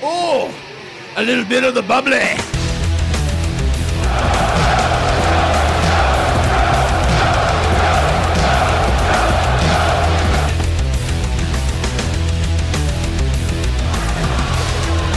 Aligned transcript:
Oh, 0.00 0.54
a 1.16 1.22
little 1.22 1.44
bit 1.44 1.64
of 1.64 1.74
the 1.74 1.82
bubbly. 1.82 2.16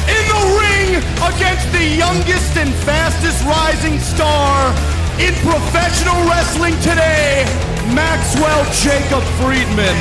In 0.10 0.24
the 0.28 0.42
ring 0.58 0.96
against 1.30 1.72
the 1.72 1.86
youngest 1.96 2.58
and 2.58 2.74
fastest 2.74 3.46
rising 3.46 4.00
star 4.00 4.91
in 5.22 5.34
professional 5.36 6.18
wrestling 6.28 6.74
today, 6.82 7.46
Maxwell 7.94 8.64
Jacob 8.82 9.24
Friedman. 9.38 9.96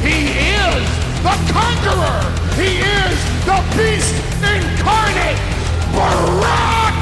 He 0.00 0.32
is 0.48 0.86
the 1.22 1.36
conqueror. 1.52 2.20
He 2.56 2.80
is 2.80 3.16
the 3.44 3.58
beast 3.76 4.14
incarnate. 4.40 5.40
Brock 5.92 6.94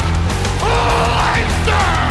Lesnar. 0.60 2.03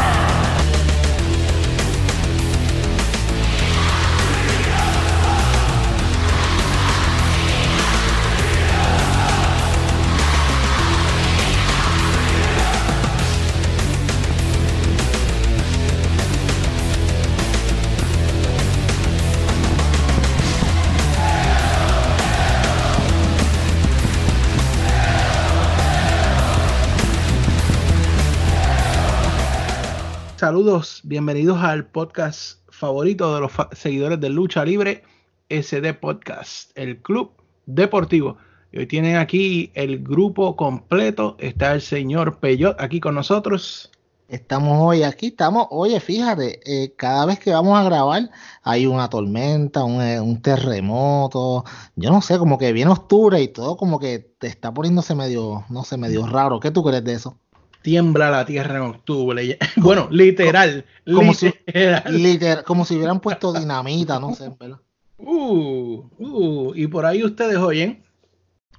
Saludos, 30.54 31.02
bienvenidos 31.04 31.58
al 31.64 31.88
podcast 31.88 32.60
favorito 32.70 33.34
de 33.34 33.42
los 33.42 33.52
fa- 33.52 33.70
seguidores 33.72 34.20
de 34.20 34.30
Lucha 34.30 34.64
Libre, 34.64 35.02
SD 35.50 35.96
Podcast, 35.96 36.70
el 36.78 37.02
club 37.02 37.32
deportivo. 37.66 38.38
Y 38.72 38.78
hoy 38.78 38.86
tienen 38.86 39.16
aquí 39.16 39.72
el 39.74 40.04
grupo 40.04 40.56
completo. 40.56 41.38
Está 41.40 41.74
el 41.74 41.82
señor 41.82 42.38
Peyot 42.38 42.80
aquí 42.80 43.00
con 43.00 43.16
nosotros. 43.16 43.90
Estamos 44.28 44.78
hoy 44.80 45.02
aquí, 45.02 45.30
estamos, 45.30 45.66
oye, 45.72 46.00
fíjate, 46.00 46.60
eh, 46.68 46.94
cada 46.96 47.26
vez 47.26 47.40
que 47.40 47.50
vamos 47.50 47.76
a 47.80 47.84
grabar 47.84 48.30
hay 48.62 48.86
una 48.86 49.10
tormenta, 49.10 49.84
un, 49.84 50.04
eh, 50.04 50.22
un 50.22 50.40
terremoto, 50.40 51.64
yo 51.96 52.12
no 52.12 52.22
sé, 52.22 52.38
como 52.38 52.60
que 52.60 52.74
viene 52.74 52.92
octubre 52.92 53.42
y 53.42 53.48
todo 53.48 53.76
como 53.76 53.98
que 53.98 54.20
te 54.20 54.46
está 54.46 54.72
poniéndose 54.72 55.16
medio, 55.16 55.66
no 55.70 55.84
sé, 55.84 55.98
medio 55.98 56.28
raro. 56.28 56.60
¿Qué 56.60 56.70
tú 56.70 56.84
crees 56.84 57.04
de 57.04 57.14
eso? 57.14 57.40
Tiembla 57.84 58.32
la 58.32 58.46
tierra 58.46 58.78
en 58.78 58.82
octubre. 58.84 59.58
Bueno, 59.78 60.08
literal. 60.10 60.86
Como 61.06 61.34
si- 61.34 61.54
literal. 61.68 62.04
Literal, 62.10 62.64
como 62.64 62.86
si 62.86 62.96
hubieran 62.96 63.20
puesto 63.20 63.54
dinamita, 63.54 64.20
no 64.20 64.34
sé, 64.34 64.50
¿verdad? 64.60 64.80
Uh, 65.18 66.04
uh, 66.18 66.74
y 66.76 66.88
por 66.88 67.06
ahí 67.06 67.24
ustedes 67.24 67.58
oyen 67.58 68.04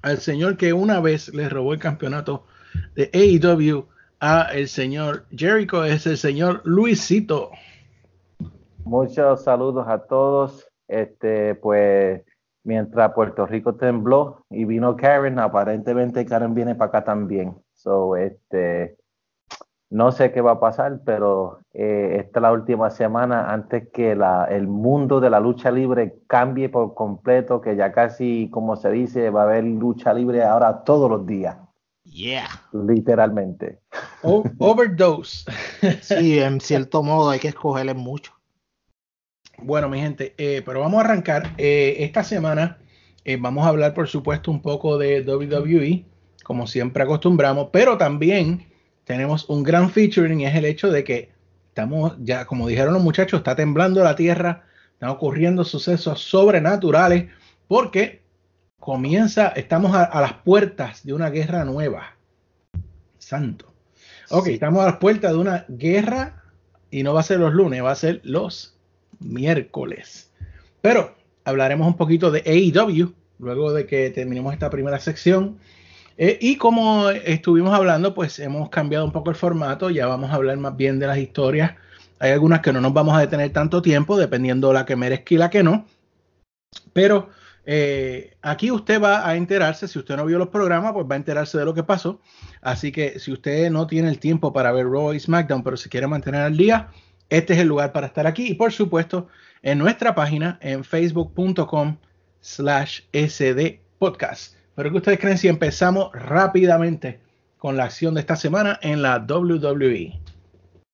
al 0.02 0.18
señor 0.18 0.56
que 0.56 0.72
una 0.72 1.00
vez 1.00 1.32
le 1.32 1.48
robó 1.48 1.72
el 1.72 1.78
campeonato 1.78 2.44
de 2.94 3.10
AEW 3.14 3.86
a 4.20 4.48
el 4.52 4.68
señor 4.68 5.26
Jericho, 5.34 5.84
es 5.84 6.06
el 6.06 6.18
señor 6.18 6.60
Luisito. 6.64 7.50
Muchos 8.84 9.44
saludos 9.44 9.86
a 9.88 9.98
todos. 10.06 10.66
Este, 10.88 11.54
pues, 11.54 12.22
mientras 12.64 13.12
Puerto 13.14 13.46
Rico 13.46 13.74
tembló 13.74 14.44
y 14.50 14.64
vino 14.64 14.96
Karen, 14.96 15.38
aparentemente 15.38 16.26
Karen 16.26 16.54
viene 16.54 16.74
para 16.74 16.88
acá 16.88 17.04
también. 17.04 17.54
So, 17.84 18.16
este, 18.16 18.96
no 19.90 20.10
sé 20.10 20.32
qué 20.32 20.40
va 20.40 20.52
a 20.52 20.60
pasar, 20.60 21.00
pero 21.04 21.60
eh, 21.74 22.16
esta 22.18 22.38
es 22.38 22.42
la 22.42 22.50
última 22.52 22.88
semana 22.90 23.52
antes 23.52 23.90
que 23.92 24.14
la, 24.16 24.46
el 24.46 24.66
mundo 24.66 25.20
de 25.20 25.28
la 25.28 25.38
lucha 25.38 25.70
libre 25.70 26.14
cambie 26.26 26.70
por 26.70 26.94
completo, 26.94 27.60
que 27.60 27.76
ya 27.76 27.92
casi, 27.92 28.48
como 28.50 28.76
se 28.76 28.90
dice, 28.90 29.28
va 29.28 29.42
a 29.42 29.44
haber 29.44 29.64
lucha 29.64 30.14
libre 30.14 30.42
ahora 30.42 30.82
todos 30.82 31.10
los 31.10 31.26
días, 31.26 31.58
Yeah. 32.04 32.48
literalmente. 32.72 33.80
O- 34.22 34.44
overdose. 34.60 35.44
Sí, 36.00 36.38
en 36.38 36.60
cierto 36.62 37.02
modo 37.02 37.28
hay 37.28 37.38
que 37.38 37.48
escogerle 37.48 37.92
mucho. 37.92 38.32
Bueno, 39.58 39.90
mi 39.90 40.00
gente, 40.00 40.34
eh, 40.38 40.62
pero 40.64 40.80
vamos 40.80 41.02
a 41.02 41.04
arrancar. 41.04 41.50
Eh, 41.58 41.96
esta 41.98 42.24
semana 42.24 42.78
eh, 43.24 43.36
vamos 43.38 43.66
a 43.66 43.68
hablar, 43.68 43.92
por 43.92 44.08
supuesto, 44.08 44.50
un 44.50 44.62
poco 44.62 44.96
de 44.96 45.20
WWE, 45.22 46.06
como 46.44 46.68
siempre 46.68 47.02
acostumbramos, 47.02 47.70
pero 47.72 47.98
también 47.98 48.66
tenemos 49.04 49.48
un 49.48 49.64
gran 49.64 49.90
featuring, 49.90 50.40
y 50.40 50.46
es 50.46 50.54
el 50.54 50.64
hecho 50.64 50.92
de 50.92 51.02
que 51.02 51.30
estamos, 51.68 52.14
ya 52.20 52.44
como 52.46 52.68
dijeron 52.68 52.94
los 52.94 53.02
muchachos, 53.02 53.38
está 53.38 53.56
temblando 53.56 54.04
la 54.04 54.14
tierra, 54.14 54.62
están 54.92 55.10
ocurriendo 55.10 55.64
sucesos 55.64 56.20
sobrenaturales, 56.20 57.26
porque 57.66 58.22
comienza, 58.78 59.48
estamos 59.48 59.94
a, 59.96 60.04
a 60.04 60.20
las 60.20 60.34
puertas 60.34 61.04
de 61.04 61.12
una 61.14 61.30
guerra 61.30 61.64
nueva. 61.64 62.14
Santo. 63.18 63.72
Ok, 64.30 64.46
Sí. 64.46 64.52
estamos 64.54 64.82
a 64.82 64.86
las 64.86 64.96
puertas 64.96 65.32
de 65.32 65.38
una 65.38 65.64
guerra 65.68 66.42
y 66.90 67.02
no 67.02 67.14
va 67.14 67.20
a 67.20 67.24
ser 67.24 67.40
los 67.40 67.52
lunes, 67.52 67.82
va 67.82 67.90
a 67.90 67.96
ser 67.96 68.20
los 68.22 68.76
miércoles. 69.20 70.30
Pero 70.80 71.14
hablaremos 71.44 71.86
un 71.86 71.96
poquito 71.96 72.30
de 72.30 72.40
AEW 72.46 73.12
luego 73.38 73.72
de 73.72 73.86
que 73.86 74.10
terminemos 74.10 74.52
esta 74.52 74.70
primera 74.70 75.00
sección. 75.00 75.58
Eh, 76.16 76.38
y 76.40 76.56
como 76.56 77.10
estuvimos 77.10 77.74
hablando, 77.74 78.14
pues 78.14 78.38
hemos 78.38 78.68
cambiado 78.70 79.04
un 79.04 79.12
poco 79.12 79.30
el 79.30 79.36
formato. 79.36 79.90
Ya 79.90 80.06
vamos 80.06 80.30
a 80.30 80.34
hablar 80.34 80.56
más 80.58 80.76
bien 80.76 80.98
de 80.98 81.06
las 81.06 81.18
historias. 81.18 81.74
Hay 82.18 82.30
algunas 82.30 82.60
que 82.60 82.72
no 82.72 82.80
nos 82.80 82.92
vamos 82.92 83.16
a 83.16 83.20
detener 83.20 83.52
tanto 83.52 83.82
tiempo, 83.82 84.16
dependiendo 84.16 84.72
la 84.72 84.86
que 84.86 84.96
merezca 84.96 85.34
y 85.34 85.38
la 85.38 85.50
que 85.50 85.62
no. 85.62 85.86
Pero 86.92 87.30
eh, 87.66 88.36
aquí 88.42 88.70
usted 88.70 89.00
va 89.02 89.28
a 89.28 89.36
enterarse, 89.36 89.88
si 89.88 89.98
usted 89.98 90.16
no 90.16 90.26
vio 90.26 90.38
los 90.38 90.48
programas, 90.48 90.92
pues 90.92 91.06
va 91.10 91.14
a 91.14 91.18
enterarse 91.18 91.58
de 91.58 91.64
lo 91.64 91.74
que 91.74 91.82
pasó. 91.82 92.20
Así 92.62 92.92
que 92.92 93.18
si 93.18 93.32
usted 93.32 93.70
no 93.70 93.86
tiene 93.86 94.08
el 94.08 94.18
tiempo 94.18 94.52
para 94.52 94.72
ver 94.72 94.86
Raw 94.86 95.12
y 95.12 95.20
SmackDown, 95.20 95.62
pero 95.62 95.76
se 95.76 95.88
quiere 95.88 96.06
mantener 96.06 96.42
al 96.42 96.56
día, 96.56 96.88
este 97.30 97.54
es 97.54 97.60
el 97.60 97.68
lugar 97.68 97.92
para 97.92 98.06
estar 98.06 98.26
aquí. 98.26 98.48
Y 98.48 98.54
por 98.54 98.72
supuesto, 98.72 99.28
en 99.62 99.78
nuestra 99.78 100.14
página 100.14 100.58
en 100.62 100.84
facebook.com 100.84 101.96
slash 102.40 103.00
sd 103.12 103.80
podcast. 103.98 104.63
Pero 104.74 104.90
que 104.90 104.96
ustedes 104.96 105.18
creen 105.18 105.38
si 105.38 105.48
empezamos 105.48 106.10
rápidamente 106.12 107.20
con 107.58 107.76
la 107.76 107.84
acción 107.84 108.14
de 108.14 108.20
esta 108.20 108.36
semana 108.36 108.78
en 108.82 109.02
la 109.02 109.18
WWE. 109.18 110.20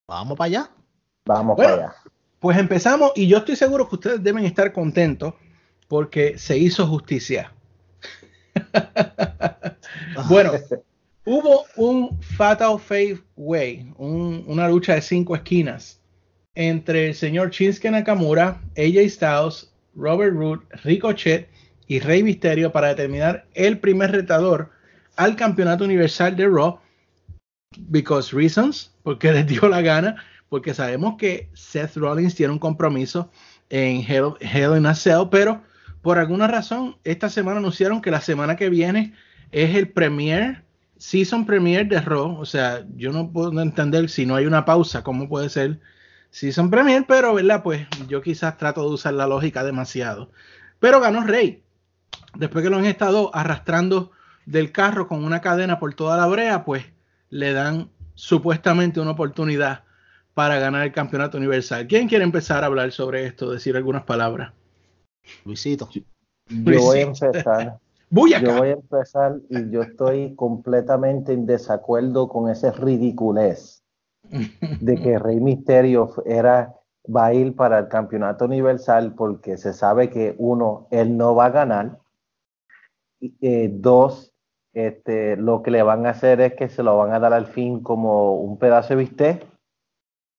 Vamos 0.08 0.36
para 0.38 0.46
allá. 0.46 0.70
Vamos 1.26 1.56
Bueno. 1.56 1.72
para 1.76 1.88
allá. 1.88 1.96
Pues 2.38 2.56
empezamos 2.58 3.12
y 3.16 3.26
yo 3.26 3.38
estoy 3.38 3.56
seguro 3.56 3.88
que 3.88 3.96
ustedes 3.96 4.22
deben 4.22 4.44
estar 4.44 4.72
contentos 4.72 5.34
porque 5.88 6.38
se 6.38 6.56
hizo 6.58 6.86
justicia. 6.86 7.52
Bueno, 10.28 10.52
hubo 11.24 11.64
un 11.76 12.20
Fatal 12.20 12.78
Five 12.78 13.20
Way, 13.36 13.92
un- 13.96 14.44
una 14.46 14.68
lucha 14.68 14.94
de 14.94 15.02
cinco 15.02 15.34
esquinas 15.34 16.00
entre 16.54 17.08
el 17.08 17.14
señor 17.14 17.50
Shinsuke 17.50 17.90
Nakamura, 17.90 18.60
AJ 18.76 19.08
Styles, 19.10 19.72
Robert 19.94 20.34
Roode, 20.34 20.62
Ricochet 20.84 21.48
y 21.90 21.98
Rey 21.98 22.22
Mysterio 22.22 22.70
para 22.70 22.86
determinar 22.86 23.46
el 23.52 23.80
primer 23.80 24.12
retador 24.12 24.70
al 25.16 25.34
campeonato 25.34 25.82
universal 25.82 26.36
de 26.36 26.46
Raw. 26.46 26.78
Because 27.88 28.32
reasons, 28.32 28.94
porque 29.02 29.32
les 29.32 29.44
dio 29.48 29.68
la 29.68 29.82
gana, 29.82 30.24
porque 30.48 30.72
sabemos 30.72 31.16
que 31.18 31.50
Seth 31.52 31.96
Rollins 31.96 32.36
tiene 32.36 32.52
un 32.52 32.60
compromiso 32.60 33.28
en 33.70 34.04
Hell 34.08 34.76
in 34.78 34.86
a 34.86 34.94
Cell, 34.94 35.24
pero 35.32 35.62
por 36.00 36.18
alguna 36.18 36.46
razón 36.46 36.96
esta 37.02 37.28
semana 37.28 37.58
anunciaron 37.58 38.00
que 38.00 38.12
la 38.12 38.20
semana 38.20 38.54
que 38.54 38.68
viene 38.68 39.12
es 39.50 39.74
el 39.74 39.88
premier, 39.88 40.62
season 40.96 41.44
premier 41.44 41.88
de 41.88 42.00
Raw. 42.00 42.38
O 42.38 42.46
sea, 42.46 42.86
yo 42.94 43.10
no 43.10 43.32
puedo 43.32 43.60
entender 43.60 44.08
si 44.08 44.26
no 44.26 44.36
hay 44.36 44.46
una 44.46 44.64
pausa, 44.64 45.02
cómo 45.02 45.28
puede 45.28 45.48
ser 45.48 45.80
season 46.30 46.70
premier, 46.70 47.04
pero 47.08 47.34
verdad, 47.34 47.64
pues 47.64 47.88
yo 48.06 48.22
quizás 48.22 48.58
trato 48.58 48.82
de 48.82 48.94
usar 48.94 49.14
la 49.14 49.26
lógica 49.26 49.64
demasiado. 49.64 50.30
Pero 50.78 51.00
ganó 51.00 51.24
Rey. 51.24 51.64
Después 52.36 52.64
que 52.64 52.70
lo 52.70 52.78
han 52.78 52.86
estado 52.86 53.30
arrastrando 53.34 54.10
del 54.46 54.72
carro 54.72 55.08
con 55.08 55.24
una 55.24 55.40
cadena 55.40 55.78
por 55.78 55.94
toda 55.94 56.16
la 56.16 56.26
brea, 56.26 56.64
pues 56.64 56.84
le 57.28 57.52
dan 57.52 57.90
supuestamente 58.14 59.00
una 59.00 59.12
oportunidad 59.12 59.84
para 60.34 60.58
ganar 60.58 60.86
el 60.86 60.92
campeonato 60.92 61.38
universal. 61.38 61.86
¿Quién 61.86 62.08
quiere 62.08 62.24
empezar 62.24 62.62
a 62.62 62.66
hablar 62.66 62.92
sobre 62.92 63.26
esto, 63.26 63.50
decir 63.50 63.76
algunas 63.76 64.04
palabras? 64.04 64.52
Luisito. 65.44 65.88
Yo 65.92 66.80
voy 66.80 66.98
a 66.98 67.02
empezar. 67.02 67.78
¡Voy 68.12 68.32
Yo 68.32 68.56
voy 68.56 68.70
a 68.70 68.72
empezar 68.72 69.36
y 69.48 69.70
yo 69.70 69.82
estoy 69.82 70.34
completamente 70.34 71.32
en 71.32 71.46
desacuerdo 71.46 72.28
con 72.28 72.50
ese 72.50 72.72
ridiculez 72.72 73.84
de 74.80 74.96
que 74.96 75.16
Rey 75.20 75.38
Misterio 75.38 76.12
era 76.26 76.74
va 77.06 77.26
a 77.26 77.34
ir 77.34 77.54
para 77.54 77.78
el 77.78 77.88
campeonato 77.88 78.46
universal 78.46 79.14
porque 79.14 79.56
se 79.56 79.72
sabe 79.72 80.10
que 80.10 80.34
uno, 80.38 80.88
él 80.90 81.16
no 81.16 81.36
va 81.36 81.46
a 81.46 81.50
ganar. 81.50 81.99
Eh, 83.20 83.70
dos, 83.72 84.32
este, 84.72 85.36
lo 85.36 85.62
que 85.62 85.70
le 85.70 85.82
van 85.82 86.06
a 86.06 86.10
hacer 86.10 86.40
es 86.40 86.54
que 86.54 86.68
se 86.68 86.82
lo 86.82 86.96
van 86.96 87.12
a 87.12 87.18
dar 87.18 87.32
al 87.32 87.46
fin 87.46 87.80
como 87.80 88.34
un 88.34 88.58
pedazo 88.58 88.90
de 88.90 88.96
bistec. 88.96 89.46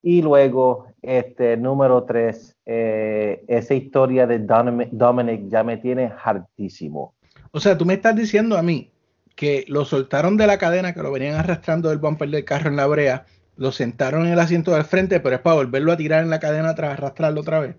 Y 0.04 0.22
luego, 0.22 0.88
este, 1.02 1.58
número 1.58 2.04
tres, 2.04 2.58
eh, 2.66 3.44
esa 3.48 3.74
historia 3.76 4.26
de 4.26 4.40
Dominic 4.40 5.48
ya 5.48 5.64
me 5.64 5.78
tiene 5.78 6.12
hartísimo. 6.24 7.14
O 7.52 7.60
sea, 7.60 7.78
tú 7.78 7.86
me 7.86 7.94
estás 7.94 8.16
diciendo 8.16 8.58
a 8.58 8.64
mí 8.64 8.92
que 9.36 9.66
lo 9.68 9.86
soltaron 9.86 10.38
de 10.38 10.48
la 10.48 10.58
cadena, 10.58 10.94
que 10.94 11.04
lo 11.04 11.12
venían 11.12 11.36
arrastrando 11.36 11.90
del 11.90 12.00
bumper 12.00 12.30
del 12.30 12.46
carro 12.46 12.70
en 12.70 12.78
la 12.78 12.88
brea, 12.88 13.26
lo 13.58 13.72
sentaron 13.72 14.26
en 14.26 14.34
el 14.34 14.40
asiento 14.40 14.72
del 14.72 14.86
frente, 14.86 15.20
pero 15.20 15.36
es 15.36 15.42
para 15.42 15.56
volverlo 15.58 15.92
a 15.92 15.98
tirar 15.98 16.24
en 16.24 16.30
la 16.30 16.40
cadena 16.40 16.74
tras 16.74 16.94
arrastrarlo 16.94 17.42
otra 17.42 17.60
vez. 17.60 17.76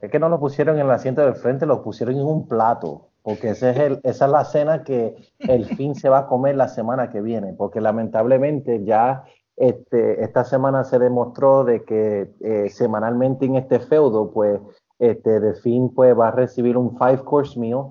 Es 0.00 0.10
que 0.10 0.18
no 0.18 0.30
lo 0.30 0.40
pusieron 0.40 0.76
en 0.78 0.86
el 0.86 0.90
asiento 0.90 1.20
del 1.20 1.34
frente, 1.34 1.66
lo 1.66 1.82
pusieron 1.82 2.16
en 2.16 2.24
un 2.24 2.48
plato, 2.48 3.09
porque 3.22 3.50
ese 3.50 3.70
es 3.70 3.76
el, 3.78 4.00
esa 4.02 4.26
es 4.26 4.30
la 4.30 4.44
cena 4.44 4.84
que 4.84 5.14
el 5.40 5.66
fin 5.76 5.94
se 5.94 6.08
va 6.08 6.20
a 6.20 6.26
comer 6.26 6.56
la 6.56 6.68
semana 6.68 7.10
que 7.10 7.20
viene, 7.20 7.52
porque 7.52 7.80
lamentablemente 7.80 8.84
ya 8.84 9.24
este, 9.56 10.24
esta 10.24 10.44
semana 10.44 10.84
se 10.84 10.98
demostró 10.98 11.64
de 11.64 11.84
que 11.84 12.30
eh, 12.40 12.70
semanalmente 12.70 13.44
en 13.44 13.56
este 13.56 13.78
feudo, 13.78 14.32
pues, 14.32 14.58
este, 14.98 15.38
de 15.38 15.54
fin 15.54 15.90
pues, 15.94 16.18
va 16.18 16.28
a 16.28 16.30
recibir 16.30 16.76
un 16.76 16.96
five 16.96 17.18
course 17.24 17.58
meal. 17.58 17.90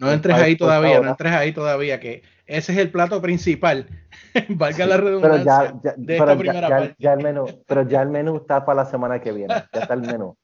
no 0.00 0.12
entres 0.12 0.36
ahí 0.36 0.56
todavía, 0.56 1.00
no 1.00 1.10
entres 1.10 1.32
ahí 1.32 1.52
todavía, 1.52 2.00
que 2.00 2.22
ese 2.46 2.72
es 2.72 2.78
el 2.78 2.90
plato 2.90 3.22
principal, 3.22 3.86
valga 4.48 4.86
la 4.86 4.96
redundancia, 4.96 5.74
pero 5.82 5.82
ya, 5.82 5.94
de 5.96 6.16
esta 6.16 6.36
primera 6.36 6.68
parte. 6.68 6.96
Ya 6.98 7.12
el 7.12 7.22
menú, 7.22 7.44
pero 7.66 7.88
ya 7.88 8.02
el 8.02 8.08
menú 8.08 8.36
está 8.36 8.64
para 8.64 8.82
la 8.82 8.90
semana 8.90 9.20
que 9.20 9.32
viene, 9.32 9.54
ya 9.72 9.80
está 9.80 9.94
el 9.94 10.02
menú. 10.02 10.36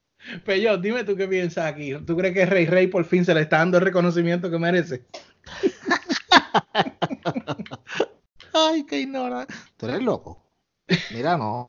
Pero 0.45 0.77
dime 0.77 1.05
tú 1.05 1.17
qué 1.17 1.29
piensas 1.29 1.67
aquí. 1.67 1.95
¿Tú 2.07 2.17
crees 2.17 2.35
que 2.35 2.47
Rey 2.47 2.67
Rey 2.67 2.87
por 2.87 3.05
fin 3.05 3.25
se 3.25 3.35
le 3.35 3.43
está 3.43 3.59
dando 3.59 3.79
el 3.79 3.85
reconocimiento 3.85 4.51
que 4.51 4.59
merece? 4.59 5.05
Ay, 8.53 8.85
qué 8.85 9.01
ignora. 9.01 9.47
Tú 9.77 9.87
eres 9.87 10.03
loco. 10.03 10.45
Mira, 11.13 11.37
no. 11.37 11.69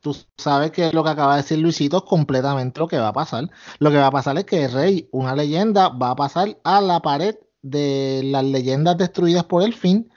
Tú 0.00 0.16
sabes 0.36 0.72
que 0.72 0.92
lo 0.92 1.04
que 1.04 1.10
acaba 1.10 1.36
de 1.36 1.42
decir 1.42 1.58
Luisito 1.58 1.98
es 1.98 2.02
completamente 2.02 2.80
lo 2.80 2.88
que 2.88 2.98
va 2.98 3.08
a 3.08 3.12
pasar. 3.12 3.48
Lo 3.78 3.90
que 3.90 3.98
va 3.98 4.08
a 4.08 4.10
pasar 4.10 4.36
es 4.38 4.44
que 4.44 4.68
Rey, 4.68 5.08
una 5.12 5.36
leyenda, 5.36 5.88
va 5.88 6.10
a 6.10 6.16
pasar 6.16 6.58
a 6.64 6.80
la 6.80 7.00
pared 7.00 7.36
de 7.62 8.22
las 8.24 8.44
leyendas 8.44 8.98
destruidas 8.98 9.44
por 9.44 9.62
el 9.62 9.74
fin, 9.74 10.10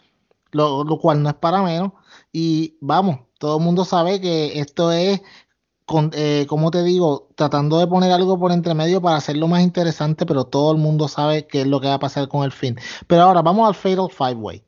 lo, 0.51 0.85
cual 0.99 1.21
no 1.21 1.29
es 1.29 1.35
para 1.35 1.61
menos. 1.61 1.91
Y 2.31 2.77
vamos, 2.81 3.19
todo 3.37 3.59
el 3.59 3.63
mundo 3.63 3.85
sabe 3.85 4.19
que 4.19 4.59
esto 4.59 4.91
es, 4.91 5.21
con, 5.85 6.11
eh, 6.13 6.45
como 6.47 6.71
te 6.71 6.83
digo, 6.83 7.29
tratando 7.35 7.79
de 7.79 7.87
poner 7.87 8.11
algo 8.11 8.39
por 8.39 8.51
entre 8.51 8.73
medio 8.73 9.01
para 9.01 9.17
hacerlo 9.17 9.47
más 9.47 9.61
interesante, 9.61 10.25
pero 10.25 10.45
todo 10.45 10.71
el 10.71 10.77
mundo 10.77 11.07
sabe 11.07 11.47
qué 11.47 11.61
es 11.61 11.67
lo 11.67 11.79
que 11.81 11.87
va 11.87 11.95
a 11.95 11.99
pasar 11.99 12.27
con 12.27 12.43
el 12.43 12.51
fin. 12.51 12.77
Pero 13.07 13.23
ahora 13.23 13.41
vamos 13.41 13.67
al 13.67 13.75
Fatal 13.75 14.09
Five 14.09 14.35
Way 14.41 14.65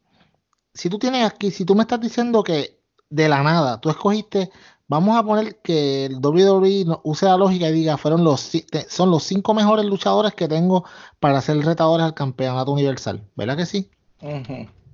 si 0.77 0.89
tú 0.89 0.99
tienes 0.99 1.25
aquí, 1.25 1.49
si 1.51 1.65
tú 1.65 1.75
me 1.75 1.81
estás 1.81 1.99
diciendo 1.99 2.43
que 2.43 2.79
de 3.09 3.27
la 3.27 3.41
nada 3.41 3.81
tú 3.81 3.89
escogiste, 3.89 4.51
vamos 4.87 5.17
a 5.17 5.23
poner 5.23 5.59
que 5.61 6.05
el 6.05 6.17
WWE 6.17 6.85
use 7.03 7.25
la 7.25 7.37
lógica 7.37 7.67
y 7.69 7.73
diga, 7.73 7.97
fueron 7.97 8.23
los 8.23 8.51
son 8.87 9.09
los 9.09 9.23
cinco 9.23 9.53
mejores 9.55 9.85
luchadores 9.85 10.33
que 10.33 10.47
tengo 10.47 10.85
para 11.19 11.41
ser 11.41 11.57
retadores 11.65 12.05
al 12.05 12.13
campeonato 12.13 12.71
universal, 12.71 13.27
¿verdad 13.35 13.57
que 13.57 13.65
sí? 13.65 13.89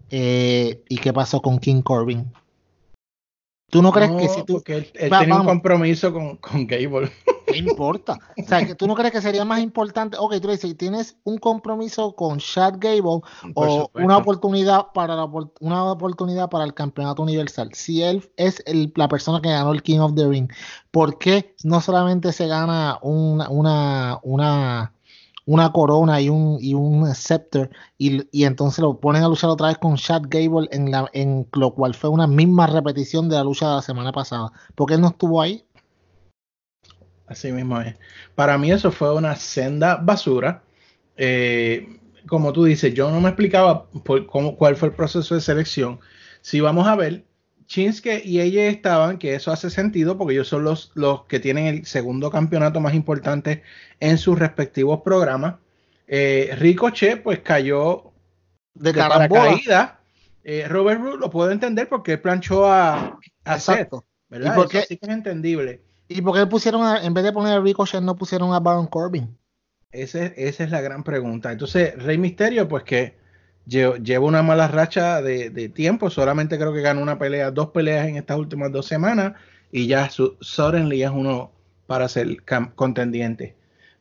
Eh, 0.09 0.83
¿Y 0.87 0.97
qué 0.97 1.11
pasó 1.11 1.41
con 1.41 1.59
King 1.59 1.81
Corbin? 1.81 2.31
¿Tú 3.73 3.81
no 3.81 3.91
crees 3.91 4.11
que 4.11 4.29
si 4.29 4.43
tú... 4.43 4.53
Porque 4.53 4.75
él, 4.93 5.09
tenía 5.09 5.35
un 5.35 5.47
compromiso 5.47 6.13
con, 6.13 6.37
con 6.37 6.67
Gable. 6.67 7.11
¿Qué 7.47 7.57
importa? 7.57 8.19
O 8.37 8.43
sea, 8.47 8.63
que 8.67 8.75
tú 8.75 8.85
no 8.85 8.93
crees 8.93 9.11
que 9.11 9.19
sería 9.19 9.43
más 9.45 9.61
importante, 9.61 10.15
ok, 10.19 10.35
tú 10.39 10.49
dices, 10.49 10.77
tienes 10.77 11.17
un 11.23 11.39
compromiso 11.39 12.15
con 12.15 12.37
Chad 12.37 12.75
Gable 12.77 13.21
o 13.55 13.89
una 13.95 14.17
oportunidad 14.17 14.89
para 14.93 15.15
la, 15.15 15.27
una 15.59 15.85
oportunidad 15.91 16.51
para 16.51 16.65
el 16.65 16.75
campeonato 16.75 17.23
universal. 17.23 17.71
Si 17.73 18.03
él 18.03 18.29
es 18.37 18.61
el, 18.67 18.93
la 18.95 19.07
persona 19.07 19.41
que 19.41 19.49
ganó 19.49 19.71
el 19.71 19.81
King 19.81 19.99
of 19.99 20.13
the 20.13 20.27
Ring, 20.27 20.51
¿por 20.91 21.17
qué 21.17 21.55
no 21.63 21.81
solamente 21.81 22.31
se 22.31 22.45
gana 22.45 22.99
una, 23.01 23.49
una, 23.49 24.19
una 24.21 24.93
una 25.45 25.71
corona 25.71 26.21
y 26.21 26.29
un, 26.29 26.57
y 26.59 26.73
un 26.73 27.13
scepter 27.13 27.69
y, 27.97 28.27
y, 28.31 28.45
entonces 28.45 28.79
lo 28.79 28.99
ponen 28.99 29.23
a 29.23 29.27
luchar 29.27 29.49
otra 29.49 29.67
vez 29.67 29.77
con 29.77 29.95
Chad 29.95 30.23
Gable 30.27 30.67
en, 30.71 30.91
la, 30.91 31.09
en 31.13 31.47
lo 31.53 31.73
cual 31.73 31.93
fue 31.93 32.09
una 32.09 32.27
misma 32.27 32.67
repetición 32.67 33.29
de 33.29 33.35
la 33.35 33.43
lucha 33.43 33.67
de 33.69 33.75
la 33.75 33.81
semana 33.81 34.11
pasada. 34.11 34.51
¿Por 34.75 34.87
qué 34.87 34.95
él 34.95 35.01
no 35.01 35.09
estuvo 35.09 35.41
ahí? 35.41 35.65
Así 37.27 37.51
mismo 37.51 37.79
es. 37.81 37.95
Para 38.35 38.57
mí 38.57 38.71
eso 38.71 38.91
fue 38.91 39.13
una 39.13 39.35
senda 39.35 39.95
basura. 39.95 40.63
Eh, 41.17 41.99
como 42.27 42.53
tú 42.53 42.63
dices, 42.63 42.93
yo 42.93 43.11
no 43.11 43.19
me 43.21 43.29
explicaba 43.29 43.87
cómo, 44.29 44.55
cuál 44.55 44.75
fue 44.75 44.89
el 44.89 44.95
proceso 44.95 45.35
de 45.35 45.41
selección. 45.41 45.99
Si 46.41 46.61
vamos 46.61 46.87
a 46.87 46.95
ver, 46.95 47.25
Chinske 47.73 48.21
y 48.23 48.39
ella 48.39 48.67
estaban, 48.67 49.17
que 49.17 49.33
eso 49.33 49.51
hace 49.51 49.71
sentido 49.71 50.15
porque 50.15 50.35
ellos 50.35 50.47
son 50.47 50.63
los, 50.63 50.91
los 50.93 51.25
que 51.25 51.39
tienen 51.39 51.65
el 51.65 51.85
segundo 51.87 52.29
campeonato 52.29 52.79
más 52.79 52.93
importante 52.93 53.63
en 53.99 54.19
sus 54.19 54.37
respectivos 54.37 55.01
programas. 55.01 55.55
Eh, 56.05 56.55
Ricochet, 56.59 57.23
pues 57.23 57.39
cayó 57.39 58.11
de, 58.75 58.93
de 58.93 58.99
paracaídas. 58.99 59.93
Eh, 60.43 60.67
Robert 60.69 61.01
Root 61.01 61.19
lo 61.19 61.31
puedo 61.31 61.49
entender 61.49 61.89
porque 61.89 62.19
planchó 62.19 62.71
a, 62.71 63.17
a 63.43 63.59
Seth, 63.59 63.89
¿verdad? 64.29 64.53
¿Y 64.53 64.55
porque, 64.55 64.81
sí 64.83 64.97
que 64.97 65.07
es 65.07 65.11
entendible. 65.11 65.81
¿Y 66.07 66.21
por 66.21 66.35
qué 66.35 66.45
pusieron, 66.45 67.03
en 67.03 67.13
vez 67.15 67.23
de 67.23 67.33
poner 67.33 67.57
a 67.57 67.59
Ricochet, 67.59 68.03
no 68.03 68.15
pusieron 68.15 68.53
a 68.53 68.59
Baron 68.59 68.85
Corbin? 68.85 69.35
esa 69.91 70.27
es 70.27 70.69
la 70.69 70.81
gran 70.81 71.03
pregunta. 71.03 71.51
Entonces, 71.51 71.95
Rey 72.03 72.19
Misterio, 72.19 72.67
pues 72.67 72.83
que 72.83 73.22
lleva 73.65 74.25
una 74.25 74.43
mala 74.43 74.67
racha 74.67 75.21
de, 75.21 75.69
tiempo. 75.69 76.09
Solamente 76.09 76.57
creo 76.57 76.73
que 76.73 76.81
ganó 76.81 77.01
una 77.01 77.17
pelea, 77.17 77.51
dos 77.51 77.69
peleas 77.69 78.07
en 78.07 78.17
estas 78.17 78.37
últimas 78.37 78.71
dos 78.71 78.85
semanas. 78.85 79.33
Y 79.71 79.87
ya 79.87 80.09
su, 80.09 80.37
suddenly 80.39 81.03
es 81.03 81.09
uno 81.09 81.51
para 81.87 82.07
ser 82.07 82.43
contendiente. 82.75 83.55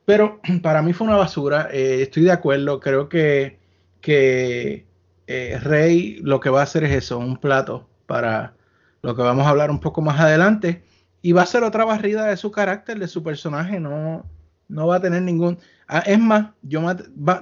Pero 0.04 0.40
para 0.62 0.82
mí 0.82 0.92
fue 0.92 1.06
una 1.06 1.16
basura. 1.16 1.68
Eh, 1.72 2.02
estoy 2.02 2.24
de 2.24 2.32
acuerdo. 2.32 2.80
Creo 2.80 3.08
que, 3.08 3.58
que 4.00 4.86
eh, 5.26 5.58
Rey 5.62 6.18
lo 6.22 6.40
que 6.40 6.50
va 6.50 6.60
a 6.60 6.64
hacer 6.64 6.84
es 6.84 6.92
eso, 6.92 7.18
un 7.18 7.36
plato 7.36 7.88
para 8.06 8.54
lo 9.02 9.16
que 9.16 9.22
vamos 9.22 9.46
a 9.46 9.50
hablar 9.50 9.70
un 9.70 9.81
poco 9.81 10.02
más 10.02 10.20
adelante. 10.20 10.82
Y 11.22 11.32
va 11.32 11.42
a 11.42 11.46
ser 11.46 11.62
otra 11.62 11.84
barrida 11.84 12.26
de 12.26 12.36
su 12.36 12.50
carácter, 12.50 12.98
de 12.98 13.06
su 13.08 13.22
personaje. 13.22 13.78
No, 13.78 14.26
no 14.69 14.86
va 14.88 14.96
a 14.96 15.00
tener 15.00 15.22
ningún. 15.22 15.58
Ah, 15.86 16.02
es 16.06 16.19
más, 16.19 16.50
yo 16.62 16.82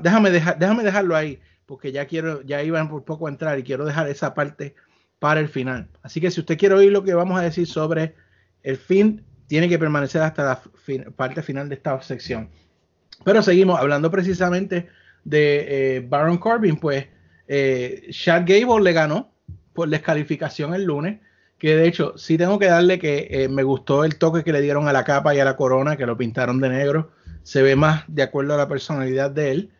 déjame, 0.00 0.30
dejar, 0.30 0.58
déjame 0.58 0.82
dejarlo 0.82 1.16
ahí 1.16 1.40
porque 1.70 1.92
ya 1.92 2.04
quiero, 2.06 2.42
ya 2.42 2.64
iban 2.64 2.88
por 2.88 3.04
poco 3.04 3.28
a 3.28 3.30
entrar 3.30 3.56
y 3.56 3.62
quiero 3.62 3.84
dejar 3.84 4.08
esa 4.08 4.34
parte 4.34 4.74
para 5.20 5.38
el 5.38 5.48
final. 5.48 5.88
Así 6.02 6.20
que 6.20 6.32
si 6.32 6.40
usted 6.40 6.58
quiere 6.58 6.74
oír 6.74 6.90
lo 6.90 7.04
que 7.04 7.14
vamos 7.14 7.38
a 7.38 7.44
decir 7.44 7.64
sobre 7.68 8.16
el 8.64 8.76
fin, 8.76 9.24
tiene 9.46 9.68
que 9.68 9.78
permanecer 9.78 10.20
hasta 10.20 10.42
la 10.42 10.62
parte 11.14 11.42
final 11.42 11.68
de 11.68 11.76
esta 11.76 12.02
sección. 12.02 12.50
Pero 13.22 13.40
seguimos 13.40 13.78
hablando 13.78 14.10
precisamente 14.10 14.88
de 15.22 15.98
eh, 15.98 16.00
Baron 16.00 16.38
Corbin, 16.38 16.74
pues 16.74 17.06
eh, 17.46 18.08
Chad 18.10 18.42
Gable 18.46 18.82
le 18.82 18.92
ganó 18.92 19.32
por 19.72 19.88
descalificación 19.88 20.74
el 20.74 20.82
lunes, 20.82 21.20
que 21.56 21.76
de 21.76 21.86
hecho 21.86 22.18
sí 22.18 22.36
tengo 22.36 22.58
que 22.58 22.66
darle 22.66 22.98
que 22.98 23.28
eh, 23.30 23.48
me 23.48 23.62
gustó 23.62 24.02
el 24.02 24.16
toque 24.16 24.42
que 24.42 24.50
le 24.50 24.60
dieron 24.60 24.88
a 24.88 24.92
la 24.92 25.04
capa 25.04 25.36
y 25.36 25.38
a 25.38 25.44
la 25.44 25.54
corona, 25.54 25.96
que 25.96 26.06
lo 26.06 26.16
pintaron 26.16 26.60
de 26.60 26.68
negro, 26.68 27.12
se 27.44 27.62
ve 27.62 27.76
más 27.76 28.02
de 28.08 28.24
acuerdo 28.24 28.54
a 28.54 28.58
la 28.58 28.66
personalidad 28.66 29.30
de 29.30 29.52
él 29.52 29.70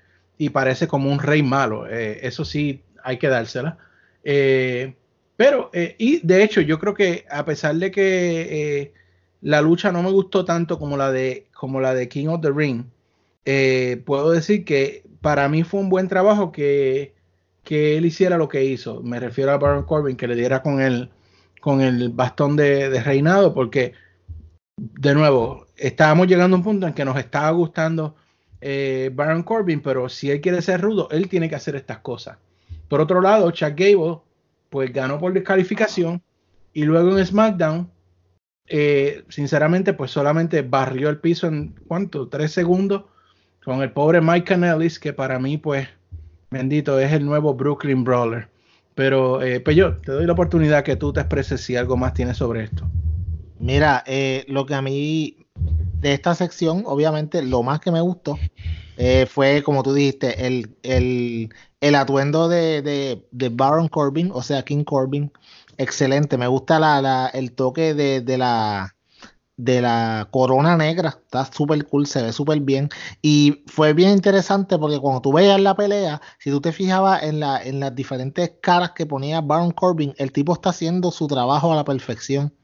y 0.40 0.49
parece 0.49 0.88
como 0.88 1.12
un 1.12 1.18
rey 1.18 1.42
malo. 1.42 1.87
Eh, 1.87 2.20
eso 2.23 2.47
sí, 2.47 2.82
hay 3.04 3.18
que 3.18 3.28
dársela. 3.28 3.76
Eh, 4.25 4.97
pero, 5.37 5.68
eh, 5.75 5.97
y 5.99 6.26
de 6.26 6.42
hecho, 6.42 6.62
yo 6.62 6.78
creo 6.78 6.94
que 6.94 7.26
a 7.30 7.44
pesar 7.44 7.75
de 7.75 7.90
que 7.90 8.94
la 9.42 9.61
lucha 9.61 9.92
no 9.92 10.02
me 10.02 10.11
gustó 10.11 10.47
tanto 10.47 10.78
como 10.78 10.97
la 10.97 11.12
de, 11.12 11.49
como 11.52 11.78
la 11.78 11.92
de 11.92 12.09
King 12.09 12.28
of 12.28 12.40
the 12.40 12.50
Ring, 12.50 12.87
puedo 14.06 14.30
decir 14.30 14.64
que 14.64 15.04
para 15.20 15.47
mí 15.50 15.62
fue 15.62 15.80
un 15.80 15.90
buen 15.90 16.09
trabajo 16.09 16.52
que, 16.52 17.14
que, 17.62 17.99
él 17.99 18.06
hiciera 18.06 18.38
lo 18.38 18.49
que 18.49 18.64
hizo. 18.64 19.02
Me 19.02 19.20
refiero 19.20 19.52
a 19.52 19.59
Baron 19.59 19.85
Corbin, 19.85 20.16
que 20.16 20.26
le 20.26 20.37
diera 20.37 20.62
con 20.62 20.80
el, 20.80 21.11
con 21.61 21.82
el 21.82 22.09
bastón 22.09 22.56
de, 22.56 22.88
de 22.88 23.02
reinado, 23.02 23.52
porque, 23.52 23.92
de 24.78 25.14
nuevo, 25.14 25.66
estábamos 25.76 26.28
llegando 26.28 26.56
a 26.56 26.61
un 26.61 26.64
punto 26.64 26.87
en 26.87 26.94
que 26.94 27.04
nos 27.04 27.18
estaba 27.18 27.50
gustando 27.50 28.16
eh, 28.61 29.11
Baron 29.14 29.43
Corbin, 29.43 29.81
pero 29.81 30.09
si 30.09 30.31
él 30.31 30.40
quiere 30.40 30.62
ser 30.62 30.81
rudo, 30.81 31.09
él 31.11 31.29
tiene 31.29 31.49
que 31.49 31.55
hacer 31.55 31.76
estas 31.76 31.99
cosas. 31.99 32.38
Por 32.88 33.00
otro 33.00 33.21
lado, 33.21 33.50
Chuck 33.50 33.75
Gable, 33.76 34.19
pues 34.69 34.93
ganó 34.93 35.19
por 35.19 35.33
descalificación 35.33 36.23
y 36.73 36.85
luego 36.85 37.17
en 37.17 37.25
SmackDown, 37.25 37.90
eh, 38.67 39.25
sinceramente, 39.29 39.93
pues 39.95 40.11
solamente 40.11 40.62
barrió 40.62 41.09
el 41.09 41.19
piso 41.19 41.49
en 41.49 41.75
cuánto, 41.88 42.29
tres 42.29 42.52
segundos 42.52 43.05
con 43.64 43.83
el 43.83 43.93
pobre 43.93 44.21
Mike 44.21 44.45
Canellis, 44.45 44.99
que 44.99 45.12
para 45.12 45.38
mí, 45.38 45.59
pues, 45.59 45.88
bendito, 46.50 46.99
es 46.99 47.12
el 47.12 47.25
nuevo 47.26 47.55
Brooklyn 47.55 48.05
Brawler. 48.05 48.49
Pero, 48.95 49.43
eh, 49.43 49.61
Peyo, 49.61 49.99
te 49.99 50.12
doy 50.12 50.26
la 50.26 50.33
oportunidad 50.33 50.85
que 50.85 50.97
tú 50.97 51.12
te 51.12 51.21
expreses 51.21 51.61
si 51.61 51.76
algo 51.76 51.97
más 51.97 52.14
tienes 52.14 52.37
sobre 52.37 52.64
esto. 52.64 52.88
Mira, 53.59 54.02
eh, 54.07 54.45
lo 54.49 54.67
que 54.67 54.75
a 54.75 54.83
mí 54.83 55.47
de 56.00 56.12
esta 56.14 56.35
sección, 56.35 56.85
obviamente, 56.87 57.42
lo 57.42 57.62
más 57.62 57.80
que 57.80 57.90
me 57.90 58.00
gustó 58.00 58.38
eh, 58.97 59.26
fue, 59.26 59.62
como 59.62 59.83
tú 59.83 59.95
dijiste, 59.95 60.47
el, 60.47 60.76
el, 60.83 61.54
el 61.80 61.95
atuendo 61.95 62.49
de, 62.49 62.83
de, 62.83 63.26
de, 63.30 63.49
Baron 63.50 63.88
Corbin, 63.88 64.30
o 64.33 64.42
sea, 64.42 64.62
King 64.64 64.85
Corbin. 64.85 65.33
Excelente, 65.78 66.37
me 66.37 66.47
gusta 66.47 66.78
la, 66.78 67.00
la, 67.00 67.28
el 67.28 67.52
toque 67.52 67.95
de, 67.95 68.21
de 68.21 68.38
la 68.38 68.95
de 69.64 69.83
la 69.83 70.28
corona 70.30 70.76
negra. 70.76 71.11
Está 71.11 71.45
súper 71.52 71.87
cool, 71.87 72.07
se 72.07 72.23
ve 72.23 72.33
súper 72.33 72.61
bien. 72.61 72.88
Y 73.23 73.62
fue 73.66 73.92
bien 73.92 74.11
interesante 74.11 74.78
porque 74.78 74.99
cuando 74.99 75.21
tú 75.21 75.33
veías 75.33 75.61
la 75.61 75.75
pelea, 75.75 76.21
si 76.38 76.50
tú 76.50 76.61
te 76.61 76.73
fijabas 76.73 77.23
en, 77.23 77.40
la, 77.40 77.62
en 77.62 77.80
las 77.80 77.95
diferentes 77.95 78.52
caras 78.62 78.92
que 78.92 79.07
ponía 79.07 79.40
Baron 79.40 79.71
Corbin, 79.73 80.14
el 80.19 80.33
tipo 80.33 80.54
está 80.54 80.71
haciendo 80.71 81.11
su 81.11 81.26
trabajo 81.26 81.73
a 81.73 81.76
la 81.76 81.85
perfección. 81.85 82.54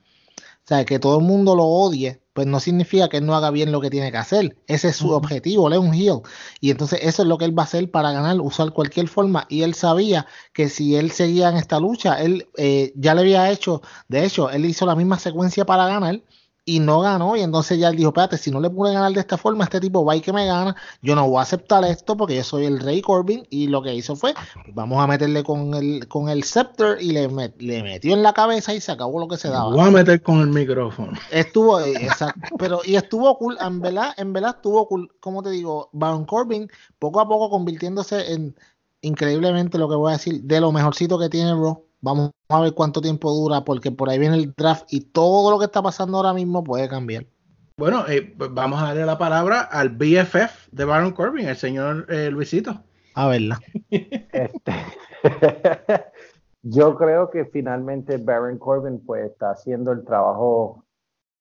O 0.67 0.69
sea, 0.69 0.85
que 0.85 0.99
todo 0.99 1.21
el 1.21 1.25
mundo 1.25 1.55
lo 1.55 1.65
odie, 1.65 2.21
pues 2.33 2.49
no 2.49 2.59
significa 2.59 3.09
que 3.09 3.19
él 3.19 3.27
no 3.27 3.37
haga 3.37 3.53
bien 3.53 3.71
lo 3.71 3.81
que 3.81 3.89
tiene 3.89 4.11
que 4.11 4.19
hacer. 4.19 4.59
Ese 4.67 4.89
es 4.89 4.97
su 4.97 5.13
objetivo, 5.13 5.69
él 5.69 5.75
es 5.75 5.79
un 5.79 5.95
heel. 5.95 6.23
Y 6.61 6.73
entonces 6.73 6.99
eso 7.03 7.23
es 7.23 7.29
lo 7.29 7.39
que 7.39 7.45
él 7.45 7.57
va 7.57 7.63
a 7.63 7.67
hacer 7.67 7.89
para 7.89 8.11
ganar, 8.11 8.41
usar 8.41 8.73
cualquier 8.73 9.07
forma. 9.07 9.47
Y 9.49 9.63
él 9.63 9.75
sabía 9.75 10.27
que 10.53 10.69
si 10.69 10.97
él 10.97 11.13
seguía 11.13 11.51
en 11.51 11.57
esta 11.57 11.79
lucha, 11.79 12.21
él 12.21 12.49
eh, 12.57 12.93
ya 12.97 13.15
le 13.15 13.21
había 13.21 13.49
hecho, 13.53 13.81
de 14.09 14.25
hecho, 14.25 14.51
él 14.51 14.65
hizo 14.65 14.87
la 14.87 14.97
misma 14.97 15.21
secuencia 15.21 15.65
para 15.65 15.87
ganar 15.87 16.21
y 16.69 16.81
no 16.81 17.01
ganó. 17.01 17.37
Y 17.37 17.41
entonces 17.41 17.79
ya 17.79 17.89
él 17.89 17.97
dijo, 17.97 18.11
espérate, 18.11 18.37
si 18.37 18.51
no 18.51 18.61
le 18.61 18.69
pude 18.69 18.93
ganar 18.93 19.13
de 19.13 19.21
esta 19.21 19.39
forma, 19.39 19.65
este 19.65 19.81
tipo 19.81 20.05
va 20.05 20.17
y 20.17 20.21
que 20.21 20.33
me 20.33 20.47
gana, 20.47 20.77
yo 21.01 21.15
no 21.15 21.27
voy 21.27 21.39
a 21.39 21.43
aceptar 21.43 21.85
esto 21.85 22.17
porque 22.17 22.37
yo 22.37 22.45
soy 22.45 22.67
el 22.67 22.81
rey 22.81 23.01
Corbin. 23.01 23.47
Y 23.49 23.69
lo 23.69 23.83
que 23.83 23.95
hizo 23.95 24.17
fue, 24.17 24.35
pues 24.35 24.75
vamos 24.75 25.03
a 25.03 25.07
meterle 25.07 25.45
con 25.45 25.73
el, 25.75 26.07
con 26.09 26.29
el 26.29 26.43
scepter 26.43 27.01
y 27.01 27.13
le, 27.13 27.29
le 27.59 27.83
metió 27.83 28.13
en 28.13 28.23
la 28.23 28.35
cabeza 28.35 28.75
y 28.75 28.81
se 28.81 28.93
acabó 28.93 29.21
lo 29.21 29.29
que 29.29 29.37
se 29.37 29.49
daba. 29.49 29.71
Voy 29.71 29.89
a 29.89 29.91
meter 29.91 30.21
con 30.21 30.41
el 30.41 30.49
micrófono. 30.49 31.13
Estuvo, 31.31 31.81
eh, 31.81 31.93
exacto, 32.03 32.57
pero 32.59 32.81
y 32.85 32.97
estuvo 32.97 33.39
cool, 33.39 33.57
en 33.61 33.81
verdad, 33.81 34.13
en 34.17 34.33
verdad 34.33 34.57
estuvo 34.57 34.89
cool, 34.89 35.13
como 35.21 35.43
te 35.43 35.51
digo, 35.51 35.89
Baron 35.93 36.25
Corbin 36.25 36.69
poco 36.99 37.21
a 37.21 37.29
poco 37.29 37.49
convirtiéndose 37.49 38.33
en 38.33 38.57
increíblemente 39.03 39.79
lo 39.79 39.89
que 39.89 39.95
voy 39.95 40.11
a 40.11 40.17
decir, 40.17 40.43
de 40.43 40.61
lo 40.61 40.73
mejorcito 40.73 41.17
que 41.19 41.29
tiene 41.29 41.53
Raw 41.53 41.86
Vamos 42.01 42.31
a 42.49 42.61
ver 42.61 42.75
cuánto 42.75 43.01
tiempo 43.01 43.33
dura, 43.33 43.65
porque 43.65 43.91
por 43.91 44.09
ahí 44.09 44.19
viene 44.19 44.37
el 44.37 44.53
draft 44.55 44.87
y 44.91 45.01
todo 45.01 45.51
lo 45.51 45.59
que 45.59 45.65
está 45.65 45.83
pasando 45.83 46.19
ahora 46.19 46.35
mismo 46.35 46.63
puede 46.63 46.89
cambiar. 46.89 47.27
Bueno, 47.79 48.05
eh, 48.09 48.35
pues 48.37 48.53
vamos 48.55 48.81
a 48.81 48.87
darle 48.87 49.05
la 49.05 49.19
palabra 49.19 49.61
al 49.61 49.91
BFF 49.91 50.69
de 50.73 50.85
Baron 50.85 51.13
Corbin, 51.13 51.49
el 51.49 51.57
señor 51.57 52.07
eh, 52.09 52.31
Luisito. 52.31 52.83
A 53.15 53.29
verla. 53.29 53.61
Este, 53.91 54.73
yo 56.63 56.97
creo 56.97 57.31
que 57.31 57.45
finalmente 57.47 58.19
Baron 58.19 58.59
Corbin 58.59 59.01
pues 59.05 59.31
está 59.31 59.51
haciendo 59.51 59.93
el 59.93 60.05
trabajo 60.05 60.85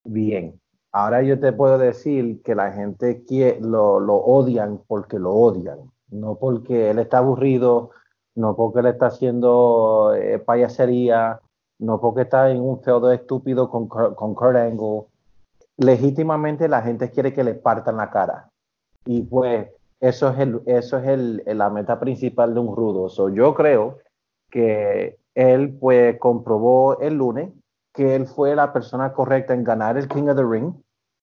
bien. 0.04 0.60
Ahora 0.92 1.22
yo 1.22 1.40
te 1.40 1.52
puedo 1.52 1.78
decir 1.78 2.42
que 2.44 2.56
la 2.56 2.72
gente 2.72 3.24
lo, 3.60 4.00
lo 4.00 4.16
odian 4.16 4.82
porque 4.88 5.20
lo 5.20 5.32
odian, 5.32 5.92
no 6.10 6.36
porque 6.36 6.90
él 6.90 7.00
está 7.00 7.18
aburrido, 7.18 7.92
no 8.36 8.56
porque 8.56 8.82
le 8.82 8.89
está 8.92 9.08
haciendo 9.08 10.13
eh, 10.15 10.39
payasería, 10.39 11.39
no 11.80 12.00
porque 12.00 12.22
está 12.22 12.51
en 12.51 12.62
un 12.62 12.82
feudo 12.82 13.12
estúpido 13.12 13.70
con, 13.70 13.88
con 13.88 14.36
Kurt 14.36 14.56
Angle. 14.56 15.06
Legítimamente 15.77 16.68
la 16.68 16.82
gente 16.82 17.12
quiere 17.12 17.34
que 17.34 17.44
le 17.44 17.54
partan 17.54 17.98
la 17.98 18.10
cara. 18.10 18.50
Y 19.06 19.24
pues 19.24 19.70
eso 20.00 20.30
es, 20.30 20.39
el, 20.39 20.62
eso 20.65 20.98
es 20.98 21.08
el, 21.08 21.44
la 21.46 21.70
meta 21.70 22.00
principal 22.00 22.54
de 22.54 22.60
un 22.60 22.75
rudo. 22.75 23.30
yo 23.30 23.54
creo 23.54 24.00
que 24.50 25.18
él 25.34 25.77
pues 25.80 26.18
comprobó 26.20 27.00
el 27.00 27.15
lunes 27.15 27.51
que 27.94 28.15
él 28.15 28.27
fue 28.27 28.56
la 28.56 28.74
persona 28.74 29.13
correcta 29.13 29.54
en 29.54 29.63
ganar 29.63 29.98
el 29.98 30.08
King 30.10 30.27
of 30.27 30.36
the 30.36 30.44
Ring, 30.44 30.74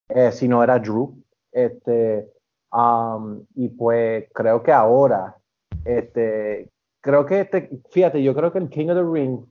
eh, 0.08 0.32
si 0.32 0.48
no 0.48 0.62
era 0.62 0.78
Drew. 0.78 1.14
Este, 1.50 2.30
um, 2.72 3.44
y 3.54 3.68
pues 3.68 4.24
creo 4.32 4.62
que 4.62 4.72
ahora 4.72 5.36
este, 5.84 6.70
creo 7.02 7.26
que 7.26 7.40
este, 7.40 7.68
fíjate, 7.90 8.22
yo 8.22 8.34
creo 8.34 8.50
que 8.52 8.58
el 8.58 8.70
King 8.70 8.88
of 8.88 8.96
the 8.96 9.20
Ring, 9.20 9.44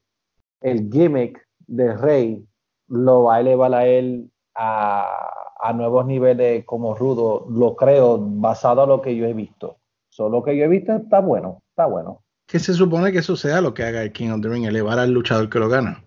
el 0.61 0.89
gimmick 0.91 1.45
del 1.67 1.99
rey, 1.99 2.43
lo 2.87 3.23
va 3.23 3.35
a 3.35 3.39
elevar 3.41 3.73
a 3.75 3.85
él 3.85 4.31
a, 4.55 5.31
a 5.61 5.73
nuevos 5.73 6.07
niveles 6.07 6.65
como 6.65 6.95
rudo, 6.95 7.45
lo 7.49 7.75
creo, 7.75 8.17
basado 8.19 8.81
a 8.81 8.87
lo 8.87 9.01
que 9.01 9.15
yo 9.15 9.25
he 9.25 9.33
visto. 9.33 9.77
Solo 10.09 10.39
lo 10.39 10.43
que 10.43 10.57
yo 10.57 10.65
he 10.65 10.67
visto 10.67 10.93
está 10.93 11.19
bueno, 11.19 11.61
está 11.69 11.85
bueno. 11.85 12.23
¿Qué 12.47 12.59
se 12.59 12.73
supone 12.73 13.11
que 13.11 13.19
eso 13.19 13.37
sea 13.37 13.61
lo 13.61 13.73
que 13.73 13.83
haga 13.83 14.01
el 14.01 14.11
King 14.11 14.29
of 14.31 14.41
the 14.41 14.49
Ring, 14.49 14.65
elevar 14.65 14.99
al 14.99 15.11
luchador 15.11 15.49
que 15.49 15.59
lo 15.59 15.69
gana. 15.69 16.03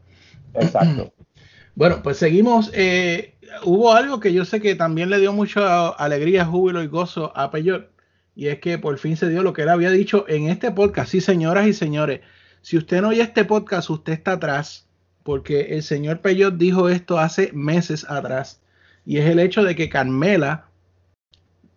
Exacto. 0.53 1.13
bueno, 1.75 2.01
pues 2.03 2.19
seguimos. 2.19 2.71
Eh, 2.75 3.39
hubo 3.65 3.93
algo 3.93 4.21
que 4.21 4.33
yo 4.33 4.45
sé 4.45 4.61
que 4.61 4.75
también 4.75 5.09
le 5.09 5.21
dio 5.21 5.33
mucha 5.33 5.89
alegría, 5.89 6.45
júbilo 6.45 6.83
y 6.83 6.87
gozo 6.87 7.33
a 7.35 7.51
Peyot 7.51 7.94
y 8.35 8.49
es 8.49 8.59
que 8.61 8.79
por 8.79 8.99
fin 8.99 9.17
se 9.17 9.29
dio 9.29 9.43
lo 9.43 9.53
que 9.53 9.63
él 9.63 9.69
había 9.69 9.91
dicho 9.91 10.25
en 10.29 10.49
este 10.49 10.71
podcast. 10.73 11.11
Sí, 11.11 11.21
señoras 11.21 11.67
y 11.67 11.73
señores, 11.73 12.21
si 12.63 12.77
usted 12.77 13.01
no 13.01 13.09
oye 13.09 13.23
este 13.23 13.45
podcast, 13.45 13.91
usted 13.91 14.15
está 14.15 14.33
atrás, 14.33 14.89
porque 15.23 15.77
el 15.77 15.83
señor 15.83 16.21
Peyot 16.21 16.57
dijo 16.57 16.89
esto 16.89 17.19
hace 17.19 17.51
meses 17.53 18.09
atrás, 18.09 18.61
y 19.07 19.19
es 19.19 19.27
el 19.27 19.39
hecho 19.39 19.63
de 19.63 19.77
que 19.77 19.89
Carmela 19.89 20.69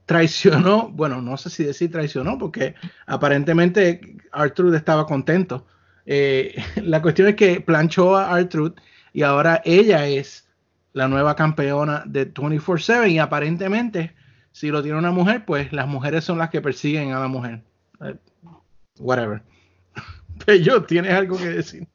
traicionó, 0.05 0.89
bueno, 0.89 1.21
no 1.21 1.37
sé 1.37 1.49
si 1.49 1.63
decir 1.63 1.91
traicionó, 1.91 2.37
porque 2.37 2.75
aparentemente 3.05 4.17
Artrude 4.31 4.77
estaba 4.77 5.05
contento. 5.05 5.67
Eh, 6.05 6.55
la 6.83 7.01
cuestión 7.01 7.27
es 7.27 7.35
que 7.35 7.59
planchó 7.61 8.15
a 8.15 8.33
Artrude 8.33 8.75
y 9.13 9.23
ahora 9.23 9.61
ella 9.65 10.07
es 10.07 10.47
la 10.93 11.07
nueva 11.07 11.35
campeona 11.35 12.03
de 12.05 12.33
24/7 12.33 13.11
y 13.11 13.19
aparentemente 13.19 14.15
si 14.57 14.69
lo 14.69 14.81
tiene 14.81 14.97
una 14.97 15.11
mujer, 15.11 15.45
pues 15.45 15.71
las 15.71 15.87
mujeres 15.87 16.23
son 16.23 16.39
las 16.39 16.49
que 16.49 16.61
persiguen 16.61 17.13
a 17.13 17.19
la 17.19 17.27
mujer. 17.27 17.63
Eh, 18.01 18.15
whatever. 18.97 19.43
Pero 20.47 20.83
¿tienes 20.83 21.13
algo 21.13 21.37
que 21.37 21.49
decir? 21.49 21.87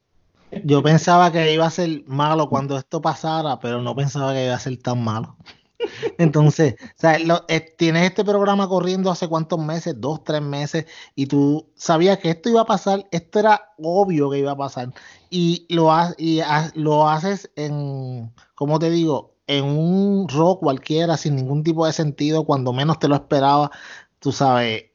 Yo 0.63 0.81
pensaba 0.81 1.33
que 1.33 1.53
iba 1.53 1.67
a 1.67 1.71
ser 1.71 2.05
malo 2.07 2.49
cuando 2.49 2.79
esto 2.79 3.01
pasara, 3.01 3.59
pero 3.59 3.81
no 3.81 3.97
pensaba 3.97 4.33
que 4.33 4.45
iba 4.45 4.55
a 4.55 4.61
ser 4.61 4.77
tan 4.77 5.03
malo. 5.03 5.37
Entonces, 6.19 6.77
o 6.81 7.01
sea, 7.01 7.17
eh, 7.49 7.75
tienes 7.77 8.05
este 8.05 8.25
programa 8.25 8.69
corriendo 8.69 9.11
hace 9.11 9.27
cuántos 9.27 9.59
meses, 9.59 9.95
dos, 9.99 10.23
tres 10.23 10.43
meses, 10.43 10.87
y 11.17 11.27
tú 11.27 11.69
sabías 11.75 12.19
que 12.19 12.31
esto 12.31 12.49
iba 12.51 12.61
a 12.61 12.67
pasar, 12.67 13.09
esto 13.11 13.41
era 13.41 13.73
obvio 13.79 14.31
que 14.31 14.39
iba 14.39 14.53
a 14.53 14.57
pasar, 14.57 14.93
y 15.31 15.67
lo, 15.69 15.91
y 16.17 16.43
lo 16.75 17.09
haces 17.09 17.51
en, 17.57 18.33
¿cómo 18.55 18.79
te 18.79 18.91
digo? 18.91 19.32
En 19.47 19.65
un 19.65 20.29
rock 20.29 20.61
cualquiera 20.61 21.17
sin 21.17 21.37
ningún 21.37 21.63
tipo 21.63 21.87
de 21.87 21.93
sentido, 21.93 22.45
cuando 22.45 22.73
menos 22.73 22.99
te 22.99 23.09
lo 23.09 23.15
esperaba, 23.15 23.71
tú 24.19 24.33
sabes. 24.33 24.87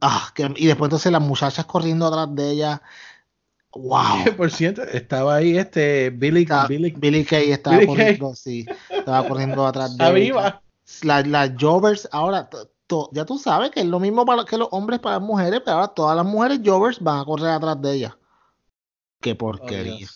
Ah, 0.00 0.32
y 0.56 0.66
después 0.66 0.88
entonces 0.88 1.12
las 1.12 1.22
muchachas 1.22 1.66
corriendo 1.66 2.06
atrás 2.06 2.28
de 2.34 2.50
ella. 2.50 2.82
Wow. 3.72 4.34
Por 4.36 4.50
cierto, 4.50 4.82
estaba 4.82 5.36
ahí 5.36 5.56
este 5.56 6.10
Billy, 6.10 6.44
Billy, 6.68 6.90
Billy 6.90 7.24
Kay 7.24 7.52
estaba 7.52 7.86
corriendo, 7.86 8.34
sí, 8.34 8.66
estaba 8.90 9.28
corriendo 9.28 9.64
atrás 9.64 9.96
de 9.96 10.22
ella. 10.24 10.60
Las 11.02 11.28
la 11.28 11.54
Jovers, 11.56 12.08
ahora 12.10 12.50
ya 13.12 13.24
tú 13.24 13.38
sabes 13.38 13.70
que 13.70 13.80
es 13.80 13.86
lo 13.86 14.00
mismo 14.00 14.24
para 14.24 14.44
que 14.44 14.58
los 14.58 14.68
hombres 14.72 14.98
para 14.98 15.18
las 15.18 15.24
mujeres, 15.24 15.60
pero 15.64 15.76
ahora 15.76 15.94
todas 15.94 16.16
las 16.16 16.26
mujeres 16.26 16.60
Jovers 16.64 16.98
van 17.00 17.20
a 17.20 17.24
correr 17.24 17.50
atrás 17.50 17.80
de 17.80 17.94
ella. 17.94 18.18
Qué 19.20 19.34
porquería. 19.34 20.08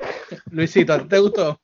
Oh, 0.00 0.06
Luisito, 0.50 1.06
¿te 1.06 1.18
gustó? 1.18 1.60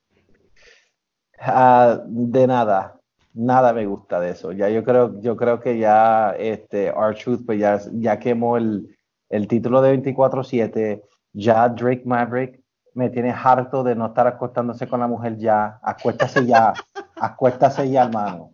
Uh, 1.40 2.02
de 2.07 2.47
nada, 2.47 2.99
nada 3.35 3.73
me 3.73 3.87
gusta 3.87 4.21
de 4.21 4.31
eso. 4.31 4.52
Ya 4.52 4.69
yo 4.69 4.83
creo, 4.85 5.21
yo 5.21 5.37
creo 5.37 5.61
que 5.61 5.78
ya 5.78 6.35
este 6.38 6.87
R-Truth 6.88 7.45
pues 7.45 7.59
ya, 7.59 7.81
ya 7.93 8.19
quemó 8.19 8.57
el, 8.57 8.97
el 9.28 9.47
título 9.47 9.83
de 9.83 10.02
24-7. 10.02 11.02
Ya 11.33 11.69
Drake 11.69 12.02
Maverick 12.07 12.61
me 12.95 13.11
tiene 13.11 13.31
harto 13.31 13.85
de 13.85 13.95
no 13.95 14.07
estar 14.07 14.26
acostándose 14.26 14.88
con 14.88 15.00
la 15.00 15.07
mujer 15.07 15.37
ya. 15.37 15.78
Acuéstase 15.83 16.47
ya, 16.47 16.73
acuéstase 17.16 17.90
ya, 17.90 18.05
hermano. 18.05 18.50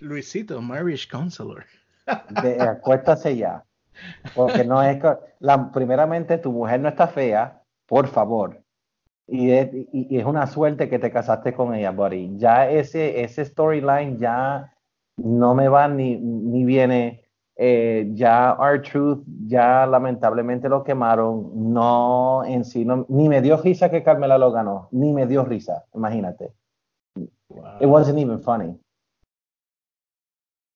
Luisito, 0.00 0.60
marriage 0.60 1.08
counselor. 1.10 1.64
De, 2.42 2.60
acuéstase 2.60 3.36
ya. 3.36 3.64
Porque 4.34 4.64
no 4.64 4.82
es 4.82 5.02
la, 5.40 5.72
primeramente 5.72 6.38
tu 6.38 6.52
mujer 6.52 6.80
no 6.80 6.88
está 6.88 7.08
fea, 7.08 7.62
por 7.86 8.06
favor 8.06 8.62
y 9.28 9.50
es, 9.50 9.68
y, 9.92 10.18
es, 10.18 10.24
una 10.24 10.46
suerte 10.46 10.88
que 10.88 10.98
te 10.98 11.12
casaste 11.12 11.52
con 11.52 11.74
ella, 11.74 11.90
buddy. 11.90 12.38
Ya 12.38 12.68
ese, 12.70 13.22
ese 13.22 13.44
storyline 13.44 14.18
ya 14.18 14.74
no 15.18 15.54
me 15.54 15.68
va 15.68 15.86
ni, 15.86 16.16
ni 16.16 16.64
viene. 16.64 17.24
Eh, 17.60 18.08
ya 18.12 18.56
R-Truth, 18.58 19.24
ya 19.46 19.84
lamentablemente 19.84 20.68
lo 20.68 20.82
quemaron. 20.82 21.72
No 21.72 22.42
en 22.46 22.64
sí, 22.64 22.84
no, 22.84 23.04
ni 23.08 23.28
me 23.28 23.42
dio 23.42 23.60
risa 23.60 23.90
que 23.90 24.02
Carmela 24.02 24.38
lo 24.38 24.52
ganó, 24.52 24.88
ni 24.92 25.12
me 25.12 25.26
dio 25.26 25.44
risa, 25.44 25.84
imagínate. 25.92 26.52
It 27.80 27.86
wasn't 27.86 28.18
even 28.18 28.40
funny. 28.40 28.78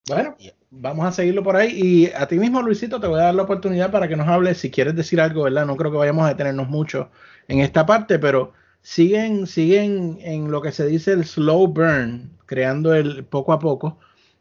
Bueno, 0.09 0.35
vamos 0.71 1.07
a 1.07 1.13
seguirlo 1.13 1.45
por 1.45 1.55
ahí. 1.55 1.71
Y 1.73 2.07
a 2.13 2.27
ti 2.27 2.37
mismo, 2.39 2.61
Luisito, 2.61 3.01
te 3.01 3.07
voy 3.07 3.21
a 3.21 3.25
dar 3.25 3.35
la 3.35 3.45
oportunidad 3.45 3.93
para 3.93 4.09
que 4.09 4.17
nos 4.17 4.27
hables 4.27 4.59
si 4.59 4.71
quieres 4.71 4.97
decir 4.97 5.21
algo, 5.21 5.45
¿verdad? 5.45 5.65
No 5.65 5.77
creo 5.77 5.93
que 5.93 5.99
vayamos 5.99 6.25
a 6.25 6.31
detenernos 6.31 6.69
mucho 6.69 7.11
en 7.49 7.61
esta 7.61 7.87
parte, 7.87 8.19
pero 8.19 8.53
siguen, 8.83 9.47
siguen 9.47 10.19
en 10.21 10.51
lo 10.51 10.61
que 10.61 10.73
se 10.73 10.87
dice 10.87 11.13
el 11.13 11.25
slow 11.25 11.67
burn, 11.69 12.31
creando 12.47 12.95
el 12.95 13.25
poco 13.25 13.53
a 13.53 13.59
poco, 13.59 13.99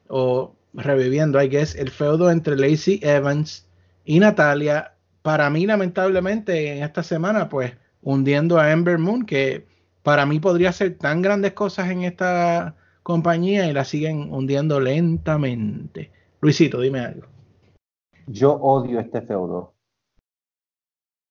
o 0.08 0.56
reviviendo, 0.74 1.42
I 1.42 1.48
guess, 1.48 1.76
el 1.76 1.90
feudo 1.90 2.30
entre 2.32 2.58
Lacey 2.58 3.00
Evans 3.04 3.68
y 4.06 4.20
Natalia. 4.20 4.96
Para 5.22 5.50
mí, 5.50 5.66
lamentablemente, 5.66 6.78
en 6.78 6.84
esta 6.84 7.04
semana, 7.04 7.50
pues, 7.50 7.74
hundiendo 8.02 8.60
a 8.60 8.72
Ember 8.72 8.98
Moon, 8.98 9.26
que 9.26 9.66
para 10.04 10.26
mí 10.26 10.40
podría 10.40 10.70
hacer 10.70 10.98
tan 10.98 11.22
grandes 11.22 11.54
cosas 11.54 11.90
en 11.90 12.04
esta 12.04 12.76
compañía 13.04 13.68
y 13.70 13.74
la 13.74 13.86
siguen 13.86 14.34
hundiendo 14.34 14.80
lentamente. 14.80 16.12
Luisito, 16.42 16.82
dime 16.82 17.00
algo. 17.00 17.28
Yo 18.28 18.54
odio 18.54 19.00
este 19.00 19.22
feudo. 19.22 19.74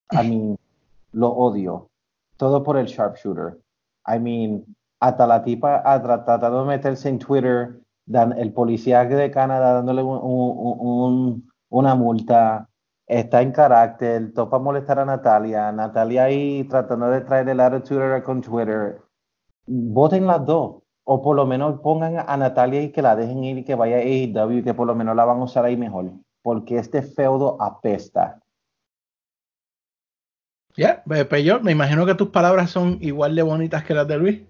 A 0.08 0.22
mí 0.22 0.56
lo 1.12 1.30
odio. 1.30 1.90
Todo 2.36 2.62
por 2.62 2.76
el 2.76 2.86
sharpshooter. 2.86 3.58
I 4.06 4.18
mean, 4.18 4.64
hasta 5.00 5.26
la 5.26 5.42
tipa 5.42 5.82
ha 5.84 6.00
tratado 6.02 6.60
de 6.60 6.68
meterse 6.68 7.08
en 7.08 7.18
Twitter, 7.18 7.80
dan, 8.06 8.32
el 8.38 8.52
policía 8.52 9.04
de 9.04 9.30
Canadá 9.30 9.74
dándole 9.74 10.02
una 10.02 11.94
multa, 11.94 12.68
está 13.06 13.42
en 13.42 13.52
carácter, 13.52 14.32
topa 14.34 14.58
molestar 14.58 14.98
a 14.98 15.04
Natalia, 15.04 15.72
Natalia 15.72 16.24
ahí 16.24 16.64
tratando 16.64 17.08
de 17.10 17.22
traer 17.22 17.48
el 17.48 17.60
attitude 17.60 18.22
con 18.22 18.40
Twitter. 18.40 19.00
Voten 19.66 20.26
las 20.26 20.44
dos, 20.44 20.82
o 21.04 21.22
por 21.22 21.36
lo 21.36 21.46
menos 21.46 21.80
pongan 21.80 22.24
a 22.26 22.36
Natalia 22.36 22.82
y 22.82 22.92
que 22.92 23.02
la 23.02 23.16
dejen 23.16 23.42
ir 23.44 23.58
y 23.58 23.64
que 23.64 23.74
vaya 23.74 23.96
a 23.96 24.00
AEW 24.00 24.62
que 24.62 24.74
por 24.74 24.86
lo 24.86 24.94
menos 24.94 25.16
la 25.16 25.24
van 25.24 25.40
a 25.40 25.44
usar 25.44 25.64
ahí 25.64 25.76
mejor, 25.76 26.12
porque 26.42 26.78
este 26.78 27.02
feudo 27.02 27.60
apesta. 27.60 28.40
Ya, 30.80 31.04
yeah, 31.04 31.58
me 31.58 31.72
imagino 31.72 32.06
que 32.06 32.14
tus 32.14 32.30
palabras 32.30 32.70
son 32.70 32.96
igual 33.02 33.34
de 33.36 33.42
bonitas 33.42 33.84
que 33.84 33.92
las 33.92 34.08
de 34.08 34.16
Luis. 34.16 34.40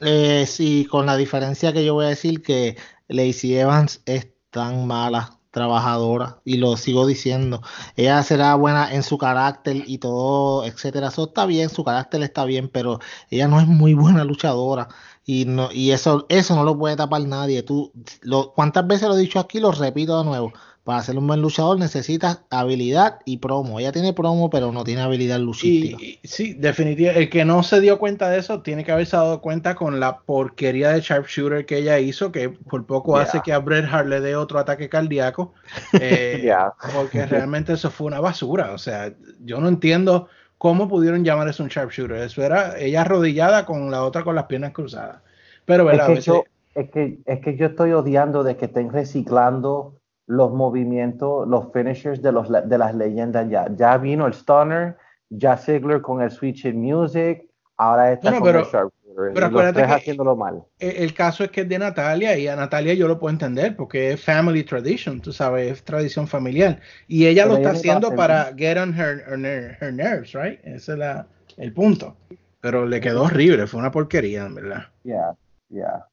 Eh, 0.00 0.44
sí, 0.44 0.84
con 0.90 1.06
la 1.06 1.16
diferencia 1.16 1.72
que 1.72 1.84
yo 1.84 1.94
voy 1.94 2.06
a 2.06 2.08
decir 2.08 2.42
que 2.42 2.76
Lacey 3.06 3.54
Evans 3.54 4.02
es 4.04 4.26
tan 4.50 4.88
mala 4.88 5.38
trabajadora 5.52 6.40
y 6.44 6.56
lo 6.56 6.76
sigo 6.76 7.06
diciendo. 7.06 7.62
Ella 7.94 8.20
será 8.24 8.56
buena 8.56 8.92
en 8.92 9.04
su 9.04 9.16
carácter 9.16 9.84
y 9.86 9.98
todo, 9.98 10.64
etcétera. 10.64 11.06
Eso 11.06 11.28
está 11.28 11.46
bien, 11.46 11.68
su 11.68 11.84
carácter 11.84 12.20
está 12.24 12.44
bien, 12.44 12.68
pero 12.68 12.98
ella 13.30 13.46
no 13.46 13.60
es 13.60 13.68
muy 13.68 13.94
buena 13.94 14.24
luchadora 14.24 14.88
y 15.24 15.44
no 15.44 15.70
y 15.70 15.92
eso 15.92 16.26
eso 16.28 16.56
no 16.56 16.64
lo 16.64 16.76
puede 16.76 16.96
tapar 16.96 17.22
nadie. 17.22 17.62
Tú 17.62 17.92
lo, 18.22 18.52
cuántas 18.54 18.88
veces 18.88 19.06
lo 19.08 19.16
he 19.16 19.20
dicho 19.20 19.38
aquí, 19.38 19.60
lo 19.60 19.70
repito 19.70 20.18
de 20.18 20.24
nuevo 20.24 20.52
para 20.86 21.02
ser 21.02 21.18
un 21.18 21.26
buen 21.26 21.42
luchador 21.42 21.80
necesitas 21.80 22.42
habilidad 22.48 23.18
y 23.24 23.38
promo. 23.38 23.80
Ella 23.80 23.90
tiene 23.90 24.12
promo, 24.12 24.50
pero 24.50 24.70
no 24.70 24.84
tiene 24.84 25.02
habilidad 25.02 25.40
luchística. 25.40 25.98
sí, 26.22 26.54
definitivamente. 26.54 27.24
El 27.24 27.28
que 27.28 27.44
no 27.44 27.64
se 27.64 27.80
dio 27.80 27.98
cuenta 27.98 28.30
de 28.30 28.38
eso 28.38 28.62
tiene 28.62 28.84
que 28.84 28.92
haberse 28.92 29.16
dado 29.16 29.40
cuenta 29.40 29.74
con 29.74 29.98
la 29.98 30.20
porquería 30.20 30.90
de 30.90 31.00
sharpshooter 31.00 31.66
que 31.66 31.78
ella 31.78 31.98
hizo, 31.98 32.30
que 32.30 32.50
por 32.50 32.86
poco 32.86 33.16
hace 33.16 33.40
que 33.42 33.52
a 33.52 33.58
Bret 33.58 33.84
Hart 33.90 34.06
le 34.06 34.20
dé 34.20 34.36
otro 34.36 34.60
ataque 34.60 34.88
cardíaco. 34.88 35.52
Eh, 36.00 36.52
porque 36.94 37.26
realmente 37.26 37.72
eso 37.72 37.90
fue 37.90 38.06
una 38.06 38.20
basura. 38.20 38.70
O 38.72 38.78
sea, 38.78 39.12
yo 39.44 39.60
no 39.60 39.66
entiendo 39.66 40.28
cómo 40.56 40.88
pudieron 40.88 41.24
llamar 41.24 41.48
eso 41.48 41.64
un 41.64 41.68
sharpshooter. 41.68 42.18
Eso 42.18 42.44
era 42.44 42.78
ella 42.78 43.00
arrodillada 43.00 43.66
con 43.66 43.90
la 43.90 44.04
otra 44.04 44.22
con 44.22 44.36
las 44.36 44.44
piernas 44.44 44.72
cruzadas. 44.72 45.20
Pero, 45.64 45.84
¿verdad? 45.84 46.12
Es 46.12 46.24
que, 46.26 46.42
es 46.76 46.90
que, 46.90 47.18
es 47.26 47.40
que 47.40 47.56
yo 47.56 47.66
estoy 47.66 47.90
odiando 47.90 48.44
de 48.44 48.56
que 48.56 48.66
estén 48.66 48.92
reciclando 48.92 49.96
los 50.26 50.52
movimientos, 50.52 51.46
los 51.48 51.72
finishers 51.72 52.20
de, 52.20 52.32
los, 52.32 52.48
de 52.50 52.78
las 52.78 52.94
leyendas 52.94 53.48
ya. 53.48 53.68
Ya 53.74 53.96
vino 53.96 54.26
el 54.26 54.34
Stunner, 54.34 54.96
ya 55.30 55.56
Ziggler 55.56 56.00
con 56.00 56.20
el 56.20 56.30
Switch 56.30 56.64
in 56.64 56.80
Music, 56.80 57.48
ahora 57.76 58.12
está 58.12 58.32
con 58.32 58.42
pero, 58.42 58.60
el 58.60 58.64
Sharpshooter. 58.64 59.32
Pero 59.32 59.46
acuérdate 59.46 59.80
que 59.80 59.92
haciéndolo 59.92 60.36
mal. 60.36 60.62
El, 60.78 61.14
caso 61.14 61.44
es 61.44 61.50
que 61.50 61.62
es 61.62 61.68
de 61.68 61.78
Natalia 61.78 62.36
y 62.36 62.48
a 62.48 62.56
Natalia 62.56 62.92
yo 62.92 63.08
lo 63.08 63.18
puedo 63.18 63.32
entender 63.32 63.74
porque 63.74 64.12
es 64.12 64.22
family 64.22 64.62
tradition, 64.62 65.20
tú 65.20 65.32
sabes, 65.32 65.72
es 65.72 65.82
tradición 65.82 66.28
familiar. 66.28 66.80
Y 67.08 67.26
ella 67.26 67.46
lo 67.46 67.56
está 67.56 67.70
haciendo 67.70 68.14
para 68.14 68.52
get 68.54 68.76
on 68.76 68.92
her, 68.92 69.24
her, 69.26 69.92
nerves, 69.92 70.32
right? 70.34 70.60
Ese 70.64 70.92
es 70.92 70.98
la, 70.98 71.26
el 71.56 71.72
punto. 71.72 72.14
Pero 72.60 72.84
le 72.84 73.00
quedó 73.00 73.22
horrible, 73.22 73.66
fue 73.66 73.80
una 73.80 73.90
porquería, 73.90 74.48
¿verdad? 74.48 74.88
Yeah, 75.04 75.34
yeah. 75.70 76.06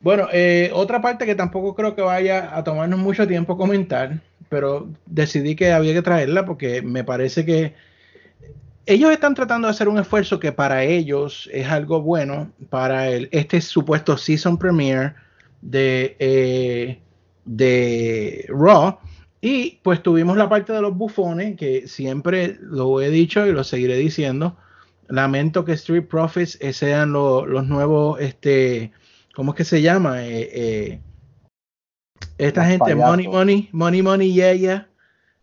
Bueno, 0.00 0.28
eh, 0.32 0.70
otra 0.72 1.02
parte 1.02 1.26
que 1.26 1.34
tampoco 1.34 1.74
creo 1.74 1.94
que 1.94 2.00
vaya 2.00 2.56
a 2.56 2.64
tomarnos 2.64 2.98
mucho 2.98 3.26
tiempo 3.28 3.58
comentar, 3.58 4.20
pero 4.48 4.88
decidí 5.04 5.54
que 5.54 5.72
había 5.72 5.92
que 5.92 6.00
traerla 6.00 6.46
porque 6.46 6.80
me 6.80 7.04
parece 7.04 7.44
que 7.44 7.74
ellos 8.86 9.10
están 9.12 9.34
tratando 9.34 9.68
de 9.68 9.72
hacer 9.72 9.88
un 9.88 9.98
esfuerzo 9.98 10.40
que 10.40 10.52
para 10.52 10.84
ellos 10.84 11.50
es 11.52 11.68
algo 11.68 12.00
bueno 12.00 12.50
para 12.70 13.10
el, 13.10 13.28
este 13.30 13.60
supuesto 13.60 14.16
season 14.16 14.56
premiere 14.58 15.12
de, 15.60 16.16
eh, 16.18 16.98
de 17.44 18.46
Raw. 18.48 18.98
Y 19.42 19.80
pues 19.82 20.02
tuvimos 20.02 20.36
la 20.36 20.48
parte 20.48 20.72
de 20.72 20.80
los 20.80 20.96
bufones, 20.96 21.56
que 21.56 21.86
siempre 21.88 22.58
lo 22.62 23.00
he 23.02 23.10
dicho 23.10 23.46
y 23.46 23.52
lo 23.52 23.64
seguiré 23.64 23.96
diciendo. 23.96 24.56
Lamento 25.08 25.64
que 25.64 25.72
Street 25.72 26.06
Profits 26.08 26.58
sean 26.72 27.12
los 27.12 27.66
nuevos 27.66 28.20
este, 28.20 28.92
¿cómo 29.34 29.52
es 29.52 29.56
que 29.56 29.64
se 29.64 29.82
llama? 29.82 30.24
Eh, 30.24 30.50
eh, 30.52 31.00
esta 32.38 32.64
gente, 32.64 32.94
Money, 32.94 33.28
Money, 33.28 33.68
Money, 33.72 34.02
Money, 34.02 34.32
Yeah, 34.32 34.52
Yeah. 34.54 34.86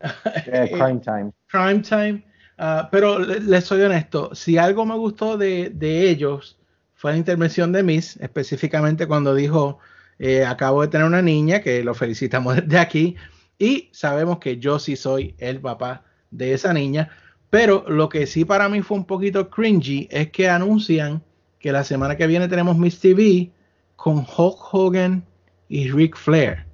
crime 0.70 1.00
Time. 1.00 1.32
Crime 1.48 1.82
Time. 1.82 2.24
Ah, 2.60 2.88
pero 2.90 3.20
les 3.20 3.64
soy 3.64 3.82
honesto, 3.82 4.34
si 4.34 4.58
algo 4.58 4.84
me 4.84 4.96
gustó 4.96 5.38
de, 5.38 5.70
ellos 5.80 6.58
fue 6.94 7.12
la 7.12 7.16
intervención 7.16 7.70
de 7.70 7.84
Miss, 7.84 8.16
específicamente 8.16 9.06
cuando 9.06 9.32
dijo, 9.32 9.78
eh, 10.18 10.44
acabo 10.44 10.82
de 10.82 10.88
tener 10.88 11.06
una 11.06 11.22
niña, 11.22 11.60
que 11.60 11.84
lo 11.84 11.94
felicitamos 11.94 12.56
desde 12.66 12.78
aquí, 12.78 13.16
y 13.60 13.88
sabemos 13.92 14.38
que 14.38 14.58
yo 14.58 14.80
sí 14.80 14.96
soy 14.96 15.36
el 15.38 15.60
papá 15.60 16.02
de 16.32 16.52
esa 16.52 16.72
niña, 16.72 17.10
pero 17.48 17.84
lo 17.88 18.08
que 18.08 18.26
sí 18.26 18.44
para 18.44 18.68
mí 18.68 18.82
fue 18.82 18.98
un 18.98 19.04
poquito 19.04 19.48
cringy 19.50 20.08
es 20.10 20.30
que 20.32 20.48
anuncian 20.48 21.22
que 21.60 21.70
la 21.70 21.84
semana 21.84 22.16
que 22.16 22.26
viene 22.26 22.48
tenemos 22.48 22.76
Miss 22.76 22.98
TV 22.98 23.52
con 23.98 24.18
Hulk 24.18 24.72
Hogan 24.72 25.24
y 25.68 25.90
Ric 25.90 26.16
Flair. 26.16 26.64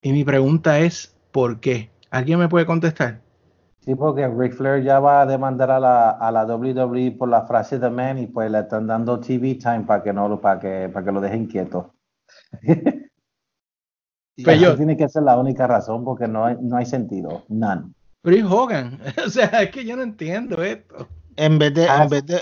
Y 0.00 0.12
mi 0.12 0.24
pregunta 0.24 0.78
es, 0.78 1.14
¿por 1.30 1.60
qué? 1.60 1.90
¿Alguien 2.10 2.38
me 2.38 2.48
puede 2.48 2.64
contestar? 2.64 3.20
Sí, 3.80 3.94
porque 3.94 4.26
Ric 4.26 4.54
Flair 4.54 4.82
ya 4.82 4.98
va 4.98 5.20
a 5.20 5.26
demandar 5.26 5.70
a 5.70 5.78
la, 5.78 6.10
a 6.10 6.32
la 6.32 6.46
WWE 6.46 7.12
por 7.18 7.28
la 7.28 7.42
frase 7.42 7.78
de 7.78 7.90
man 7.90 8.16
y 8.16 8.26
pues 8.26 8.50
le 8.50 8.60
están 8.60 8.86
dando 8.86 9.20
TV 9.20 9.56
time 9.56 9.80
para 9.80 10.02
que 10.02 10.14
no 10.14 10.26
lo, 10.26 10.40
para 10.40 10.58
que, 10.58 10.88
para 10.90 11.04
que 11.04 11.12
lo 11.12 11.20
dejen 11.20 11.46
quieto. 11.46 11.92
Pero 14.42 14.74
tiene 14.74 14.96
que 14.96 15.08
ser 15.10 15.24
la 15.24 15.36
única 15.36 15.66
razón 15.66 16.02
porque 16.02 16.26
no 16.28 16.46
hay, 16.46 16.56
no 16.62 16.78
hay 16.78 16.86
sentido, 16.86 17.44
none. 17.48 17.92
Rick 18.24 18.50
Hogan, 18.50 18.98
o 19.26 19.28
sea, 19.28 19.48
es 19.62 19.70
que 19.70 19.84
yo 19.84 19.96
no 19.96 20.02
entiendo 20.02 20.62
esto. 20.62 21.06
En 21.36 21.58
vez 21.58 21.74
de, 21.74 21.84
en 21.84 21.90
ah, 21.90 22.08
vez 22.08 22.24
de, 22.24 22.40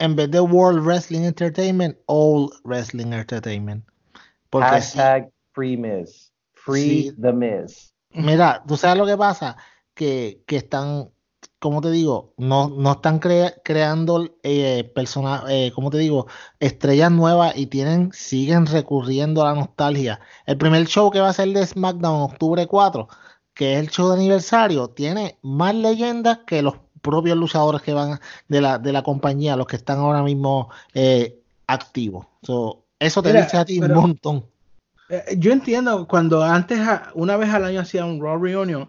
en 0.00 0.16
vez 0.16 0.30
de 0.30 0.40
World 0.40 0.84
Wrestling 0.84 1.24
Entertainment, 1.24 1.96
All 2.06 2.50
Wrestling 2.64 3.12
Entertainment. 3.12 3.84
Porque 4.48 4.66
Hashtag 4.66 5.30
Free 5.52 5.76
Miz. 5.76 6.32
Free 6.54 7.12
the 7.20 7.32
Miz. 7.32 7.94
Mira, 8.12 8.64
tú 8.66 8.76
sabes 8.76 8.98
lo 8.98 9.06
que 9.06 9.16
pasa, 9.16 9.56
que, 9.94 10.42
que 10.46 10.56
están, 10.56 11.10
como 11.58 11.80
te 11.80 11.90
digo, 11.90 12.34
no, 12.38 12.68
no 12.68 12.92
están 12.92 13.20
creando 13.20 14.36
eh, 14.42 14.90
personas, 14.94 15.44
eh, 15.48 15.70
como 15.74 15.90
te 15.90 15.98
digo, 15.98 16.26
estrellas 16.58 17.12
nuevas 17.12 17.56
y 17.56 17.66
tienen, 17.66 18.10
siguen 18.12 18.66
recurriendo 18.66 19.42
a 19.42 19.52
la 19.52 19.54
nostalgia. 19.54 20.20
El 20.46 20.58
primer 20.58 20.86
show 20.86 21.10
que 21.10 21.20
va 21.20 21.28
a 21.28 21.34
ser 21.34 21.48
de 21.50 21.64
SmackDown, 21.64 22.22
octubre 22.22 22.66
4, 22.66 23.08
que 23.54 23.74
es 23.74 23.80
el 23.80 23.90
show 23.90 24.08
de 24.08 24.14
aniversario, 24.14 24.88
tiene 24.88 25.38
más 25.42 25.74
leyendas 25.74 26.40
que 26.46 26.62
los 26.62 26.74
propios 27.00 27.36
luchadores 27.36 27.82
que 27.82 27.92
van 27.92 28.20
de 28.48 28.60
la, 28.60 28.78
de 28.78 28.92
la 28.92 29.02
compañía, 29.02 29.56
los 29.56 29.66
que 29.66 29.76
están 29.76 29.98
ahora 29.98 30.22
mismo 30.22 30.70
eh, 30.94 31.38
activos. 31.66 32.26
eso 32.98 33.22
te 33.22 33.32
dice 33.32 33.56
a 33.56 33.64
ti 33.64 33.78
un 33.80 33.92
montón. 33.92 34.44
Eh, 35.08 35.36
yo 35.38 35.52
entiendo 35.52 36.06
cuando 36.06 36.42
antes, 36.42 36.78
una 37.14 37.36
vez 37.36 37.50
al 37.50 37.64
año 37.64 37.80
hacía 37.80 38.04
un 38.04 38.20
Raw 38.20 38.42
Reunion, 38.42 38.88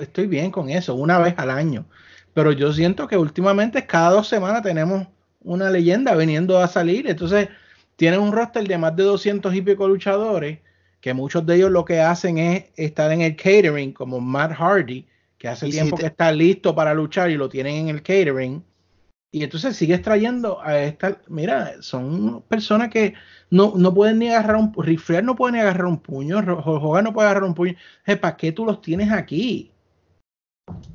estoy 0.00 0.26
bien 0.26 0.50
con 0.50 0.68
eso, 0.68 0.94
una 0.94 1.18
vez 1.18 1.34
al 1.38 1.50
año. 1.50 1.86
Pero 2.34 2.52
yo 2.52 2.72
siento 2.72 3.08
que 3.08 3.16
últimamente 3.16 3.86
cada 3.86 4.10
dos 4.10 4.28
semanas 4.28 4.62
tenemos 4.62 5.06
una 5.44 5.70
leyenda 5.70 6.14
viniendo 6.14 6.58
a 6.58 6.68
salir. 6.68 7.06
Entonces, 7.06 7.48
tienen 7.96 8.20
un 8.20 8.32
roster 8.32 8.66
de 8.66 8.78
más 8.78 8.96
de 8.96 9.02
200 9.02 9.54
y 9.54 9.62
pico 9.62 9.88
luchadores, 9.88 10.58
que 11.00 11.14
muchos 11.14 11.44
de 11.46 11.56
ellos 11.56 11.70
lo 11.70 11.84
que 11.84 12.00
hacen 12.00 12.38
es 12.38 12.64
estar 12.76 13.10
en 13.12 13.22
el 13.22 13.36
catering, 13.36 13.92
como 13.92 14.20
Matt 14.20 14.52
Hardy, 14.52 15.06
que 15.42 15.48
hace 15.48 15.68
tiempo 15.70 15.96
que 15.96 16.06
está 16.06 16.30
listo 16.30 16.72
para 16.72 16.94
luchar 16.94 17.28
y 17.28 17.36
lo 17.36 17.48
tienen 17.48 17.74
en 17.74 17.88
el 17.88 18.00
catering. 18.00 18.64
Y 19.32 19.42
entonces 19.42 19.74
sigues 19.74 20.00
trayendo 20.00 20.62
a 20.62 20.78
esta, 20.78 21.20
mira, 21.26 21.82
son 21.82 22.42
personas 22.42 22.90
que 22.90 23.14
no, 23.50 23.72
no 23.76 23.92
pueden 23.92 24.20
ni 24.20 24.28
agarrar 24.28 24.54
un, 24.54 24.72
Ric 24.72 25.00
no 25.24 25.34
puede 25.34 25.54
ni 25.54 25.58
agarrar 25.58 25.86
un 25.86 25.98
puño, 25.98 26.38
Hogan 26.38 27.02
no 27.02 27.12
puede 27.12 27.26
agarrar 27.26 27.42
un 27.42 27.54
puño. 27.54 27.74
¿Para 28.20 28.36
qué 28.36 28.52
tú 28.52 28.64
los 28.64 28.80
tienes 28.80 29.10
aquí? 29.10 29.72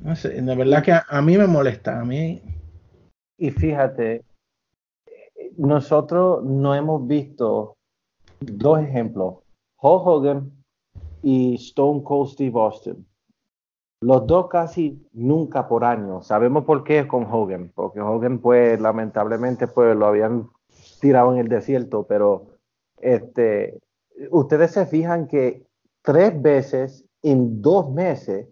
No 0.00 0.16
sé, 0.16 0.40
de 0.40 0.56
verdad 0.56 0.82
que 0.82 0.92
a, 0.92 1.20
mí 1.20 1.36
me 1.36 1.46
molesta, 1.46 2.00
a 2.00 2.04
mí. 2.06 2.40
Y 3.36 3.50
fíjate, 3.50 4.24
nosotros 5.58 6.42
no 6.42 6.74
hemos 6.74 7.06
visto 7.06 7.76
dos 8.40 8.80
ejemplos, 8.80 9.40
Hulk 9.82 10.06
Hogan 10.06 10.52
y 11.22 11.56
Stone 11.56 12.02
Cold 12.02 12.30
Steve 12.30 12.58
Austin. 12.58 13.07
Los 14.00 14.26
dos 14.26 14.48
casi 14.48 15.04
nunca 15.12 15.66
por 15.66 15.84
año. 15.84 16.22
Sabemos 16.22 16.64
por 16.64 16.84
qué 16.84 17.08
con 17.08 17.24
Hogan, 17.24 17.72
porque 17.74 18.00
Hogan 18.00 18.38
pues 18.38 18.80
lamentablemente 18.80 19.66
pues 19.66 19.96
lo 19.96 20.06
habían 20.06 20.48
tirado 21.00 21.32
en 21.32 21.40
el 21.40 21.48
desierto, 21.48 22.06
pero 22.06 22.46
este, 22.98 23.80
ustedes 24.30 24.72
se 24.72 24.86
fijan 24.86 25.26
que 25.26 25.66
tres 26.02 26.40
veces 26.40 27.04
en 27.22 27.60
dos 27.60 27.90
meses 27.90 28.46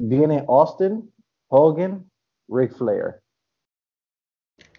viene 0.00 0.44
Austin, 0.48 1.12
Hogan, 1.48 2.10
Ric 2.48 2.72
Flair. 2.74 3.20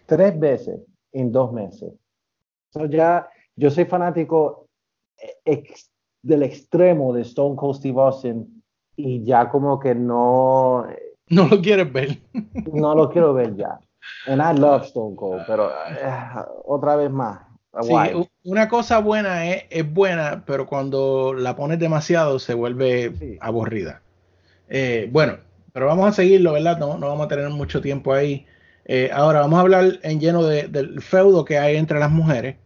Tres 0.04 0.38
veces 0.38 0.80
en 1.12 1.32
dos 1.32 1.52
meses. 1.52 1.92
ya, 2.90 3.28
yo 3.56 3.70
soy 3.70 3.86
fanático 3.86 4.66
del 6.22 6.42
extremo 6.42 7.14
de 7.14 7.22
Stone 7.22 7.56
Cold 7.56 7.76
Steve 7.76 8.00
Austin 8.00 8.59
y 9.04 9.24
ya 9.24 9.48
como 9.48 9.78
que 9.80 9.94
no... 9.94 10.86
No 11.28 11.46
lo 11.46 11.60
quieres 11.60 11.92
ver. 11.92 12.18
no 12.72 12.94
lo 12.94 13.10
quiero 13.10 13.32
ver 13.34 13.54
ya. 13.56 13.78
And 14.26 14.40
I 14.40 14.58
love 14.58 14.84
Stone 14.84 15.16
Cold, 15.16 15.44
pero 15.46 15.70
eh, 15.70 16.12
otra 16.64 16.96
vez 16.96 17.10
más. 17.10 17.40
Sí, 17.82 17.94
una 18.44 18.68
cosa 18.68 18.98
buena 18.98 19.48
es, 19.48 19.64
es, 19.70 19.90
buena, 19.90 20.42
pero 20.44 20.66
cuando 20.66 21.32
la 21.34 21.54
pones 21.54 21.78
demasiado 21.78 22.40
se 22.40 22.54
vuelve 22.54 23.38
aburrida. 23.40 24.02
Eh, 24.68 25.08
bueno, 25.12 25.38
pero 25.72 25.86
vamos 25.86 26.08
a 26.08 26.12
seguirlo, 26.12 26.54
¿verdad? 26.54 26.78
No, 26.78 26.98
no 26.98 27.08
vamos 27.08 27.26
a 27.26 27.28
tener 27.28 27.48
mucho 27.50 27.80
tiempo 27.80 28.12
ahí. 28.12 28.44
Eh, 28.86 29.10
ahora 29.12 29.40
vamos 29.40 29.58
a 29.58 29.62
hablar 29.62 30.00
en 30.02 30.18
lleno 30.18 30.42
de, 30.42 30.66
del 30.66 31.00
feudo 31.00 31.44
que 31.44 31.58
hay 31.58 31.76
entre 31.76 32.00
las 32.00 32.10
mujeres. 32.10 32.56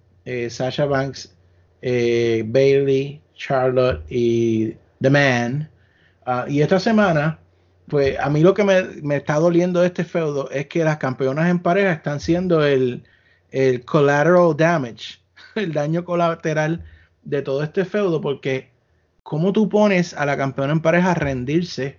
Sasha 0.48 0.86
Banks, 0.86 1.36
Bailey, 1.82 3.20
Charlotte 3.34 4.02
y 4.08 4.74
The 5.02 5.10
Man. 5.10 5.68
Ah, 6.26 6.46
y 6.48 6.62
esta 6.62 6.80
semana, 6.80 7.38
pues 7.88 8.18
a 8.18 8.30
mí 8.30 8.40
lo 8.40 8.54
que 8.54 8.64
me, 8.64 9.16
está 9.16 9.34
doliendo 9.36 9.80
de 9.80 9.88
este 9.88 10.04
feudo 10.04 10.50
es 10.50 10.66
que 10.68 10.84
las 10.84 10.98
campeonas 10.98 11.50
en 11.50 11.60
pareja 11.60 11.92
están 11.92 12.20
siendo 12.20 12.64
el, 12.64 13.04
el 13.50 13.84
collateral 13.84 14.56
damage, 14.56 15.20
el 15.54 15.72
daño 15.72 16.04
colateral 16.04 16.84
de 17.22 17.42
todo 17.42 17.62
este 17.62 17.84
feudo, 17.84 18.20
porque 18.20 18.70
cómo 19.22 19.52
tú 19.52 19.68
pones 19.68 20.14
a 20.14 20.26
la 20.26 20.36
campeona 20.36 20.72
en 20.72 20.82
pareja 20.82 21.12
a 21.12 21.14
rendirse 21.14 21.98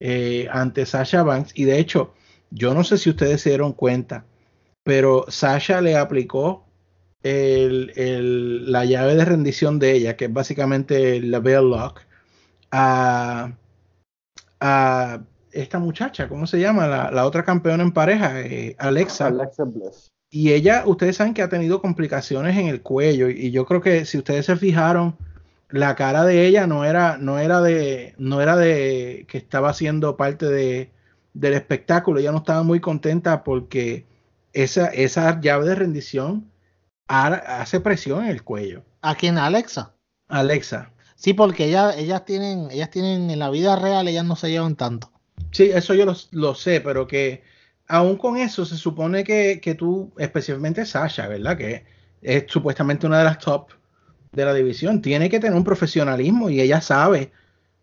eh, 0.00 0.48
ante 0.50 0.86
Sasha 0.86 1.22
Banks, 1.22 1.52
y 1.54 1.64
de 1.64 1.78
hecho, 1.78 2.14
yo 2.50 2.74
no 2.74 2.84
sé 2.84 2.98
si 2.98 3.10
ustedes 3.10 3.42
se 3.42 3.50
dieron 3.50 3.72
cuenta, 3.72 4.24
pero 4.82 5.26
Sasha 5.28 5.80
le 5.80 5.96
aplicó 5.96 6.64
la 7.22 8.84
llave 8.84 9.14
de 9.14 9.24
rendición 9.24 9.78
de 9.78 9.92
ella, 9.92 10.16
que 10.16 10.26
es 10.26 10.32
básicamente 10.32 11.20
la 11.20 11.40
Bell 11.40 11.68
Lock, 11.70 12.02
a, 12.70 13.52
esta 15.52 15.78
muchacha, 15.78 16.28
¿cómo 16.28 16.46
se 16.46 16.60
llama? 16.60 16.86
La, 16.86 17.26
otra 17.26 17.44
campeona 17.44 17.82
en 17.82 17.92
pareja, 17.92 18.40
eh, 18.40 18.76
Alexa. 18.78 19.26
Alexa 19.28 19.64
Bliss. 19.64 20.10
Y 20.30 20.52
ella, 20.52 20.82
ustedes 20.86 21.16
saben 21.16 21.32
que 21.32 21.42
ha 21.42 21.48
tenido 21.48 21.80
complicaciones 21.80 22.56
en 22.58 22.66
el 22.66 22.82
cuello 22.82 23.30
y 23.30 23.50
yo 23.50 23.64
creo 23.64 23.80
que 23.80 24.04
si 24.04 24.18
ustedes 24.18 24.44
se 24.44 24.56
fijaron, 24.56 25.16
la 25.70 25.96
cara 25.96 26.24
de 26.24 26.46
ella 26.46 26.66
no 26.66 26.84
era, 26.84 27.16
no 27.16 27.38
era 27.38 27.60
de, 27.60 28.14
no 28.18 28.42
era 28.42 28.56
de 28.56 29.24
que 29.28 29.38
estaba 29.38 29.72
siendo 29.72 30.16
parte 30.16 30.46
de, 30.46 30.92
del 31.32 31.54
espectáculo. 31.54 32.20
Ella 32.20 32.32
no 32.32 32.38
estaba 32.38 32.62
muy 32.62 32.80
contenta 32.80 33.42
porque 33.42 34.06
esa, 34.52 34.88
esa 34.88 35.40
llave 35.40 35.66
de 35.66 35.74
rendición 35.74 36.50
hace 37.06 37.80
presión 37.80 38.24
en 38.24 38.30
el 38.30 38.42
cuello. 38.44 38.82
¿A 39.00 39.14
quién? 39.14 39.38
¿Alexa? 39.38 39.94
Alexa. 40.28 40.90
Sí, 41.18 41.34
porque 41.34 41.64
ellas, 41.64 41.96
ellas 41.98 42.24
tienen, 42.24 42.70
ellas 42.70 42.90
tienen 42.90 43.28
en 43.28 43.38
la 43.40 43.50
vida 43.50 43.74
real, 43.74 44.06
ellas 44.06 44.24
no 44.24 44.36
se 44.36 44.50
llevan 44.50 44.76
tanto. 44.76 45.10
Sí, 45.50 45.64
eso 45.64 45.92
yo 45.92 46.06
lo, 46.30 46.54
sé, 46.54 46.80
pero 46.80 47.08
que 47.08 47.42
aún 47.88 48.16
con 48.16 48.36
eso 48.36 48.64
se 48.64 48.76
supone 48.76 49.24
que, 49.24 49.60
que, 49.60 49.74
tú, 49.74 50.12
especialmente 50.16 50.86
Sasha, 50.86 51.26
¿verdad? 51.26 51.58
Que 51.58 51.84
es 52.22 52.44
supuestamente 52.46 53.08
una 53.08 53.18
de 53.18 53.24
las 53.24 53.40
top 53.40 53.70
de 54.30 54.44
la 54.44 54.54
división, 54.54 55.02
tiene 55.02 55.28
que 55.28 55.40
tener 55.40 55.56
un 55.56 55.64
profesionalismo 55.64 56.50
y 56.50 56.60
ella 56.60 56.80
sabe 56.80 57.32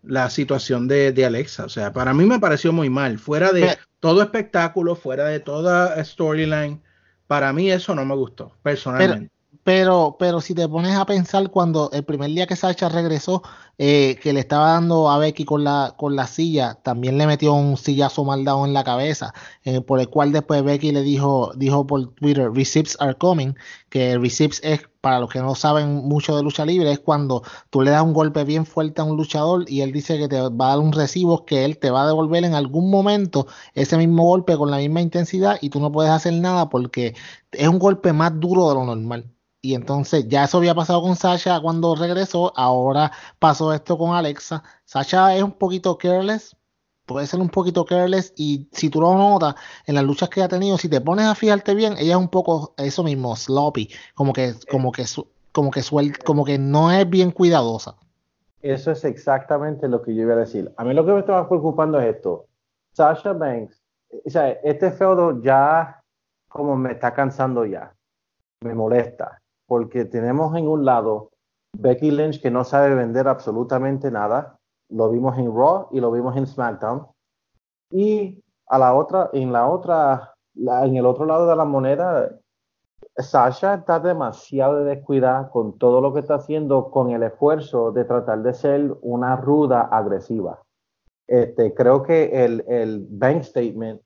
la 0.02 0.30
situación 0.30 0.88
de, 0.88 1.12
de 1.12 1.26
Alexa. 1.26 1.66
O 1.66 1.68
sea, 1.68 1.92
para 1.92 2.14
mí 2.14 2.24
me 2.24 2.40
pareció 2.40 2.72
muy 2.72 2.88
mal. 2.88 3.18
Fuera 3.18 3.52
de 3.52 3.76
todo 4.00 4.22
espectáculo, 4.22 4.96
fuera 4.96 5.26
de 5.26 5.40
toda 5.40 6.02
storyline, 6.02 6.80
para 7.26 7.52
mí 7.52 7.70
eso 7.70 7.94
no 7.94 8.06
me 8.06 8.14
gustó, 8.14 8.56
personalmente. 8.62 9.30
Pero, 9.66 10.16
pero 10.16 10.40
si 10.40 10.54
te 10.54 10.68
pones 10.68 10.94
a 10.96 11.06
pensar 11.06 11.50
cuando 11.50 11.90
el 11.92 12.04
primer 12.04 12.30
día 12.30 12.46
que 12.46 12.54
Sacha 12.54 12.88
regresó, 12.88 13.42
eh, 13.78 14.16
que 14.22 14.32
le 14.32 14.38
estaba 14.38 14.70
dando 14.70 15.10
a 15.10 15.18
Becky 15.18 15.44
con 15.44 15.64
la, 15.64 15.94
con 15.98 16.14
la 16.14 16.28
silla, 16.28 16.76
también 16.84 17.18
le 17.18 17.26
metió 17.26 17.52
un 17.52 17.76
sillazo 17.76 18.24
mal 18.24 18.44
dado 18.44 18.64
en 18.64 18.72
la 18.72 18.84
cabeza, 18.84 19.34
eh, 19.64 19.80
por 19.80 19.98
el 19.98 20.08
cual 20.08 20.30
después 20.30 20.62
Becky 20.62 20.92
le 20.92 21.02
dijo, 21.02 21.50
dijo 21.56 21.84
por 21.84 22.14
Twitter, 22.14 22.48
receipts 22.52 22.96
are 23.00 23.16
coming, 23.16 23.54
que 23.88 24.16
receipts 24.18 24.60
es, 24.62 24.82
para 25.00 25.18
los 25.18 25.30
que 25.30 25.40
no 25.40 25.56
saben 25.56 25.96
mucho 25.96 26.36
de 26.36 26.44
lucha 26.44 26.64
libre, 26.64 26.92
es 26.92 27.00
cuando 27.00 27.42
tú 27.70 27.82
le 27.82 27.90
das 27.90 28.04
un 28.04 28.12
golpe 28.12 28.44
bien 28.44 28.66
fuerte 28.66 29.00
a 29.00 29.04
un 29.04 29.16
luchador 29.16 29.64
y 29.68 29.80
él 29.80 29.90
dice 29.90 30.16
que 30.16 30.28
te 30.28 30.40
va 30.40 30.66
a 30.66 30.68
dar 30.70 30.78
un 30.78 30.92
recibo 30.92 31.44
que 31.44 31.64
él 31.64 31.78
te 31.78 31.90
va 31.90 32.04
a 32.04 32.06
devolver 32.06 32.44
en 32.44 32.54
algún 32.54 32.88
momento 32.88 33.48
ese 33.74 33.96
mismo 33.96 34.22
golpe 34.24 34.56
con 34.56 34.70
la 34.70 34.76
misma 34.76 35.00
intensidad 35.00 35.58
y 35.60 35.70
tú 35.70 35.80
no 35.80 35.90
puedes 35.90 36.12
hacer 36.12 36.34
nada 36.34 36.68
porque 36.70 37.16
es 37.50 37.66
un 37.68 37.80
golpe 37.80 38.12
más 38.12 38.38
duro 38.38 38.68
de 38.68 38.74
lo 38.76 38.84
normal. 38.84 39.35
Y 39.66 39.74
entonces 39.74 40.28
ya 40.28 40.44
eso 40.44 40.58
había 40.58 40.76
pasado 40.76 41.02
con 41.02 41.16
Sasha 41.16 41.58
cuando 41.58 41.96
regresó, 41.96 42.52
ahora 42.54 43.10
pasó 43.40 43.72
esto 43.72 43.98
con 43.98 44.14
Alexa. 44.14 44.62
Sasha 44.84 45.34
es 45.34 45.42
un 45.42 45.50
poquito 45.50 45.98
careless, 45.98 46.56
puede 47.04 47.26
ser 47.26 47.40
un 47.40 47.48
poquito 47.48 47.84
careless 47.84 48.32
y 48.36 48.68
si 48.70 48.90
tú 48.90 49.00
lo 49.00 49.12
notas 49.16 49.56
en 49.86 49.96
las 49.96 50.04
luchas 50.04 50.28
que 50.28 50.40
ha 50.40 50.46
tenido, 50.46 50.78
si 50.78 50.88
te 50.88 51.00
pones 51.00 51.26
a 51.26 51.34
fijarte 51.34 51.74
bien, 51.74 51.94
ella 51.98 52.12
es 52.12 52.16
un 52.16 52.28
poco 52.28 52.74
eso 52.76 53.02
mismo, 53.02 53.34
sloppy, 53.34 53.90
como 54.14 54.32
que 54.32 54.54
como 54.70 54.92
que 54.92 55.04
como 55.50 55.72
que 55.72 55.82
suel, 55.82 56.16
como 56.16 56.44
que 56.44 56.58
no 56.58 56.92
es 56.92 57.10
bien 57.10 57.32
cuidadosa. 57.32 57.96
Eso 58.62 58.92
es 58.92 59.02
exactamente 59.02 59.88
lo 59.88 60.00
que 60.00 60.14
yo 60.14 60.22
iba 60.22 60.34
a 60.34 60.36
decir. 60.36 60.72
A 60.76 60.84
mí 60.84 60.94
lo 60.94 61.04
que 61.04 61.10
me 61.10 61.18
estaba 61.18 61.48
preocupando 61.48 61.98
es 61.98 62.14
esto. 62.14 62.46
Sasha 62.92 63.32
Banks, 63.32 63.82
o 64.24 64.30
sea, 64.30 64.48
este 64.62 64.92
feudo 64.92 65.42
ya 65.42 66.04
como 66.46 66.76
me 66.76 66.92
está 66.92 67.12
cansando 67.12 67.66
ya. 67.66 67.92
Me 68.60 68.72
molesta 68.72 69.42
porque 69.66 70.04
tenemos 70.04 70.56
en 70.56 70.68
un 70.68 70.84
lado 70.84 71.30
Becky 71.72 72.10
Lynch 72.10 72.40
que 72.40 72.50
no 72.50 72.64
sabe 72.64 72.94
vender 72.94 73.28
absolutamente 73.28 74.10
nada. 74.10 74.58
Lo 74.88 75.10
vimos 75.10 75.36
en 75.38 75.54
Raw 75.54 75.88
y 75.92 76.00
lo 76.00 76.10
vimos 76.10 76.36
en 76.36 76.46
SmackDown. 76.46 77.06
Y 77.90 78.42
a 78.68 78.78
la 78.78 78.94
otra, 78.94 79.30
en 79.32 79.52
la 79.52 79.68
otra, 79.68 80.34
en 80.54 80.96
el 80.96 81.06
otro 81.06 81.26
lado 81.26 81.48
de 81.48 81.56
la 81.56 81.64
moneda, 81.64 82.30
Sasha 83.16 83.74
está 83.74 84.00
demasiado 84.00 84.84
descuidada 84.84 85.50
con 85.50 85.78
todo 85.78 86.00
lo 86.00 86.12
que 86.12 86.20
está 86.20 86.36
haciendo, 86.36 86.90
con 86.90 87.10
el 87.10 87.22
esfuerzo 87.22 87.92
de 87.92 88.04
tratar 88.04 88.42
de 88.42 88.54
ser 88.54 88.96
una 89.02 89.36
ruda 89.36 89.82
agresiva. 89.82 90.62
Este, 91.26 91.74
creo 91.74 92.02
que 92.02 92.44
el, 92.44 92.64
el 92.68 93.06
bank 93.08 93.42
statement, 93.42 94.00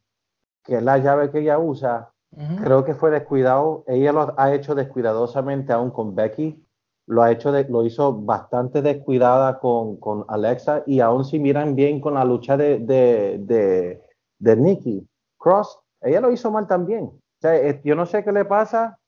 que 0.65 0.77
es 0.77 0.83
la 0.83 0.99
llave 0.99 1.31
que 1.31 1.41
ella 1.41 1.59
usa, 1.59 2.13
Creo 2.37 2.85
que 2.85 2.95
fue 2.95 3.11
descuidado. 3.11 3.85
Ella 3.87 4.13
lo 4.13 4.35
ha 4.39 4.55
hecho 4.55 4.75
descuidadosamente 4.75 5.73
aún 5.73 5.91
con 5.91 6.15
Becky. 6.15 6.65
Lo 7.07 7.23
ha 7.23 7.33
hecho, 7.33 7.51
lo 7.69 7.85
hizo 7.85 8.15
bastante 8.15 8.83
descuidada 8.83 9.59
con, 9.59 9.97
con, 9.97 10.25
Alexa. 10.29 10.85
Y 10.87 11.01
aún 11.01 11.25
si 11.25 11.39
miran 11.39 11.75
bien 11.75 12.01
con 12.01 12.15
la 12.15 12.25
lucha 12.25 12.57
de, 12.57 12.79
de, 12.79 13.39
de, 13.41 14.03
de 14.39 14.57
Nikki 14.57 15.09
Cross, 15.39 15.81
ella 16.03 16.21
lo 16.21 16.31
hizo 16.31 16.51
mal 16.51 16.67
también. 16.67 17.05
O 17.05 17.41
sea, 17.41 17.81
yo 17.83 17.95
no 17.97 18.07
sé 18.07 18.23
qué 18.23 18.33
le 18.33 18.45
pasa, 18.45 18.99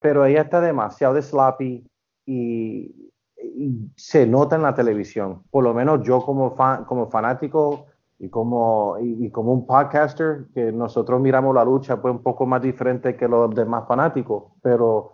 pero 0.00 0.24
ella 0.24 0.42
está 0.42 0.60
demasiado 0.60 1.14
de 1.14 1.22
sloppy 1.22 1.86
y, 2.26 3.12
y, 3.36 3.92
se 3.96 4.26
nota 4.26 4.56
en 4.56 4.62
la 4.62 4.74
televisión. 4.74 5.44
Por 5.50 5.62
lo 5.62 5.74
menos 5.74 6.02
yo 6.02 6.22
como, 6.22 6.56
fan, 6.56 6.84
como 6.84 7.08
fanático 7.08 7.86
y 8.18 8.28
como, 8.28 8.96
y, 9.00 9.30
como 9.30 9.52
un 9.52 9.66
podcaster, 9.66 10.46
que 10.54 10.72
nosotros 10.72 11.20
miramos 11.20 11.54
la 11.54 11.64
lucha 11.64 12.00
pues 12.00 12.12
un 12.14 12.22
poco 12.22 12.46
más 12.46 12.62
diferente 12.62 13.16
que 13.16 13.28
los 13.28 13.54
demás 13.54 13.86
fanáticos, 13.86 14.44
pero 14.62 15.10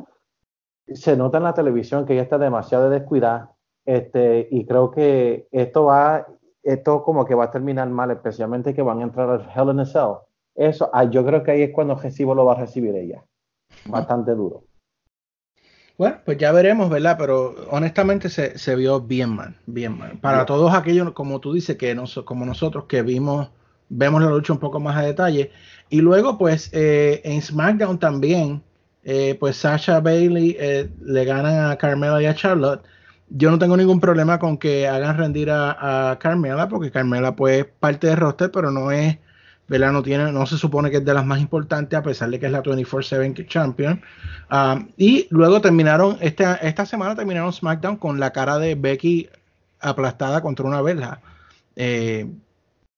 se 0.86 1.16
nota 1.16 1.38
en 1.38 1.44
la 1.44 1.54
televisión 1.54 2.04
que 2.04 2.12
ella 2.12 2.22
está 2.22 2.38
demasiado 2.38 2.90
descuidada, 2.90 3.52
este, 3.84 4.48
y 4.50 4.66
creo 4.66 4.90
que 4.90 5.48
esto 5.50 5.84
va, 5.84 6.26
esto 6.62 7.02
como 7.02 7.24
que 7.24 7.34
va 7.34 7.44
a 7.44 7.50
terminar 7.50 7.88
mal, 7.88 8.10
especialmente 8.10 8.74
que 8.74 8.82
van 8.82 9.00
a 9.00 9.04
entrar 9.04 9.30
al 9.30 9.48
Hell 9.54 9.70
in 9.70 9.80
a 9.80 9.86
Cell. 9.86 10.14
eso, 10.54 10.90
ah, 10.92 11.04
yo 11.04 11.24
creo 11.24 11.42
que 11.42 11.52
ahí 11.52 11.62
es 11.62 11.72
cuando 11.72 11.94
recibo 11.94 12.34
lo 12.34 12.44
va 12.44 12.52
a 12.52 12.60
recibir 12.60 12.94
ella. 12.94 13.24
Bastante 13.86 14.34
duro. 14.34 14.69
Bueno, 16.00 16.16
pues 16.24 16.38
ya 16.38 16.50
veremos, 16.50 16.88
¿verdad? 16.88 17.16
Pero 17.18 17.54
honestamente 17.68 18.30
se, 18.30 18.58
se 18.58 18.74
vio 18.74 19.02
bien 19.02 19.36
mal, 19.36 19.54
bien 19.66 19.98
mal. 19.98 20.12
Para 20.18 20.46
todos 20.46 20.72
aquellos, 20.72 21.12
como 21.12 21.40
tú 21.40 21.52
dices, 21.52 21.76
que 21.76 21.94
como 22.24 22.46
nosotros 22.46 22.84
que 22.86 23.02
vimos, 23.02 23.50
vemos 23.90 24.22
la 24.22 24.30
lucha 24.30 24.54
un 24.54 24.60
poco 24.60 24.80
más 24.80 24.96
a 24.96 25.02
detalle. 25.02 25.50
Y 25.90 26.00
luego, 26.00 26.38
pues, 26.38 26.70
eh, 26.72 27.20
en 27.24 27.42
SmackDown 27.42 27.98
también, 27.98 28.62
eh, 29.04 29.36
pues 29.38 29.58
Sasha 29.58 30.00
Bailey 30.00 30.56
eh, 30.58 30.88
le 31.02 31.24
ganan 31.26 31.70
a 31.70 31.76
Carmela 31.76 32.22
y 32.22 32.24
a 32.24 32.34
Charlotte. 32.34 32.82
Yo 33.28 33.50
no 33.50 33.58
tengo 33.58 33.76
ningún 33.76 34.00
problema 34.00 34.38
con 34.38 34.56
que 34.56 34.88
hagan 34.88 35.18
rendir 35.18 35.50
a, 35.50 36.12
a 36.12 36.18
Carmela, 36.18 36.66
porque 36.70 36.90
Carmela, 36.90 37.36
pues, 37.36 37.66
parte 37.78 38.06
del 38.06 38.16
roster, 38.16 38.50
pero 38.50 38.70
no 38.70 38.90
es 38.90 39.18
¿verdad? 39.70 39.92
No, 39.92 40.02
tiene, 40.02 40.32
no 40.32 40.46
se 40.46 40.58
supone 40.58 40.90
que 40.90 40.96
es 40.96 41.04
de 41.04 41.14
las 41.14 41.24
más 41.24 41.40
importantes, 41.40 41.96
a 41.96 42.02
pesar 42.02 42.28
de 42.28 42.40
que 42.40 42.46
es 42.46 42.52
la 42.52 42.60
24-7 42.60 43.46
Champion. 43.46 44.02
Um, 44.50 44.88
y 44.96 45.28
luego 45.30 45.60
terminaron, 45.60 46.18
esta, 46.20 46.56
esta 46.56 46.84
semana 46.84 47.14
terminaron 47.14 47.52
SmackDown 47.52 47.96
con 47.96 48.18
la 48.18 48.32
cara 48.32 48.58
de 48.58 48.74
Becky 48.74 49.28
aplastada 49.78 50.42
contra 50.42 50.66
una 50.66 50.82
verja. 50.82 51.20
Eh, 51.76 52.28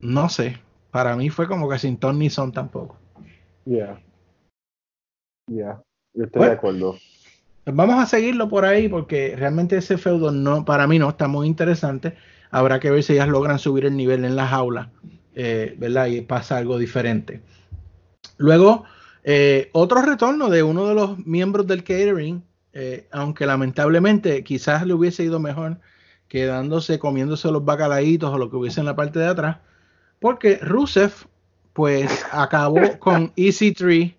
no 0.00 0.30
sé, 0.30 0.61
para 0.90 1.14
mí 1.14 1.28
fue 1.28 1.46
como 1.46 1.68
que 1.68 1.78
sin 1.78 1.98
Ton 1.98 2.18
ni 2.18 2.30
Son 2.30 2.52
tampoco. 2.52 2.96
Ya. 3.66 4.00
Ya, 5.48 5.78
yo 6.14 6.24
estoy 6.24 6.46
de 6.46 6.52
acuerdo. 6.52 6.96
Pues 7.64 7.76
vamos 7.76 8.02
a 8.02 8.06
seguirlo 8.06 8.48
por 8.48 8.64
ahí 8.64 8.88
porque 8.88 9.37
realmente 9.37 9.76
ese 9.76 9.98
feudo 9.98 10.32
no, 10.32 10.64
para 10.64 10.87
mí 10.87 10.98
no 10.98 11.11
está 11.11 11.28
muy 11.28 11.48
interesante. 11.48 12.16
Habrá 12.50 12.80
que 12.80 12.90
ver 12.90 13.02
si 13.02 13.12
ellas 13.12 13.28
logran 13.28 13.58
subir 13.58 13.85
el 13.85 13.94
nivel 13.94 14.24
en 14.24 14.37
la 14.37 14.46
jaula 14.46 14.90
eh, 15.35 15.75
¿verdad? 15.79 16.07
Y 16.07 16.21
pasa 16.23 16.59
algo 16.59 16.79
diferente. 16.79 17.42
Luego, 18.37 18.85
eh, 19.25 19.71
otro 19.73 20.03
retorno 20.03 20.51
de 20.51 20.62
uno 20.62 20.87
de 20.87 20.95
los 20.95 21.18
miembros 21.27 21.66
del 21.66 21.85
catering, 21.85 22.42
eh, 22.73 23.09
aunque 23.12 23.47
lamentablemente 23.47 24.42
quizás 24.45 24.87
le 24.87 24.95
hubiese 24.95 25.25
ido 25.25 25.38
mejor 25.38 25.79
quedándose 26.29 26.99
comiéndose 26.99 27.51
los 27.51 27.64
bacalaitos 27.64 28.33
o 28.33 28.38
lo 28.38 28.51
que 28.51 28.57
hubiese 28.57 28.81
en 28.81 28.87
la 28.87 28.97
parte 28.97 29.18
de 29.18 29.27
atrás, 29.27 29.59
porque 30.18 30.57
Rusev 30.62 31.12
pues 31.73 32.25
acabó 32.33 32.81
con 32.99 33.33
EC3 33.35 34.14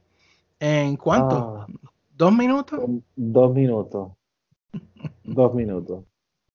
en 0.60 0.96
cuánto? 0.96 1.62
Ah. 1.62 1.68
¿Dos 2.16 2.34
minutos? 2.34 2.80
Dos 3.16 3.54
minutos. 3.54 4.12
Dos 5.24 5.54
minutos. 5.54 6.06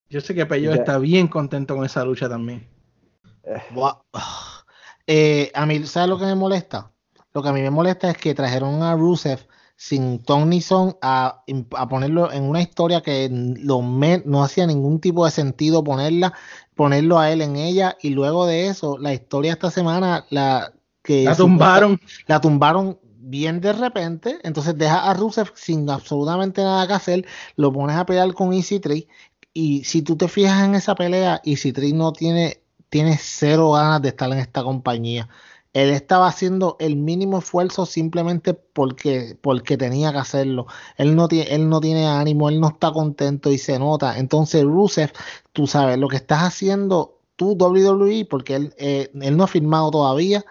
Yo 0.08 0.20
sé 0.20 0.34
que 0.34 0.46
Peyo 0.46 0.72
está 0.72 0.98
bien 0.98 1.28
contento 1.28 1.76
con 1.76 1.84
esa 1.84 2.04
lucha 2.04 2.28
también. 2.28 2.66
Eh, 5.10 5.50
a 5.54 5.64
mí, 5.64 5.86
¿sabes 5.86 6.10
lo 6.10 6.18
que 6.18 6.26
me 6.26 6.34
molesta? 6.34 6.92
Lo 7.32 7.42
que 7.42 7.48
a 7.48 7.52
mí 7.54 7.62
me 7.62 7.70
molesta 7.70 8.10
es 8.10 8.18
que 8.18 8.34
trajeron 8.34 8.82
a 8.82 8.94
Rusev 8.94 9.40
sin 9.74 10.18
Tony 10.18 10.60
Son 10.60 10.98
a, 11.00 11.44
a, 11.76 11.88
ponerlo 11.88 12.30
en 12.30 12.42
una 12.42 12.60
historia 12.60 13.00
que 13.00 13.30
lo 13.30 13.80
no 13.80 14.44
hacía 14.44 14.66
ningún 14.66 15.00
tipo 15.00 15.24
de 15.24 15.30
sentido 15.30 15.82
ponerla, 15.82 16.34
ponerlo 16.74 17.18
a 17.18 17.30
él 17.30 17.40
en 17.40 17.56
ella 17.56 17.96
y 18.02 18.10
luego 18.10 18.44
de 18.44 18.66
eso 18.66 18.98
la 18.98 19.14
historia 19.14 19.52
esta 19.52 19.70
semana 19.70 20.26
la 20.28 20.74
que 21.02 21.24
la 21.24 21.36
tumbaron, 21.36 22.00
la 22.26 22.40
tumbaron 22.40 22.98
bien 23.02 23.60
de 23.60 23.72
repente, 23.72 24.38
entonces 24.42 24.76
deja 24.76 25.08
a 25.08 25.14
Rusev 25.14 25.52
sin 25.54 25.88
absolutamente 25.88 26.60
nada 26.62 26.86
que 26.86 26.92
hacer, 26.92 27.26
lo 27.56 27.72
pones 27.72 27.96
a 27.96 28.04
pelear 28.04 28.34
con 28.34 28.52
Easy 28.52 28.80
3 28.80 29.06
y 29.54 29.84
si 29.84 30.02
tú 30.02 30.16
te 30.16 30.28
fijas 30.28 30.64
en 30.64 30.74
esa 30.74 30.94
pelea, 30.96 31.40
Easy 31.44 31.72
3 31.72 31.94
no 31.94 32.12
tiene 32.12 32.62
tiene 32.88 33.18
cero 33.20 33.72
ganas 33.72 34.02
de 34.02 34.08
estar 34.10 34.30
en 34.32 34.38
esta 34.38 34.62
compañía. 34.62 35.28
Él 35.74 35.90
estaba 35.90 36.26
haciendo 36.28 36.76
el 36.80 36.96
mínimo 36.96 37.38
esfuerzo 37.38 37.86
simplemente 37.86 38.54
porque, 38.54 39.38
porque 39.40 39.76
tenía 39.76 40.12
que 40.12 40.18
hacerlo. 40.18 40.66
Él 40.96 41.14
no, 41.14 41.28
tiene, 41.28 41.54
él 41.54 41.68
no 41.68 41.80
tiene 41.80 42.06
ánimo, 42.08 42.48
él 42.48 42.60
no 42.60 42.68
está 42.68 42.92
contento 42.92 43.50
y 43.50 43.58
se 43.58 43.78
nota. 43.78 44.18
Entonces, 44.18 44.64
Rusev, 44.64 45.12
tú 45.52 45.66
sabes, 45.66 45.98
lo 45.98 46.08
que 46.08 46.16
estás 46.16 46.42
haciendo 46.42 47.20
tú, 47.36 47.52
WWE, 47.52 48.26
porque 48.28 48.56
él, 48.56 48.74
eh, 48.78 49.10
él 49.20 49.36
no 49.36 49.44
ha 49.44 49.46
firmado 49.46 49.90
todavía, 49.90 50.44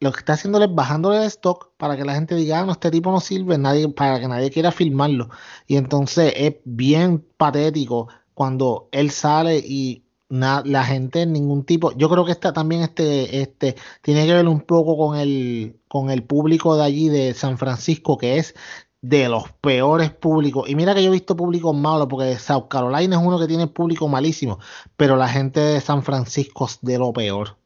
lo 0.00 0.12
que 0.12 0.20
está 0.20 0.34
haciendo 0.34 0.62
es 0.62 0.74
bajándole 0.74 1.18
de 1.18 1.26
stock 1.26 1.72
para 1.76 1.96
que 1.96 2.04
la 2.04 2.14
gente 2.14 2.34
diga, 2.34 2.60
ah, 2.60 2.66
no, 2.66 2.72
este 2.72 2.90
tipo 2.90 3.10
no 3.10 3.20
sirve, 3.20 3.58
nadie, 3.58 3.88
para 3.88 4.20
que 4.20 4.28
nadie 4.28 4.50
quiera 4.50 4.72
firmarlo. 4.72 5.28
Y 5.66 5.76
entonces 5.76 6.32
es 6.36 6.56
bien 6.64 7.26
patético 7.36 8.08
cuando 8.34 8.88
él 8.92 9.10
sale 9.10 9.58
y 9.58 10.04
la 10.30 10.84
gente 10.84 11.26
ningún 11.26 11.64
tipo. 11.64 11.92
Yo 11.96 12.08
creo 12.08 12.24
que 12.24 12.32
está 12.32 12.52
también 12.52 12.82
este 12.82 13.42
este 13.42 13.76
tiene 14.00 14.26
que 14.26 14.34
ver 14.34 14.46
un 14.46 14.60
poco 14.60 14.96
con 14.96 15.18
el 15.18 15.80
con 15.88 16.10
el 16.10 16.22
público 16.22 16.76
de 16.76 16.84
allí 16.84 17.08
de 17.08 17.34
San 17.34 17.58
Francisco 17.58 18.16
que 18.16 18.38
es 18.38 18.54
de 19.02 19.28
los 19.28 19.50
peores 19.60 20.10
públicos. 20.10 20.68
Y 20.68 20.76
mira 20.76 20.94
que 20.94 21.02
yo 21.02 21.08
he 21.08 21.12
visto 21.12 21.36
públicos 21.36 21.74
malos 21.74 22.06
porque 22.08 22.38
South 22.38 22.68
Carolina 22.68 23.16
es 23.16 23.22
uno 23.22 23.40
que 23.40 23.48
tiene 23.48 23.66
público 23.66 24.06
malísimo 24.08 24.60
pero 24.96 25.16
la 25.16 25.28
gente 25.28 25.58
de 25.58 25.80
San 25.80 26.02
Francisco 26.02 26.66
es 26.66 26.78
de 26.80 26.98
lo 26.98 27.12
peor. 27.12 27.56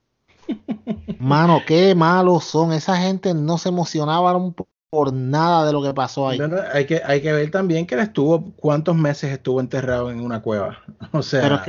Mano 1.18 1.61
qué 1.66 1.94
malos 1.94 2.44
son. 2.44 2.72
Esa 2.72 2.96
gente 2.96 3.35
no 3.35 3.59
se 3.59 3.68
emocionaban 3.68 4.55
por 4.88 5.12
nada 5.12 5.66
de 5.66 5.72
lo 5.72 5.83
que 5.83 5.92
pasó 5.92 6.29
ahí. 6.29 6.38
Hay 6.72 6.87
que 6.87 7.03
hay 7.05 7.20
que 7.20 7.33
ver 7.33 7.50
también 7.50 7.87
que 7.87 7.94
él 7.94 8.00
estuvo 8.00 8.53
cuántos 8.57 8.96
meses 8.96 9.33
estuvo 9.33 9.61
enterrado 9.61 10.11
en 10.11 10.20
una 10.20 10.40
cueva. 10.40 10.79
O 11.12 11.20
sea 11.20 11.62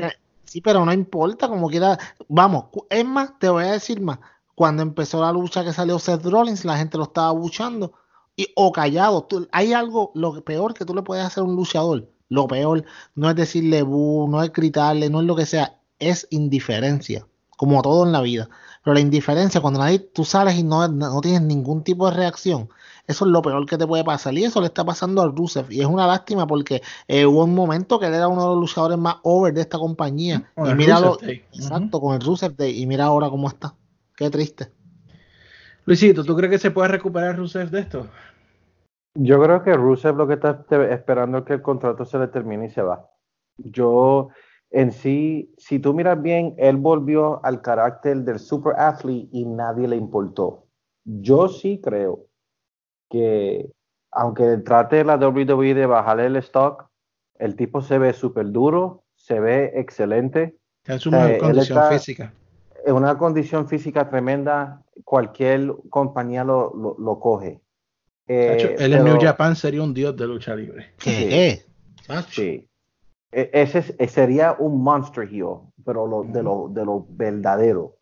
Sí, 0.46 0.62
pero 0.62 0.86
no 0.86 0.94
importa, 0.94 1.48
como 1.48 1.70
quiera. 1.70 1.98
Vamos, 2.28 2.66
es 2.90 3.06
más, 3.06 3.38
te 3.40 3.50
voy 3.50 3.64
a 3.66 3.72
decir 3.74 4.02
más. 4.02 4.20
Cuando 4.56 4.84
empezó 4.84 5.22
la 5.22 5.32
lucha 5.32 5.64
que 5.64 5.74
salió 5.74 6.00
Seth 6.00 6.24
Rollins, 6.26 6.66
la 6.66 6.78
gente 6.78 6.98
lo 6.98 7.06
estaba 7.06 7.32
buchando 7.32 7.94
y, 8.36 8.48
o 8.56 8.72
callado. 8.72 9.28
hay 9.52 9.74
algo, 9.74 10.12
lo 10.16 10.44
peor 10.44 10.74
que 10.74 10.86
tú 10.86 10.94
le 10.94 11.02
puedes 11.02 11.26
hacer 11.26 11.42
a 11.42 11.46
un 11.46 11.56
luchador. 11.56 12.10
Lo 12.30 12.48
peor 12.48 12.86
no 13.16 13.30
es 13.30 13.36
decirle 13.36 13.84
bu, 13.84 14.28
no 14.30 14.42
es 14.42 14.52
gritarle, 14.52 15.10
no 15.10 15.22
es 15.22 15.28
lo 15.28 15.36
que 15.36 15.46
sea, 15.46 15.80
es 16.00 16.28
indiferencia, 16.32 17.28
como 17.58 17.82
todo 17.82 18.06
en 18.06 18.12
la 18.12 18.22
vida. 18.22 18.50
Pero 18.84 18.94
la 18.96 19.00
indiferencia, 19.00 19.62
cuando 19.62 19.80
nadie, 19.80 20.00
tú 20.00 20.26
sales 20.26 20.56
y 20.56 20.64
no, 20.64 20.88
no 20.88 21.22
tienes 21.22 21.42
ningún 21.42 21.84
tipo 21.84 22.10
de 22.10 22.16
reacción, 22.18 22.70
eso 23.08 23.26
es 23.26 23.32
lo 23.32 23.42
peor 23.42 23.66
que 23.66 23.78
te 23.78 23.86
puede 23.86 24.04
pasar. 24.04 24.34
Y 24.34 24.44
eso 24.44 24.62
le 24.62 24.68
está 24.68 24.84
pasando 24.84 25.22
al 25.22 25.36
Rusev. 25.36 25.72
Y 25.72 25.82
es 25.82 25.86
una 25.86 26.08
lástima 26.08 26.48
porque 26.48 26.82
eh, 27.08 27.26
hubo 27.26 27.44
un 27.44 27.54
momento 27.54 28.00
que 28.00 28.08
él 28.08 28.14
era 28.14 28.28
uno 28.28 28.42
de 28.42 28.48
los 28.50 28.58
luchadores 28.58 28.98
más 28.98 29.18
over 29.24 29.54
de 29.54 29.62
esta 29.62 29.78
compañía. 29.78 30.52
y 30.58 30.74
míralo, 30.74 31.18
exacto, 31.22 32.02
con 32.02 32.16
el 32.16 32.22
Rusev 32.22 32.56
Day. 32.56 32.82
Y 32.82 32.88
mira 32.88 33.06
ahora 33.06 33.30
cómo 33.30 33.48
está. 33.48 33.76
Qué 34.16 34.30
triste. 34.30 34.72
Luisito, 35.86 36.24
¿tú 36.24 36.36
crees 36.36 36.52
que 36.52 36.58
se 36.58 36.72
puede 36.72 36.88
recuperar 36.88 37.38
Rusev 37.38 37.70
de 37.70 37.82
esto? 37.82 38.08
Yo 39.14 39.42
creo 39.42 39.64
que 39.64 39.74
Rusev 39.74 40.18
lo 40.18 40.28
que 40.28 40.34
está 40.34 40.66
esperando 40.90 41.40
es 41.40 41.44
que 41.46 41.54
el 41.54 41.62
contrato 41.62 42.06
se 42.06 42.18
le 42.18 42.28
termine 42.28 42.66
y 42.66 42.70
se 42.70 42.82
va. 42.82 43.08
Yo, 43.58 44.30
en 44.72 44.92
sí, 44.92 45.54
si 45.58 45.80
tú 45.80 45.94
miras 45.94 46.22
bien, 46.22 46.56
él 46.58 46.78
volvió 46.78 47.40
al 47.46 47.62
carácter 47.62 48.18
del 48.24 48.40
super 48.40 48.74
athlete 48.78 49.30
y 49.32 49.46
nadie 49.46 49.88
le 49.88 49.96
importó. 49.96 50.66
Yo 51.06 51.48
sí 51.48 51.80
creo 51.82 52.26
que 53.16 53.72
aunque 54.12 54.58
trate 54.58 55.04
la 55.04 55.16
WWE 55.16 55.74
de 55.74 55.86
bajarle 55.86 56.26
el 56.26 56.36
stock, 56.38 56.88
el 57.40 57.56
tipo 57.56 57.82
se 57.82 57.98
ve 57.98 58.14
súper 58.14 58.52
duro, 58.52 59.04
se 59.16 59.40
ve 59.40 59.72
excelente. 59.76 60.56
Es 60.86 61.06
una 61.06 61.38
condición 61.38 61.90
física. 61.90 62.34
Es 62.86 62.92
una 62.92 63.18
condición 63.18 63.68
física 63.68 64.10
tremenda, 64.10 64.84
cualquier 65.04 65.74
compañía 65.90 66.44
lo, 66.44 66.74
lo, 67.00 67.20
coge. 67.20 67.62
Eh, 68.28 68.76
el 68.80 69.04
New 69.04 69.20
Japan 69.20 69.56
sería 69.56 69.82
un 69.82 69.94
dios 69.94 70.16
de 70.16 70.28
lucha 70.28 70.56
libre. 70.56 70.94
¿Qué? 70.98 71.64
Sí. 72.30 72.68
E, 73.32 73.50
ese, 73.54 73.82
sería 74.08 74.56
un 74.60 74.84
monster 74.84 75.28
heel, 75.28 75.62
pero 75.84 76.06
lo, 76.06 76.24
de, 76.24 76.44
lo, 76.44 76.70
de 76.70 76.86
lo 76.86 77.06
verdadero. 77.10 77.95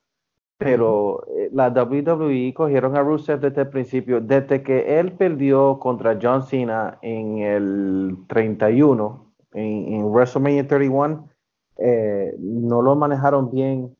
Pero 0.63 1.25
eh, 1.27 1.49
la 1.51 1.69
WWE 1.69 2.53
cogieron 2.53 2.95
a 2.95 3.01
Rusev 3.01 3.39
desde 3.39 3.61
el 3.61 3.69
principio, 3.69 4.21
desde 4.21 4.63
que 4.63 4.99
él 4.99 5.11
perdió 5.13 5.79
contra 5.79 6.17
John 6.21 6.43
Cena 6.43 6.97
en 7.01 7.39
el 7.39 8.17
31, 8.27 9.33
en, 9.53 10.05
WrestleMania 10.05 10.67
31, 10.67 11.29
eh, 11.77 12.35
no 12.39 12.81
lo 12.81 12.95
manejaron 12.95 13.51
bien. 13.51 13.95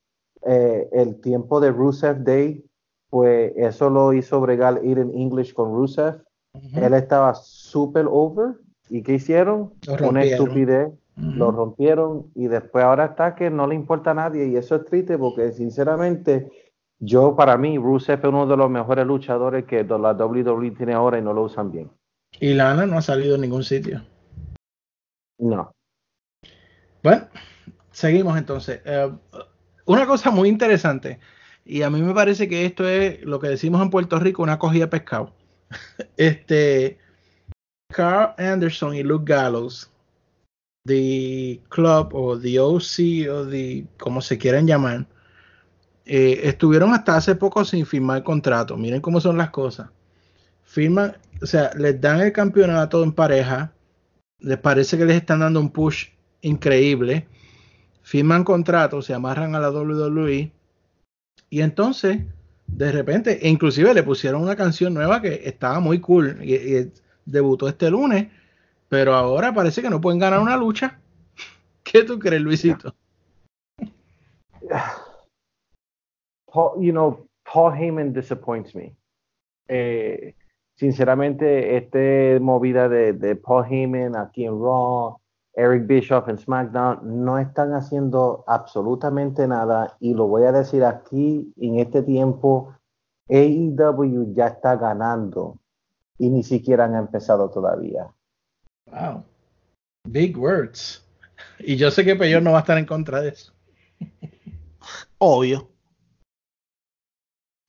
Eh, 0.46 0.90
el 0.92 1.22
tiempo 1.22 1.62
de 1.62 1.72
Rusev 1.72 2.24
Day, 2.24 2.66
pues 3.10 3.54
eso 3.56 3.90
lo 3.90 4.14
hizo 4.14 4.42
bregar 4.42 4.82
ir 4.84 5.00
en 5.00 5.14
English 5.14 5.54
con 5.54 5.74
Rusev. 5.74 6.22
Él 6.76 6.94
estaba 6.94 7.34
super 7.34 8.06
over. 8.10 8.56
¿Y 8.90 9.02
qué 9.02 9.14
hicieron? 9.14 9.74
Una 10.02 10.24
estupidez 10.24 10.92
lo 11.16 11.52
rompieron 11.52 12.32
y 12.34 12.48
después 12.48 12.84
ahora 12.84 13.06
está 13.06 13.36
que 13.36 13.50
no 13.50 13.68
le 13.68 13.76
importa 13.76 14.12
a 14.12 14.16
nadie 14.16 14.48
y 14.48 14.56
eso 14.56 14.76
es 14.76 14.86
triste 14.86 15.18
porque 15.18 15.52
sinceramente 15.52 16.52
yo 17.00 17.36
para 17.36 17.58
mí 17.58 17.78
Rusev 17.78 18.20
es 18.20 18.26
uno 18.26 18.48
de 18.48 18.58
los 18.58 18.70
mejores 18.70 19.06
luchadores 19.06 19.66
que 19.66 19.84
la 19.84 20.14
WWE 20.14 20.72
tiene 20.72 20.94
ahora 20.94 21.20
y 21.20 21.22
no 21.22 21.34
lo 21.34 21.44
usan 21.44 21.72
bien. 21.72 21.92
Y 22.40 22.54
Lana 22.54 22.86
no 22.86 22.98
ha 22.98 23.02
salido 23.02 23.36
en 23.36 23.42
ningún 23.42 23.64
sitio. 23.64 24.02
No. 25.38 25.72
Bueno, 27.04 27.28
seguimos 27.92 28.38
entonces. 28.38 28.82
Eh, 28.86 29.12
una 29.86 30.06
cosa 30.06 30.32
muy 30.32 30.48
interesante 30.48 31.20
Y 31.66 31.82
a 31.82 31.90
mí 31.90 32.02
me 32.02 32.14
parece 32.14 32.48
que 32.48 32.66
esto 32.66 32.88
es 32.88 33.22
lo 33.24 33.40
que 33.40 33.50
decimos 33.50 33.82
en 33.82 33.90
Puerto 33.90 34.20
Rico, 34.20 34.42
una 34.42 34.58
cogida 34.58 34.86
de 34.86 34.92
pescado. 34.92 35.34
este, 36.18 37.00
Carl 37.90 38.34
Anderson 38.38 38.96
y 38.96 39.04
Luke 39.04 39.26
Gallows, 39.32 39.93
The 40.86 41.62
Club 41.70 42.14
o 42.14 42.40
The 42.40 42.60
OC 42.60 43.30
o 43.32 43.48
The, 43.48 43.88
como 43.98 44.22
se 44.22 44.38
quieran 44.38 44.68
llamar, 44.68 45.08
eh, 46.06 46.42
estuvieron 46.44 46.94
hasta 46.94 47.16
hace 47.16 47.36
poco 47.36 47.64
sin 47.64 47.86
firmar 47.86 48.24
contrato. 48.24 48.76
Miren 48.78 49.02
cómo 49.02 49.22
son 49.22 49.38
las 49.38 49.50
cosas. 49.52 49.90
Firman, 50.64 51.18
o 51.42 51.46
sea, 51.46 51.72
les 51.78 52.00
dan 52.02 52.22
el 52.22 52.32
campeonato 52.34 53.04
en 53.04 53.14
pareja, 53.14 53.74
les 54.40 54.58
parece 54.58 54.98
que 54.98 55.06
les 55.06 55.18
están 55.18 55.40
dando 55.40 55.60
un 55.60 55.70
push 55.72 56.08
increíble, 56.42 57.28
firman 58.02 58.44
contrato, 58.44 59.02
se 59.02 59.14
amarran 59.14 59.56
a 59.56 59.60
la 59.60 59.72
WWE 59.72 60.52
y 61.50 61.62
entonces 61.62 62.24
de 62.68 62.92
repente, 62.92 63.40
inclusive 63.44 63.94
le 63.94 64.04
pusieron 64.04 64.42
una 64.42 64.56
canción 64.56 64.94
nueva 64.94 65.22
que 65.22 65.42
estaba 65.46 65.80
muy 65.80 66.00
cool 66.00 66.40
y, 66.42 66.92
debutó 67.26 67.70
este 67.70 67.90
lunes, 67.90 68.28
pero 68.94 69.16
ahora 69.16 69.52
parece 69.52 69.82
que 69.82 69.90
no 69.90 70.00
pueden 70.00 70.20
ganar 70.20 70.40
una 70.40 70.56
lucha. 70.56 71.00
¿Qué 71.84 72.04
tú 72.04 72.20
crees, 72.20 72.44
Luisito? 72.44 72.94
You 76.80 76.92
know, 76.92 77.28
Paul 77.52 77.74
Heyman 77.74 78.14
disappoints 78.14 78.76
me. 78.76 78.96
Eh, 79.68 80.36
sinceramente, 80.76 81.78
esta 81.78 82.40
movida 82.40 82.88
de, 82.88 83.14
de, 83.14 83.36
Paul 83.36 83.66
Heyman 83.66 84.16
aquí 84.16 84.46
en 84.46 84.60
Raw, 84.60 85.18
Eric 85.56 85.88
Bischoff 85.88 86.30
en 86.30 86.38
SmackDown, 86.38 87.26
no 87.26 87.40
están 87.40 87.74
haciendo 87.74 88.44
absolutamente 88.46 89.48
nada. 89.48 89.98
Y 90.00 90.14
lo 90.14 90.28
voy 90.28 90.44
a 90.44 90.52
decir 90.52 90.84
aquí, 90.84 91.52
en 91.58 91.80
este 91.80 92.04
tiempo, 92.04 92.76
AEW 93.28 94.36
ya 94.36 94.46
está 94.46 94.76
ganando 94.76 95.58
y 96.20 96.30
ni 96.30 96.44
siquiera 96.44 96.86
han 96.86 96.94
empezado 96.94 97.50
todavía. 97.50 98.14
Wow. 98.86 99.24
Big 100.08 100.38
words. 100.38 101.00
Y 101.60 101.78
yo 101.78 101.92
sé 101.92 102.04
que 102.04 102.16
Peyor 102.16 102.42
no 102.42 102.52
va 102.52 102.60
a 102.60 102.62
estar 102.62 102.78
en 102.78 102.86
contra 102.86 103.22
de 103.22 103.30
eso. 103.30 103.54
Obvio. 105.18 105.70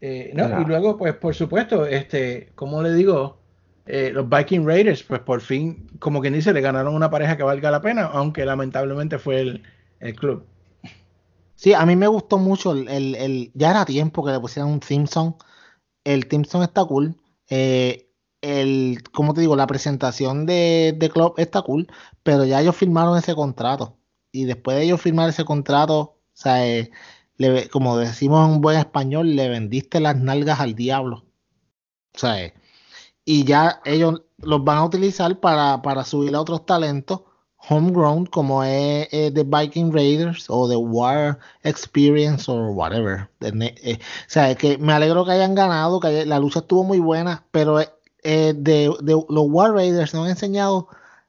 Eh, 0.00 0.32
no, 0.34 0.60
y 0.60 0.64
luego, 0.64 0.96
pues, 0.98 1.14
por 1.14 1.34
supuesto, 1.34 1.86
este, 1.86 2.52
como 2.54 2.82
le 2.82 2.92
digo, 2.92 3.38
eh, 3.86 4.10
los 4.12 4.28
Viking 4.28 4.66
Raiders, 4.66 5.02
pues 5.02 5.20
por 5.20 5.40
fin, 5.40 5.86
como 5.98 6.20
quien 6.20 6.34
dice, 6.34 6.52
le 6.52 6.60
ganaron 6.60 6.94
una 6.94 7.10
pareja 7.10 7.36
que 7.36 7.42
valga 7.42 7.70
la 7.70 7.80
pena, 7.80 8.04
aunque 8.06 8.44
lamentablemente 8.44 9.18
fue 9.18 9.40
el, 9.40 9.62
el 10.00 10.14
club. 10.14 10.46
Sí, 11.54 11.72
a 11.72 11.86
mí 11.86 11.96
me 11.96 12.06
gustó 12.06 12.38
mucho 12.38 12.72
el, 12.72 13.14
el, 13.14 13.50
ya 13.54 13.70
era 13.70 13.84
tiempo 13.84 14.24
que 14.24 14.32
le 14.32 14.40
pusieran 14.40 14.70
un 14.70 15.06
song. 15.06 15.34
El 16.04 16.26
song 16.46 16.62
está 16.62 16.84
cool. 16.84 17.14
Eh, 17.48 18.10
el, 18.44 19.02
como 19.12 19.34
te 19.34 19.40
digo, 19.40 19.56
la 19.56 19.66
presentación 19.66 20.46
de, 20.46 20.94
de 20.96 21.10
Club 21.10 21.34
está 21.38 21.62
cool, 21.62 21.88
pero 22.22 22.44
ya 22.44 22.60
ellos 22.60 22.76
firmaron 22.76 23.16
ese 23.18 23.34
contrato. 23.34 23.96
Y 24.32 24.44
después 24.44 24.76
de 24.76 24.84
ellos 24.84 25.00
firmar 25.00 25.28
ese 25.30 25.44
contrato, 25.44 25.98
o 26.00 26.18
sea, 26.32 26.66
eh, 26.66 26.90
como 27.70 27.98
decimos 27.98 28.48
en 28.50 28.60
buen 28.60 28.78
español, 28.78 29.36
le 29.36 29.48
vendiste 29.48 30.00
las 30.00 30.16
nalgas 30.16 30.60
al 30.60 30.74
diablo. 30.74 31.24
O 32.14 32.18
sea, 32.18 32.42
eh, 32.42 32.54
y 33.24 33.44
ya 33.44 33.80
ellos 33.84 34.22
los 34.38 34.64
van 34.64 34.78
a 34.78 34.84
utilizar 34.84 35.40
para, 35.40 35.82
para 35.82 36.04
subir 36.04 36.34
a 36.34 36.40
otros 36.40 36.66
talentos 36.66 37.22
homegrown 37.68 38.26
como 38.26 38.62
es, 38.62 39.08
The 39.10 39.44
Viking 39.44 39.92
Raiders 39.92 40.46
o 40.48 40.68
The 40.68 40.76
War 40.76 41.38
Experience 41.62 42.50
o 42.50 42.72
whatever. 42.72 43.30
Eh, 43.40 43.98
o 43.98 44.30
sea, 44.30 44.54
que 44.54 44.78
me 44.78 44.92
alegro 44.92 45.24
que 45.24 45.32
hayan 45.32 45.54
ganado, 45.54 46.00
que 46.00 46.26
la 46.26 46.38
lucha 46.38 46.60
estuvo 46.60 46.84
muy 46.84 46.98
buena, 47.00 47.46
pero 47.50 47.80
eh, 48.24 48.54
de, 48.56 48.86
los 49.06 49.46
War 49.48 49.72
Raiders 49.72 50.14
no 50.14 50.24
han 50.24 50.30
enseñado 50.30 50.88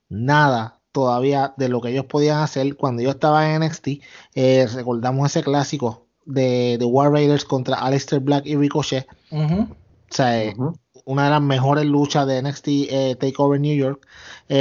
nada 0.10 0.80
todavía 0.92 1.54
de 1.58 1.68
lo 1.68 1.82
que 1.82 1.90
ellos 1.90 2.06
podían 2.06 2.38
hacer 2.38 2.78
cuando 2.78 3.04
yo 3.04 3.12
estaba 3.12 3.54
en 3.54 3.62
NXT. 3.62 3.88
Eh, 4.34 4.68
recordamos 4.74 5.30
ese 5.30 5.44
clásico 5.44 6.08
de, 6.26 6.78
The 6.80 6.86
War 6.86 7.12
Raiders 7.12 7.44
contra 7.44 7.78
Aleister 7.78 8.22
Black 8.22 8.46
y 8.46 8.56
Ricochet. 8.56 9.06
O 9.32 9.68
sea, 10.10 10.42
eh, 10.42 10.56
una 11.04 11.26
de 11.26 11.30
las 11.32 11.42
mejores 11.42 11.86
luchas 11.86 12.26
de 12.28 12.42
NXT 12.42 13.20
Takeover 13.20 13.60
New 13.60 13.76
York. 13.76 14.08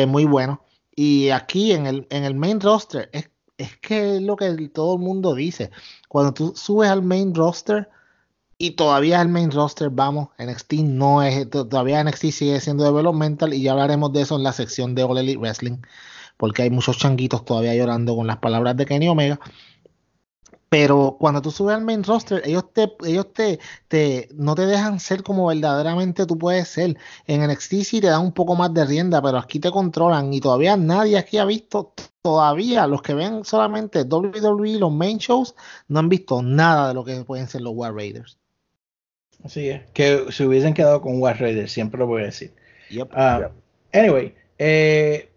muy 0.09 0.25
bueno. 0.25 0.61
Y 0.97 1.31
aquí 1.31 1.73
en 1.73 1.87
el, 1.87 2.07
en 2.11 2.25
el 2.25 2.35
main 2.35 2.61
roster, 2.61 3.11
es, 3.13 3.31
es 3.59 3.77
que 3.79 4.17
es 4.17 4.23
lo 4.23 4.37
que 4.37 4.69
todo 4.69 4.95
el 4.97 5.01
mundo 5.01 5.35
dice. 5.35 5.71
Cuando 6.09 6.35
tú 6.35 6.53
subes 6.57 6.91
al 6.91 7.03
main 7.03 7.35
roster, 7.35 7.89
y 8.59 8.73
todavía 8.73 9.21
el 9.21 9.29
main 9.29 9.51
roster, 9.51 9.91
vamos, 9.91 10.29
NXT 10.39 10.73
no 10.85 11.23
es, 11.23 11.49
todavía 11.51 12.03
NXT 12.05 12.27
sigue 12.31 12.61
siendo 12.61 12.85
developmental 12.85 13.53
y 13.55 13.63
ya 13.63 13.73
hablaremos 13.73 14.13
de 14.13 14.23
eso 14.23 14.37
en 14.37 14.43
la 14.43 14.53
sección 14.53 14.95
de 14.95 15.03
All 15.05 15.19
Elite 15.19 15.39
Wrestling, 15.39 15.79
porque 16.37 16.63
hay 16.63 16.71
muchos 16.71 16.99
changuitos 16.99 17.45
todavía 17.45 17.75
llorando 17.75 18.17
con 18.17 18.27
las 18.27 18.39
palabras 18.39 18.77
de 18.77 18.87
Kenny 18.87 19.09
Omega. 19.09 19.41
Pero 20.69 21.17
cuando 21.21 21.41
tú 21.41 21.53
subes 21.53 21.77
al 21.77 21.85
main 21.85 22.03
roster, 22.03 22.43
ellos 22.45 22.73
te, 22.73 22.93
ellos 23.05 23.33
te, 23.33 23.61
te, 23.87 24.29
no 24.35 24.57
te 24.57 24.67
dejan 24.67 24.99
ser 24.99 25.23
como 25.23 25.47
verdaderamente 25.47 26.27
tú 26.27 26.37
puedes 26.37 26.67
ser. 26.69 26.97
En 27.27 27.47
NXT 27.47 27.73
sí 27.85 28.01
te 28.01 28.09
dan 28.09 28.23
un 28.23 28.33
poco 28.33 28.57
más 28.57 28.75
de 28.75 28.85
rienda, 28.85 29.23
pero 29.23 29.39
aquí 29.39 29.61
te 29.61 29.71
controlan 29.71 30.33
y 30.35 30.41
todavía 30.41 30.77
nadie 30.77 31.17
aquí 31.17 31.39
ha 31.39 31.45
visto, 31.45 31.95
todavía 32.23 32.89
los 32.89 33.03
que 33.03 33.15
ven 33.15 33.45
solamente 33.45 34.03
WWE, 34.03 34.79
los 34.81 34.93
main 34.93 35.19
shows, 35.19 35.55
no 35.87 36.01
han 36.01 36.09
visto 36.09 36.43
nada 36.43 36.89
de 36.89 36.95
lo 36.95 37.05
que 37.05 37.25
pueden 37.25 37.47
ser 37.49 37.61
los 37.63 37.75
War 37.75 37.95
Raiders. 37.95 38.39
Así 39.45 39.69
es. 39.69 39.83
Que 39.93 40.33
se 40.33 40.47
hubiesen 40.47 40.73
quedado 40.73 41.03
con 41.03 41.21
War 41.21 41.39
Raiders, 41.39 41.71
siempre 41.71 41.99
lo 41.99 42.07
voy 42.07 42.23
a 42.23 42.27
decir. 42.27 42.53
Ah, 43.13 43.51
anyway, 43.93 44.35
eh, 44.59 45.29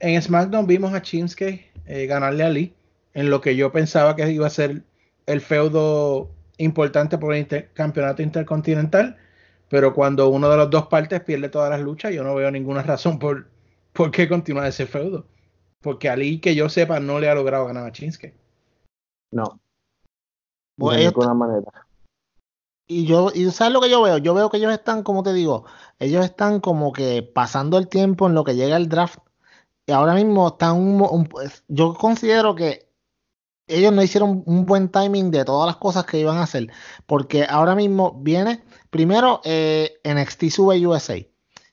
en 0.00 0.20
SmackDown 0.20 0.66
vimos 0.66 0.92
a 0.92 0.98
Shinsuke 0.98 1.70
eh, 1.86 2.06
ganarle 2.06 2.42
a 2.42 2.50
Lee 2.50 2.74
en 3.14 3.30
lo 3.30 3.40
que 3.40 3.54
yo 3.54 3.70
pensaba 3.70 4.16
que 4.16 4.30
iba 4.30 4.46
a 4.46 4.50
ser 4.50 4.82
el 5.26 5.40
feudo 5.40 6.30
importante 6.56 7.16
por 7.16 7.32
el 7.32 7.46
campeonato 7.74 8.22
intercontinental, 8.22 9.16
pero 9.68 9.94
cuando 9.94 10.28
uno 10.28 10.48
de 10.48 10.56
las 10.56 10.70
dos 10.70 10.88
partes 10.88 11.20
pierde 11.20 11.48
todas 11.48 11.70
las 11.70 11.80
luchas, 11.80 12.12
yo 12.12 12.24
no 12.24 12.34
veo 12.34 12.50
ninguna 12.50 12.82
razón 12.82 13.20
por, 13.20 13.46
por 13.92 14.10
qué 14.10 14.28
continuar 14.28 14.66
ese 14.66 14.86
feudo. 14.86 15.26
Porque 15.80 16.08
Ali, 16.08 16.40
que 16.40 16.56
yo 16.56 16.68
sepa, 16.68 16.98
no 16.98 17.20
le 17.20 17.28
ha 17.28 17.36
logrado 17.36 17.66
ganar 17.66 17.86
a 17.86 17.90
Shinsuke. 17.90 18.34
No. 19.30 19.60
de 20.76 20.96
ninguna 21.04 21.34
manera 21.34 21.87
y 22.88 23.04
yo, 23.06 23.30
y 23.34 23.50
sabes 23.50 23.72
lo 23.74 23.80
que 23.80 23.90
yo 23.90 24.02
veo, 24.02 24.18
yo 24.18 24.34
veo 24.34 24.50
que 24.50 24.56
ellos 24.56 24.72
están, 24.72 25.02
como 25.02 25.22
te 25.22 25.34
digo, 25.34 25.66
ellos 25.98 26.24
están 26.24 26.60
como 26.60 26.92
que 26.92 27.22
pasando 27.22 27.78
el 27.78 27.88
tiempo 27.88 28.26
en 28.26 28.34
lo 28.34 28.44
que 28.44 28.56
llega 28.56 28.76
el 28.76 28.88
draft. 28.88 29.18
Y 29.86 29.92
ahora 29.92 30.14
mismo 30.14 30.48
están 30.48 30.76
un, 30.76 31.28
yo 31.68 31.94
considero 31.94 32.54
que 32.54 32.88
ellos 33.68 33.92
no 33.92 34.02
hicieron 34.02 34.42
un 34.46 34.66
buen 34.66 34.90
timing 34.90 35.30
de 35.30 35.44
todas 35.44 35.66
las 35.66 35.76
cosas 35.76 36.06
que 36.06 36.18
iban 36.20 36.38
a 36.38 36.44
hacer. 36.44 36.68
Porque 37.06 37.46
ahora 37.48 37.74
mismo 37.74 38.18
viene, 38.22 38.64
primero, 38.90 39.40
eh, 39.44 40.00
NXT 40.04 40.50
sube 40.50 40.86
USA. 40.86 41.16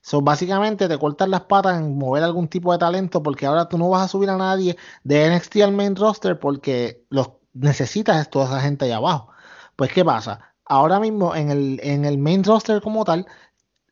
So, 0.02 0.22
básicamente 0.22 0.88
te 0.88 1.00
cortan 1.00 1.32
las 1.32 1.42
patas 1.44 1.78
en 1.80 1.98
mover 1.98 2.24
algún 2.24 2.48
tipo 2.48 2.72
de 2.72 2.78
talento 2.78 3.24
porque 3.24 3.46
ahora 3.46 3.68
tú 3.70 3.78
no 3.78 3.90
vas 3.90 4.04
a 4.04 4.08
subir 4.08 4.30
a 4.30 4.38
nadie 4.38 4.78
de 5.04 5.30
NXT 5.36 5.58
al 5.64 5.72
main 5.72 5.96
roster 5.96 6.40
porque 6.40 7.06
los 7.10 7.32
necesitas 7.54 8.30
toda 8.30 8.46
esa 8.46 8.62
gente 8.62 8.86
allá 8.86 8.98
abajo. 8.98 9.30
Pues, 9.76 9.92
¿qué 9.94 10.06
pasa? 10.06 10.55
Ahora 10.66 11.00
mismo 11.00 11.36
en 11.36 11.52
el, 11.52 11.80
en 11.84 12.06
el 12.06 12.18
main 12.18 12.44
roster 12.44 12.82
como 12.82 13.06
tal, 13.06 13.26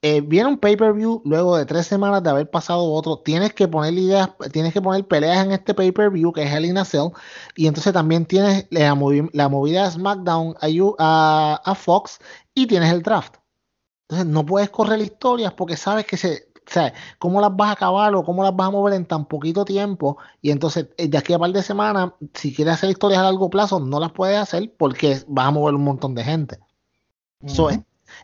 eh, 0.06 0.20
viene 0.20 0.50
un 0.50 0.58
pay-per-view 0.58 1.22
luego 1.24 1.56
de 1.56 1.66
tres 1.66 1.88
semanas 1.88 2.22
de 2.24 2.30
haber 2.30 2.50
pasado 2.50 2.84
otro. 2.92 3.20
Tienes 3.20 3.54
que 3.54 3.70
poner 3.70 3.94
ideas, 3.94 4.30
tienes 4.52 4.74
que 4.74 4.82
poner 4.82 5.08
peleas 5.08 5.46
en 5.46 5.54
este 5.54 5.74
pay-per-view 5.74 6.34
que 6.34 6.44
es 6.44 6.52
Hell 6.52 6.66
in 6.66 6.78
a 6.78 6.84
Cell. 6.84 7.12
Y 7.56 7.68
entonces 7.68 7.94
también 7.94 8.26
tienes 8.26 8.68
la, 8.70 8.96
movida 8.96 9.86
de 9.86 9.92
SmackDown 9.92 10.56
a, 11.00 11.62
a, 11.64 11.76
Fox 11.76 12.20
y 12.54 12.68
tienes 12.68 12.92
el 12.92 13.02
draft. 13.02 13.36
Entonces 14.10 14.28
no 14.28 14.46
puedes 14.46 14.70
correr 14.70 15.00
historias 15.00 15.54
porque 15.54 15.78
sabes 15.78 16.06
que 16.06 16.18
se, 16.18 16.53
sea, 16.72 16.94
cómo 17.20 17.42
las 17.42 17.56
vas 17.56 17.70
a 17.70 17.74
acabar 17.74 18.16
o 18.16 18.24
cómo 18.24 18.44
las 18.44 18.56
vas 18.56 18.68
a 18.68 18.72
mover 18.72 18.94
en 18.94 19.06
tan 19.06 19.26
poquito 19.26 19.66
tiempo. 19.66 20.18
Y 20.42 20.52
entonces, 20.52 20.88
eh, 20.98 21.08
de 21.08 21.18
aquí 21.18 21.34
a 21.34 21.40
par 21.40 21.52
de 21.52 21.64
semanas, 21.64 22.12
si 22.34 22.54
quieres 22.54 22.76
hacer 22.76 22.90
historias 22.90 23.22
a 23.22 23.24
largo 23.24 23.50
plazo, 23.50 23.80
no 23.80 24.00
las 24.00 24.12
puedes 24.12 24.38
hacer 24.38 24.74
porque 24.78 25.20
vas 25.28 25.48
a 25.48 25.52
mover 25.52 25.76
un 25.76 25.84
montón 25.84 26.16
de 26.16 26.24
gente 26.24 26.60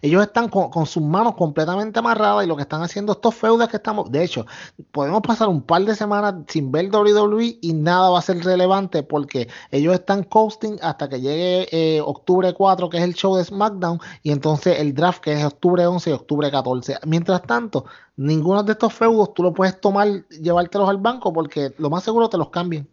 ellos 0.02 0.24
están 0.24 0.50
con, 0.50 0.86
sus 0.86 1.04
manos 1.04 1.36
completamente 1.36 2.00
amarradas 2.00 2.46
y 2.46 2.48
lo 2.48 2.56
que 2.56 2.64
están 2.64 2.82
haciendo 2.82 3.14
estos 3.14 3.36
feudos 3.36 3.68
que 3.70 3.78
estamos, 3.78 4.12
de 4.12 4.24
hecho, 4.24 4.46
podemos 4.92 5.22
pasar 5.22 5.48
un 5.48 5.62
par 5.62 5.84
de 5.84 5.96
semanas 5.96 6.36
sin 6.48 6.72
ver 6.72 6.90
WWE 6.90 7.60
y 7.62 7.74
nada 7.74 8.10
va 8.10 8.20
a 8.20 8.22
ser 8.22 8.44
relevante 8.44 9.04
porque 9.04 9.48
ellos 9.72 9.94
están 9.94 10.24
coasting 10.24 10.78
hasta 10.82 11.10
que 11.10 11.22
llegue 11.22 11.68
eh, 11.72 12.02
octubre 12.02 12.54
4, 12.54 12.90
que 12.90 12.98
es 12.98 13.04
el 13.04 13.14
show 13.14 13.36
de 13.36 13.44
SmackDown, 13.44 14.00
y 14.24 14.32
entonces 14.32 14.80
el 14.80 14.94
draft 14.94 15.22
que 15.22 15.34
es 15.34 15.44
octubre 15.44 15.86
11 15.86 16.10
y 16.10 16.14
octubre 16.14 16.52
14. 16.52 17.00
Mientras 17.06 17.42
tanto, 17.44 17.86
ninguno 18.18 18.64
de 18.64 18.74
estos 18.74 18.94
feudos 18.94 19.34
tú 19.34 19.44
lo 19.44 19.54
puedes 19.54 19.80
tomar, 19.80 20.08
llevártelos 20.30 20.90
al 20.90 20.98
banco 20.98 21.34
porque 21.34 21.74
lo 21.78 21.90
más 21.90 22.04
seguro 22.04 22.30
te 22.30 22.38
los 22.38 22.50
cambien. 22.50 22.88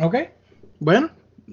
Ok, 0.00 0.16
bueno, 0.78 1.10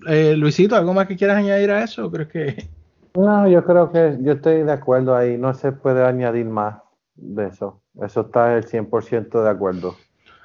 Eh, 0.08 0.36
Luisito, 0.36 0.76
¿algo 0.76 0.94
más 0.94 1.08
que 1.08 1.16
quieras 1.16 1.38
añadir 1.38 1.72
a 1.72 1.84
eso? 1.84 2.12
¿Crees 2.12 2.28
que.? 2.30 2.70
No, 3.16 3.48
yo 3.48 3.64
creo 3.64 3.92
que 3.92 4.18
yo 4.22 4.34
estoy 4.34 4.64
de 4.64 4.72
acuerdo 4.72 5.16
ahí. 5.16 5.38
No 5.38 5.54
se 5.54 5.72
puede 5.72 6.04
añadir 6.06 6.46
más 6.46 6.76
de 7.16 7.48
eso. 7.48 7.82
Eso 8.02 8.22
está 8.22 8.56
el 8.58 8.66
100% 8.66 9.44
de 9.44 9.50
acuerdo. 9.50 9.96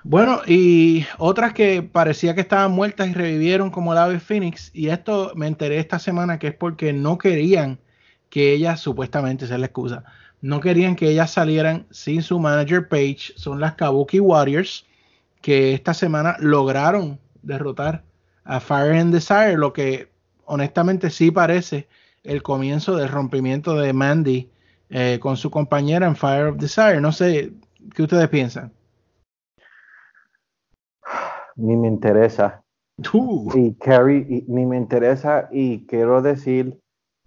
Bueno, 0.03 0.41
y 0.47 1.05
otras 1.18 1.53
que 1.53 1.83
parecía 1.83 2.35
que 2.35 2.41
estaban 2.41 2.73
muertas 2.73 3.09
y 3.09 3.12
revivieron 3.12 3.71
como 3.71 3.93
la 3.93 4.09
de 4.09 4.21
Phoenix. 4.21 4.71
Y 4.73 4.89
esto 4.89 5.33
me 5.35 5.47
enteré 5.47 5.79
esta 5.79 5.99
semana 5.99 6.39
que 6.39 6.49
es 6.49 6.55
porque 6.55 6.93
no 6.93 7.18
querían 7.18 7.79
que 8.31 8.53
ellas, 8.53 8.81
supuestamente, 8.81 9.45
esa 9.45 9.55
es 9.55 9.61
la 9.61 9.66
excusa, 9.66 10.05
no 10.41 10.61
querían 10.61 10.97
que 10.97 11.11
ellas 11.11 11.33
salieran 11.33 11.87
sin 11.91 12.23
su 12.23 12.39
manager 12.39 12.89
Page. 12.89 13.33
Son 13.37 13.61
las 13.61 13.75
Kabuki 13.75 14.21
Warriors 14.21 14.87
que 15.43 15.75
esta 15.75 15.93
semana 15.93 16.37
lograron 16.39 17.18
derrotar 17.43 18.05
a 18.45 18.61
Fire 18.61 18.95
and 18.95 19.12
Desire, 19.12 19.57
lo 19.57 19.73
que 19.73 20.09
honestamente 20.45 21.11
sí 21.11 21.31
parece 21.31 21.89
el 22.23 22.43
comienzo 22.43 22.97
del 22.97 23.09
rompimiento 23.09 23.75
de 23.75 23.93
Mandy 23.93 24.51
eh, 24.89 25.18
con 25.21 25.37
su 25.37 25.51
compañera 25.51 26.07
en 26.07 26.16
Fire 26.16 26.49
of 26.49 26.57
Desire. 26.57 27.01
No 27.01 27.12
sé, 27.12 27.53
¿qué 27.95 28.03
ustedes 28.03 28.29
piensan? 28.29 28.73
Ni 31.57 31.77
me 31.77 31.89
interesa. 31.89 32.62
Uh. 33.12 33.51
Y 33.55 33.75
Carrie, 33.75 34.45
ni 34.47 34.66
me 34.66 34.77
interesa 34.77 35.49
y 35.51 35.87
quiero 35.87 36.21
decir 36.21 36.79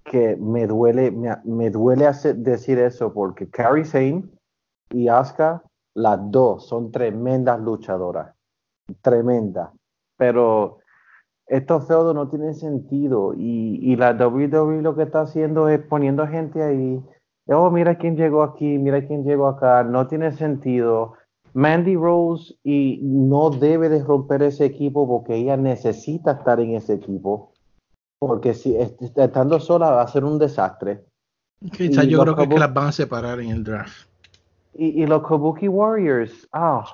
que 0.04 0.36
me 0.36 0.68
duele, 0.68 1.12
me, 1.44 1.70
duele 1.70 2.06
hacer, 2.06 2.36
decir 2.36 2.78
eso 2.78 3.14
porque 3.14 3.50
Carrie 3.50 3.86
Sane 3.86 4.24
y 4.92 5.08
Asuka, 5.08 5.64
las 5.96 6.20
dos 6.30 6.68
son 6.68 6.92
tremendas 6.92 7.60
luchadoras, 7.60 8.36
tremendas, 9.02 9.70
pero 10.18 10.80
estos 11.48 11.88
feudos 11.88 12.16
no 12.16 12.30
tienen 12.30 12.56
sentido 12.56 13.34
y, 13.36 13.80
y 13.82 13.96
la 13.96 14.12
WWE 14.12 14.82
lo 14.82 14.96
que 14.96 15.04
está 15.04 15.22
haciendo 15.22 15.70
es 15.70 15.80
poniendo 15.80 16.28
gente 16.28 16.64
ahí, 16.64 17.02
oh, 17.48 17.70
mira 17.70 17.98
quién 17.98 18.16
llegó 18.16 18.44
aquí, 18.44 18.78
mira 18.78 19.06
quién 19.06 19.24
llegó 19.24 19.48
acá, 19.48 19.84
no 19.84 20.08
tiene 20.08 20.32
sentido. 20.32 21.14
Mandy 21.56 21.96
Rose 21.96 22.56
y 22.64 23.00
no 23.04 23.52
debe 23.52 23.88
de 23.90 24.04
romper 24.04 24.42
ese 24.42 24.66
equipo 24.66 25.08
porque 25.08 25.36
ella 25.36 25.56
necesita 25.56 26.32
estar 26.32 26.60
en 26.60 26.76
ese 26.76 26.94
equipo 26.94 27.54
porque 28.28 28.54
si 28.54 28.78
estando 28.78 29.60
sola 29.60 29.92
va 29.92 30.02
a 30.02 30.08
ser 30.08 30.24
un 30.24 30.40
desastre. 30.40 31.04
Quizás 31.76 32.08
yo 32.08 32.22
creo 32.22 32.36
que, 32.36 32.48
las 32.48 32.74
van 32.74 32.88
a 32.88 32.92
separar 32.92 33.40
en 33.40 33.50
el 33.50 33.64
draft. 33.64 34.08
Y, 34.76 35.06
los 35.06 35.28
Kabuki 35.28 35.68
Warriors, 35.68 36.48
ah, 36.52 36.86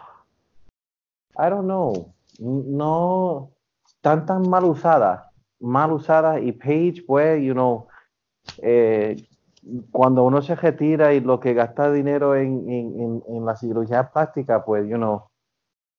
I 1.38 1.50
don't 1.50 1.66
know, 1.66 2.14
no, 2.39 3.52
están 4.00 4.26
tan 4.26 4.50
mal 4.50 4.64
usadas, 4.64 5.28
mal 5.60 5.91
usadas 5.91 6.41
y 6.41 6.54
Page, 6.54 7.04
pues, 7.06 7.43
you 7.43 7.54
know, 7.54 7.88
eh, 8.62 9.18
cuando 9.91 10.24
uno 10.24 10.41
se 10.41 10.56
retira 10.56 11.14
y 11.14 11.20
lo 11.20 11.39
que 11.39 11.54
gasta 11.54 11.91
dinero 11.91 12.34
en, 12.36 12.70
en, 12.70 13.24
en, 13.28 13.45
la 13.45 13.58
cirugía 13.58 14.10
plástica, 14.10 14.64
pues, 14.64 14.88
you 14.88 14.95
know, 14.95 15.24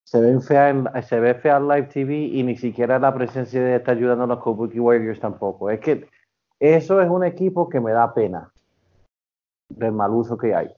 se 0.04 0.18
ve 0.18 0.40
fea 0.40 0.70
en, 0.70 0.88
se 1.02 1.20
ve 1.20 1.34
fea 1.34 1.58
en 1.58 1.68
live 1.68 1.88
TV 1.92 2.14
y 2.14 2.42
ni 2.42 2.56
siquiera 2.56 2.98
la 2.98 3.12
presencia 3.14 3.62
de 3.62 3.76
estar 3.76 3.96
ayudando 3.96 4.24
a 4.24 4.28
los 4.28 4.42
Kabuki 4.42 4.80
Warriors 4.80 5.20
tampoco. 5.20 5.68
Es 5.68 5.80
que 5.80 6.08
eso 6.58 7.02
es 7.02 7.10
un 7.10 7.22
equipo 7.22 7.68
que 7.68 7.80
me 7.80 7.92
da 7.92 8.14
pena 8.14 8.50
del 9.68 9.92
mal 9.92 10.10
uso 10.12 10.38
que 10.38 10.54
hay. 10.54 10.68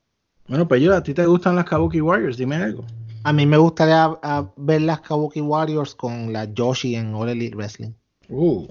Bueno, 0.49 0.67
pues 0.67 0.83
yo, 0.83 0.93
¿a 0.93 1.03
ti 1.03 1.15
te 1.15 1.25
gustan 1.25 1.55
las 1.55 1.67
Kabuki 1.67 2.01
Warriors? 2.01 2.37
Dime 2.37 2.57
algo. 2.57 2.83
A 3.25 3.33
mí 3.33 3.47
me 3.47 3.57
gustaría 3.57 4.19
ver 4.57 4.83
las 4.83 5.01
Kabuki 5.01 5.41
Warriors 5.41 5.95
con 5.95 6.33
la 6.33 6.45
Yoshi 6.53 6.97
en 6.97 7.15
All 7.15 7.29
Elite 7.29 7.57
Wrestling. 7.57 7.93
Uh. 8.29 8.67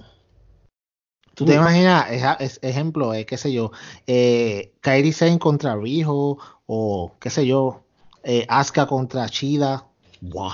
¿Tú 1.36 1.46
te 1.46 1.54
uh. 1.54 1.62
imaginas, 1.62 2.06
es, 2.40 2.60
ejemplo, 2.62 3.14
eh, 3.14 3.26
qué 3.26 3.38
sé 3.38 3.54
yo, 3.54 3.72
eh, 4.08 4.74
Kairi 4.82 5.14
Sane 5.14 5.40
contra 5.40 5.76
Riho 5.76 6.38
o 6.66 7.16
qué 7.20 7.30
sé 7.30 7.48
yo, 7.48 7.84
eh, 8.24 8.46
Asuka 8.50 8.86
contra 8.88 9.30
Chida 9.30 9.88
wow. 10.22 10.52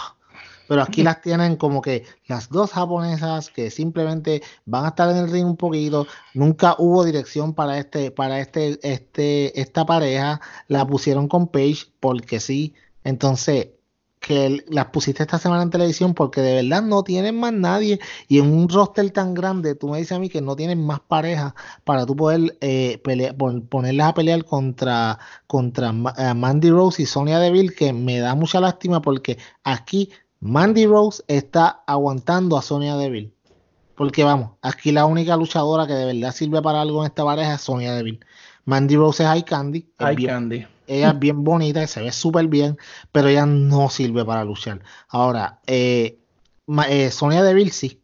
Pero 0.68 0.82
aquí 0.82 1.02
las 1.02 1.22
tienen 1.22 1.56
como 1.56 1.82
que 1.82 2.06
las 2.28 2.50
dos 2.50 2.72
japonesas 2.72 3.50
que 3.50 3.72
simplemente 3.72 4.42
van 4.66 4.84
a 4.84 4.90
estar 4.90 5.10
en 5.10 5.18
el 5.18 5.32
ring 5.32 5.46
un 5.46 5.56
poquito. 5.56 6.08
Nunca 6.34 6.76
hubo 6.78 7.06
dirección 7.06 7.54
para 7.54 7.78
este, 7.78 8.12
para 8.12 8.42
este, 8.42 8.78
este, 8.84 9.60
esta 9.60 9.86
pareja. 9.86 10.42
La 10.68 10.86
pusieron 10.86 11.30
con 11.30 11.48
Page 11.48 11.86
porque 12.02 12.42
sí. 12.42 12.74
Entonces, 13.06 13.70
que 14.28 14.66
las 14.68 14.88
pusiste 14.88 15.24
esta 15.24 15.40
semana 15.40 15.64
en 15.64 15.70
televisión 15.70 16.14
porque 16.14 16.42
de 16.42 16.56
verdad 16.56 16.82
no 16.82 17.02
tienen 17.02 17.40
más 17.40 17.54
nadie 17.54 17.98
y 18.28 18.40
en 18.40 18.52
un 18.52 18.68
roster 18.68 19.10
tan 19.12 19.34
grande 19.34 19.74
tú 19.74 19.88
me 19.88 20.00
dices 20.00 20.12
a 20.12 20.20
mí 20.20 20.28
que 20.28 20.42
no 20.42 20.58
tienen 20.58 20.86
más 20.86 21.00
parejas 21.00 21.54
para 21.86 22.06
tú 22.06 22.14
poder 22.14 22.58
eh, 22.60 23.02
ponerlas 23.70 24.10
a 24.10 24.14
pelear 24.14 24.44
contra, 24.44 25.18
contra 25.48 25.94
eh, 26.18 26.34
Mandy 26.34 26.70
Rose 26.70 27.02
y 27.02 27.06
Sonia 27.06 27.40
Deville 27.40 27.74
que 27.74 27.94
me 27.94 28.20
da 28.20 28.36
mucha 28.36 28.60
lástima 28.60 29.02
porque 29.02 29.38
aquí 29.64 30.10
Mandy 30.42 30.88
Rose 30.88 31.24
está 31.30 31.84
aguantando 31.88 32.58
a 32.58 32.62
Sonia 32.62 32.98
Deville. 32.98 33.32
Porque 33.96 34.26
vamos, 34.26 34.52
aquí 34.62 34.92
la 34.92 35.06
única 35.06 35.38
luchadora 35.38 35.88
que 35.88 35.94
de 35.94 36.06
verdad 36.06 36.36
sirve 36.36 36.62
para 36.62 36.82
algo 36.82 37.00
en 37.00 37.08
esta 37.08 37.24
pareja 37.24 37.56
es 37.56 37.62
Sonia 37.62 37.96
Deville. 37.96 38.20
Mandy 38.66 38.98
Rose 38.98 39.24
es 39.24 39.30
Eye 39.30 39.46
Candy, 39.46 39.88
Candy 39.98 40.68
ella 40.88 41.10
es 41.12 41.20
bien 41.20 41.44
bonita 41.44 41.84
y 41.84 41.88
se 41.88 42.02
ve 42.02 42.12
súper 42.12 42.48
bien, 42.48 42.78
pero 43.12 43.28
ella 43.30 43.46
no 43.46 43.90
sirve 43.90 44.26
para 44.26 44.44
luchar. 44.44 44.82
Ahora, 45.10 45.62
eh, 45.68 46.20
eh, 46.90 47.12
Sonia 47.12 47.44
Deville 47.44 47.72
sí. 47.72 48.04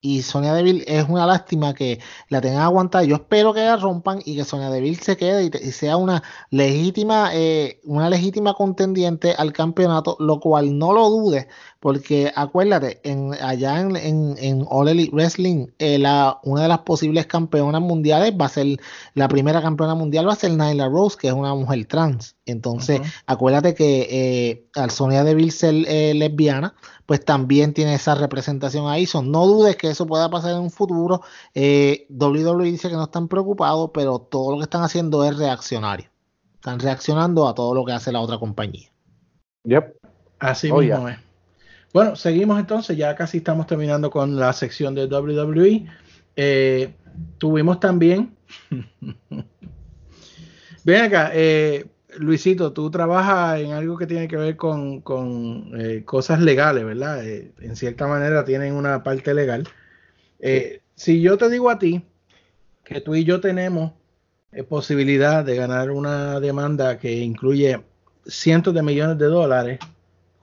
Y 0.00 0.22
Sonia 0.22 0.54
Deville 0.54 0.84
es 0.86 1.08
una 1.08 1.26
lástima 1.26 1.74
que 1.74 2.00
la 2.28 2.40
tengan 2.40 2.62
aguantada. 2.62 3.02
Yo 3.04 3.16
espero 3.16 3.52
que 3.52 3.60
la 3.60 3.76
rompan 3.76 4.20
y 4.24 4.36
que 4.36 4.44
Sonia 4.44 4.70
Deville 4.70 4.96
se 5.02 5.16
quede 5.16 5.50
y, 5.60 5.72
sea 5.72 5.96
una 5.96 6.22
legítima, 6.50 7.30
eh, 7.34 7.80
una 7.84 8.08
legítima 8.08 8.54
contendiente 8.54 9.34
al 9.36 9.52
campeonato, 9.52 10.16
lo 10.20 10.38
cual 10.38 10.78
no 10.78 10.92
lo 10.92 11.10
dudes, 11.10 11.48
porque 11.80 12.32
acuérdate, 12.34 13.00
en, 13.04 13.34
allá 13.34 13.80
en, 13.80 13.96
en, 13.96 14.66
All 14.68 14.88
Elite 14.88 15.14
Wrestling, 15.14 15.68
eh, 15.78 15.98
la, 15.98 16.40
una 16.42 16.62
de 16.62 16.68
las 16.68 16.80
posibles 16.80 17.26
campeonas 17.26 17.80
mundiales 17.80 18.32
va 18.32 18.46
a 18.46 18.48
ser, 18.48 18.78
la 19.14 19.28
primera 19.28 19.62
campeona 19.62 19.94
mundial 19.94 20.26
va 20.26 20.32
a 20.32 20.36
ser 20.36 20.50
Nyla 20.50 20.88
Rose, 20.88 21.16
que 21.16 21.28
es 21.28 21.32
una 21.32 21.54
mujer 21.54 21.86
trans. 21.86 22.36
Entonces, 22.46 23.00
acuérdate 23.26 23.74
que 23.74 24.08
eh, 24.10 24.68
al 24.74 24.90
Sonia 24.90 25.22
Deville 25.22 25.52
ser 25.52 25.74
eh, 25.86 26.14
lesbiana, 26.14 26.74
pues 27.06 27.24
también 27.24 27.72
tiene 27.74 27.94
esa 27.94 28.16
representación 28.16 28.88
ahí. 28.88 29.06
Son, 29.06 29.30
no 29.30 29.46
dudes 29.46 29.76
que 29.76 29.90
eso 29.90 30.04
pueda 30.04 30.28
pasar 30.28 30.52
en 30.52 30.58
un 30.58 30.70
futuro. 30.70 31.22
WWE 31.54 32.64
dice 32.64 32.88
que 32.88 32.96
no 32.96 33.04
están 33.04 33.28
preocupados, 33.28 33.90
pero 33.94 34.18
todo 34.18 34.52
lo 34.52 34.56
que 34.58 34.64
están 34.64 34.82
haciendo 34.82 35.24
es 35.24 35.36
reaccionario. 35.36 36.10
Están 36.54 36.80
reaccionando 36.80 37.46
a 37.46 37.54
todo 37.54 37.72
lo 37.72 37.84
que 37.84 37.92
hace 37.92 38.10
la 38.10 38.20
otra 38.20 38.38
compañía. 38.38 38.90
Yep. 39.64 39.96
Así 40.40 40.70
oh, 40.70 40.78
mismo 40.80 41.08
es. 41.08 41.27
Bueno, 41.92 42.16
seguimos 42.16 42.60
entonces, 42.60 42.96
ya 42.98 43.14
casi 43.14 43.38
estamos 43.38 43.66
terminando 43.66 44.10
con 44.10 44.36
la 44.36 44.52
sección 44.52 44.94
de 44.94 45.06
WWE. 45.06 45.86
Eh, 46.36 46.92
tuvimos 47.38 47.80
también. 47.80 48.36
Ven 50.84 51.02
acá, 51.02 51.30
eh, 51.32 51.86
Luisito, 52.18 52.72
tú 52.72 52.90
trabajas 52.90 53.60
en 53.60 53.72
algo 53.72 53.96
que 53.96 54.06
tiene 54.06 54.28
que 54.28 54.36
ver 54.36 54.56
con, 54.56 55.02
eh, 55.78 56.02
cosas 56.04 56.40
legales, 56.40 56.84
¿verdad? 56.84 57.26
en 57.26 57.76
cierta 57.76 58.06
manera 58.06 58.44
tienen 58.44 58.74
una 58.74 59.02
parte 59.02 59.32
legal. 59.32 59.66
si 60.94 61.22
yo 61.22 61.38
te 61.38 61.48
digo 61.48 61.70
a 61.70 61.78
ti 61.78 62.04
que 62.84 63.00
tú 63.00 63.14
y 63.14 63.24
yo 63.24 63.40
tenemos 63.40 63.92
posibilidad 64.68 65.44
de 65.44 65.56
ganar 65.56 65.90
una 65.90 66.40
demanda 66.40 66.98
que 66.98 67.16
incluye 67.16 67.82
cientos 68.26 68.74
de 68.74 68.82
millones 68.82 69.18
de 69.18 69.26
dólares, 69.26 69.78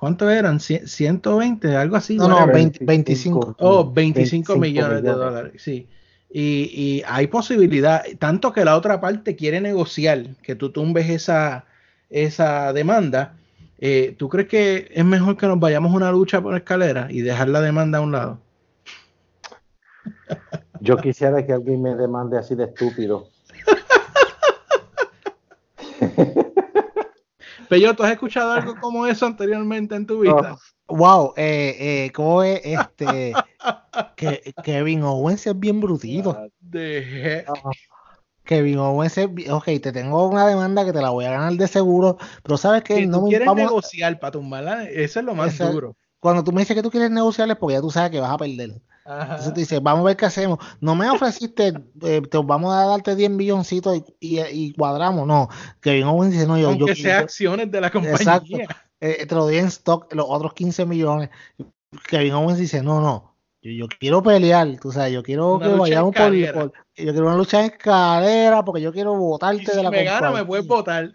¿Cuánto 0.06 0.30
eran? 0.30 0.60
¿120? 0.60 1.76
Algo 1.76 1.96
así. 1.96 2.16
No, 2.18 2.28
no, 2.28 2.46
25. 2.46 3.56
Oh, 3.58 3.92
25, 3.92 4.56
millones, 4.56 5.02
de 5.02 5.10
dólares, 5.10 5.54
sí. 5.58 5.88
Y, 6.30 7.02
hay 7.08 7.26
posibilidad, 7.26 8.04
tanto 8.20 8.54
que 8.54 8.64
la 8.64 8.78
otra 8.78 9.02
parte 9.02 9.36
quiere 9.36 9.60
negociar, 9.62 10.36
que 10.44 10.54
tú 10.54 10.70
tumbes 10.70 11.10
esa, 11.10 11.66
esa 12.12 12.72
demanda. 12.72 13.34
Eh, 13.80 14.14
¿Tú 14.16 14.30
crees 14.30 14.48
que 14.48 14.92
es 14.94 15.04
mejor 15.04 15.38
que 15.38 15.48
nos 15.48 15.60
vayamos 15.60 15.92
a 15.92 15.96
una 15.96 16.12
lucha 16.12 16.40
por 16.40 16.56
escalera 16.56 17.08
y 17.10 17.22
dejar 17.22 17.50
la 17.50 17.62
demanda 17.62 17.98
a 17.98 18.02
un 18.02 18.12
lado? 18.12 18.40
Yo 20.82 20.98
quisiera 20.98 21.44
que 21.44 21.52
alguien 21.52 21.82
me 21.82 21.96
demande 21.96 22.38
así 22.38 22.54
de 22.54 22.66
estúpido. 22.66 23.32
Pero 27.70 27.96
¿tú 27.96 28.04
has 28.04 28.12
escuchado 28.12 28.52
algo 28.52 28.76
como 28.80 29.06
eso 29.08 29.26
anteriormente 29.26 29.96
en 29.96 30.06
tu 30.06 30.22
vida? 30.22 30.58
wow, 30.88 31.34
eh, 31.36 31.76
eh, 31.80 32.12
¿cómo 32.14 32.44
es 32.44 32.62
este? 32.64 33.34
que 34.16 34.54
Kevin 34.64 35.04
Owens 35.04 35.46
es 35.48 35.60
bien 35.60 35.80
brutito. 35.80 36.38
Kevin 38.44 38.78
Owens 38.78 39.18
es, 39.18 39.28
ok, 39.50 39.66
te 39.66 39.92
tengo 39.92 40.28
una 40.28 40.48
demanda 40.48 40.86
que 40.86 40.94
te 40.94 41.02
la 41.02 41.10
voy 41.10 41.26
a 41.26 41.32
ganar 41.32 41.54
de 41.54 41.68
seguro, 41.68 42.18
pero 42.44 42.58
sabes 42.58 42.84
que 42.84 43.06
no 43.08 43.22
tú 43.22 43.30
quieres 43.30 43.52
negociar 43.54 44.20
para 44.20 44.32
tumbarla, 44.32 44.84
eso 44.84 45.20
es 45.20 45.26
lo 45.26 45.34
más 45.34 45.58
duro. 45.58 45.96
Cuando 46.20 46.44
tú 46.44 46.52
me 46.52 46.62
dices 46.62 46.76
que 46.76 46.84
tú 46.84 46.92
quieres 46.92 47.12
negociar 47.12 47.50
es 47.50 47.58
porque 47.58 47.74
ya 47.74 47.82
tú 47.82 47.92
sabes 47.92 48.12
que 48.12 48.20
vas 48.20 48.32
a 48.32 48.38
perder. 48.38 48.82
Entonces 49.06 49.54
tú 49.54 49.60
dices, 49.60 49.84
vamos 49.84 50.02
a 50.02 50.06
ver 50.06 50.18
qué 50.18 50.26
hacemos. 50.26 50.58
No 50.82 50.96
me 50.96 51.10
ofreciste, 51.10 51.74
eh, 52.02 52.22
te 52.22 52.38
vamos 52.40 52.74
a 52.74 52.88
darte 52.88 53.16
10 53.16 53.30
milloncitos 53.30 54.02
y, 54.20 54.40
y, 54.42 54.74
cuadramos. 54.74 55.28
No, 55.28 55.48
Kevin 55.80 56.06
Owens 56.06 56.34
dice, 56.34 56.48
no, 56.48 56.58
yo. 56.58 56.70
Aunque 56.70 56.96
sea 56.96 57.20
acciones 57.20 57.72
de 57.72 57.82
la 57.82 57.92
compañía. 57.92 58.16
Exacto. 58.16 58.58
Eh, 59.02 59.26
te 59.28 59.36
lo 59.36 59.48
di 59.48 59.58
en 59.58 59.66
stock, 59.66 60.12
los 60.14 60.26
otros 60.28 60.54
15 60.54 60.86
millones. 60.86 61.30
Kevin 62.08 62.34
Owens 62.34 62.58
dice, 62.58 62.82
no, 62.82 63.00
no, 63.00 63.36
yo, 63.62 63.88
quiero 64.00 64.22
pelear, 64.22 64.80
tú 64.80 64.92
sabes, 64.92 65.14
yo 65.14 65.24
quiero 65.24 65.60
que 65.60 65.68
vayamos 65.68 66.14
por, 66.14 66.34
Yo 66.34 66.54
quiero 66.96 67.26
una 67.26 67.36
lucha 67.36 67.60
en 67.60 67.72
escalera 67.72 68.64
porque 68.64 68.82
yo 68.82 68.92
quiero 68.92 69.16
votarte 69.16 69.66
si 69.66 69.78
de 69.78 69.84
la 69.84 69.92
me 69.92 70.04
gana, 70.04 70.32
me 70.32 70.46
puedes 70.46 70.68
votar. 70.68 71.12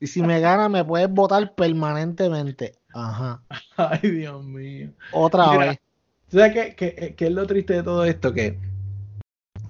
Y 0.00 0.06
si 0.06 0.22
me 0.22 0.38
gana, 0.38 0.68
me 0.68 0.84
puedes 0.84 1.10
votar 1.10 1.54
permanentemente. 1.54 2.78
Ajá. 2.94 3.42
Ay, 3.76 4.10
Dios 4.10 4.44
mío. 4.44 4.90
Otra 5.12 5.56
vez. 5.56 5.78
¿Sabes 6.30 6.52
qué, 6.52 6.74
qué, 6.74 7.14
qué, 7.16 7.26
es 7.26 7.32
lo 7.32 7.46
triste 7.46 7.74
de 7.74 7.82
todo 7.82 8.04
esto? 8.04 8.34
Que, 8.34 8.58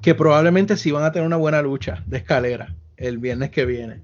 que 0.02 0.14
probablemente 0.14 0.76
sí 0.76 0.90
van 0.90 1.04
a 1.04 1.12
tener 1.12 1.26
una 1.26 1.36
buena 1.36 1.62
lucha 1.62 2.02
de 2.06 2.18
escalera 2.18 2.74
el 2.96 3.18
viernes 3.18 3.50
que 3.50 3.64
viene. 3.64 4.02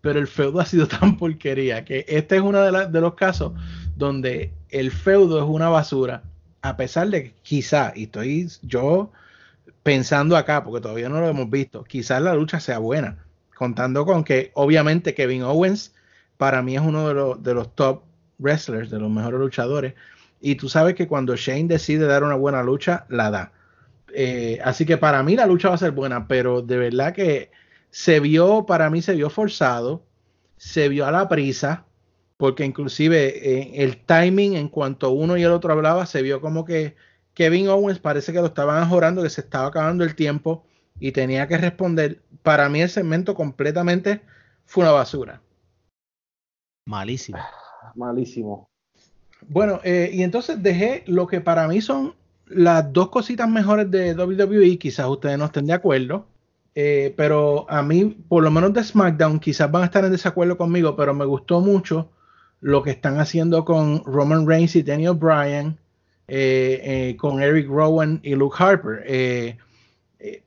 Pero 0.00 0.18
el 0.18 0.26
feudo 0.26 0.60
ha 0.60 0.66
sido 0.66 0.88
tan 1.00 1.16
porquería 1.16 1.84
que 1.84 2.04
este 2.08 2.36
es 2.36 2.42
uno 2.42 2.60
de, 2.60 3.00
los 3.00 3.14
casos 3.14 3.52
donde 3.96 4.52
el 4.68 4.90
feudo 4.90 5.38
es 5.38 5.48
una 5.48 5.68
basura 5.68 6.24
a 6.60 6.76
pesar 6.76 7.08
de 7.08 7.24
que 7.24 7.34
quizá, 7.42 7.92
y 7.94 8.04
estoy 8.04 8.48
yo 8.62 9.10
pensando 9.82 10.36
acá, 10.36 10.62
porque 10.62 10.80
todavía 10.80 11.08
no 11.08 11.20
lo 11.20 11.28
hemos 11.28 11.50
visto, 11.50 11.82
quizás 11.82 12.22
la 12.22 12.34
lucha 12.34 12.60
sea 12.60 12.78
buena, 12.78 13.18
contando 13.56 14.06
con 14.06 14.22
que 14.22 14.52
obviamente 14.54 15.12
Kevin 15.12 15.42
Owens 15.42 15.92
para 16.36 16.62
mí 16.62 16.76
es 16.76 16.82
uno 16.82 17.08
de 17.08 17.42
de 17.42 17.54
los 17.54 17.74
top 17.74 18.04
wrestlers, 18.38 18.90
de 18.90 19.00
los 19.00 19.10
mejores 19.10 19.40
luchadores, 19.40 19.94
y 20.42 20.56
tú 20.56 20.68
sabes 20.68 20.94
que 20.94 21.06
cuando 21.06 21.36
Shane 21.36 21.68
decide 21.68 22.04
dar 22.04 22.24
una 22.24 22.34
buena 22.34 22.64
lucha, 22.64 23.06
la 23.08 23.30
da. 23.30 23.52
Eh, 24.12 24.58
así 24.64 24.84
que 24.84 24.98
para 24.98 25.22
mí 25.22 25.36
la 25.36 25.46
lucha 25.46 25.68
va 25.68 25.76
a 25.76 25.78
ser 25.78 25.92
buena, 25.92 26.26
pero 26.26 26.62
de 26.62 26.76
verdad 26.76 27.14
que 27.14 27.50
se 27.90 28.18
vio, 28.18 28.66
para 28.66 28.90
mí 28.90 29.02
se 29.02 29.14
vio 29.14 29.30
forzado, 29.30 30.04
se 30.56 30.88
vio 30.88 31.06
a 31.06 31.12
la 31.12 31.28
prisa, 31.28 31.84
porque 32.36 32.64
inclusive 32.64 33.28
eh, 33.28 33.84
el 33.84 34.04
timing 34.04 34.56
en 34.56 34.68
cuanto 34.68 35.12
uno 35.12 35.36
y 35.36 35.44
el 35.44 35.52
otro 35.52 35.72
hablaba, 35.72 36.06
se 36.06 36.22
vio 36.22 36.40
como 36.40 36.64
que 36.64 36.96
Kevin 37.34 37.68
Owens 37.68 38.00
parece 38.00 38.32
que 38.32 38.40
lo 38.40 38.46
estaban 38.46 38.82
ajorando, 38.82 39.22
que 39.22 39.30
se 39.30 39.42
estaba 39.42 39.68
acabando 39.68 40.02
el 40.02 40.16
tiempo 40.16 40.66
y 40.98 41.12
tenía 41.12 41.46
que 41.46 41.56
responder. 41.56 42.20
Para 42.42 42.68
mí 42.68 42.80
el 42.80 42.90
segmento 42.90 43.36
completamente 43.36 44.22
fue 44.64 44.82
una 44.82 44.92
basura. 44.92 45.40
Malísimo. 46.84 47.38
Malísimo. 47.94 48.71
Bueno, 49.48 49.80
eh, 49.84 50.10
y 50.12 50.22
entonces 50.22 50.62
dejé 50.62 51.02
lo 51.06 51.26
que 51.26 51.40
para 51.40 51.68
mí 51.68 51.80
son 51.80 52.14
las 52.54 52.92
dos 52.92 53.08
cositas 53.08 53.48
mejores 53.48 53.90
de 53.90 54.14
WWE, 54.14 54.78
quizás 54.78 55.06
ustedes 55.06 55.38
no 55.38 55.46
estén 55.46 55.66
de 55.66 55.72
acuerdo, 55.72 56.26
eh, 56.74 57.12
pero 57.16 57.66
a 57.68 57.82
mí, 57.82 58.16
por 58.28 58.42
lo 58.42 58.50
menos 58.50 58.72
de 58.72 58.82
SmackDown, 58.82 59.40
quizás 59.40 59.70
van 59.70 59.82
a 59.82 59.86
estar 59.86 60.04
en 60.04 60.12
desacuerdo 60.12 60.56
conmigo, 60.56 60.96
pero 60.96 61.14
me 61.14 61.24
gustó 61.24 61.60
mucho 61.60 62.10
lo 62.60 62.82
que 62.82 62.90
están 62.90 63.18
haciendo 63.18 63.64
con 63.64 64.04
Roman 64.04 64.46
Reigns 64.46 64.76
y 64.76 64.82
Daniel 64.82 65.14
Bryan, 65.14 65.78
eh, 66.28 66.80
eh, 66.82 67.16
con 67.16 67.42
Eric 67.42 67.68
Rowan 67.68 68.20
y 68.22 68.34
Luke 68.34 68.56
Harper. 68.58 69.58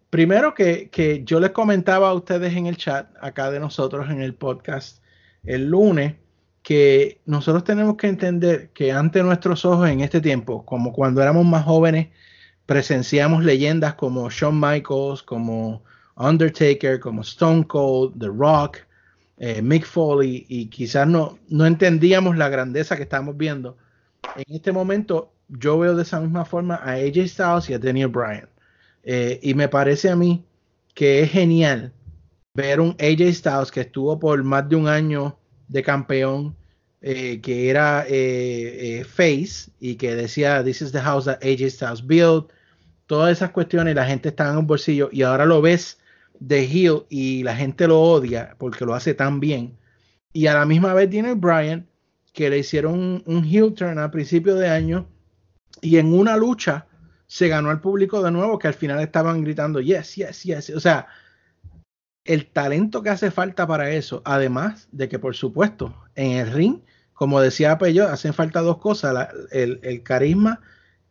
Primero 0.09 0.53
que, 0.53 0.89
que, 0.89 1.25
yo 1.25 1.41
les 1.41 1.51
comentaba 1.51 2.09
a 2.09 2.13
ustedes 2.13 2.55
en 2.55 2.67
el 2.67 2.77
chat, 2.77 3.09
acá 3.19 3.51
de 3.51 3.59
nosotros 3.59 4.09
en 4.09 4.21
el 4.21 4.33
podcast, 4.33 5.03
el 5.43 5.69
lunes, 5.69 6.15
que 6.65 7.21
nosotros 7.27 7.63
tenemos 7.63 7.95
que 7.95 8.07
entender 8.07 8.69
que 8.71 8.91
ante 8.91 9.21
nuestros 9.21 9.65
ojos 9.65 9.87
en 9.87 10.01
este 10.01 10.19
tiempo, 10.19 10.65
como 10.65 10.93
cuando 10.93 11.21
éramos 11.21 11.45
más 11.45 11.63
jóvenes, 11.63 12.07
presenciamos 12.65 13.45
leyendas 13.45 13.93
como 13.93 14.31
Shawn 14.31 14.59
Michaels, 14.59 15.21
como 15.21 15.83
Undertaker, 16.15 16.99
como 16.99 17.21
Stone 17.21 17.67
Cold, 17.67 18.19
The 18.19 18.29
Rock, 18.29 18.79
eh, 19.37 19.61
Mick 19.61 19.85
Foley 19.85 20.47
y 20.49 20.65
quizás 20.65 21.07
no, 21.07 21.37
no 21.49 21.67
entendíamos 21.67 22.35
la 22.35 22.49
grandeza 22.49 22.97
que 22.97 23.03
estamos 23.03 23.37
viendo. 23.37 23.77
En 24.35 24.55
este 24.55 24.71
momento 24.71 25.31
yo 25.49 25.77
veo 25.77 25.95
de 25.95 26.01
esa 26.01 26.19
misma 26.19 26.45
forma 26.45 26.77
a 26.77 26.93
AJ 26.93 27.27
Styles 27.27 27.69
y 27.69 27.75
a 27.75 27.79
Daniel 27.79 28.07
Bryan. 28.07 28.49
Eh, 29.03 29.39
y 29.43 29.53
me 29.53 29.67
parece 29.67 30.09
a 30.09 30.15
mí 30.15 30.43
que 30.95 31.21
es 31.21 31.29
genial 31.29 31.93
ver 32.55 32.79
un 32.79 32.95
AJ 32.99 33.35
Styles 33.35 33.71
que 33.71 33.81
estuvo 33.81 34.17
por 34.17 34.43
más 34.43 34.67
de 34.67 34.77
un 34.77 34.87
año 34.87 35.37
de 35.67 35.83
campeón, 35.83 36.55
eh, 37.01 37.39
que 37.41 37.69
era 37.69 38.05
face 39.07 39.71
y 39.79 39.95
que 39.95 40.15
decía, 40.15 40.63
This 40.63 40.81
is 40.81 40.91
the 40.91 41.01
house 41.01 41.25
that 41.25 41.39
AJ 41.43 41.69
Styles 41.71 42.05
built. 42.05 42.51
Todas 43.07 43.31
esas 43.31 43.51
cuestiones, 43.51 43.95
la 43.95 44.05
gente 44.05 44.29
estaba 44.29 44.51
en 44.51 44.57
un 44.57 44.67
bolsillo 44.67 45.09
y 45.11 45.21
ahora 45.21 45.45
lo 45.45 45.61
ves 45.61 45.99
de 46.39 46.63
heel 46.63 47.03
y 47.09 47.43
la 47.43 47.55
gente 47.55 47.87
lo 47.87 48.01
odia 48.01 48.55
porque 48.57 48.85
lo 48.85 48.93
hace 48.93 49.13
tan 49.13 49.39
bien. 49.39 49.77
Y 50.33 50.47
a 50.47 50.53
la 50.53 50.65
misma 50.65 50.93
vez 50.93 51.09
tiene 51.09 51.33
Brian 51.33 51.87
que 52.33 52.49
le 52.49 52.59
hicieron 52.59 53.23
un, 53.25 53.45
heel 53.45 53.73
turn 53.73 53.97
a 53.97 54.11
principio 54.11 54.55
de 54.55 54.67
año 54.67 55.07
y 55.81 55.97
en 55.97 56.13
una 56.13 56.35
lucha 56.35 56.85
se 57.27 57.47
ganó 57.47 57.69
al 57.69 57.79
público 57.79 58.21
de 58.21 58.31
nuevo 58.31 58.59
que 58.59 58.67
al 58.67 58.73
final 58.73 58.99
estaban 58.99 59.43
gritando 59.43 59.79
yes, 59.79 60.15
yes, 60.15 60.43
yes. 60.43 60.69
O 60.71 60.79
sea, 60.79 61.07
el 62.25 62.47
talento 62.47 63.03
que 63.03 63.09
hace 63.09 63.31
falta 63.31 63.67
para 63.67 63.91
eso, 63.91 64.21
además 64.25 64.87
de 64.91 65.07
que 65.07 65.19
por 65.19 65.35
supuesto 65.35 65.95
en 66.15 66.31
el 66.31 66.51
ring, 66.51 66.79
como 67.13 67.39
decía 67.39 67.77
Pello, 67.77 68.09
hacen 68.09 68.33
falta 68.33 68.61
dos 68.61 68.79
cosas, 68.79 69.29
el, 69.51 70.03
carisma 70.03 70.59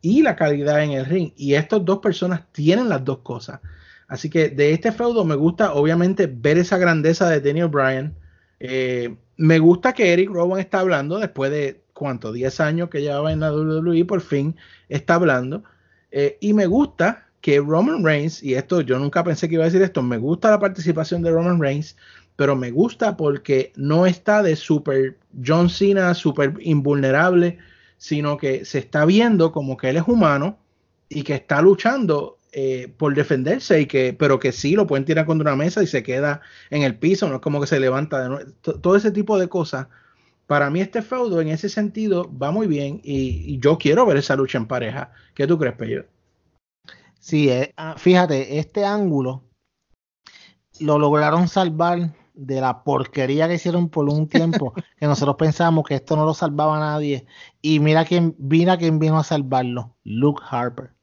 y 0.03 0.23
la 0.23 0.37
calidad 0.37 0.83
en 0.83 0.93
el 0.93 1.07
ring. 1.07 1.33
Y 1.37 1.55
estas 1.55 1.85
dos 1.85 2.01
personas 2.01 2.43
tienen 2.53 2.91
las 2.91 3.05
dos 3.05 3.19
cosas. 3.19 3.61
Así 4.07 4.29
que 4.29 4.51
de 4.51 4.73
este 4.73 4.93
feudo 4.93 5.25
me 5.25 5.35
gusta, 5.35 5.73
obviamente, 5.73 6.27
ver 6.27 6.59
esa 6.59 6.77
grandeza 6.77 7.31
de 7.31 7.41
Daniel 7.41 7.69
Bryan. 7.69 8.15
Eh, 8.61 9.17
me 9.39 9.59
gusta 9.59 9.95
que 9.95 10.13
Eric 10.13 10.29
Rowan 10.31 10.61
está 10.61 10.81
hablando 10.81 11.19
después 11.19 11.51
de, 11.51 11.83
¿cuánto? 11.95 12.33
10 12.33 12.61
años 12.61 12.91
que 12.91 13.01
llevaba 13.01 13.33
en 13.33 13.41
la 13.41 13.53
WWE, 13.53 14.05
por 14.05 14.21
fin 14.21 14.57
está 14.91 15.15
hablando. 15.15 15.65
Eh, 16.11 16.37
y 16.41 16.53
me 16.53 16.67
gusta 16.67 17.24
que 17.45 17.61
Roman 17.61 18.03
Reigns, 18.03 18.43
y 18.43 18.55
esto 18.55 18.81
yo 18.81 18.99
nunca 18.99 19.23
pensé 19.23 19.51
que 19.51 19.57
iba 19.57 19.65
a 19.65 19.67
decir 19.67 19.83
esto, 19.83 20.03
me 20.03 20.17
gusta 20.17 20.49
la 20.49 20.59
participación 20.59 21.21
de 21.21 21.31
Roman 21.31 21.61
Reigns, 21.61 21.95
pero 22.37 22.57
me 22.57 22.71
gusta 22.71 23.19
porque 23.19 23.71
no 23.77 24.07
está 24.07 24.43
de 24.43 24.57
super 24.57 25.19
John 25.47 25.69
Cena, 25.69 26.15
super 26.15 26.55
invulnerable, 26.61 27.59
sino 27.99 28.39
que 28.39 28.65
se 28.65 28.79
está 28.79 29.05
viendo 29.05 29.53
como 29.53 29.77
que 29.77 29.91
él 29.91 29.99
es 29.99 30.09
humano 30.09 30.59
y 31.11 31.23
que 31.23 31.35
está 31.35 31.61
luchando 31.61 32.39
eh, 32.51 32.91
por 32.97 33.15
defenderse 33.15 33.79
y 33.79 33.85
que, 33.85 34.17
pero 34.19 34.39
que 34.39 34.51
sí 34.51 34.75
lo 34.75 34.87
pueden 34.87 35.05
tirar 35.05 35.27
contra 35.27 35.53
una 35.53 35.65
mesa 35.65 35.83
y 35.83 35.87
se 35.87 36.03
queda 36.03 36.41
en 36.71 36.81
el 36.81 36.97
piso, 36.97 37.29
no 37.29 37.35
es 37.35 37.41
como 37.43 37.61
que 37.61 37.67
se 37.67 37.79
levanta 37.79 38.23
de 38.23 38.29
nuevo. 38.31 38.53
Todo 38.63 38.97
ese 38.97 39.11
tipo 39.11 39.39
de 39.39 39.49
cosas. 39.49 39.89
Para 40.47 40.71
mí 40.71 40.81
este 40.81 41.03
feudo 41.03 41.43
en 41.43 41.49
ese 41.49 41.69
sentido 41.69 42.33
va 42.39 42.51
muy 42.53 42.67
bien 42.67 43.03
y, 43.05 43.59
yo 43.59 43.77
quiero 43.77 44.07
ver 44.07 44.17
esa 44.17 44.35
lucha 44.35 44.57
en 44.57 44.67
pareja. 44.67 45.13
¿Qué 45.35 45.47
tú 45.47 45.59
crees, 45.59 45.75
Pello? 45.75 46.07
Sí, 47.25 47.49
eh, 47.49 47.73
ah, 47.77 47.95
fíjate, 47.97 48.59
este 48.59 48.85
ángulo 48.85 49.45
lo 50.81 50.99
lograron 50.99 51.49
salvar 51.49 52.15
de 52.35 52.61
la 52.61 52.85
porquería 52.85 53.49
que 53.49 53.55
hicieron 53.55 53.89
por 53.89 54.09
un 54.11 54.29
tiempo, 54.29 54.75
que 54.99 55.07
nosotros 55.07 55.37
pensamos 55.37 55.85
que 55.87 55.95
esto 55.95 56.17
no 56.17 56.27
lo 56.27 56.35
salvaba 56.35 56.79
nadie. 56.79 57.27
Y 57.63 57.81
mira 57.81 58.05
quién, 58.05 58.37
mira 58.39 58.77
quién 58.77 58.99
vino 58.99 59.19
a 59.19 59.25
salvarlo, 59.25 59.97
Luke 60.05 60.43
Harper 60.49 60.95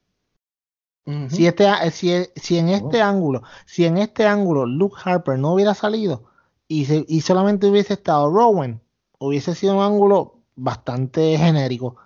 si, 1.30 1.48
este, 1.48 1.66
si, 1.92 2.26
si, 2.36 2.58
en 2.58 2.70
este 2.70 3.02
ángulo, 3.02 3.44
si 3.66 3.86
en 3.86 3.98
este 3.98 4.28
ángulo 4.28 4.66
Luke 4.66 4.98
Harper 5.04 5.40
no 5.40 5.54
hubiera 5.54 5.74
salido 5.74 6.26
y, 6.68 6.86
y 7.14 7.22
solamente 7.22 7.68
hubiese 7.68 7.94
estado 7.94 8.30
Rowan, 8.30 8.82
hubiese 9.20 9.56
sido 9.56 9.76
un 9.76 9.84
ángulo 9.84 10.40
bastante 10.56 11.38
genérico. 11.38 11.98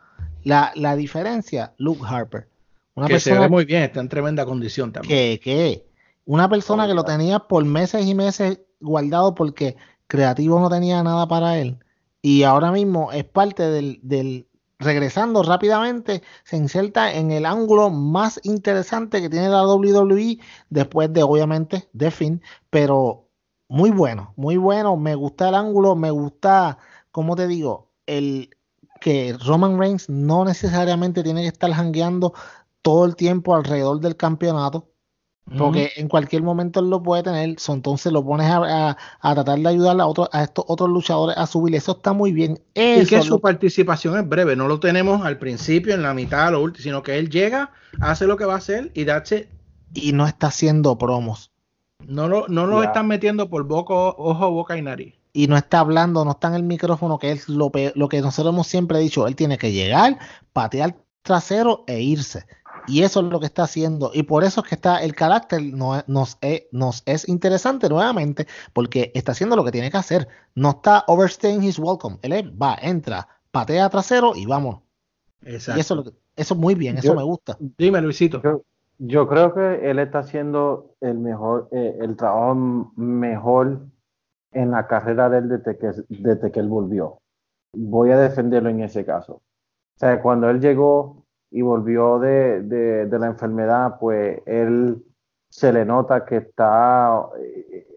La, 0.44 0.72
la 0.76 0.96
diferencia, 0.96 1.74
Luke 1.78 2.02
Harper. 2.06 2.48
Una 2.96 3.08
que 3.08 3.16
persona, 3.16 3.36
se 3.36 3.42
ve 3.42 3.50
muy 3.50 3.66
bien, 3.66 3.84
está 3.84 4.00
en 4.00 4.10
tremenda 4.10 4.46
condición 4.46 4.92
también. 4.92 5.18
Que, 5.18 5.40
que 5.40 5.86
una 6.26 6.50
persona 6.50 6.88
que 6.88 6.94
lo 6.94 7.04
tenía 7.04 7.40
por 7.40 7.64
meses 7.66 8.06
y 8.06 8.16
meses 8.16 8.62
guardado 8.80 9.36
porque 9.36 9.76
creativo 10.08 10.60
no 10.60 10.70
tenía 10.70 11.04
nada 11.04 11.28
para 11.28 11.60
él. 11.60 11.78
Y 12.22 12.44
ahora 12.44 12.72
mismo 12.72 13.12
es 13.12 13.24
parte 13.24 13.64
del, 13.64 14.00
del, 14.02 14.48
regresando 14.80 15.44
rápidamente, 15.44 16.24
se 16.44 16.58
inserta 16.58 17.14
en 17.14 17.32
el 17.32 17.46
ángulo 17.46 17.90
más 17.90 18.40
interesante 18.44 19.22
que 19.22 19.30
tiene 19.30 19.50
la 19.50 19.66
WWE 19.68 20.40
después 20.70 21.12
de, 21.14 21.24
obviamente, 21.24 21.88
de 21.94 22.12
Finn, 22.12 22.42
pero 22.70 23.30
muy 23.68 23.92
bueno, 23.92 24.34
muy 24.36 24.58
bueno. 24.58 24.98
Me 24.98 25.16
gusta 25.16 25.50
el 25.50 25.56
ángulo, 25.56 25.96
me 25.96 26.12
gusta, 26.12 26.78
como 27.12 27.36
te 27.36 27.48
digo, 27.48 27.92
el 28.06 28.50
que 29.02 29.36
Roman 29.46 29.78
Reigns 29.78 30.10
no 30.10 30.46
necesariamente 30.46 31.24
tiene 31.24 31.42
que 31.42 31.50
estar 31.50 31.72
jangueando 31.72 32.34
todo 32.86 33.06
el 33.06 33.16
tiempo 33.16 33.56
alrededor 33.56 34.00
del 34.00 34.16
campeonato. 34.16 34.92
Porque 35.58 35.92
en 35.98 36.08
cualquier 36.08 36.42
momento 36.42 36.80
él 36.80 36.90
lo 36.90 37.04
puede 37.04 37.22
tener, 37.22 37.60
so, 37.60 37.74
entonces 37.74 38.12
lo 38.12 38.26
pones 38.26 38.48
a, 38.50 38.98
a, 39.22 39.34
tratar 39.36 39.60
de 39.60 39.70
ayudar 39.70 40.00
a, 40.02 40.08
otros 40.08 40.28
a 40.32 40.44
estos 40.44 40.66
otros 40.68 40.90
luchadores 40.90 41.38
a 41.38 41.46
subir. 41.46 41.76
Eso 41.76 41.92
está 41.94 42.14
muy 42.14 42.32
bien. 42.32 42.60
Eso 42.74 43.04
y 43.04 43.06
que 43.06 43.22
su 43.22 43.40
participación 43.40 44.18
es 44.18 44.28
breve, 44.28 44.56
no 44.56 44.68
lo 44.68 44.80
tenemos 44.80 45.24
al 45.24 45.38
principio, 45.38 45.94
en 45.94 46.02
la 46.02 46.16
mitad, 46.16 46.52
lo 46.52 46.64
último, 46.64 46.84
sino 46.84 47.04
que 47.04 47.20
él 47.20 47.30
llega, 47.30 47.72
hace 48.02 48.26
lo 48.26 48.38
que 48.38 48.46
va 48.46 48.56
a 48.56 48.58
hacer 48.58 48.92
y 48.96 49.06
dache. 49.06 49.50
Y 49.94 50.14
no 50.14 50.26
está 50.26 50.48
haciendo 50.48 50.98
promos. 50.98 51.52
No 52.08 52.28
lo, 52.28 52.48
no 52.48 52.66
lo 52.66 52.82
están 52.82 53.08
metiendo 53.08 53.48
por 53.48 53.66
boca, 53.66 53.94
ojo, 53.94 54.52
boca 54.52 54.78
y 54.78 54.82
nariz. 54.82 55.14
Y 55.32 55.48
no 55.48 55.58
está 55.58 55.80
hablando, 55.80 56.26
no 56.26 56.32
está 56.32 56.48
en 56.48 56.56
el 56.56 56.64
micrófono, 56.64 57.20
que 57.20 57.32
es 57.32 57.50
lo, 57.50 57.72
lo 57.94 58.10
que 58.10 58.22
nosotros 58.22 58.54
hemos 58.54 58.66
siempre 58.66 58.98
dicho. 58.98 59.28
Él 59.28 59.36
tiene 59.36 59.60
que 59.60 59.72
llegar, 59.72 60.18
patear 60.54 60.96
trasero 61.26 61.84
e 61.88 62.00
irse. 62.02 62.46
Y 62.88 63.04
eso 63.04 63.20
es 63.22 63.26
lo 63.28 63.40
que 63.40 63.46
está 63.46 63.64
haciendo. 63.64 64.12
Y 64.14 64.24
por 64.24 64.44
eso 64.44 64.62
es 64.62 64.68
que 64.68 64.76
está 64.76 65.04
el 65.04 65.16
carácter 65.16 65.62
no, 65.62 66.04
nos, 66.08 66.38
es, 66.42 66.64
nos 66.72 67.04
es 67.06 67.28
interesante 67.28 67.90
nuevamente, 67.90 68.48
porque 68.74 69.12
está 69.14 69.32
haciendo 69.32 69.56
lo 69.56 69.64
que 69.64 69.72
tiene 69.72 69.92
que 69.92 69.98
hacer. 69.98 70.28
No 70.54 70.72
está 70.72 71.04
overstaying 71.08 71.64
his 71.64 71.80
welcome. 71.80 72.18
Él 72.22 72.54
va, 72.62 72.78
entra, 72.82 73.28
patea 73.52 73.90
trasero 73.90 74.34
y 74.36 74.46
vamos. 74.46 74.82
Exacto. 75.44 75.78
Y 75.78 75.82
eso, 75.82 76.04
eso 76.36 76.56
muy 76.56 76.76
bien, 76.76 76.98
eso 76.98 77.16
me 77.16 77.24
gusta. 77.24 77.58
Dime, 77.60 78.02
Luisito. 78.02 78.42
Yo, 78.98 79.28
creo 79.28 79.54
que 79.54 79.90
él 79.90 80.00
está 80.00 80.20
haciendo 80.20 80.96
el 81.02 81.18
mejor, 81.18 81.68
eh, 81.72 81.98
el 82.02 82.16
trabajo 82.16 82.56
mejor 82.96 83.82
en 84.52 84.72
la 84.72 84.88
carrera 84.88 85.30
de 85.30 85.40
él 85.40 85.50
desde 85.50 85.78
que, 85.78 85.92
desde 86.10 86.52
que 86.52 86.60
él 86.60 86.70
volvió. 86.70 87.20
Voy 87.74 88.12
a 88.12 88.18
defenderlo 88.18 88.70
en 88.70 88.82
ese 88.82 89.06
caso. 89.06 89.34
O 89.34 90.00
sea, 90.00 90.22
cuando 90.22 90.50
él 90.50 90.62
llegó, 90.62 91.25
y 91.52 91.62
volvió 91.62 92.20
de, 92.20 92.62
de, 92.64 93.20
la 93.20 93.28
enfermedad, 93.28 93.98
pues 94.00 94.42
él 94.46 95.04
se 95.50 95.72
le 95.72 95.86
nota 95.86 96.26
que 96.26 96.38
está, 96.38 97.28
eh, 97.40 97.88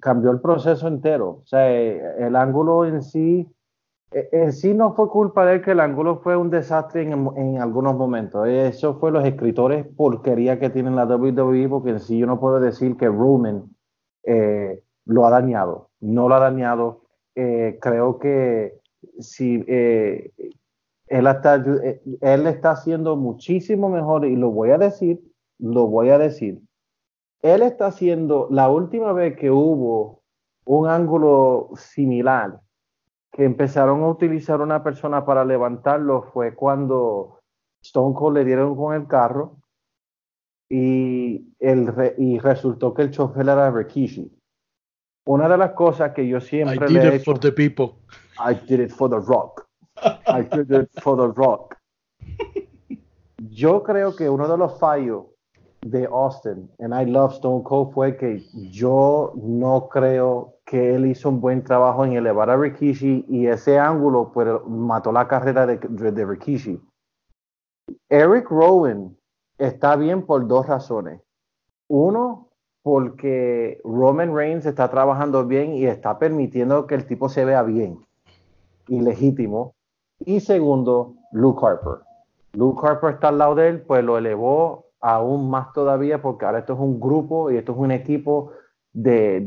cambió 0.00 0.30
el 0.30 0.40
proceso 0.40 0.88
entero. 0.88 1.28
O 1.42 1.46
sea, 1.46 1.70
el 1.70 2.34
ángulo 2.34 2.84
en 2.84 3.02
sí, 3.02 3.48
en 4.10 4.52
sí 4.52 4.74
no 4.74 4.94
fue 4.94 5.08
culpa 5.08 5.46
de 5.46 5.54
él 5.54 5.62
que 5.62 5.72
el 5.72 5.80
ángulo 5.80 6.20
fue 6.20 6.36
un 6.36 6.50
desastre 6.50 7.02
en, 7.02 7.12
en 7.36 7.60
algunos 7.60 7.94
momentos. 7.96 8.48
Eso 8.48 8.98
fue 8.98 9.12
los 9.12 9.24
escritores 9.24 9.86
porquería 9.96 10.58
que 10.58 10.70
tienen 10.70 10.96
la 10.96 11.04
WWE, 11.04 11.68
porque 11.68 11.90
en 11.90 12.00
sí 12.00 12.18
yo 12.18 12.26
no 12.26 12.40
puedo 12.40 12.58
decir 12.58 12.96
que 12.96 13.06
Roman 13.06 13.64
eh, 14.24 14.82
lo 15.04 15.26
ha 15.26 15.30
dañado. 15.30 15.90
No 16.00 16.28
lo 16.28 16.34
ha 16.34 16.40
dañado. 16.40 17.02
Eh, 17.34 17.78
creo 17.80 18.18
que 18.18 18.80
si 19.18 19.64
él 21.06 21.26
está, 21.26 21.56
eh, 21.56 22.02
él 22.20 22.46
está 22.46 22.72
haciendo 22.72 23.16
muchísimo 23.16 23.88
mejor 23.88 24.24
y 24.24 24.36
lo 24.36 24.50
voy 24.50 24.70
a 24.70 24.78
decir, 24.78 25.20
lo 25.58 25.86
voy 25.86 26.10
a 26.10 26.18
decir. 26.18 26.60
Él 27.42 27.62
está 27.62 27.86
haciendo, 27.86 28.48
la 28.50 28.68
última 28.70 29.12
vez 29.12 29.36
que 29.36 29.50
hubo 29.50 30.22
un 30.64 30.88
ángulo 30.88 31.70
similar, 31.76 32.60
que 33.30 33.44
empezaron 33.44 34.02
a 34.02 34.08
utilizar 34.08 34.60
una 34.60 34.82
persona 34.82 35.26
para 35.26 35.44
levantarlo, 35.44 36.22
fue 36.22 36.54
cuando 36.54 37.40
Stone 37.82 38.14
Cold 38.14 38.38
le 38.38 38.44
dieron 38.44 38.76
con 38.76 38.94
el 38.94 39.06
carro 39.06 39.58
y, 40.70 41.54
el, 41.58 41.92
y 42.16 42.38
resultó 42.38 42.94
que 42.94 43.02
el 43.02 43.10
chofer 43.10 43.42
era 43.42 43.70
Rikishi. 43.70 44.32
Una 45.26 45.48
de 45.48 45.58
las 45.58 45.72
cosas 45.72 46.12
que 46.12 46.26
yo 46.26 46.40
siempre 46.40 46.86
I 46.90 46.94
did 46.94 47.14
it 47.14 47.24
for 47.24 47.38
the 47.38 47.52
people. 47.52 47.96
I 48.38 48.54
did 48.54 48.80
it 48.80 48.90
for 48.90 49.08
the 49.08 49.18
rock. 49.18 49.66
I 49.96 50.40
it 50.40 50.90
for 51.00 51.16
the 51.16 51.32
rock. 51.34 51.76
Yo 53.50 53.82
creo 53.82 54.16
que 54.16 54.28
uno 54.28 54.48
de 54.48 54.56
los 54.56 54.78
fallos 54.78 55.26
de 55.82 56.06
Austin, 56.06 56.70
and 56.78 56.94
I 56.94 57.04
love 57.04 57.34
Stone 57.34 57.62
Cold, 57.62 57.92
fue 57.92 58.16
que 58.16 58.42
yo 58.70 59.32
no 59.36 59.88
creo 59.88 60.54
que 60.64 60.94
él 60.94 61.06
hizo 61.06 61.28
un 61.28 61.40
buen 61.40 61.62
trabajo 61.62 62.04
en 62.04 62.14
elevar 62.14 62.48
a 62.50 62.56
Rikishi 62.56 63.26
y 63.28 63.46
ese 63.46 63.78
ángulo 63.78 64.32
pues, 64.32 64.48
mató 64.66 65.12
la 65.12 65.28
carrera 65.28 65.66
de, 65.66 65.76
de 65.76 66.24
Rikishi. 66.24 66.80
Eric 68.08 68.48
Rowan 68.48 69.16
está 69.58 69.96
bien 69.96 70.24
por 70.24 70.46
dos 70.46 70.66
razones. 70.66 71.20
Uno, 71.88 72.48
porque 72.82 73.80
Roman 73.84 74.34
Reigns 74.34 74.66
está 74.66 74.90
trabajando 74.90 75.46
bien 75.46 75.74
y 75.74 75.86
está 75.86 76.18
permitiendo 76.18 76.86
que 76.86 76.94
el 76.94 77.06
tipo 77.06 77.28
se 77.28 77.44
vea 77.44 77.62
bien 77.62 77.98
y 78.88 79.00
legítimo. 79.00 79.74
Y 80.20 80.40
segundo, 80.40 81.14
Luke 81.32 81.64
Harper. 81.64 82.04
Luke 82.52 82.80
Harper 82.86 83.14
está 83.14 83.28
al 83.28 83.38
lado 83.38 83.54
de 83.56 83.68
él, 83.68 83.82
pues 83.82 84.04
lo 84.04 84.16
elevó 84.18 84.84
aún 85.00 85.50
más 85.50 85.70
todavía 85.74 86.22
porque 86.22 86.46
ahora 86.46 86.60
esto 86.60 86.72
es 86.72 86.78
un 86.78 86.98
grupo 86.98 87.50
y 87.50 87.58
esto 87.58 87.72
es 87.72 87.78
un 87.78 87.90
equipo 87.90 88.52
de, 88.94 89.40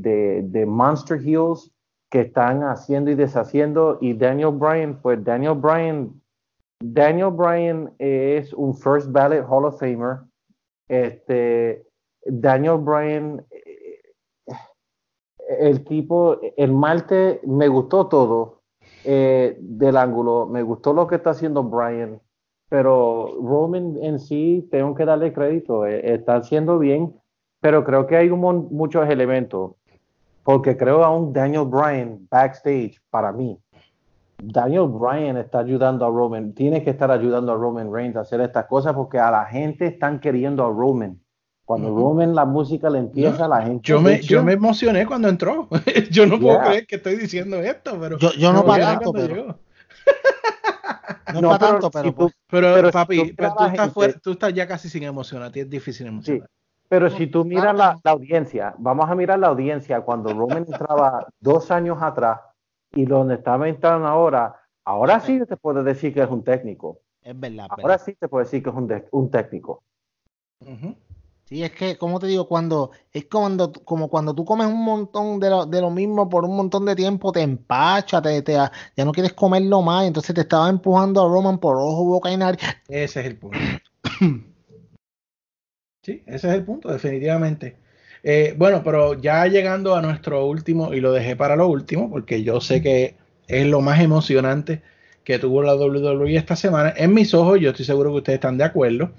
de, 0.43 0.65
Monster 0.67 1.19
Heels 1.19 1.73
que 2.11 2.21
están 2.21 2.61
haciendo 2.63 3.09
y 3.09 3.15
deshaciendo. 3.15 3.97
Y 3.99 4.13
Daniel 4.13 4.51
Bryan, 4.51 5.01
pues 5.01 5.23
Daniel 5.23 5.55
Bryan, 5.55 6.21
Daniel 6.79 7.31
Bryan 7.31 7.91
es 7.97 8.53
un 8.53 8.75
First 8.75 9.11
Ballot 9.11 9.45
Hall 9.49 9.65
of 9.65 9.79
Famer. 9.79 10.19
Este, 10.87 11.87
Daniel 12.25 12.77
Bryan, 12.77 13.45
eh, 13.49 14.01
el 15.59 15.83
tipo, 15.85 16.39
el 16.55 16.71
malte 16.71 17.41
me 17.45 17.67
gustó 17.67 18.07
todo, 18.07 18.56
eh, 19.09 19.55
del 19.61 19.95
ángulo. 19.95 20.47
Me 20.47 20.61
gustó 20.63 20.91
lo 20.91 21.07
que 21.07 21.15
está 21.15 21.29
haciendo 21.29 21.63
Brian, 21.63 22.19
pero 22.67 23.37
Roman 23.41 23.95
en 24.01 24.19
sí, 24.19 24.67
tengo 24.69 24.93
que 24.95 25.05
darle 25.05 25.31
crédito, 25.31 25.85
eh, 25.85 26.13
está 26.13 26.35
haciendo 26.35 26.77
bien, 26.77 27.15
pero 27.61 27.85
creo 27.85 28.05
que 28.05 28.17
hay 28.17 28.29
muchos 28.29 29.07
elementos, 29.09 29.75
porque 30.43 30.75
creo 30.75 31.05
aún 31.05 31.31
Daniel 31.31 31.67
Bryan 31.67 32.27
backstage, 32.29 32.99
para 33.09 33.31
mí, 33.31 33.57
Daniel 34.43 34.89
Bryan 34.89 35.37
está 35.37 35.59
ayudando 35.59 36.05
a 36.05 36.09
Roman, 36.09 36.53
tiene 36.53 36.83
que 36.83 36.89
estar 36.89 37.09
ayudando 37.09 37.53
a 37.53 37.55
Roman 37.55 37.89
Reigns 37.89 38.17
a 38.17 38.21
hacer 38.21 38.41
estas 38.41 38.65
cosas 38.65 38.93
porque 38.93 39.19
a 39.19 39.31
la 39.31 39.45
gente 39.45 39.85
están 39.85 40.19
queriendo 40.19 40.65
a 40.65 40.69
Roman. 40.69 41.17
Cuando 41.67 41.93
Roman 41.93 42.33
la 42.33 42.45
música 42.45 42.89
le 42.89 42.99
empieza, 42.99 43.45
la 43.45 43.61
gente. 43.61 43.81
Yo 43.83 43.99
me, 43.99 44.21
yo 44.21 44.41
me 44.41 44.53
emocioné 44.53 45.05
cuando 45.05 45.27
entró. 45.27 45.67
yo 46.11 46.25
no 46.25 46.39
puedo 46.39 46.61
creer 46.61 46.87
que 46.87 46.95
estoy 46.95 47.17
diciendo 47.17 47.57
esto, 47.57 47.99
pero. 47.99 48.17
Yo, 48.17 48.31
yo 48.39 48.53
no 48.53 48.65
para 48.65 48.93
tanto, 48.93 49.11
pero. 49.11 49.59
no, 51.33 51.49
para 51.49 51.57
tanto, 51.57 51.91
pero. 51.91 52.15
Pero, 52.49 52.89
papi, 52.89 53.35
tú, 53.35 53.43
estás 53.65 53.93
tú, 54.21 54.31
estás 54.31 54.53
ya 54.53 54.65
casi 54.65 54.87
sin 54.87 55.03
emocionar. 55.03 55.51
Es 55.57 55.69
difícil 55.69 56.07
emocionar. 56.07 56.49
Pero 56.87 57.09
si 57.09 57.27
tú 57.27 57.43
miras 57.43 57.75
la, 57.75 57.99
la, 58.01 58.11
audiencia, 58.11 58.73
vamos 58.77 59.09
a 59.09 59.15
mirar 59.15 59.37
la 59.37 59.47
audiencia 59.47 59.99
cuando 59.99 60.33
Roman 60.33 60.59
entraba 60.59 61.27
dos 61.41 61.69
años 61.69 61.97
atrás 62.01 62.39
y 62.93 63.03
donde 63.03 63.35
estaba 63.35 63.67
entrando 63.67 64.07
ahora, 64.07 64.55
ahora 64.85 65.19
sí 65.19 65.41
te 65.45 65.57
puedo 65.57 65.83
decir 65.83 66.13
que 66.13 66.21
es 66.21 66.29
un 66.29 66.45
técnico. 66.45 67.01
Es 67.21 67.37
verdad. 67.37 67.67
Ahora 67.71 67.97
sí 67.97 68.15
te 68.17 68.29
puedo 68.29 68.45
decir 68.45 68.63
que 68.63 68.69
es 68.69 68.75
un, 68.77 69.03
un 69.11 69.29
técnico. 69.29 69.83
Sí, 71.47 71.63
es 71.63 71.71
que, 71.71 71.95
como 71.95 72.19
te 72.19 72.27
digo, 72.27 72.45
cuando 72.45 72.91
es 73.13 73.25
cuando, 73.25 73.71
como 73.71 74.09
cuando 74.09 74.35
tú 74.35 74.43
comes 74.43 74.67
un 74.67 74.83
montón 74.83 75.39
de 75.39 75.49
lo, 75.49 75.65
de 75.65 75.79
lo 75.79 75.89
mismo 75.89 76.27
por 76.27 76.43
un 76.43 76.57
montón 76.57 76.85
de 76.85 76.93
tiempo, 76.93 77.31
te 77.31 77.41
empacha, 77.41 78.21
te, 78.21 78.43
ya 78.43 79.05
no 79.05 79.13
quieres 79.13 79.31
comerlo 79.31 79.81
más, 79.81 80.05
entonces 80.05 80.35
te 80.35 80.41
estaba 80.41 80.69
empujando 80.69 81.21
a 81.21 81.29
Roman 81.29 81.57
por 81.57 81.77
ojo, 81.77 82.03
boca 82.03 82.29
y 82.29 82.35
nariz. 82.35 82.59
Ese 82.89 83.21
es 83.21 83.25
el 83.27 83.37
punto. 83.37 83.57
sí, 86.03 86.21
ese 86.25 86.47
es 86.49 86.53
el 86.53 86.65
punto, 86.65 86.91
definitivamente. 86.91 87.77
Eh, 88.23 88.53
bueno, 88.57 88.83
pero 88.83 89.13
ya 89.13 89.47
llegando 89.47 89.95
a 89.95 90.01
nuestro 90.01 90.45
último, 90.47 90.93
y 90.93 90.99
lo 90.99 91.13
dejé 91.13 91.37
para 91.37 91.55
lo 91.55 91.69
último, 91.69 92.09
porque 92.09 92.43
yo 92.43 92.59
sé 92.59 92.81
que 92.81 93.15
es 93.47 93.65
lo 93.65 93.79
más 93.79 94.01
emocionante 94.01 94.81
que 95.23 95.39
tuvo 95.39 95.61
la 95.61 95.75
WWE 95.75 96.35
esta 96.35 96.57
semana. 96.57 96.93
En 96.97 97.13
mis 97.13 97.33
ojos, 97.33 97.57
yo 97.61 97.69
estoy 97.69 97.85
seguro 97.85 98.11
que 98.11 98.17
ustedes 98.17 98.37
están 98.37 98.57
de 98.57 98.65
acuerdo. 98.65 99.13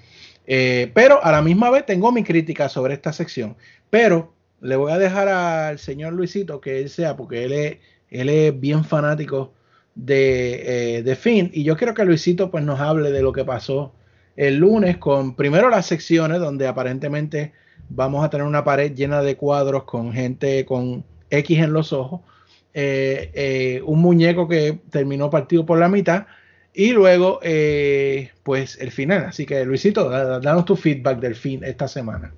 Eh, 0.47 0.91
pero 0.93 1.23
a 1.23 1.31
la 1.31 1.41
misma 1.41 1.69
vez 1.69 1.85
tengo 1.85 2.11
mi 2.11 2.23
crítica 2.23 2.69
sobre 2.69 2.93
esta 2.93 3.13
sección. 3.13 3.55
Pero 3.89 4.33
le 4.61 4.75
voy 4.75 4.91
a 4.91 4.97
dejar 4.97 5.27
al 5.27 5.79
señor 5.79 6.13
Luisito 6.13 6.59
que 6.59 6.79
él 6.79 6.89
sea, 6.89 7.15
porque 7.15 7.43
él 7.43 7.79
es, 8.09 8.59
bien 8.59 8.83
fanático 8.83 9.53
de, 9.95 10.97
eh, 10.97 11.03
de 11.03 11.15
Finn. 11.15 11.51
Y 11.53 11.63
yo 11.63 11.77
quiero 11.77 11.93
que 11.93 12.05
Luisito 12.05 12.49
pues, 12.51 12.63
nos 12.63 12.79
hable 12.79 13.11
de 13.11 13.21
lo 13.21 13.31
que 13.31 13.45
pasó 13.45 13.93
el 14.35 14.57
lunes 14.57 14.97
con 14.97 15.35
primero 15.35 15.69
las 15.69 15.85
secciones 15.85 16.39
donde 16.39 16.65
aparentemente 16.65 17.51
vamos 17.89 18.23
a 18.23 18.29
tener 18.29 18.47
una 18.47 18.63
pared 18.63 18.93
llena 18.93 19.21
de 19.21 19.35
cuadros 19.35 19.83
con 19.83 20.13
gente 20.13 20.65
con 20.65 21.03
X 21.29 21.59
en 21.59 21.73
los 21.73 21.93
ojos. 21.93 22.21
Eh, 22.73 23.81
un 23.85 23.99
muñeco 23.99 24.47
que 24.47 24.79
terminó 24.89 25.29
partido 25.29 25.65
por 25.65 25.79
la 25.79 25.89
mitad 25.89 26.25
y 26.73 26.91
luego, 26.91 27.39
eh, 27.41 28.31
pues 28.43 28.79
el 28.79 28.91
final. 28.91 29.25
Así 29.25 29.45
que 29.45 29.65
Luisito, 29.65 30.09
danos 30.09 30.65
tu 30.65 30.75
feedback 30.75 31.19
del 31.19 31.35
fin 31.35 31.63
esta 31.63 31.87
semana. 31.87 32.33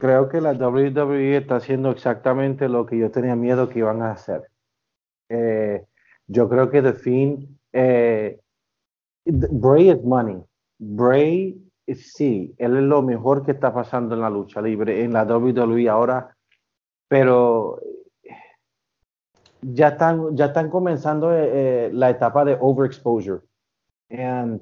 Creo 0.00 0.28
que 0.28 0.40
la 0.40 0.52
WWE 0.52 1.36
está 1.36 1.56
haciendo 1.56 1.90
exactamente 1.90 2.68
lo 2.68 2.86
que 2.86 2.98
yo 2.98 3.10
tenía 3.10 3.34
miedo 3.34 3.68
que 3.68 3.80
iban 3.80 4.02
a 4.02 4.12
hacer. 4.12 4.48
Eh, 5.28 5.84
yo 6.26 6.48
creo 6.48 6.70
que 6.70 6.82
The 6.82 6.92
fin 6.92 7.58
eh, 7.72 8.38
Bray 9.24 9.90
es 9.90 10.02
money. 10.02 10.42
Bray 10.78 11.60
sí, 11.94 12.54
él 12.58 12.76
es 12.76 12.82
lo 12.82 13.02
mejor 13.02 13.44
que 13.44 13.52
está 13.52 13.72
pasando 13.72 14.14
en 14.14 14.20
la 14.20 14.30
lucha 14.30 14.60
libre, 14.60 15.02
en 15.02 15.12
la 15.12 15.24
WWE 15.24 15.88
ahora, 15.88 16.36
pero 17.08 17.80
ya 19.62 19.88
están, 19.88 20.36
ya 20.36 20.46
están 20.46 20.70
comenzando 20.70 21.32
eh, 21.32 21.50
eh, 21.52 21.90
la 21.92 22.10
etapa 22.10 22.44
de 22.44 22.56
overexposure. 22.60 23.40
And, 24.10 24.60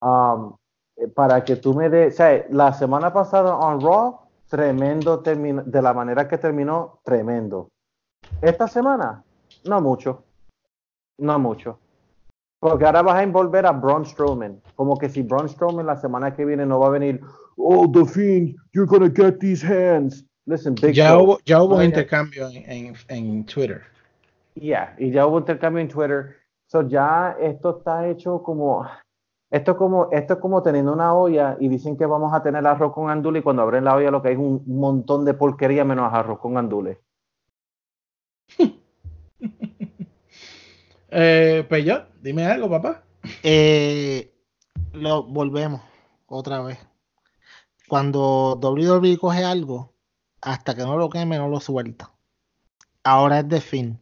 um, 0.00 0.56
para 1.14 1.42
que 1.42 1.56
tú 1.56 1.74
me 1.74 1.88
des, 1.88 2.14
o 2.14 2.16
sea, 2.16 2.46
la 2.50 2.72
semana 2.72 3.12
pasada 3.12 3.56
on 3.56 3.80
Raw, 3.80 4.20
tremendo 4.48 5.18
de 5.18 5.82
la 5.82 5.94
manera 5.94 6.28
que 6.28 6.38
terminó, 6.38 7.00
tremendo. 7.04 7.70
Esta 8.40 8.68
semana, 8.68 9.24
no 9.64 9.80
mucho, 9.80 10.24
no 11.18 11.38
mucho. 11.38 11.78
Porque 12.60 12.84
ahora 12.84 13.02
vas 13.02 13.16
a 13.16 13.22
envolver 13.24 13.66
a 13.66 13.72
Braun 13.72 14.04
Strowman. 14.04 14.60
Como 14.76 14.96
que 14.96 15.08
si 15.08 15.22
Braun 15.22 15.48
Strowman 15.48 15.86
la 15.86 15.96
semana 15.96 16.32
que 16.32 16.44
viene 16.44 16.64
no 16.64 16.78
va 16.78 16.86
a 16.86 16.90
venir, 16.90 17.20
oh, 17.56 17.90
The 17.90 18.04
Fiend, 18.04 18.56
you're 18.72 18.86
gonna 18.86 19.08
get 19.08 19.40
these 19.40 19.64
hands. 19.64 20.24
Listen, 20.46 20.74
Big 20.74 20.94
ya, 20.94 21.16
hubo, 21.18 21.38
ya 21.44 21.62
hubo 21.62 21.82
intercambio 21.82 22.48
en, 22.48 22.94
en, 23.08 23.44
Twitter. 23.46 23.82
Yeah, 24.54 24.94
y 24.98 25.10
ya 25.10 25.26
hubo 25.26 25.38
intercambio 25.38 25.80
en 25.80 25.88
Twitter. 25.88 26.36
So 26.66 26.88
ya 26.88 27.36
esto 27.40 27.78
está 27.78 28.08
hecho 28.08 28.42
como, 28.42 28.86
esto 29.50 29.72
es 29.72 29.76
como, 29.76 30.08
esto 30.10 30.34
es 30.34 30.40
como 30.40 30.62
teniendo 30.62 30.92
una 30.92 31.14
olla 31.14 31.56
y 31.60 31.68
dicen 31.68 31.96
que 31.96 32.06
vamos 32.06 32.32
a 32.32 32.42
tener 32.42 32.66
arroz 32.66 32.92
con 32.92 33.10
andule 33.10 33.40
y 33.40 33.42
cuando 33.42 33.62
abren 33.62 33.84
la 33.84 33.94
olla 33.94 34.10
lo 34.10 34.22
que 34.22 34.28
hay 34.28 34.34
es 34.34 34.40
un 34.40 34.62
montón 34.66 35.24
de 35.24 35.34
porquería 35.34 35.84
menos 35.84 36.12
arroz 36.12 36.38
con 36.38 36.56
andule. 36.56 37.00
Eh, 41.14 41.66
pues 41.68 41.84
yo, 41.84 42.06
dime 42.22 42.46
algo, 42.46 42.70
papá. 42.70 43.02
Eh, 43.42 44.32
lo 44.94 45.24
volvemos 45.24 45.82
otra 46.26 46.62
vez. 46.62 46.78
Cuando 47.86 48.58
WWE 48.58 49.18
coge 49.18 49.44
algo, 49.44 49.92
hasta 50.40 50.74
que 50.74 50.82
no 50.82 50.96
lo 50.96 51.10
queme, 51.10 51.36
no 51.36 51.48
lo 51.48 51.60
suelta. 51.60 52.14
Ahora 53.04 53.40
es 53.40 53.48
de 53.50 53.60
fin. 53.60 54.00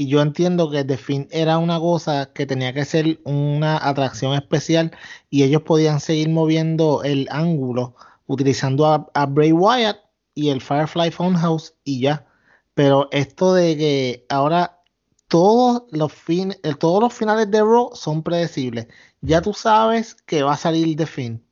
Y 0.00 0.06
yo 0.06 0.22
entiendo 0.22 0.70
que 0.70 0.84
de 0.84 0.96
fin 0.96 1.26
era 1.32 1.58
una 1.58 1.80
cosa 1.80 2.32
que 2.32 2.46
tenía 2.46 2.72
que 2.72 2.84
ser 2.84 3.20
una 3.24 3.76
atracción 3.76 4.34
especial 4.34 4.92
y 5.28 5.42
ellos 5.42 5.62
podían 5.62 5.98
seguir 5.98 6.28
moviendo 6.28 7.02
el 7.02 7.26
ángulo 7.32 7.96
utilizando 8.26 8.86
a, 8.86 9.26
Bray 9.26 9.50
Wyatt 9.50 9.98
y 10.34 10.50
el 10.50 10.60
Firefly 10.60 11.10
Funhouse 11.10 11.74
y 11.82 12.00
ya. 12.00 12.26
Pero 12.74 13.08
esto 13.10 13.54
de 13.54 13.76
que 13.76 14.26
ahora 14.28 14.80
todos 15.26 15.82
los, 15.90 16.12
fin, 16.12 16.54
eh, 16.62 16.74
todos 16.78 17.02
los 17.02 17.12
finales 17.12 17.50
de 17.50 17.60
Raw 17.60 17.90
son 17.94 18.22
predecibles. 18.22 18.86
Ya 19.20 19.42
tú 19.42 19.52
sabes 19.52 20.14
que 20.14 20.44
va 20.44 20.52
a 20.52 20.56
salir 20.56 20.96
de 20.96 21.06
fin. 21.06 21.44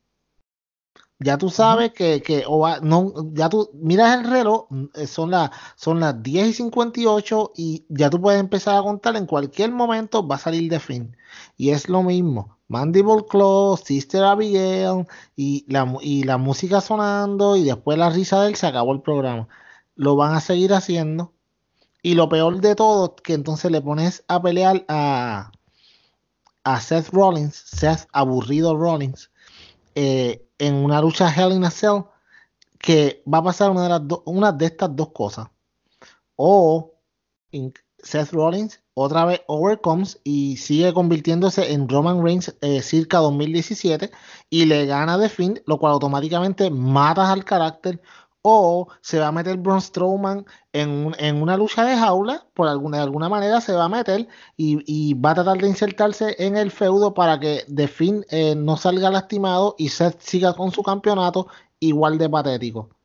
Ya 1.19 1.37
tú 1.37 1.49
sabes 1.49 1.93
que, 1.93 2.21
que 2.21 2.43
o 2.47 2.67
no, 2.81 3.13
ya 3.33 3.49
tú 3.49 3.71
miras 3.73 4.19
el 4.19 4.29
reloj, 4.29 4.67
mm, 4.69 4.85
eh, 4.95 5.07
son, 5.07 5.31
las 5.31 5.49
son 5.75 5.99
las 5.99 6.21
10 6.21 6.47
y 6.49 6.53
58 6.53 7.53
y 7.55 7.85
ya 7.89 8.09
tú 8.09 8.21
puedes 8.21 8.39
empezar 8.39 8.77
a 8.77 8.83
contar 8.83 9.15
en 9.15 9.25
cualquier 9.25 9.71
momento 9.71 10.27
va 10.27 10.35
a 10.35 10.39
salir 10.39 10.69
de 10.69 10.79
fin. 10.79 11.17
Y 11.57 11.71
es 11.71 11.89
lo 11.89 12.03
mismo. 12.03 12.57
Mandible 12.67 13.25
Claw, 13.29 13.77
Sister 13.77 14.23
Abigail 14.23 15.07
y 15.35 15.65
la, 15.69 15.91
y 16.01 16.23
la 16.23 16.37
música 16.37 16.81
sonando 16.81 17.55
y 17.55 17.63
después 17.63 17.97
la 17.97 18.09
risa 18.09 18.41
de 18.41 18.49
él 18.49 18.55
se 18.55 18.67
acabó 18.67 18.93
el 18.93 19.01
programa. 19.01 19.47
Lo 19.95 20.15
van 20.15 20.35
a 20.35 20.41
seguir 20.41 20.73
haciendo 20.73 21.33
y 22.03 22.15
lo 22.15 22.29
peor 22.29 22.61
de 22.61 22.75
todo, 22.75 23.15
que 23.15 23.33
entonces 23.33 23.71
le 23.71 23.81
pones 23.81 24.23
a 24.27 24.41
pelear 24.41 24.85
a, 24.87 25.51
a 26.63 26.81
Seth 26.81 27.09
Rollins, 27.09 27.55
Seth 27.55 28.07
aburrido 28.13 28.75
Rollins, 28.77 29.31
eh, 29.95 30.46
en 30.57 30.75
una 30.75 31.01
lucha 31.01 31.33
Hell 31.33 31.53
in 31.53 31.65
a 31.65 31.71
Cell, 31.71 32.03
que 32.79 33.23
va 33.31 33.39
a 33.39 33.43
pasar 33.43 33.71
una 33.71 33.83
de, 33.83 33.89
las 33.89 34.01
una 34.25 34.51
de 34.51 34.65
estas 34.65 34.95
dos 34.95 35.09
cosas. 35.09 35.47
O 36.35 36.93
Seth 37.99 38.31
Rollins 38.31 38.81
otra 38.93 39.25
vez 39.25 39.41
overcomes 39.47 40.19
y 40.23 40.57
sigue 40.57 40.93
convirtiéndose 40.93 41.71
en 41.71 41.87
Roman 41.87 42.23
Reigns 42.23 42.55
eh, 42.61 42.81
circa 42.81 43.19
2017 43.19 44.11
y 44.49 44.65
le 44.65 44.85
gana 44.85 45.17
de 45.17 45.29
fin, 45.29 45.61
lo 45.65 45.77
cual 45.77 45.93
automáticamente 45.93 46.69
matas 46.69 47.29
al 47.29 47.45
carácter 47.45 48.01
o 48.49 48.87
se 49.01 49.19
va 49.19 49.27
a 49.27 49.31
meter 49.33 49.57
Braun 49.57 49.81
Strowman 49.81 50.45
en, 50.71 51.13
en, 51.19 51.41
una 51.41 51.57
lucha 51.57 51.83
de 51.83 51.97
jaula, 51.97 52.47
por 52.53 52.69
alguna, 52.69 52.97
de 52.97 53.03
alguna 53.03 53.27
manera 53.27 53.59
se 53.59 53.73
va 53.73 53.85
a 53.85 53.89
meter 53.89 54.25
y, 54.55 55.13
va 55.15 55.31
a 55.31 55.35
tratar 55.35 55.57
de 55.57 55.67
insertarse 55.67 56.33
en 56.39 56.55
el 56.55 56.71
feudo 56.71 57.13
para 57.13 57.41
que 57.41 57.65
The 57.73 57.89
Finn 57.89 58.25
eh, 58.29 58.55
no 58.55 58.77
salga 58.77 59.11
lastimado 59.11 59.75
y 59.77 59.89
Seth 59.89 60.21
siga 60.21 60.53
con 60.53 60.71
su 60.71 60.81
campeonato 60.81 61.47
igual 61.81 62.17
de 62.17 62.29
patético. 62.29 62.96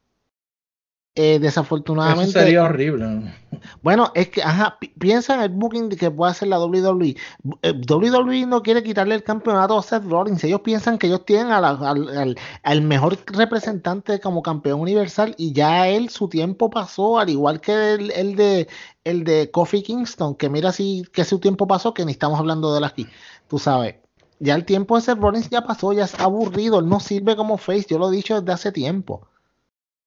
Eh, 1.15 1.39
desafortunadamente. 1.39 2.31
Eso 2.31 2.39
sería 2.39 2.65
horrible. 2.65 3.35
Bueno, 3.83 4.11
es 4.15 4.31
que, 4.31 4.43
ajá, 4.43 4.79
piensa 4.99 5.35
en 5.35 5.43
el 5.43 5.51
booking 5.51 5.91
que 5.91 6.11
puede 6.11 6.31
hacer 6.31 6.49
la 6.49 6.59
WWE. 6.59 7.17
Eh, 7.61 7.73
WWE 7.87 8.47
no 8.47 8.63
quiere 8.63 8.83
quitarle 8.83 9.17
el 9.17 9.23
campeonato 9.23 9.79
a 9.79 9.83
Seth 9.83 10.05
Rollins. 10.05 10.43
Ellos 10.43 10.63
piensan 10.63 10.97
que 10.97 11.09
ellos 11.09 11.27
tienen 11.27 11.53
al, 11.53 12.83
mejor 12.83 13.19
representante 13.27 14.21
como 14.21 14.43
campeón 14.43 14.81
universal 14.81 15.35
y 15.37 15.53
ya 15.53 15.87
él 15.87 16.09
su 16.09 16.29
tiempo 16.29 16.71
pasó, 16.71 17.19
al 17.19 17.29
igual 17.29 17.61
que 17.61 17.93
el, 17.93 18.35
de 18.35 18.69
el 19.05 19.25
de 19.25 19.51
Kofi 19.51 19.83
Kingston, 19.83 20.35
que 20.35 20.49
mira 20.49 20.73
si 20.73 21.05
que 21.13 21.27
su 21.27 21.39
tiempo 21.41 21.67
pasó, 21.67 21.93
que 21.93 22.07
ni 22.07 22.13
estamos 22.13 22.39
hablando 22.39 22.73
de 22.73 22.79
él 22.79 22.85
aquí. 22.85 23.07
Tú 23.49 23.59
sabes. 23.59 23.97
Ya 24.39 24.55
el 24.55 24.65
tiempo 24.65 24.97
de 24.97 25.03
Seth 25.03 25.19
Rollins 25.19 25.51
ya 25.51 25.63
pasó, 25.63 25.93
ya 25.93 26.05
es 26.05 26.19
aburrido, 26.19 26.79
él 26.79 26.89
no 26.89 27.01
sirve 27.01 27.37
como 27.37 27.59
face, 27.59 27.87
yo 27.91 27.99
lo 27.99 28.11
he 28.11 28.17
dicho 28.17 28.41
desde 28.41 28.53
hace 28.53 28.73
tiempo. 28.73 29.29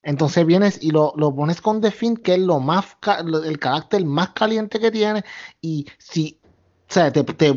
Entonces 0.05 0.45
vienes 0.45 0.81
y 0.81 0.91
lo, 0.91 1.13
pones 1.35 1.59
con 1.61 1.81
The 1.81 1.91
que 2.23 2.35
es 2.35 2.39
lo 2.39 2.59
más 2.59 2.95
el 3.43 3.59
carácter 3.59 4.05
más 4.05 4.29
caliente 4.29 4.79
que 4.79 4.91
tiene. 4.91 5.25
Y 5.61 5.87
si 5.97 6.39
o 6.87 6.93
sea, 6.93 7.11
te, 7.11 7.51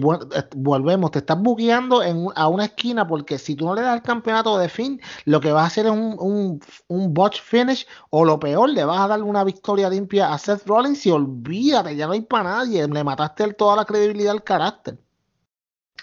volvemos, 0.56 1.10
te 1.10 1.18
estás 1.18 1.38
bugueando 1.38 2.02
en, 2.02 2.24
a 2.34 2.48
una 2.48 2.64
esquina 2.64 3.06
porque 3.06 3.36
si 3.36 3.54
tú 3.54 3.66
no 3.66 3.74
le 3.74 3.82
das 3.82 3.96
el 3.96 4.02
campeonato 4.02 4.56
de 4.56 4.70
fin, 4.70 4.98
lo 5.26 5.38
que 5.40 5.52
vas 5.52 5.64
a 5.64 5.66
hacer 5.66 5.84
es 5.84 5.92
un, 5.92 6.16
un, 6.18 6.60
un 6.88 7.12
botch 7.12 7.42
finish 7.42 7.86
o 8.08 8.24
lo 8.24 8.40
peor, 8.40 8.70
le 8.70 8.82
vas 8.82 9.00
a 9.00 9.08
dar 9.08 9.22
una 9.22 9.44
victoria 9.44 9.90
limpia 9.90 10.32
a 10.32 10.38
Seth 10.38 10.66
Rollins 10.66 11.04
y 11.04 11.10
olvídate, 11.10 11.94
ya 11.94 12.06
no 12.06 12.14
hay 12.14 12.22
para 12.22 12.44
nadie, 12.44 12.88
le 12.88 13.04
mataste 13.04 13.52
toda 13.52 13.76
la 13.76 13.84
credibilidad 13.84 14.32
al 14.32 14.42
carácter. 14.42 14.96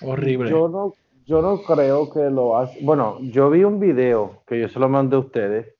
Horrible. 0.02 0.52
Yo 0.52 0.68
no, 0.68 0.93
yo 1.26 1.41
no 1.41 1.64
creo 1.64 2.12
que 2.12 2.30
lo 2.30 2.56
hace. 2.56 2.78
Bueno, 2.84 3.18
yo 3.22 3.50
vi 3.50 3.64
un 3.64 3.80
video 3.80 4.43
que 4.46 4.62
yo 4.62 4.70
se 4.70 4.78
lo 4.78 4.88
mandé 4.88 5.16
a 5.16 5.20
ustedes 5.20 5.74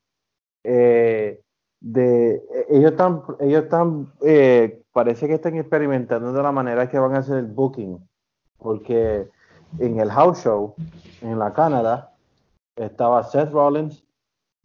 eh, 0.66 1.42
de, 1.80 2.42
ellos 2.70 2.92
están, 2.92 3.22
ellos 3.40 3.64
están, 3.64 4.12
eh, 4.22 4.84
parece 4.92 5.28
que 5.28 5.36
están 5.36 5.56
experimentando 5.56 6.34
de 6.34 6.44
la 6.44 6.52
manera 6.52 6.90
que 6.90 7.00
van 7.00 7.16
a 7.16 7.20
hacer 7.20 7.38
el 7.38 7.48
booking, 7.48 8.00
porque 8.58 9.30
en 9.80 10.00
el 10.00 10.10
house 10.10 10.44
show, 10.44 10.76
en 11.22 11.38
la 11.38 11.54
Canadá, 11.54 12.14
estaba 12.76 13.24
Seth 13.24 13.52
Rollins 13.52 14.04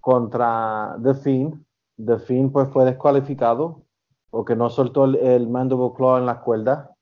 contra 0.00 0.96
The 1.02 1.14
Fiend. 1.14 1.64
The 2.04 2.18
Fiend 2.18 2.52
pues 2.52 2.68
fue 2.70 2.84
descualificado 2.84 3.82
porque 4.30 4.56
no 4.56 4.70
soltó 4.70 5.04
el, 5.04 5.16
el 5.16 5.48
mandible 5.48 5.90
claw 5.96 6.18
en 6.18 6.26
la 6.26 6.40
cuerda. 6.40 6.94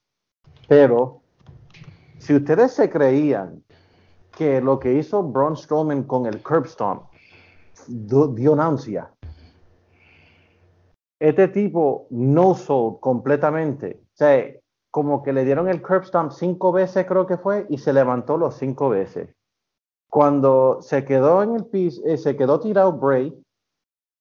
Pero 0.66 1.20
si 2.18 2.34
ustedes 2.34 2.72
se 2.72 2.90
creían 2.90 3.62
que 4.36 4.60
lo 4.60 4.78
que 4.78 4.94
hizo 4.94 5.22
Braun 5.22 5.56
Strowman 5.56 6.04
con 6.04 6.26
el 6.26 6.42
curb 6.42 6.66
stomp 6.66 7.07
dio 7.88 8.54
náusea. 8.54 9.10
Este 11.20 11.48
tipo 11.48 12.06
no 12.10 12.54
sold 12.54 13.00
completamente. 13.00 14.02
O 14.02 14.16
sea, 14.16 14.44
como 14.90 15.22
que 15.22 15.32
le 15.32 15.44
dieron 15.44 15.68
el 15.68 15.82
curb 15.82 16.04
cinco 16.32 16.72
veces, 16.72 17.06
creo 17.06 17.26
que 17.26 17.38
fue, 17.38 17.66
y 17.68 17.78
se 17.78 17.92
levantó 17.92 18.36
los 18.36 18.56
cinco 18.56 18.88
veces. 18.88 19.34
Cuando 20.10 20.80
se 20.80 21.04
quedó 21.04 21.42
en 21.42 21.56
el 21.56 21.66
piso, 21.66 22.00
eh, 22.04 22.16
se 22.16 22.36
quedó 22.36 22.60
tirado 22.60 22.92
Bray, 22.92 23.36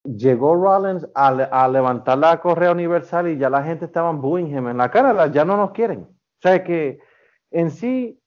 llegó 0.04 0.56
Rollins 0.56 1.08
a, 1.14 1.68
levantar 1.68 2.18
la 2.18 2.40
correa 2.42 2.72
universal 2.72 3.28
y 3.28 3.38
ya 3.38 3.50
la 3.50 3.64
gente 3.64 3.86
estaba 3.86 4.12
booing 4.12 4.48
him 4.48 4.68
en 4.68 4.78
la 4.78 4.90
cara, 4.92 5.28
ya 5.28 5.46
no 5.46 5.56
nos 5.56 5.72
quieren. 5.72 6.02
O 6.02 6.42
sea 6.42 6.64
que 6.64 7.00
en 7.52 7.72
sí, 7.72 8.20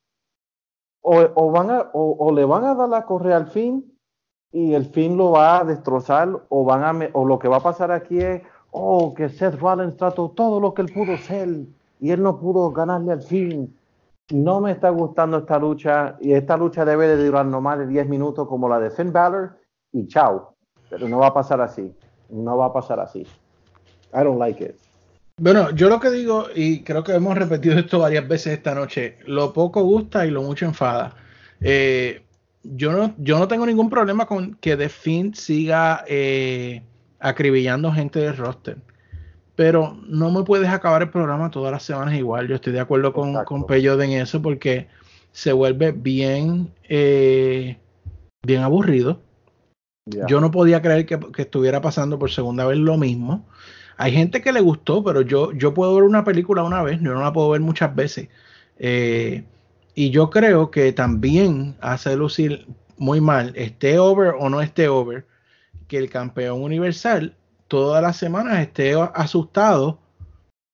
o, 1.02 1.50
van 1.50 1.70
a, 1.70 1.90
o 1.92 2.32
le 2.32 2.44
van 2.44 2.64
a 2.64 2.74
dar 2.74 2.88
la 2.88 3.04
correa 3.04 3.36
al 3.36 3.48
fin, 3.48 3.90
y 4.52 4.74
el 4.74 4.86
fin 4.86 5.16
lo 5.16 5.32
va 5.32 5.60
a 5.60 5.64
destrozar 5.64 6.28
o 6.48 6.64
van 6.64 6.84
a 6.84 7.08
o 7.12 7.24
lo 7.24 7.38
que 7.38 7.48
va 7.48 7.58
a 7.58 7.62
pasar 7.62 7.92
aquí 7.92 8.18
es 8.18 8.42
oh 8.70 9.14
que 9.14 9.28
Seth 9.28 9.60
Rollins 9.60 9.96
trató 9.96 10.30
todo 10.30 10.60
lo 10.60 10.74
que 10.74 10.82
él 10.82 10.92
pudo 10.92 11.16
ser 11.16 11.48
y 12.00 12.10
él 12.10 12.22
no 12.22 12.38
pudo 12.38 12.70
ganarle 12.70 13.12
al 13.12 13.22
fin. 13.22 13.76
No 14.30 14.60
me 14.60 14.72
está 14.72 14.90
gustando 14.90 15.38
esta 15.38 15.58
lucha 15.58 16.16
y 16.20 16.32
esta 16.32 16.56
lucha 16.56 16.84
debe 16.84 17.08
de 17.08 17.24
durar 17.24 17.46
no 17.46 17.60
más 17.60 17.78
de 17.78 17.86
10 17.86 18.08
minutos 18.08 18.46
como 18.48 18.68
la 18.68 18.78
de 18.78 18.90
Finn 18.90 19.12
Balor 19.12 19.56
y 19.92 20.06
chao. 20.06 20.54
Pero 20.88 21.08
no 21.08 21.18
va 21.18 21.28
a 21.28 21.34
pasar 21.34 21.60
así 21.60 21.92
no 22.30 22.56
va 22.56 22.66
a 22.66 22.72
pasar 22.72 23.00
así. 23.00 23.20
I 24.12 24.24
don't 24.24 24.38
like 24.38 24.62
it. 24.62 24.74
Bueno, 25.36 25.70
yo 25.70 25.88
lo 25.88 26.00
que 26.00 26.10
digo, 26.10 26.46
y 26.54 26.82
creo 26.82 27.02
que 27.02 27.14
hemos 27.14 27.36
repetido 27.36 27.78
esto 27.78 28.00
varias 28.00 28.28
veces 28.28 28.54
esta 28.54 28.74
noche, 28.74 29.18
lo 29.26 29.52
poco 29.52 29.82
gusta 29.82 30.26
y 30.26 30.30
lo 30.30 30.42
mucho 30.42 30.66
enfada. 30.66 31.14
Eh, 31.60 32.22
yo 32.62 32.92
no, 32.92 33.14
yo 33.18 33.38
no 33.38 33.48
tengo 33.48 33.66
ningún 33.66 33.90
problema 33.90 34.26
con 34.26 34.54
que 34.54 34.76
The 34.76 34.88
Fiend 34.88 35.34
siga 35.34 36.04
eh, 36.06 36.82
acribillando 37.18 37.92
gente 37.92 38.20
del 38.20 38.36
roster. 38.36 38.78
Pero 39.56 39.98
no 40.06 40.30
me 40.30 40.42
puedes 40.42 40.68
acabar 40.68 41.02
el 41.02 41.10
programa 41.10 41.50
todas 41.50 41.72
las 41.72 41.82
semanas 41.82 42.14
igual. 42.14 42.48
Yo 42.48 42.54
estoy 42.54 42.72
de 42.72 42.80
acuerdo 42.80 43.12
con, 43.12 43.34
con 43.44 43.66
en 43.70 44.12
eso 44.12 44.40
porque 44.40 44.88
se 45.32 45.52
vuelve 45.52 45.92
bien, 45.92 46.72
eh, 46.88 47.78
bien 48.42 48.62
aburrido. 48.62 49.20
Yo 50.06 50.40
no 50.40 50.50
podía 50.50 50.82
creer 50.82 51.06
que, 51.06 51.18
estuviera 51.36 51.80
pasando 51.80 52.18
por 52.18 52.30
segunda 52.30 52.64
vez 52.64 52.78
lo 52.78 52.96
mismo. 52.96 53.46
Hay 53.96 54.12
gente 54.12 54.40
que 54.40 54.52
le 54.52 54.60
gustó, 54.60 55.04
pero 55.04 55.20
yo, 55.20 55.52
yo 55.52 55.74
puedo 55.74 55.94
ver 55.94 56.04
una 56.04 56.24
película 56.24 56.62
una 56.62 56.82
vez, 56.82 57.00
yo 57.00 57.12
no 57.12 57.20
la 57.20 57.32
puedo 57.32 57.50
ver 57.50 57.60
muchas 57.60 57.94
veces. 57.94 58.28
Eh, 58.78 59.44
y 60.00 60.08
yo 60.08 60.30
creo 60.30 60.70
que 60.70 60.94
también 60.94 61.76
hace 61.82 62.16
lucir 62.16 62.66
muy 62.96 63.20
mal, 63.20 63.52
esté 63.54 63.98
over 63.98 64.32
o 64.38 64.48
no 64.48 64.62
esté 64.62 64.88
over, 64.88 65.26
que 65.88 65.98
el 65.98 66.08
campeón 66.08 66.62
universal 66.62 67.36
todas 67.68 68.02
las 68.02 68.16
semanas 68.16 68.60
esté 68.60 68.94
asustado 68.94 69.98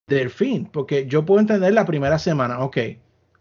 del 0.07 0.31
fin. 0.31 0.71
Porque 0.73 1.09
yo 1.09 1.25
puedo 1.25 1.41
entender 1.41 1.75
la 1.75 1.85
primera 1.87 2.21
semana, 2.21 2.61
ok, 2.61 2.77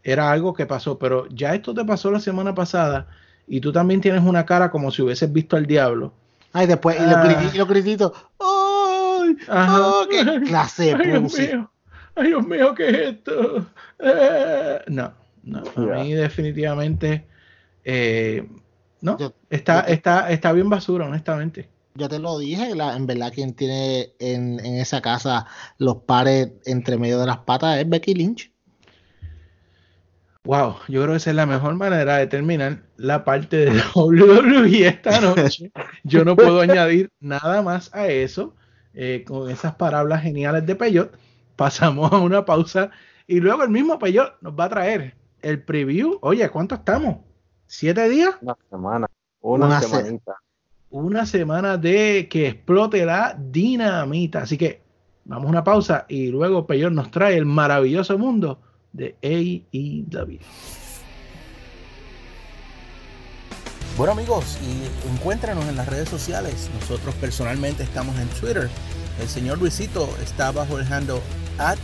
era 0.02 0.32
algo 0.32 0.56
que 0.56 0.66
pasó, 0.66 0.98
pero 0.98 1.28
ya 1.30 1.54
esto 1.54 1.72
te 1.76 1.86
pasó 1.86 2.10
la 2.10 2.20
semana 2.20 2.56
pasada 2.56 3.08
y 3.46 3.62
tú 3.62 3.72
también 3.72 4.02
tienes 4.02 4.24
una 4.24 4.44
cara 4.44 4.72
como 4.72 4.90
si 4.90 5.04
hubieses 5.04 5.32
visto 5.32 5.56
al 5.56 5.68
diablo. 5.68 6.14
Ay, 6.52 6.66
después, 6.66 6.98
y 7.00 7.06
lo, 7.06 7.16
ah. 7.16 8.28
¡Ay! 8.40 9.38
Oh, 9.50 10.08
¡Qué 10.10 10.42
clase 10.48 10.96
Ay, 10.96 11.12
Dios 11.12 11.38
mío. 11.38 11.72
Ay, 12.16 12.28
Dios 12.30 12.48
mío, 12.48 12.74
¿qué 12.74 12.90
es 12.90 12.98
esto? 13.10 13.68
Eh, 14.00 14.80
no, 14.88 15.14
no, 15.46 15.64
a 15.94 16.04
mí 16.04 16.14
definitivamente 16.14 17.26
eh, 17.84 18.48
no, 19.02 19.18
está, 19.50 19.82
está, 19.82 20.32
está 20.32 20.52
bien 20.52 20.70
basura, 20.70 21.06
honestamente. 21.06 21.70
Yo 21.94 22.10
te 22.10 22.20
lo 22.20 22.40
dije, 22.40 22.72
en 22.72 23.08
verdad 23.08 23.32
quien 23.34 23.54
tiene 23.54 24.10
en, 24.20 24.60
en, 24.60 24.76
esa 24.76 25.02
casa 25.02 25.46
los 25.78 25.98
pares 25.98 26.52
entre 26.66 26.98
medio 26.98 27.20
de 27.20 27.28
las 27.28 27.38
patas 27.38 27.78
es 27.78 27.88
Becky 27.88 28.16
Lynch. 28.16 28.52
Wow, 30.44 30.76
yo 30.88 31.02
creo 31.02 31.14
que 31.14 31.18
esa 31.18 31.30
es 31.30 31.36
la 31.36 31.46
mejor 31.46 31.76
manera 31.76 32.18
de 32.18 32.28
terminar 32.28 32.84
la 32.98 33.24
parte 33.24 33.58
de 33.66 33.82
WWE 33.96 34.88
esta 34.88 35.22
noche. 35.22 35.72
Yo 36.04 36.26
no 36.26 36.36
puedo 36.36 36.60
añadir 36.60 37.12
nada 37.20 37.62
más 37.62 37.94
a 37.94 38.08
eso. 38.08 38.56
Eh, 38.94 39.24
con 39.28 39.50
esas 39.50 39.76
palabras 39.76 40.24
geniales 40.24 40.66
de 40.66 40.76
Peyot, 40.76 41.18
pasamos 41.56 42.12
a 42.12 42.18
una 42.18 42.46
pausa 42.46 42.92
y 43.28 43.42
luego 43.42 43.64
el 43.64 43.70
mismo 43.70 44.00
Peyot 44.00 44.42
nos 44.42 44.54
va 44.54 44.66
a 44.66 44.70
traer 44.70 45.16
el 45.46 45.62
preview. 45.62 46.18
Oye, 46.22 46.50
¿cuánto 46.50 46.76
estamos? 46.76 47.18
¿Siete 47.68 48.10
días? 48.10 48.36
Una 48.42 48.58
semana. 48.70 49.08
Una, 49.42 49.66
una 49.68 49.82
semanita. 49.82 50.36
Una 50.90 51.26
semana 51.28 51.78
de 51.78 52.28
que 52.30 52.48
explote 52.48 53.06
la 53.06 53.38
dinamita. 53.40 54.42
Así 54.42 54.58
que 54.58 54.82
vamos 55.24 55.46
a 55.46 55.50
una 55.50 55.64
pausa 55.64 56.06
y 56.10 56.28
luego 56.28 56.66
Peyot 56.66 56.92
nos 56.92 57.12
trae 57.12 57.38
el 57.38 57.46
maravilloso 57.46 58.18
mundo 58.18 58.60
de 58.92 59.16
AEW. 59.22 60.40
Bueno 63.98 64.14
amigos, 64.14 64.58
y 64.62 65.10
encuéntranos 65.10 65.66
en 65.66 65.76
las 65.76 65.88
redes 65.88 66.10
sociales. 66.10 66.72
Nosotros 66.80 67.14
personalmente 67.16 67.84
estamos 67.84 68.18
en 68.20 68.28
Twitter. 68.30 68.70
El 69.22 69.28
señor 69.28 69.60
Luisito 69.60 70.10
está 70.24 70.52
bajo 70.52 70.80
el 70.80 70.92
handle 70.92 71.22
at 71.60 71.78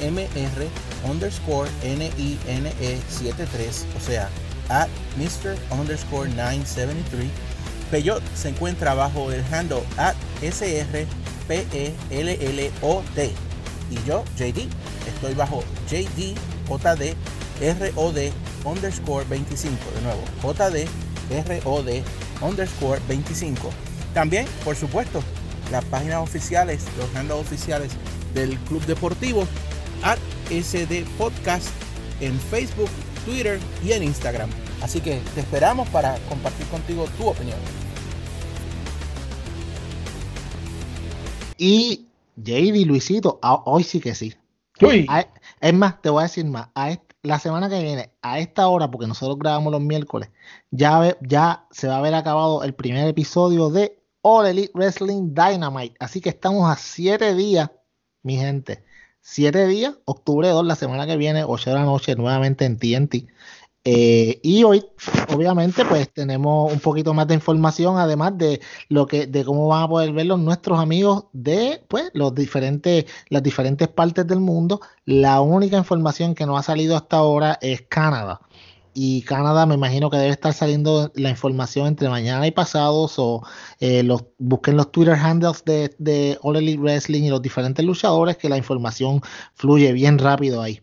mr 0.00 0.68
underscore 1.04 1.68
NINE 1.82 2.10
73, 3.08 3.86
o 3.96 4.00
sea, 4.00 4.28
at 4.68 4.88
Mr. 5.18 5.56
underscore 5.70 6.28
973. 6.28 7.28
Peyot 7.90 8.22
se 8.34 8.50
encuentra 8.50 8.94
bajo 8.94 9.32
el 9.32 9.42
handle 9.52 9.82
at 9.96 10.14
SR 10.42 11.06
P-E-L-L-O-T. 11.48 13.32
Y 13.90 13.98
yo, 14.06 14.24
JD, 14.36 14.68
estoy 15.08 15.34
bajo 15.34 15.64
JD 15.88 16.36
JD 16.68 17.16
ROD 17.60 18.32
underscore 18.64 19.24
25. 19.24 19.76
De 19.94 20.00
nuevo, 20.02 20.22
JD 20.42 20.86
ROD 21.64 22.02
underscore 22.42 23.00
25. 23.08 23.70
También, 24.14 24.46
por 24.64 24.76
supuesto, 24.76 25.22
las 25.70 25.84
páginas 25.86 26.18
oficiales, 26.18 26.84
los 26.98 27.14
handles 27.16 27.38
oficiales 27.38 27.90
del 28.34 28.56
Club 28.60 28.84
Deportivo, 28.86 29.46
at 30.02 30.18
SD 30.50 31.04
Podcast 31.18 31.68
en 32.20 32.38
Facebook, 32.38 32.90
Twitter 33.24 33.58
y 33.84 33.92
en 33.92 34.02
Instagram. 34.02 34.50
Así 34.82 35.00
que 35.00 35.20
te 35.34 35.40
esperamos 35.40 35.88
para 35.90 36.16
compartir 36.28 36.66
contigo 36.66 37.06
tu 37.18 37.28
opinión. 37.28 37.58
Y 41.58 42.06
JD 42.36 42.86
Luisito, 42.86 43.38
ah, 43.42 43.62
hoy 43.66 43.84
sí 43.84 44.00
que 44.00 44.14
sí. 44.14 44.34
Es 45.60 45.74
más, 45.74 46.00
te 46.00 46.08
voy 46.08 46.20
a 46.20 46.22
decir 46.22 46.46
más. 46.46 46.68
A 46.74 46.96
la 47.22 47.38
semana 47.38 47.68
que 47.68 47.82
viene, 47.82 48.10
a 48.22 48.38
esta 48.38 48.66
hora, 48.68 48.90
porque 48.90 49.06
nosotros 49.06 49.38
grabamos 49.38 49.70
los 49.70 49.82
miércoles, 49.82 50.30
ya, 50.70 51.18
ya 51.20 51.66
se 51.70 51.86
va 51.86 51.96
a 51.96 51.98
haber 51.98 52.14
acabado 52.14 52.64
el 52.64 52.74
primer 52.74 53.06
episodio 53.06 53.68
de 53.68 54.02
All 54.22 54.46
Elite 54.46 54.72
Wrestling 54.74 55.34
Dynamite. 55.34 55.96
Así 56.00 56.22
que 56.22 56.30
estamos 56.30 56.70
a 56.70 56.76
siete 56.76 57.34
días, 57.34 57.70
mi 58.22 58.36
gente. 58.36 58.82
Siete 59.22 59.66
días, 59.66 59.94
octubre 60.06 60.48
2, 60.48 60.64
la 60.66 60.76
semana 60.76 61.06
que 61.06 61.16
viene, 61.16 61.44
8 61.44 61.70
de 61.70 61.76
la 61.76 61.84
noche, 61.84 62.16
nuevamente 62.16 62.64
en 62.64 62.78
TNT. 62.78 63.26
Eh, 63.84 64.40
y 64.42 64.62
hoy, 64.64 64.84
obviamente, 65.34 65.84
pues 65.84 66.12
tenemos 66.12 66.72
un 66.72 66.80
poquito 66.80 67.14
más 67.14 67.26
de 67.28 67.34
información, 67.34 67.98
además 67.98 68.36
de 68.36 68.60
lo 68.88 69.06
que, 69.06 69.26
de 69.26 69.44
cómo 69.44 69.68
van 69.68 69.84
a 69.84 69.88
poder 69.88 70.12
verlos 70.12 70.38
nuestros 70.40 70.78
amigos 70.78 71.26
de 71.32 71.82
pues 71.88 72.10
los 72.14 72.34
diferentes, 72.34 73.06
las 73.28 73.42
diferentes 73.42 73.88
partes 73.88 74.26
del 74.26 74.40
mundo. 74.40 74.80
La 75.04 75.40
única 75.40 75.76
información 75.78 76.34
que 76.34 76.46
no 76.46 76.58
ha 76.58 76.62
salido 76.62 76.96
hasta 76.96 77.16
ahora 77.18 77.58
es 77.62 77.82
Canadá. 77.82 78.40
Y 78.94 79.22
Canadá 79.22 79.66
me 79.66 79.74
imagino 79.74 80.10
que 80.10 80.16
debe 80.16 80.30
estar 80.30 80.52
saliendo 80.52 81.12
la 81.14 81.30
información 81.30 81.86
entre 81.86 82.08
mañana 82.08 82.46
y 82.46 82.50
pasados 82.50 83.18
o 83.18 83.42
eh, 83.78 84.02
los, 84.02 84.24
busquen 84.38 84.76
los 84.76 84.90
Twitter 84.90 85.14
handles 85.14 85.64
de, 85.64 85.94
de 85.98 86.38
All 86.42 86.56
Elite 86.56 86.80
Wrestling 86.80 87.22
y 87.22 87.30
los 87.30 87.42
diferentes 87.42 87.84
luchadores 87.84 88.36
que 88.36 88.48
la 88.48 88.56
información 88.56 89.20
fluye 89.54 89.92
bien 89.92 90.18
rápido 90.18 90.60
ahí. 90.60 90.82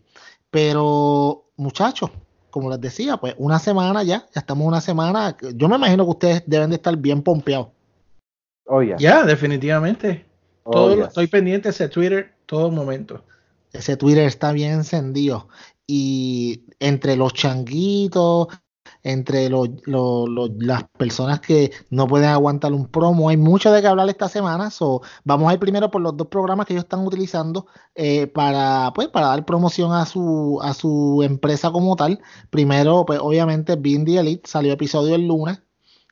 Pero 0.50 1.50
muchachos, 1.56 2.10
como 2.50 2.70
les 2.70 2.80
decía, 2.80 3.18
pues 3.18 3.34
una 3.38 3.58
semana 3.58 4.02
ya, 4.02 4.26
ya 4.34 4.40
estamos 4.40 4.66
una 4.66 4.80
semana. 4.80 5.36
Yo 5.54 5.68
me 5.68 5.76
imagino 5.76 6.04
que 6.04 6.10
ustedes 6.10 6.42
deben 6.46 6.70
de 6.70 6.76
estar 6.76 6.96
bien 6.96 7.22
pompeados. 7.22 7.68
Oh, 8.64 8.82
Ya, 8.82 9.24
definitivamente. 9.24 10.26
Oh, 10.64 10.90
estoy 10.90 11.26
pendiente 11.26 11.68
de 11.68 11.70
ese 11.70 11.88
Twitter 11.88 12.34
todo 12.46 12.70
momento. 12.70 13.24
Ese 13.72 13.96
Twitter 13.96 14.24
está 14.24 14.52
bien 14.52 14.72
encendido. 14.72 15.48
Y 15.88 16.66
entre 16.78 17.16
los 17.16 17.32
changuitos, 17.32 18.48
entre 19.02 19.48
las 19.50 20.84
personas 20.98 21.40
que 21.40 21.72
no 21.90 22.06
pueden 22.06 22.28
aguantar 22.28 22.72
un 22.72 22.86
promo. 22.88 23.28
Hay 23.28 23.36
mucho 23.36 23.72
de 23.72 23.80
qué 23.80 23.86
hablar 23.86 24.08
esta 24.08 24.28
semana. 24.28 24.70
So, 24.70 25.02
vamos 25.24 25.50
a 25.50 25.54
ir 25.54 25.60
primero 25.60 25.90
por 25.90 26.02
los 26.02 26.16
dos 26.16 26.28
programas 26.28 26.66
que 26.66 26.74
ellos 26.74 26.84
están 26.84 27.06
utilizando 27.06 27.66
eh, 27.94 28.26
para, 28.26 28.92
pues, 28.94 29.08
para 29.08 29.28
dar 29.28 29.44
promoción 29.44 29.92
a 29.92 30.04
su, 30.06 30.60
a 30.62 30.74
su 30.74 31.22
empresa 31.22 31.70
como 31.70 31.96
tal. 31.96 32.20
Primero, 32.50 33.04
pues 33.06 33.18
obviamente, 33.20 33.76
Being 33.76 34.08
Elite 34.08 34.48
salió 34.48 34.72
episodio 34.72 35.14
el 35.14 35.26
lunes. 35.26 35.60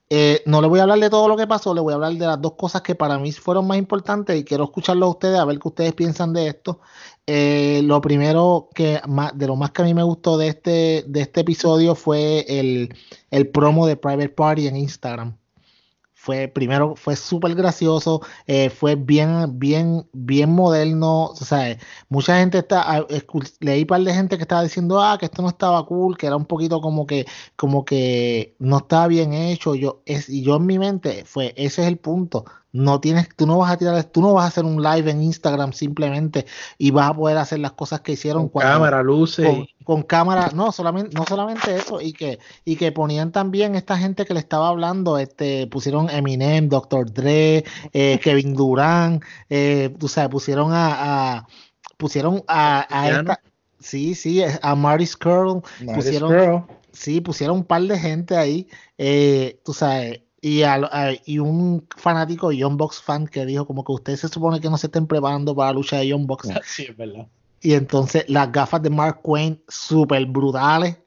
Eh, 0.09 0.43
no 0.47 0.62
le 0.62 0.68
voy 0.68 0.79
a 0.79 0.83
hablar 0.85 1.01
de 1.01 1.11
todo 1.11 1.27
lo 1.27 1.37
que 1.37 1.49
pasó, 1.49 1.74
le 1.74 1.81
voy 1.81 1.91
a 1.91 1.97
hablar 1.97 2.12
de 2.12 2.27
las 2.27 2.41
dos 2.41 2.53
cosas 2.53 2.83
que 2.83 2.95
para 2.95 3.18
mí 3.18 3.33
fueron 3.33 3.66
más 3.66 3.77
importantes 3.77 4.39
y 4.39 4.45
quiero 4.45 4.62
escucharlo 4.62 5.07
a 5.07 5.11
ustedes, 5.11 5.37
a 5.37 5.45
ver 5.45 5.59
qué 5.59 5.66
ustedes 5.66 5.95
piensan 5.95 6.33
de 6.33 6.47
esto. 6.47 6.81
Eh, 7.29 7.81
lo 7.83 8.01
primero 8.01 8.68
que 8.72 9.01
de 9.35 9.47
lo 9.49 9.57
más 9.57 9.72
que 9.72 9.83
a 9.83 9.85
mí 9.85 9.95
me 9.95 10.05
gustó 10.05 10.39
de 10.39 10.49
este, 10.49 11.05
de 11.09 11.22
este 11.22 11.41
episodio 11.41 11.97
fue 11.97 12.45
el, 12.49 12.95
el 13.31 13.49
promo 13.49 13.87
de 13.87 13.97
Private 13.97 14.29
Party 14.29 14.68
en 14.68 14.77
Instagram. 14.77 15.37
Fue 16.14 16.49
primero 16.49 16.97
fue 16.97 17.14
súper 17.14 17.55
gracioso 17.55 18.20
eh, 18.47 18.70
fue 18.70 18.97
bien 18.97 19.59
bien 19.61 20.09
bien 20.12 20.51
moderno 20.51 21.27
o 21.27 21.37
sea 21.37 21.79
mucha 22.09 22.39
gente 22.41 22.59
está 22.59 22.83
ah, 22.91 23.07
leí 23.61 23.83
un 23.83 23.87
par 23.87 24.01
de 24.01 24.12
gente 24.12 24.37
que 24.37 24.43
estaba 24.43 24.62
diciendo 24.64 25.01
ah 25.01 25.18
que 25.18 25.27
esto 25.27 25.43
no 25.43 25.49
estaba 25.49 25.87
cool 25.87 26.16
que 26.16 26.27
era 26.27 26.35
un 26.37 26.47
poquito 26.47 26.81
como 26.81 27.07
que 27.07 27.27
como 27.55 27.85
que 27.85 28.57
no 28.59 28.79
estaba 28.79 29.07
bien 29.07 29.35
hecho 29.35 29.77
yo 29.77 30.03
es 30.05 30.29
y 30.29 30.43
yo 30.43 30.57
en 30.57 30.66
mi 30.66 30.79
mente 30.81 31.24
fue 31.24 31.55
ese 31.57 31.83
es 31.83 31.89
el 31.89 31.99
punto 31.99 32.45
no 32.77 33.01
tienes, 33.01 33.29
tú 33.35 33.47
no 33.47 33.59
vas 33.59 33.72
a 33.72 33.79
tirar, 33.79 34.05
tú 34.05 34.20
no 34.20 34.35
vas 34.35 34.45
a 34.45 34.49
hacer 34.49 34.64
un 34.64 34.83
live 34.83 35.11
en 35.11 35.22
Instagram 35.22 35.72
simplemente 35.72 36.47
y 36.77 36.91
vas 36.91 37.11
a 37.11 37.14
poder 37.14 37.39
hacer 37.39 37.59
las 37.59 37.72
cosas 37.72 38.03
que 38.03 38.12
hicieron 38.12 38.49
con 38.49 38.62
cámara, 38.62 39.03
luces. 39.03 39.49
Con, 39.85 40.03
cámara, 40.03 40.51
no, 40.53 40.72
solamente, 40.72 41.16
no 41.16 41.24
solamente 41.24 41.77
eso, 41.77 42.01
y 42.01 42.12
que, 42.12 42.39
y 42.64 42.77
que 42.77 42.93
ponían 42.93 43.33
también 43.33 43.77
esta 43.77 43.97
gente 43.97 44.24
que 44.27 44.35
le 44.35 44.41
estaba 44.41 44.68
hablando, 44.68 45.16
este, 45.16 45.68
pusieron 45.68 46.11
Eminem, 46.11 46.68
Dr. 46.68 47.11
Dre, 47.12 47.64
eh, 47.93 48.20
Kevin 48.22 48.55
Durán, 48.55 49.20
eh, 49.49 49.95
tú 49.99 50.09
sabes, 50.09 50.31
pusieron 50.31 50.70
a, 50.72 51.47
pusieron 51.97 52.43
a, 52.49 53.09
esta, 53.09 53.41
sí, 53.79 54.14
sí, 54.14 54.43
a 54.61 54.74
Marty 54.74 55.07
Skrull, 55.07 55.62
pusieron, 55.95 56.66
sí, 56.93 57.20
pusieron 57.20 57.59
un 57.59 57.64
par 57.64 57.83
de 57.83 57.99
gente 57.99 58.37
ahí, 58.37 58.68
eh, 58.99 59.61
tú 59.64 59.72
sabes, 59.72 60.20
y, 60.47 60.62
y 61.24 61.38
un 61.40 61.86
fanático 61.97 62.53
Young 62.53 62.76
Box 62.76 63.03
fan 63.03 63.26
que 63.26 63.44
dijo 63.44 63.66
como 63.66 63.82
que 63.82 63.90
ustedes 63.90 64.20
se 64.20 64.28
supone 64.28 64.61
que 64.61 64.70
no 64.70 64.78
se 64.78 64.86
estén 64.86 65.09
preparando 65.09 65.57
para 65.57 65.70
la 65.70 65.74
lucha 65.74 65.99
de 65.99 66.09
Young 66.09 66.26
Box. 66.26 66.49
Sí, 66.64 66.86
es 66.88 66.97
verdad. 66.97 67.26
Y 67.61 67.74
entonces 67.74 68.24
las 68.28 68.53
gafas 68.53 68.80
de 68.82 68.90
Mark 68.90 69.22
Quinn, 69.24 69.61
súper 69.66 70.24
brutales, 70.26 70.99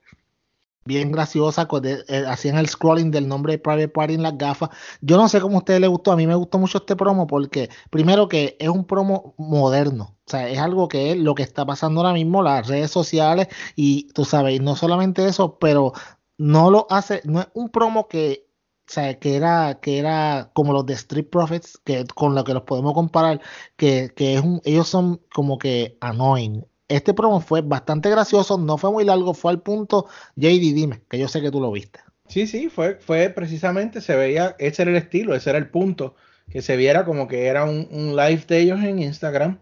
bien 0.84 1.12
graciosas, 1.12 1.68
eh, 1.84 2.26
hacían 2.28 2.58
el 2.58 2.68
scrolling 2.68 3.12
del 3.12 3.30
nombre 3.30 3.54
de 3.54 3.60
Private 3.60 3.88
Party 3.88 4.16
en 4.16 4.24
las 4.24 4.38
gafas. 4.38 4.72
Yo 5.00 5.16
no 5.16 5.30
sé 5.30 5.40
cómo 5.40 5.56
a 5.56 5.60
ustedes 5.60 5.80
les 5.80 5.90
gustó, 5.90 6.12
a 6.12 6.18
mí 6.18 6.28
me 6.28 6.36
gustó 6.36 6.58
mucho 6.58 6.80
este 6.80 6.98
promo 6.98 7.26
porque, 7.26 7.70
primero 7.90 8.28
que 8.28 8.58
es 8.60 8.68
un 8.68 8.84
promo 8.84 9.36
moderno, 9.38 10.18
o 10.26 10.30
sea, 10.30 10.50
es 10.50 10.60
algo 10.60 10.90
que 10.90 11.12
es 11.12 11.18
lo 11.18 11.34
que 11.34 11.44
está 11.44 11.66
pasando 11.66 12.02
ahora 12.02 12.14
mismo, 12.14 12.44
las 12.44 12.68
redes 12.68 12.92
sociales, 12.92 13.48
y 13.76 14.12
tú 14.12 14.26
sabes, 14.26 14.60
no 14.60 14.76
solamente 14.76 15.26
eso, 15.26 15.58
pero 15.60 15.94
no 16.38 16.72
lo 16.72 16.88
hace, 16.90 17.22
no 17.24 17.40
es 17.40 17.48
un 17.54 17.70
promo 17.70 18.08
que 18.08 18.49
o 18.90 18.92
sea, 18.92 19.20
que 19.20 19.36
era, 19.36 19.80
que 19.82 20.00
era 20.00 20.50
como 20.54 20.74
los 20.74 20.84
de 20.84 20.94
Street 20.94 21.28
Profits, 21.30 21.80
que 21.84 22.06
con 22.16 22.34
lo 22.34 22.44
que 22.44 22.56
los 22.56 22.64
podemos 22.64 22.94
comparar, 22.94 23.40
que, 23.78 24.12
que 24.16 24.34
es 24.34 24.42
un, 24.42 24.62
ellos 24.66 24.88
son 24.88 25.22
como 25.32 25.60
que 25.60 25.96
annoying. 26.02 26.66
Este 26.88 27.14
promo 27.14 27.40
fue 27.40 27.62
bastante 27.62 28.10
gracioso, 28.10 28.58
no 28.58 28.80
fue 28.80 28.92
muy 28.92 29.06
largo, 29.06 29.36
fue 29.36 29.52
al 29.52 29.62
punto. 29.62 30.08
JD, 30.38 30.74
dime, 30.74 31.02
que 31.08 31.20
yo 31.20 31.28
sé 31.28 31.40
que 31.40 31.52
tú 31.52 31.62
lo 31.62 31.72
viste. 31.72 32.00
Sí, 32.28 32.48
sí, 32.48 32.68
fue, 32.70 32.96
fue 32.96 33.30
precisamente, 33.30 34.02
se 34.02 34.16
veía, 34.16 34.56
ese 34.58 34.82
era 34.82 34.92
el 34.92 34.98
estilo, 34.98 35.36
ese 35.36 35.52
era 35.52 35.60
el 35.60 35.70
punto, 35.70 36.16
que 36.50 36.64
se 36.64 36.76
viera 36.76 37.06
como 37.06 37.28
que 37.28 37.46
era 37.46 37.66
un, 37.66 38.16
live 38.16 38.44
de 38.48 38.60
ellos 38.60 38.80
en 38.84 38.98
Instagram. 38.98 39.60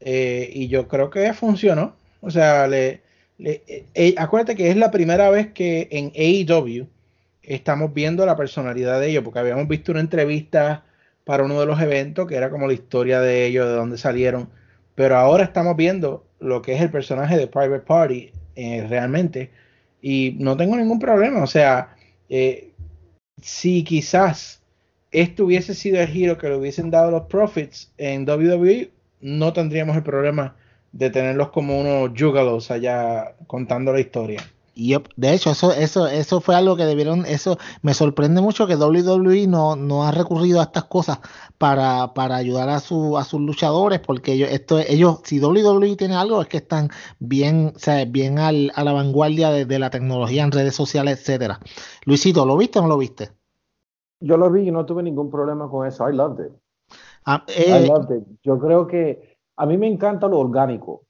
Eh, 0.00 0.50
y 0.52 0.68
yo 0.68 0.86
creo 0.86 1.08
que 1.08 1.32
funcionó. 1.32 1.96
O 2.20 2.30
sea, 2.30 2.68
le, 2.68 3.00
eh, 3.38 3.86
eh, 3.94 4.14
acuérdate 4.18 4.54
que 4.54 4.68
es 4.68 4.76
la 4.76 4.90
primera 4.90 5.30
vez 5.30 5.50
que 5.54 5.88
en 5.90 6.12
AEW 6.14 6.88
estamos 7.54 7.92
viendo 7.92 8.24
la 8.26 8.36
personalidad 8.36 9.00
de 9.00 9.10
ellos, 9.10 9.24
porque 9.24 9.40
habíamos 9.40 9.66
visto 9.66 9.90
una 9.92 10.00
entrevista 10.00 10.84
para 11.24 11.44
uno 11.44 11.58
de 11.58 11.66
los 11.66 11.80
eventos 11.80 12.26
que 12.26 12.36
era 12.36 12.48
como 12.48 12.66
la 12.66 12.72
historia 12.74 13.20
de 13.20 13.46
ellos, 13.46 13.66
de 13.66 13.74
dónde 13.74 13.98
salieron, 13.98 14.48
pero 14.94 15.16
ahora 15.16 15.44
estamos 15.44 15.76
viendo 15.76 16.24
lo 16.38 16.62
que 16.62 16.74
es 16.74 16.80
el 16.80 16.90
personaje 16.90 17.36
de 17.36 17.48
Private 17.48 17.80
Party 17.80 18.30
eh, 18.54 18.86
realmente 18.88 19.50
y 20.00 20.36
no 20.38 20.56
tengo 20.56 20.76
ningún 20.76 21.00
problema, 21.00 21.42
o 21.42 21.46
sea, 21.46 21.96
eh, 22.28 22.70
si 23.42 23.82
quizás 23.82 24.62
esto 25.10 25.44
hubiese 25.44 25.74
sido 25.74 26.00
el 26.00 26.06
giro 26.06 26.38
que 26.38 26.48
le 26.48 26.56
hubiesen 26.56 26.90
dado 26.90 27.10
los 27.10 27.22
Profits 27.22 27.92
en 27.98 28.28
WWE, 28.28 28.90
no 29.20 29.52
tendríamos 29.52 29.96
el 29.96 30.04
problema 30.04 30.56
de 30.92 31.10
tenerlos 31.10 31.50
como 31.50 31.80
unos 31.80 32.10
jugalos 32.18 32.70
allá 32.70 33.34
contando 33.48 33.92
la 33.92 34.00
historia. 34.00 34.40
Y 34.74 34.94
de 35.16 35.34
hecho, 35.34 35.50
eso, 35.50 35.72
eso, 35.72 36.06
eso 36.06 36.40
fue 36.40 36.54
algo 36.54 36.76
que 36.76 36.84
debieron, 36.84 37.26
eso 37.26 37.58
me 37.82 37.92
sorprende 37.92 38.40
mucho 38.40 38.66
que 38.66 38.76
WWE 38.76 39.46
no, 39.46 39.76
no 39.76 40.04
ha 40.04 40.12
recurrido 40.12 40.60
a 40.60 40.64
estas 40.64 40.84
cosas 40.84 41.18
para, 41.58 42.14
para 42.14 42.36
ayudar 42.36 42.68
a, 42.68 42.78
su, 42.78 43.18
a 43.18 43.24
sus 43.24 43.40
luchadores, 43.40 44.00
porque 44.00 44.32
ellos, 44.32 44.50
esto, 44.50 44.78
ellos, 44.78 45.20
si 45.24 45.40
WWE 45.40 45.96
tiene 45.96 46.14
algo, 46.14 46.40
es 46.40 46.48
que 46.48 46.58
están 46.58 46.88
bien, 47.18 47.72
o 47.74 47.78
sea, 47.78 48.04
bien 48.04 48.38
al, 48.38 48.70
a 48.74 48.84
la 48.84 48.92
vanguardia 48.92 49.50
de, 49.50 49.78
la 49.78 49.90
tecnología 49.90 50.44
en 50.44 50.52
redes 50.52 50.74
sociales, 50.74 51.20
etcétera. 51.20 51.58
Luisito, 52.06 52.46
¿lo 52.46 52.56
viste 52.56 52.78
o 52.78 52.82
no 52.82 52.88
lo 52.88 52.98
viste? 52.98 53.30
Yo 54.20 54.36
lo 54.36 54.50
vi 54.50 54.68
y 54.68 54.70
no 54.70 54.86
tuve 54.86 55.02
ningún 55.02 55.30
problema 55.30 55.68
con 55.68 55.86
eso. 55.86 56.08
I 56.08 56.14
loved 56.14 56.46
it. 56.46 56.52
Ah, 57.24 57.44
I 57.48 57.52
eh, 57.72 57.86
loved 57.86 58.16
it. 58.16 58.24
Yo 58.42 58.58
creo 58.58 58.86
que 58.86 59.36
a 59.56 59.66
mí 59.66 59.76
me 59.76 59.86
encanta 59.86 60.28
lo 60.28 60.38
orgánico. 60.38 61.06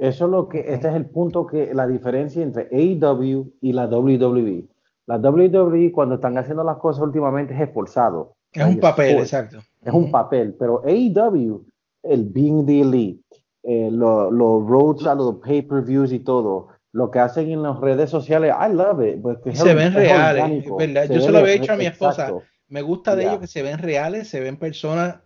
Eso 0.00 0.24
es 0.24 0.30
lo 0.30 0.48
que, 0.48 0.60
este 0.60 0.88
es 0.88 0.94
el 0.94 1.04
punto 1.04 1.46
que 1.46 1.74
la 1.74 1.86
diferencia 1.86 2.42
entre 2.42 2.68
AEW 2.72 3.52
y 3.60 3.74
la 3.74 3.86
WWE. 3.86 4.64
La 5.04 5.18
WWE 5.18 5.92
cuando 5.92 6.14
están 6.14 6.38
haciendo 6.38 6.64
las 6.64 6.78
cosas 6.78 7.02
últimamente 7.02 7.52
es 7.52 7.60
esforzado. 7.60 8.34
Es 8.50 8.64
un 8.64 8.80
papel, 8.80 9.18
exacto. 9.18 9.58
Es 9.84 9.92
un 9.92 10.10
papel, 10.10 10.56
pero 10.58 10.82
AEW, 10.86 11.66
el 12.04 12.24
Being 12.24 12.64
the 12.64 12.80
Elite, 12.80 13.22
eh, 13.62 13.90
los 13.92 14.66
roads 14.66 15.06
a 15.06 15.14
los 15.14 15.34
pay-per-views 15.36 16.12
y 16.12 16.20
todo, 16.20 16.68
lo 16.92 17.10
que 17.10 17.18
hacen 17.18 17.50
en 17.50 17.62
las 17.62 17.78
redes 17.78 18.08
sociales, 18.08 18.54
I 18.58 18.72
love 18.72 19.02
it. 19.02 19.54
se 19.54 19.74
ven 19.74 19.92
reales, 19.92 20.64
Yo 21.10 21.20
se 21.20 21.30
lo 21.30 21.40
había 21.40 21.60
dicho 21.60 21.74
a 21.74 21.76
mi 21.76 21.84
esposa. 21.84 22.32
Me 22.68 22.80
gusta 22.80 23.14
de 23.16 23.24
ellos 23.24 23.40
que 23.40 23.46
se 23.46 23.62
ven 23.62 23.76
reales, 23.76 24.28
se 24.28 24.40
ven 24.40 24.56
personas, 24.56 25.16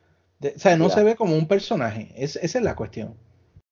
o 0.43 0.59
sea, 0.59 0.77
no 0.77 0.91
se 0.91 1.05
ve 1.05 1.15
como 1.15 1.37
un 1.37 1.47
personaje. 1.47 2.13
esa 2.17 2.41
es 2.41 2.61
la 2.61 2.75
cuestión. 2.75 3.15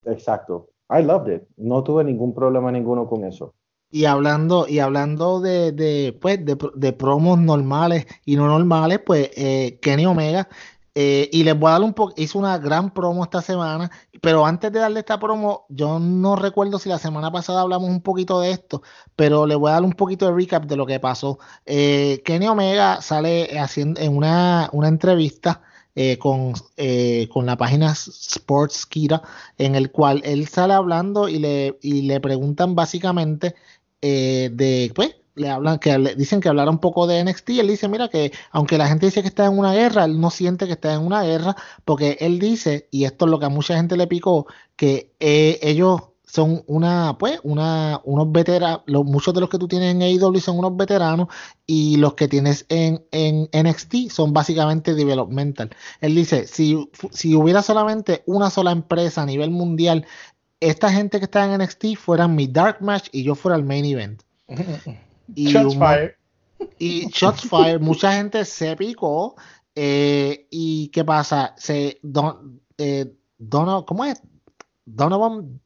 Exacto. 0.05 0.72
I 0.89 1.03
loved 1.03 1.33
it. 1.35 1.43
No 1.57 1.83
tuve 1.83 2.05
ningún 2.05 2.35
problema 2.35 2.71
ninguno 2.71 3.07
con 3.07 3.25
eso. 3.25 3.55
Y 3.91 4.07
hablando, 4.07 4.67
y 4.67 4.79
hablando 4.79 5.41
de, 5.41 5.73
de, 5.73 6.19
pues, 6.19 6.41
de, 6.45 6.93
promos 6.95 7.39
normales 7.39 8.07
y 8.25 8.37
no 8.37 8.47
normales, 8.47 9.01
pues 9.05 9.31
eh, 9.37 9.79
Kenny 9.83 10.07
Omega, 10.07 10.49
eh, 10.95 11.29
y 11.33 11.45
les 11.45 11.59
voy 11.59 11.69
a 11.69 11.73
dar 11.73 11.83
un 11.83 11.95
poco, 11.95 12.13
hizo 12.17 12.39
una 12.39 12.59
gran 12.59 12.91
promo 12.93 13.25
esta 13.25 13.41
semana, 13.41 13.91
pero 14.21 14.45
antes 14.45 14.71
de 14.73 14.79
darle 14.79 15.01
esta 15.01 15.19
promo, 15.19 15.67
yo 15.71 15.99
no 15.99 16.37
recuerdo 16.37 16.79
si 16.79 16.89
la 16.89 16.99
semana 16.99 17.31
pasada 17.31 17.63
hablamos 17.63 17.89
un 17.89 18.03
poquito 18.03 18.41
de 18.41 18.51
esto, 18.53 18.83
pero 19.17 19.47
le 19.47 19.55
voy 19.55 19.71
a 19.71 19.75
dar 19.75 19.85
un 19.85 19.93
poquito 19.93 20.27
de 20.27 20.35
recap 20.35 20.65
de 20.65 20.77
lo 20.77 20.87
que 20.87 21.01
pasó. 21.01 21.39
Eh, 21.65 22.23
Kenny 22.25 22.47
Omega 22.47 23.01
sale 23.01 23.59
haciendo 23.59 24.01
en 24.01 24.17
una, 24.17 24.69
una 24.73 24.89
entrevista 24.89 25.63
eh, 25.95 26.17
con, 26.19 26.55
eh, 26.79 27.29
con 27.31 27.45
la 27.45 27.57
página 27.57 27.93
Sports 27.93 28.87
Kira, 28.87 29.23
en 29.59 29.75
el 29.75 29.91
cual 29.91 30.23
él 30.25 30.49
sale 30.49 30.73
hablando 30.73 31.29
y 31.29 31.39
le, 31.39 31.79
y 31.83 32.03
le 32.03 32.19
preguntan 32.19 32.75
básicamente 32.75 33.55
eh, 34.01 34.51
de, 34.53 34.91
pues, 34.95 35.17
le 35.35 35.51
hablan, 35.51 35.79
que 35.79 35.99
le 35.99 36.15
dicen 36.15 36.41
que 36.41 36.49
hablara 36.49 36.71
un 36.71 36.79
poco 36.79 37.07
de 37.07 37.23
NXT, 37.23 37.51
él 37.51 37.69
dice, 37.69 37.89
mira 37.89 38.09
que 38.09 38.33
aunque 38.53 38.79
la 38.79 38.89
gente 38.89 39.07
dice 39.07 39.23
que 39.23 39.29
está 39.29 39.47
en 39.47 39.59
una 39.59 39.75
guerra, 39.75 40.05
él 40.05 40.19
no 40.21 40.31
siente 40.31 40.67
que 40.67 40.73
está 40.73 40.95
en 40.95 41.03
una 41.03 41.25
guerra, 41.25 41.57
porque 41.85 42.17
él 42.21 42.39
dice, 42.39 42.89
y 42.91 43.05
esto 43.05 43.27
es 43.27 43.31
lo 43.31 43.39
que 43.39 43.47
a 43.47 43.51
mucha 43.51 43.77
gente 43.77 43.97
le 43.97 44.07
picó, 44.07 44.47
que 44.77 45.13
ellos 45.19 46.12
son 46.33 46.65
una, 46.67 47.19
pues, 47.19 47.41
una, 47.43 48.01
unos 48.05 48.33
veteranos, 48.33 48.81
muchos 48.87 49.35
de 49.35 49.41
los 49.41 49.51
que 49.51 49.59
tú 49.59 49.69
tienes 49.69 49.95
en 49.95 50.01
AEW 50.01 50.41
son 50.41 50.59
unos 50.59 50.75
veteranos 50.79 51.29
y 51.67 51.99
los 51.99 52.15
que 52.15 52.27
tienes 52.27 52.65
en, 52.71 53.05
en 53.11 53.51
NXT 53.53 54.09
son 54.09 54.33
básicamente 54.33 54.95
developmental. 54.95 55.77
Él 56.01 56.15
dice, 56.15 56.47
si, 56.47 56.89
si 57.11 57.35
hubiera 57.35 57.61
solamente 57.61 58.23
una 58.25 58.49
sola 58.49 58.71
empresa 58.71 59.21
a 59.21 59.27
nivel 59.27 59.51
mundial, 59.51 60.07
esta 60.59 60.91
gente 60.91 61.19
que 61.19 61.27
está 61.27 61.45
en 61.45 61.61
NXT 61.61 61.97
fueran 61.99 62.35
mi 62.35 62.47
Dark 62.47 62.79
Match 62.81 63.11
y 63.13 63.25
yo 63.25 63.35
fuera 63.35 63.59
el 63.59 63.65
main 63.65 63.85
event. 63.85 64.23
y 65.35 65.53
Shots 65.53 65.77
Fire. 65.77 66.17
Y 66.79 67.09
Shots 67.09 67.43
Fire, 67.43 67.79
mucha 67.79 68.11
gente 68.11 68.47
se 68.47 68.75
picó. 68.77 69.37
Eh, 69.75 70.47
¿Y 70.49 70.89
qué 70.89 71.05
pasa? 71.05 71.55
Se, 71.59 71.99
don, 72.03 72.63
eh, 72.79 73.13
¿Cómo 73.51 74.07
es? 74.07 74.23
Donovan 74.87 75.61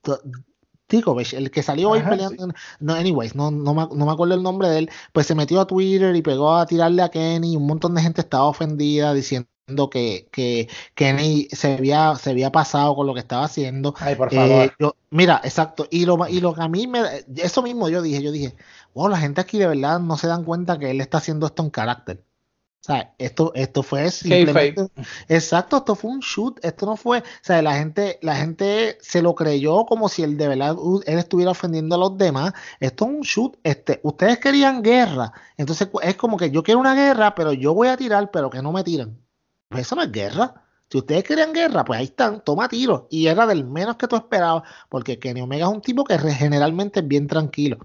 el 0.88 1.50
que 1.50 1.62
salió 1.62 1.90
hoy 1.90 2.02
peleando. 2.02 2.48
No, 2.80 2.94
anyways, 2.94 3.34
no, 3.34 3.50
no, 3.50 3.74
me, 3.74 3.86
no, 3.94 4.06
me, 4.06 4.12
acuerdo 4.12 4.34
el 4.34 4.42
nombre 4.42 4.68
de 4.68 4.78
él. 4.78 4.90
Pues 5.12 5.26
se 5.26 5.34
metió 5.34 5.60
a 5.60 5.66
Twitter 5.66 6.14
y 6.14 6.22
pegó 6.22 6.54
a 6.54 6.66
tirarle 6.66 7.02
a 7.02 7.08
Kenny. 7.08 7.56
Un 7.56 7.66
montón 7.66 7.94
de 7.94 8.02
gente 8.02 8.20
estaba 8.20 8.44
ofendida 8.44 9.12
diciendo 9.14 9.48
que, 9.90 10.28
que 10.30 10.68
Kenny 10.94 11.48
se 11.50 11.74
había, 11.74 12.14
se 12.16 12.30
había 12.30 12.52
pasado 12.52 12.94
con 12.94 13.06
lo 13.06 13.14
que 13.14 13.20
estaba 13.20 13.44
haciendo. 13.44 13.94
Ay, 13.98 14.14
por 14.14 14.32
favor. 14.32 14.72
Eh, 14.78 14.90
mira, 15.10 15.40
exacto. 15.42 15.88
Y 15.90 16.06
lo, 16.06 16.26
y 16.28 16.40
lo 16.40 16.54
que 16.54 16.62
a 16.62 16.68
mí 16.68 16.86
me. 16.86 17.00
Eso 17.36 17.62
mismo 17.62 17.88
yo 17.88 18.02
dije, 18.02 18.22
yo 18.22 18.30
dije, 18.30 18.54
wow, 18.94 19.08
la 19.08 19.18
gente 19.18 19.40
aquí 19.40 19.58
de 19.58 19.66
verdad 19.66 19.98
no 19.98 20.16
se 20.16 20.28
dan 20.28 20.44
cuenta 20.44 20.78
que 20.78 20.90
él 20.90 21.00
está 21.00 21.18
haciendo 21.18 21.46
esto 21.46 21.62
en 21.62 21.70
carácter. 21.70 22.22
O 22.82 22.86
sea, 22.86 23.14
esto, 23.18 23.52
esto 23.56 23.82
fue 23.82 24.10
simplemente. 24.12 24.86
Exacto, 25.28 25.78
esto 25.78 25.96
fue 25.96 26.12
un 26.12 26.20
shoot. 26.20 26.64
Esto 26.64 26.86
no 26.86 26.96
fue. 26.96 27.18
O 27.18 27.22
sea, 27.42 27.60
la 27.60 27.74
gente, 27.74 28.18
la 28.22 28.36
gente 28.36 28.96
se 29.00 29.22
lo 29.22 29.34
creyó 29.34 29.86
como 29.86 30.08
si 30.08 30.22
él 30.22 30.36
de 30.36 30.46
verdad 30.46 30.76
él 31.04 31.18
estuviera 31.18 31.50
ofendiendo 31.50 31.96
a 31.96 31.98
los 31.98 32.16
demás. 32.16 32.52
Esto 32.78 33.06
es 33.06 33.10
un 33.10 33.20
shoot. 33.22 33.56
Este, 33.64 33.98
ustedes 34.04 34.38
querían 34.38 34.82
guerra. 34.82 35.32
Entonces 35.56 35.88
es 36.02 36.14
como 36.14 36.36
que 36.36 36.52
yo 36.52 36.62
quiero 36.62 36.78
una 36.78 36.94
guerra, 36.94 37.34
pero 37.34 37.52
yo 37.52 37.74
voy 37.74 37.88
a 37.88 37.96
tirar, 37.96 38.30
pero 38.30 38.50
que 38.50 38.62
no 38.62 38.70
me 38.70 38.84
tiran. 38.84 39.18
Pues 39.68 39.82
eso 39.82 39.96
no 39.96 40.02
es 40.02 40.12
guerra. 40.12 40.62
Si 40.88 40.98
ustedes 40.98 41.24
querían 41.24 41.52
guerra, 41.52 41.84
pues 41.84 41.98
ahí 41.98 42.04
están, 42.04 42.40
toma 42.44 42.68
tiros. 42.68 43.04
Y 43.10 43.26
era 43.26 43.46
del 43.46 43.64
menos 43.64 43.96
que 43.96 44.06
tú 44.06 44.14
esperabas, 44.14 44.62
porque 44.88 45.18
Kenny 45.18 45.40
Omega 45.40 45.66
es 45.66 45.72
un 45.72 45.80
tipo 45.80 46.04
que 46.04 46.16
generalmente 46.18 47.00
es 47.00 47.08
bien 47.08 47.26
tranquilo. 47.26 47.78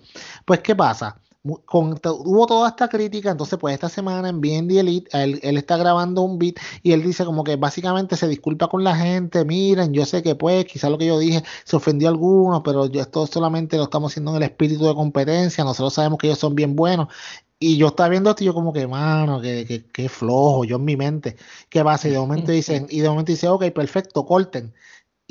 Pues, 0.46 0.60
¿qué 0.60 0.76
pasa? 0.76 1.20
Hubo 1.44 2.46
toda 2.46 2.70
esta 2.70 2.88
crítica, 2.88 3.32
entonces 3.32 3.58
pues 3.60 3.74
esta 3.74 3.90
semana 3.90 4.30
en 4.30 4.42
BND 4.42 4.80
Elite, 4.80 5.10
él, 5.24 5.40
él, 5.42 5.58
está 5.58 5.78
grabando 5.78 6.22
un 6.22 6.38
beat 6.38 6.56
y 6.84 6.92
él 6.92 7.02
dice 7.02 7.26
como 7.26 7.44
que 7.44 7.56
básicamente 7.56 8.16
se 8.16 8.28
disculpa 8.28 8.68
con 8.68 8.84
la 8.84 8.96
gente, 8.96 9.44
miren, 9.44 9.92
yo 9.94 10.06
sé 10.06 10.22
que 10.22 10.36
pues 10.36 10.66
quizá 10.66 10.90
lo 10.90 10.98
que 10.98 11.08
yo 11.08 11.18
dije 11.18 11.44
se 11.64 11.76
ofendió 11.76 12.10
a 12.10 12.12
algunos, 12.12 12.62
pero 12.64 12.86
esto 12.86 13.26
solamente 13.26 13.78
lo 13.78 13.84
estamos 13.84 14.12
haciendo 14.12 14.32
en 14.32 14.38
el 14.38 14.44
espíritu 14.44 14.86
de 14.86 14.94
competencia, 14.94 15.64
nosotros 15.64 15.94
sabemos 15.94 16.20
que 16.20 16.28
ellos 16.28 16.40
son 16.40 16.56
bien 16.56 16.76
buenos. 16.76 17.08
Y 17.64 17.78
yo 17.78 17.88
estaba 17.90 18.10
viendo 18.10 18.32
esto 18.32 18.44
y 18.44 18.48
yo 18.48 18.56
como 18.56 18.74
que, 18.74 18.88
mano, 18.88 19.40
que, 19.40 19.86
que, 19.94 20.10
flojo, 20.10 20.64
yo 20.66 20.78
en 20.78 20.86
mi 20.86 20.98
mente, 20.98 21.38
¿qué 21.70 21.84
pasa? 21.84 22.08
Y 22.08 22.12
de 22.12 22.18
momento 22.18 22.52
dicen, 22.52 22.88
y 22.90 23.02
de 23.02 23.10
momento 23.10 23.32
dice, 23.32 23.48
ok, 23.48 23.66
perfecto, 23.70 24.26
corten 24.26 24.74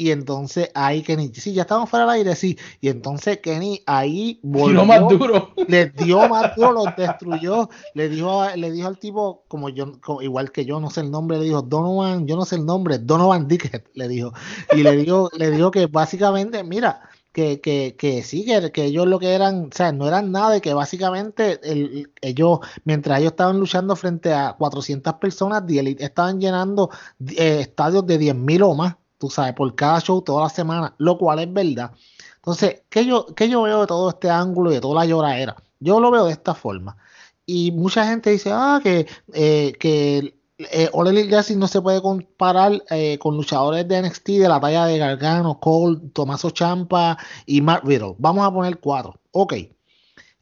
Y 0.01 0.13
entonces 0.13 0.71
ahí 0.75 1.03
Kenny, 1.03 1.31
sí, 1.35 1.53
ya 1.53 1.61
estamos 1.61 1.91
fuera 1.91 2.07
del 2.07 2.15
aire, 2.15 2.35
sí. 2.35 2.57
Y 2.81 2.89
entonces 2.89 3.41
Kenny 3.41 3.83
ahí 3.85 4.41
volvió, 4.43 4.87
más 4.87 5.07
duro. 5.07 5.51
Le 5.69 5.91
dio 5.91 6.27
más 6.27 6.57
duro, 6.57 6.73
los 6.73 6.97
destruyó. 6.97 7.69
Le 7.93 8.09
dijo, 8.09 8.47
le 8.57 8.71
dijo 8.71 8.89
al 8.89 8.99
tipo, 8.99 9.45
como 9.47 9.69
yo, 9.69 9.93
igual 10.23 10.53
que 10.53 10.65
yo, 10.65 10.81
no 10.81 10.89
sé 10.89 11.03
el 11.03 11.11
nombre, 11.11 11.37
le 11.37 11.45
dijo 11.45 11.61
Donovan, 11.61 12.27
yo 12.27 12.37
no 12.37 12.47
sé 12.47 12.57
el 12.57 12.65
nombre, 12.65 12.97
Donovan 12.97 13.47
Dickett, 13.47 13.91
le 13.93 14.09
dijo. 14.09 14.33
Y 14.73 14.83
le 14.83 14.97
dijo, 14.97 15.29
le 15.37 15.51
dijo 15.51 15.71
que 15.71 15.85
básicamente, 15.85 16.65
mira, 16.65 17.03
que, 17.33 17.61
que, 17.61 17.95
que 17.99 18.23
sí, 18.23 18.47
que, 18.47 18.73
que, 18.73 18.87
ellos 18.87 19.07
lo 19.07 19.19
que 19.19 19.35
eran, 19.35 19.67
o 19.67 19.71
sea, 19.71 19.93
no 19.93 20.09
eran 20.09 20.33
nada, 20.33 20.57
y 20.57 20.61
que 20.63 20.73
básicamente 20.73 21.61
el, 21.63 22.11
ellos, 22.23 22.61
mientras 22.85 23.19
ellos 23.19 23.33
estaban 23.33 23.61
luchando 23.61 23.97
frente 23.97 24.33
a 24.33 24.55
400 24.59 25.13
personas, 25.17 25.63
estaban 25.69 26.41
llenando 26.41 26.89
eh, 27.37 27.59
estadios 27.61 28.07
de 28.07 28.19
10.000 28.19 28.63
o 28.65 28.75
más 28.75 28.97
tú 29.21 29.29
sabes, 29.29 29.53
por 29.53 29.73
cada 29.75 30.01
show 30.01 30.23
toda 30.23 30.45
la 30.45 30.49
semana, 30.49 30.95
lo 30.97 31.19
cual 31.19 31.41
es 31.41 31.53
verdad. 31.53 31.93
Entonces, 32.37 32.83
¿qué 32.89 33.05
yo, 33.05 33.27
qué 33.37 33.51
yo 33.51 33.63
veo 33.63 33.83
de 33.83 33.87
todo 33.87 34.09
este 34.09 34.31
ángulo 34.31 34.71
y 34.71 34.75
de 34.75 34.81
toda 34.81 35.05
la 35.05 35.07
lloradera? 35.07 35.57
Yo 35.79 36.01
lo 36.01 36.11
veo 36.11 36.25
de 36.25 36.33
esta 36.33 36.55
forma. 36.55 36.97
Y 37.45 37.71
mucha 37.73 38.07
gente 38.07 38.31
dice, 38.31 38.51
ah, 38.51 38.81
que, 38.83 39.07
eh, 39.35 39.75
que 39.79 40.41
eh, 40.59 40.89
Ole 40.93 41.29
no 41.57 41.67
se 41.69 41.83
puede 41.83 42.01
comparar 42.01 42.83
eh, 42.89 43.19
con 43.19 43.37
luchadores 43.37 43.87
de 43.87 44.01
NXT 44.01 44.27
de 44.29 44.49
la 44.49 44.59
talla 44.59 44.87
de 44.87 44.97
Gargano, 44.97 45.61
Cole, 45.61 46.01
Tomaso 46.15 46.51
Champa 46.51 47.19
y 47.45 47.61
Mark 47.61 47.83
Riddle. 47.85 48.15
Vamos 48.19 48.47
a 48.47 48.51
poner 48.53 48.79
cuatro. 48.81 49.21
Ok. 49.33 49.55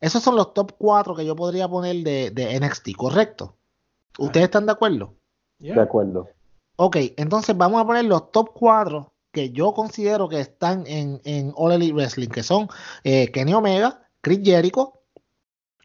Esos 0.00 0.22
son 0.22 0.36
los 0.36 0.54
top 0.54 0.72
cuatro 0.78 1.16
que 1.16 1.26
yo 1.26 1.34
podría 1.34 1.66
poner 1.66 1.96
de, 2.04 2.30
de 2.30 2.60
NXT, 2.60 2.94
¿correcto? 2.96 3.56
¿Ustedes 4.18 4.44
están 4.44 4.66
de 4.66 4.72
acuerdo? 4.72 5.14
De 5.58 5.80
acuerdo. 5.80 6.28
Ok, 6.80 6.96
entonces 7.16 7.56
vamos 7.56 7.82
a 7.82 7.86
poner 7.86 8.04
los 8.04 8.30
top 8.30 8.50
4 8.54 9.12
que 9.32 9.50
yo 9.50 9.74
considero 9.74 10.28
que 10.28 10.38
están 10.38 10.84
en, 10.86 11.20
en 11.24 11.52
All 11.56 11.72
Elite 11.72 11.92
Wrestling, 11.92 12.28
que 12.28 12.44
son 12.44 12.68
eh, 13.02 13.32
Kenny 13.32 13.52
Omega, 13.52 14.00
Chris 14.20 14.40
Jericho, 14.44 14.92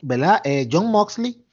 ¿verdad? 0.03 0.39
Eh, 0.43 0.69
John 0.71 0.91
Moxley 0.91 1.43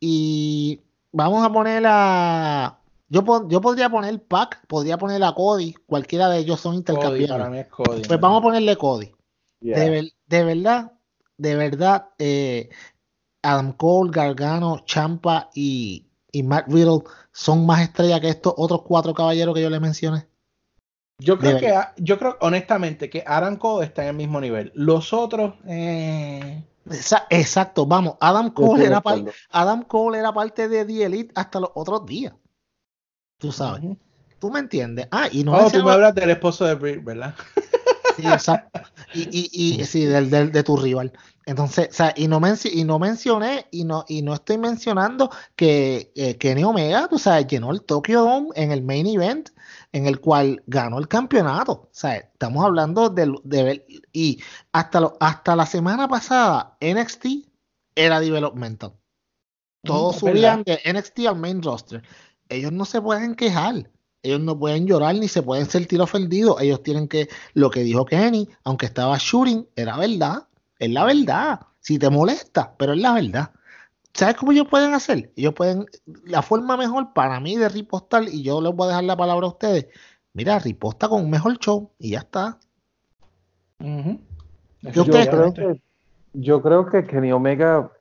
y 0.00 0.80
vamos 1.12 1.44
a 1.44 1.52
poner 1.52 1.84
a... 1.86 2.80
Yo, 3.08 3.48
yo 3.48 3.60
podría 3.60 3.88
poner 3.88 4.20
Pac, 4.24 4.66
podría 4.66 4.98
poner 4.98 5.22
a 5.22 5.32
Cody, 5.32 5.74
cualquiera 5.86 6.28
de 6.28 6.38
ellos 6.38 6.60
son 6.60 6.74
intercambiables. 6.74 7.68
pues 7.76 8.20
vamos 8.20 8.40
a 8.40 8.42
ponerle 8.42 8.76
Cody. 8.76 9.12
De, 9.60 10.44
verdad, 10.44 10.92
de 11.36 11.54
verdad, 11.54 12.08
eh, 12.18 12.68
Adam 13.42 13.72
Cole, 13.74 14.10
Gargano, 14.12 14.80
Champa 14.84 15.50
y, 15.54 16.07
y 16.32 16.42
Matt 16.42 16.68
Riddle 16.68 17.02
son 17.32 17.66
más 17.66 17.82
estrellas 17.82 18.20
que 18.20 18.28
estos 18.28 18.54
otros 18.56 18.82
cuatro 18.82 19.14
caballeros 19.14 19.54
que 19.54 19.62
yo 19.62 19.70
les 19.70 19.80
mencioné? 19.80 20.26
Yo 21.20 21.38
creo 21.38 21.58
que, 21.58 21.74
yo 21.96 22.18
creo 22.18 22.36
honestamente 22.40 23.10
que 23.10 23.24
Aranco 23.26 23.82
está 23.82 24.02
en 24.02 24.08
el 24.10 24.14
mismo 24.14 24.40
nivel. 24.40 24.70
Los 24.74 25.12
otros, 25.12 25.54
eh... 25.66 26.64
Exacto, 27.28 27.84
vamos, 27.84 28.14
Adam 28.20 28.50
Cole, 28.50 28.86
era 28.86 29.00
parte, 29.02 29.32
Adam 29.50 29.82
Cole 29.82 30.18
era 30.18 30.32
parte 30.32 30.68
de 30.68 30.86
The 30.86 31.04
Elite 31.04 31.32
hasta 31.34 31.60
los 31.60 31.70
otros 31.74 32.06
días. 32.06 32.32
Tú 33.38 33.52
sabes. 33.52 33.96
Tú 34.38 34.50
me 34.50 34.60
entiendes. 34.60 35.08
Ah, 35.10 35.28
y 35.30 35.44
no 35.44 35.52
oh, 35.52 35.70
tú 35.70 35.84
me 35.84 35.90
hablas 35.90 36.14
del 36.14 36.30
esposo 36.30 36.64
de 36.64 36.74
Brit, 36.74 37.04
¿verdad? 37.04 37.34
Sí, 38.16 38.26
exacto. 38.26 38.80
Y, 39.12 39.22
y, 39.30 39.80
y 39.80 39.84
sí, 39.84 40.04
del, 40.04 40.30
del, 40.30 40.52
de 40.52 40.62
tu 40.62 40.76
rival. 40.76 41.12
Entonces, 41.48 41.88
o 41.88 41.92
sea, 41.94 42.12
y 42.14 42.28
no, 42.28 42.42
y 42.62 42.84
no 42.84 42.98
mencioné, 42.98 43.68
y 43.70 43.84
no, 43.84 44.04
y 44.06 44.20
no 44.20 44.34
estoy 44.34 44.58
mencionando 44.58 45.30
que 45.56 46.12
eh, 46.14 46.36
Kenny 46.36 46.62
Omega, 46.62 47.08
tú 47.08 47.18
sabes, 47.18 47.46
llenó 47.46 47.70
el 47.70 47.80
Tokyo 47.84 48.20
Dome 48.20 48.48
en 48.54 48.70
el 48.70 48.82
main 48.82 49.06
event, 49.06 49.48
en 49.92 50.06
el 50.06 50.20
cual 50.20 50.62
ganó 50.66 50.98
el 50.98 51.08
campeonato. 51.08 51.72
O 51.72 51.88
sea, 51.90 52.16
estamos 52.16 52.62
hablando 52.62 53.08
de, 53.08 53.32
de 53.44 53.86
y 54.12 54.42
hasta, 54.72 55.00
lo, 55.00 55.16
hasta 55.20 55.56
la 55.56 55.64
semana 55.64 56.06
pasada, 56.06 56.76
NXT 56.82 57.48
era 57.94 58.20
developmental. 58.20 58.92
Todos 59.84 60.16
mm, 60.16 60.18
subían 60.18 60.62
de 60.64 60.78
NXT 60.84 61.20
al 61.28 61.36
main 61.36 61.62
roster. 61.62 62.02
Ellos 62.50 62.72
no 62.72 62.84
se 62.84 63.00
pueden 63.00 63.34
quejar. 63.34 63.90
Ellos 64.22 64.40
no 64.40 64.58
pueden 64.58 64.86
llorar 64.86 65.14
ni 65.14 65.28
se 65.28 65.42
pueden 65.42 65.64
sentir 65.64 66.02
ofendidos. 66.02 66.60
Ellos 66.60 66.82
tienen 66.82 67.08
que, 67.08 67.30
lo 67.54 67.70
que 67.70 67.84
dijo 67.84 68.04
Kenny, 68.04 68.50
aunque 68.64 68.84
estaba 68.84 69.16
shooting, 69.18 69.66
era 69.76 69.96
verdad 69.96 70.47
es 70.78 70.90
la 70.90 71.04
verdad. 71.04 71.60
Si 71.80 71.98
te 71.98 72.10
molesta, 72.10 72.74
pero 72.76 72.92
es 72.92 72.98
la 72.98 73.14
verdad. 73.14 73.50
¿Sabes 74.14 74.36
cómo 74.36 74.52
ellos 74.52 74.66
pueden 74.68 74.94
hacer? 74.94 75.30
Ellos 75.36 75.54
pueden, 75.54 75.86
la 76.24 76.42
forma 76.42 76.76
mejor 76.76 77.12
para 77.12 77.40
mí 77.40 77.56
de 77.56 77.68
ripostar, 77.68 78.24
y 78.24 78.42
yo 78.42 78.60
les 78.60 78.74
voy 78.74 78.86
a 78.86 78.88
dejar 78.88 79.04
la 79.04 79.16
palabra 79.16 79.46
a 79.46 79.50
ustedes, 79.50 79.86
mira, 80.32 80.58
riposta 80.58 81.08
con 81.08 81.24
un 81.24 81.30
mejor 81.30 81.56
show 81.58 81.92
y 81.98 82.10
ya 82.10 82.20
está. 82.20 82.58
yo, 83.80 85.04
creo 85.04 85.54
que, 85.54 85.82
yo 86.32 86.62
creo 86.62 86.86
que 86.86 87.06
Kenny 87.06 87.32
Omega, 87.32 87.92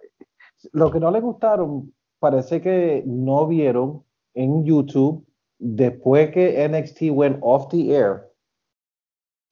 lo 0.72 0.92
que 0.92 1.00
no 1.00 1.12
le 1.12 1.22
gustaron, 1.22 1.94
parece 2.20 2.62
que 2.62 3.04
no 3.06 3.46
vieron 3.48 4.04
en 4.34 4.66
YouTube, 4.66 5.26
después 5.60 6.32
que 6.32 6.68
NXT 6.68 7.12
went 7.12 7.38
off 7.42 7.68
the 7.70 7.96
air, 7.96 8.32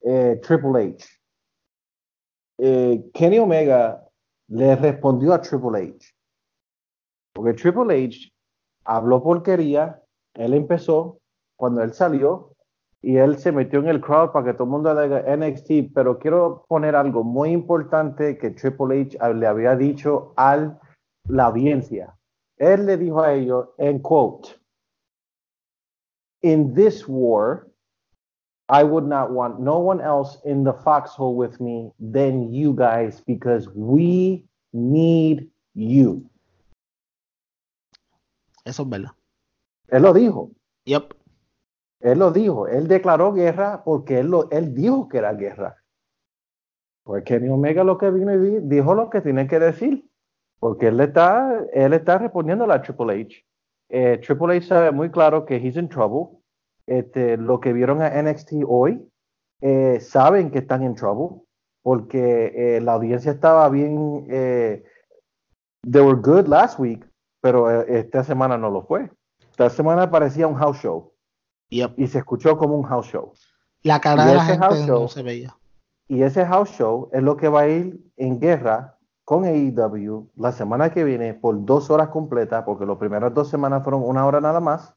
eh, 0.02 0.40
Triple 0.42 0.94
H 0.94 1.15
eh, 2.58 3.10
Kenny 3.12 3.38
Omega 3.38 4.02
le 4.48 4.76
respondió 4.76 5.34
a 5.34 5.40
Triple 5.40 5.94
H. 5.96 6.14
Porque 7.32 7.54
Triple 7.54 8.04
H 8.04 8.32
habló 8.84 9.22
porquería, 9.22 10.02
él 10.34 10.54
empezó, 10.54 11.18
cuando 11.56 11.82
él 11.82 11.92
salió, 11.92 12.52
y 13.02 13.18
él 13.18 13.38
se 13.38 13.52
metió 13.52 13.80
en 13.80 13.88
el 13.88 14.00
crowd 14.00 14.32
para 14.32 14.46
que 14.46 14.52
todo 14.54 14.64
el 14.64 14.70
mundo 14.70 15.00
diga 15.00 15.36
NXT, 15.36 15.92
pero 15.94 16.18
quiero 16.18 16.64
poner 16.68 16.96
algo 16.96 17.22
muy 17.22 17.50
importante 17.50 18.36
que 18.38 18.50
Triple 18.50 19.02
H 19.02 19.34
le 19.34 19.46
había 19.46 19.76
dicho 19.76 20.32
a 20.36 20.76
la 21.28 21.44
audiencia. 21.44 22.16
Él 22.56 22.86
le 22.86 22.96
dijo 22.96 23.22
a 23.22 23.34
ellos, 23.34 23.68
en 23.78 24.00
quote, 24.00 24.48
in 26.42 26.74
this 26.74 27.04
war, 27.06 27.66
I 28.68 28.82
would 28.82 29.06
not 29.06 29.30
want 29.30 29.60
no 29.60 29.78
one 29.78 30.00
else 30.00 30.38
in 30.44 30.64
the 30.64 30.72
foxhole 30.72 31.36
with 31.36 31.60
me 31.60 31.92
than 32.00 32.52
you 32.52 32.74
guys 32.74 33.20
because 33.20 33.68
we 33.74 34.44
need 34.72 35.48
you. 35.74 36.28
Eso 38.64 38.82
es 38.82 38.88
verdad. 38.88 39.12
Él 39.88 40.02
lo 40.02 40.12
dijo. 40.12 40.50
Yep. 40.84 41.14
Él 42.00 42.18
lo 42.18 42.32
dijo. 42.32 42.66
Él 42.66 42.88
declaró 42.88 43.32
guerra 43.32 43.82
porque 43.84 44.18
él, 44.18 44.30
lo, 44.30 44.50
él 44.50 44.74
dijo 44.74 45.08
que 45.08 45.18
era 45.18 45.32
guerra. 45.34 45.76
Porque 47.04 47.38
Kenny 47.38 47.48
Omega 47.48 47.84
lo 47.84 47.98
que 47.98 48.10
vino 48.10 48.34
y 48.34 48.60
dijo 48.62 48.94
lo 48.94 49.10
que 49.10 49.20
tiene 49.20 49.46
que 49.46 49.60
decir. 49.60 50.10
Porque 50.58 50.88
él 50.88 50.98
está, 50.98 51.64
él 51.72 51.92
está 51.92 52.18
respondiendo 52.18 52.64
a 52.64 52.66
la 52.66 52.82
Triple 52.82 53.22
H. 53.22 53.44
Eh, 53.90 54.18
Triple 54.18 54.56
H 54.56 54.66
sabe 54.66 54.90
muy 54.90 55.10
claro 55.10 55.46
que 55.46 55.56
he's 55.56 55.76
in 55.76 55.88
trouble 55.88 56.40
este, 56.86 57.36
lo 57.36 57.60
que 57.60 57.72
vieron 57.72 58.02
a 58.02 58.10
NXT 58.22 58.64
hoy, 58.66 59.08
eh, 59.60 60.00
saben 60.00 60.50
que 60.50 60.58
están 60.58 60.82
en 60.82 60.94
trouble, 60.94 61.42
porque 61.82 62.52
eh, 62.54 62.80
la 62.80 62.94
audiencia 62.94 63.32
estaba 63.32 63.68
bien, 63.68 64.26
eh, 64.28 64.84
they 65.82 66.02
were 66.02 66.20
good 66.20 66.46
last 66.46 66.78
week, 66.78 67.08
pero 67.40 67.82
esta 67.82 68.24
semana 68.24 68.58
no 68.58 68.70
lo 68.70 68.82
fue. 68.82 69.10
Esta 69.50 69.70
semana 69.70 70.10
parecía 70.10 70.46
un 70.46 70.56
house 70.56 70.78
show. 70.78 71.12
Y 71.68 72.06
se 72.06 72.18
escuchó 72.18 72.56
como 72.58 72.76
un 72.76 72.84
house 72.84 73.06
show. 73.06 73.32
La 73.82 74.00
cara 74.00 74.26
de 74.26 74.34
la 74.34 74.44
gente 74.44 74.86
no 74.86 75.08
se 75.08 75.22
veía. 75.22 75.56
Y 76.08 76.22
ese 76.22 76.44
house 76.44 76.70
show 76.70 77.08
es 77.12 77.22
lo 77.22 77.36
que 77.36 77.48
va 77.48 77.62
a 77.62 77.68
ir 77.68 78.00
en 78.16 78.38
guerra 78.38 78.96
con 79.24 79.44
AEW 79.44 80.30
la 80.36 80.52
semana 80.52 80.90
que 80.90 81.02
viene 81.02 81.34
por 81.34 81.64
dos 81.64 81.90
horas 81.90 82.08
completas, 82.10 82.62
porque 82.64 82.86
las 82.86 82.96
primeras 82.96 83.34
dos 83.34 83.48
semanas 83.48 83.82
fueron 83.82 84.02
una 84.04 84.24
hora 84.24 84.40
nada 84.40 84.60
más. 84.60 84.94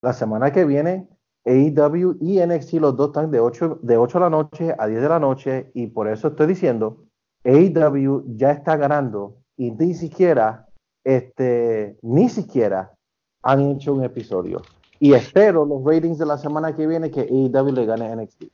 La 0.00 0.12
semana 0.12 0.52
que 0.52 0.64
viene 0.64 1.08
AEW 1.48 2.18
y 2.20 2.40
NXT, 2.44 2.74
los 2.74 2.96
dos 2.96 3.08
están 3.08 3.30
de 3.30 3.40
8, 3.40 3.78
de 3.82 3.96
8 3.96 4.18
de 4.18 4.22
la 4.22 4.30
noche 4.30 4.74
a 4.78 4.86
10 4.86 5.00
de 5.00 5.08
la 5.08 5.18
noche 5.18 5.70
y 5.72 5.86
por 5.86 6.06
eso 6.06 6.28
estoy 6.28 6.46
diciendo, 6.46 7.04
AEW 7.44 8.24
ya 8.36 8.50
está 8.50 8.76
ganando 8.76 9.38
y 9.56 9.70
ni 9.70 9.94
siquiera, 9.94 10.68
este, 11.04 11.96
ni 12.02 12.28
siquiera 12.28 12.92
han 13.42 13.62
hecho 13.70 13.94
un 13.94 14.04
episodio. 14.04 14.60
Y 15.00 15.14
espero 15.14 15.64
los 15.64 15.82
ratings 15.84 16.18
de 16.18 16.26
la 16.26 16.36
semana 16.36 16.76
que 16.76 16.86
viene 16.86 17.10
que 17.10 17.22
AEW 17.22 17.72
le 17.72 17.86
gane 17.86 18.08
a 18.08 18.16
NXT. 18.16 18.44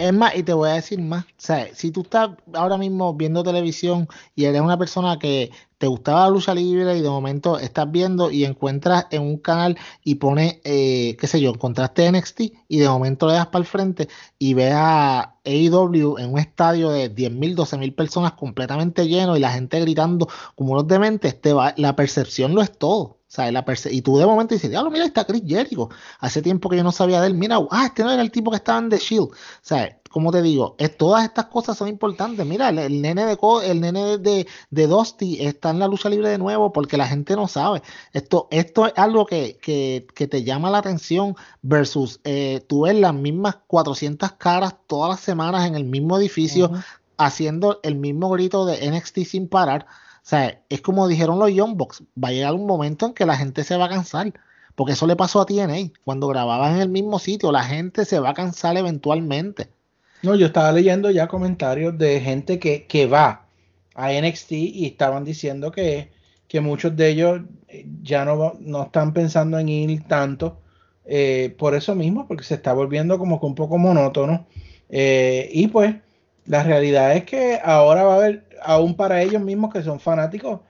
Es 0.00 0.14
más, 0.14 0.34
y 0.34 0.42
te 0.42 0.54
voy 0.54 0.70
a 0.70 0.74
decir 0.74 0.98
más, 0.98 1.24
o 1.24 1.28
sea, 1.36 1.74
si 1.74 1.90
tú 1.90 2.00
estás 2.00 2.30
ahora 2.54 2.78
mismo 2.78 3.12
viendo 3.12 3.42
televisión 3.42 4.08
y 4.34 4.46
eres 4.46 4.62
una 4.62 4.78
persona 4.78 5.18
que 5.18 5.50
te 5.76 5.86
gustaba 5.88 6.24
la 6.24 6.30
lucha 6.30 6.54
libre 6.54 6.96
y 6.96 7.02
de 7.02 7.10
momento 7.10 7.58
estás 7.58 7.90
viendo 7.90 8.30
y 8.30 8.46
encuentras 8.46 9.08
en 9.10 9.20
un 9.20 9.36
canal 9.36 9.76
y 10.02 10.14
pone, 10.14 10.62
eh, 10.64 11.18
qué 11.20 11.26
sé 11.26 11.38
yo, 11.42 11.50
encontraste 11.50 12.10
NXT 12.10 12.40
y 12.68 12.78
de 12.78 12.88
momento 12.88 13.26
le 13.26 13.34
das 13.34 13.48
para 13.48 13.60
el 13.60 13.66
frente 13.66 14.08
y 14.38 14.54
ves 14.54 14.72
a 14.74 15.36
AEW 15.44 16.16
en 16.18 16.32
un 16.32 16.38
estadio 16.38 16.88
de 16.88 17.14
10.000, 17.14 17.54
12.000 17.54 17.94
personas 17.94 18.32
completamente 18.32 19.06
lleno 19.06 19.36
y 19.36 19.40
la 19.40 19.52
gente 19.52 19.80
gritando 19.80 20.28
como 20.54 20.72
unos 20.72 20.88
dementes, 20.88 21.38
te 21.38 21.52
va, 21.52 21.74
la 21.76 21.94
percepción 21.94 22.54
lo 22.54 22.62
es 22.62 22.72
todo. 22.78 23.19
Sea, 23.32 23.52
la 23.52 23.64
y 23.92 24.02
tú 24.02 24.18
de 24.18 24.26
momento 24.26 24.54
dices, 24.54 24.70
diablo, 24.70 24.90
mira, 24.90 25.04
está 25.04 25.24
Chris 25.24 25.42
Jericho. 25.46 25.88
Hace 26.18 26.42
tiempo 26.42 26.68
que 26.68 26.76
yo 26.76 26.82
no 26.82 26.90
sabía 26.90 27.20
de 27.20 27.28
él. 27.28 27.34
Mira, 27.34 27.58
ah, 27.70 27.86
este 27.86 28.02
no 28.02 28.10
era 28.10 28.22
el 28.22 28.32
tipo 28.32 28.50
que 28.50 28.56
estaba 28.56 28.80
en 28.80 28.88
The 28.88 28.98
Shield. 28.98 29.28
O 29.28 29.34
sea, 29.62 30.00
como 30.10 30.32
te 30.32 30.42
digo, 30.42 30.74
es, 30.78 30.96
todas 30.96 31.22
estas 31.22 31.46
cosas 31.46 31.78
son 31.78 31.86
importantes. 31.86 32.44
Mira, 32.44 32.70
el, 32.70 33.00
nene 33.00 33.24
de 33.26 33.38
el 33.64 33.80
nene 33.80 34.18
de, 34.18 34.48
de 34.70 34.86
Dusty 34.88 35.46
está 35.46 35.70
en 35.70 35.78
la 35.78 35.86
lucha 35.86 36.08
libre 36.08 36.28
de 36.28 36.38
nuevo 36.38 36.72
porque 36.72 36.96
la 36.96 37.06
gente 37.06 37.36
no 37.36 37.46
sabe. 37.46 37.82
Esto, 38.12 38.48
esto 38.50 38.86
es 38.88 38.94
algo 38.96 39.26
que, 39.26 39.58
que, 39.62 40.08
que 40.12 40.26
te 40.26 40.42
llama 40.42 40.68
la 40.70 40.78
atención 40.78 41.36
versus 41.62 42.20
eh, 42.24 42.64
tú 42.66 42.82
ves 42.82 42.96
las 42.96 43.14
mismas 43.14 43.58
400 43.68 44.32
caras 44.32 44.74
todas 44.88 45.10
las 45.10 45.20
semanas 45.20 45.68
en 45.68 45.76
el 45.76 45.84
mismo 45.84 46.18
edificio 46.18 46.72
haciendo 47.16 47.78
el 47.84 47.94
mismo 47.94 48.30
grito 48.30 48.66
de 48.66 48.90
NXT 48.90 49.18
sin 49.20 49.46
parar. 49.46 49.86
Sea, 50.30 50.62
es 50.68 50.80
como 50.80 51.08
dijeron 51.08 51.40
los 51.40 51.52
Young 51.52 51.76
Bucks, 51.76 52.04
va 52.16 52.28
a 52.28 52.30
llegar 52.30 52.54
un 52.54 52.64
momento 52.64 53.04
en 53.04 53.14
que 53.14 53.26
la 53.26 53.36
gente 53.36 53.64
se 53.64 53.76
va 53.76 53.86
a 53.86 53.88
cansar. 53.88 54.32
Porque 54.76 54.92
eso 54.92 55.08
le 55.08 55.16
pasó 55.16 55.40
a 55.40 55.46
TNA. 55.46 55.90
Cuando 56.04 56.28
grababan 56.28 56.76
en 56.76 56.82
el 56.82 56.88
mismo 56.88 57.18
sitio, 57.18 57.50
la 57.50 57.64
gente 57.64 58.04
se 58.04 58.20
va 58.20 58.30
a 58.30 58.34
cansar 58.34 58.76
eventualmente. 58.76 59.70
No, 60.22 60.36
yo 60.36 60.46
estaba 60.46 60.70
leyendo 60.70 61.10
ya 61.10 61.26
comentarios 61.26 61.98
de 61.98 62.20
gente 62.20 62.60
que, 62.60 62.86
que 62.86 63.06
va 63.06 63.48
a 63.96 64.12
NXT 64.12 64.52
y 64.52 64.86
estaban 64.86 65.24
diciendo 65.24 65.72
que, 65.72 66.12
que 66.46 66.60
muchos 66.60 66.94
de 66.94 67.08
ellos 67.08 67.40
eh, 67.66 67.84
ya 68.00 68.24
no, 68.24 68.54
no 68.60 68.84
están 68.84 69.12
pensando 69.12 69.58
en 69.58 69.68
ir 69.68 70.04
tanto 70.06 70.60
eh, 71.06 71.56
por 71.58 71.74
eso 71.74 71.96
mismo, 71.96 72.28
porque 72.28 72.44
se 72.44 72.54
está 72.54 72.72
volviendo 72.72 73.18
como 73.18 73.40
que 73.40 73.46
un 73.46 73.56
poco 73.56 73.78
monótono. 73.78 74.46
Eh, 74.90 75.50
y 75.52 75.66
pues 75.66 75.96
la 76.46 76.62
realidad 76.62 77.16
es 77.16 77.24
que 77.24 77.60
ahora 77.62 78.04
va 78.04 78.14
a 78.14 78.16
haber, 78.16 78.44
aún 78.62 78.94
para 78.94 79.22
ellos 79.22 79.42
mismos 79.42 79.72
que 79.72 79.82
son 79.82 80.00
fanáticos, 80.00 80.60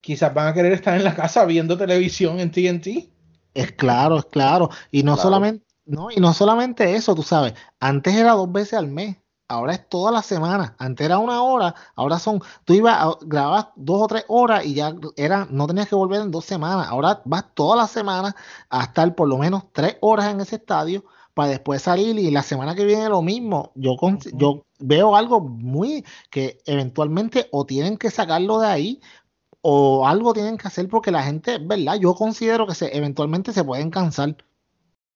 quizás 0.00 0.32
van 0.34 0.48
a 0.48 0.54
querer 0.54 0.72
estar 0.72 0.96
en 0.96 1.04
la 1.04 1.14
casa 1.14 1.44
viendo 1.44 1.76
televisión 1.76 2.40
en 2.40 2.50
TNT. 2.50 3.10
Es 3.54 3.72
claro, 3.72 4.18
es 4.18 4.26
claro. 4.26 4.70
Y 4.90 5.02
no 5.02 5.16
solamente 5.16 5.68
no, 5.88 6.10
y 6.10 6.16
no 6.16 6.34
solamente 6.34 6.96
eso, 6.96 7.14
tú 7.14 7.22
sabes, 7.22 7.54
antes 7.80 8.14
era 8.14 8.32
dos 8.32 8.52
veces 8.52 8.74
al 8.74 8.88
mes, 8.88 9.16
ahora 9.48 9.72
es 9.72 9.88
toda 9.88 10.12
la 10.12 10.22
semana. 10.22 10.76
Antes 10.78 11.06
era 11.06 11.18
una 11.18 11.42
hora, 11.42 11.74
ahora 11.96 12.18
son, 12.18 12.42
tú 12.66 12.74
ibas 12.74 12.94
a 13.00 13.16
grabar 13.22 13.72
dos 13.74 14.02
o 14.02 14.06
tres 14.06 14.24
horas 14.28 14.66
y 14.66 14.74
ya 14.74 14.94
era, 15.16 15.46
no 15.50 15.66
tenías 15.66 15.88
que 15.88 15.94
volver 15.94 16.20
en 16.20 16.30
dos 16.30 16.44
semanas. 16.44 16.88
Ahora 16.88 17.22
vas 17.24 17.46
toda 17.54 17.74
la 17.74 17.86
semana 17.86 18.36
a 18.68 18.82
estar 18.84 19.14
por 19.14 19.28
lo 19.28 19.38
menos 19.38 19.64
tres 19.72 19.96
horas 20.02 20.26
en 20.26 20.42
ese 20.42 20.56
estadio 20.56 21.04
para 21.32 21.48
después 21.48 21.80
salir 21.80 22.18
y 22.18 22.30
la 22.30 22.42
semana 22.42 22.74
que 22.74 22.84
viene 22.84 23.08
lo 23.08 23.22
mismo. 23.22 23.72
Yo, 23.74 23.96
yo 24.34 24.66
veo 24.78 25.16
algo 25.16 25.40
muy 25.40 26.04
que 26.30 26.58
eventualmente 26.66 27.48
o 27.52 27.66
tienen 27.66 27.96
que 27.96 28.10
sacarlo 28.10 28.60
de 28.60 28.68
ahí 28.68 29.00
o 29.60 30.06
algo 30.06 30.34
tienen 30.34 30.56
que 30.56 30.68
hacer 30.68 30.88
porque 30.88 31.10
la 31.10 31.22
gente, 31.22 31.58
¿verdad? 31.58 31.96
Yo 32.00 32.14
considero 32.14 32.66
que 32.66 32.74
se, 32.74 32.96
eventualmente 32.96 33.52
se 33.52 33.64
pueden 33.64 33.90
cansar 33.90 34.36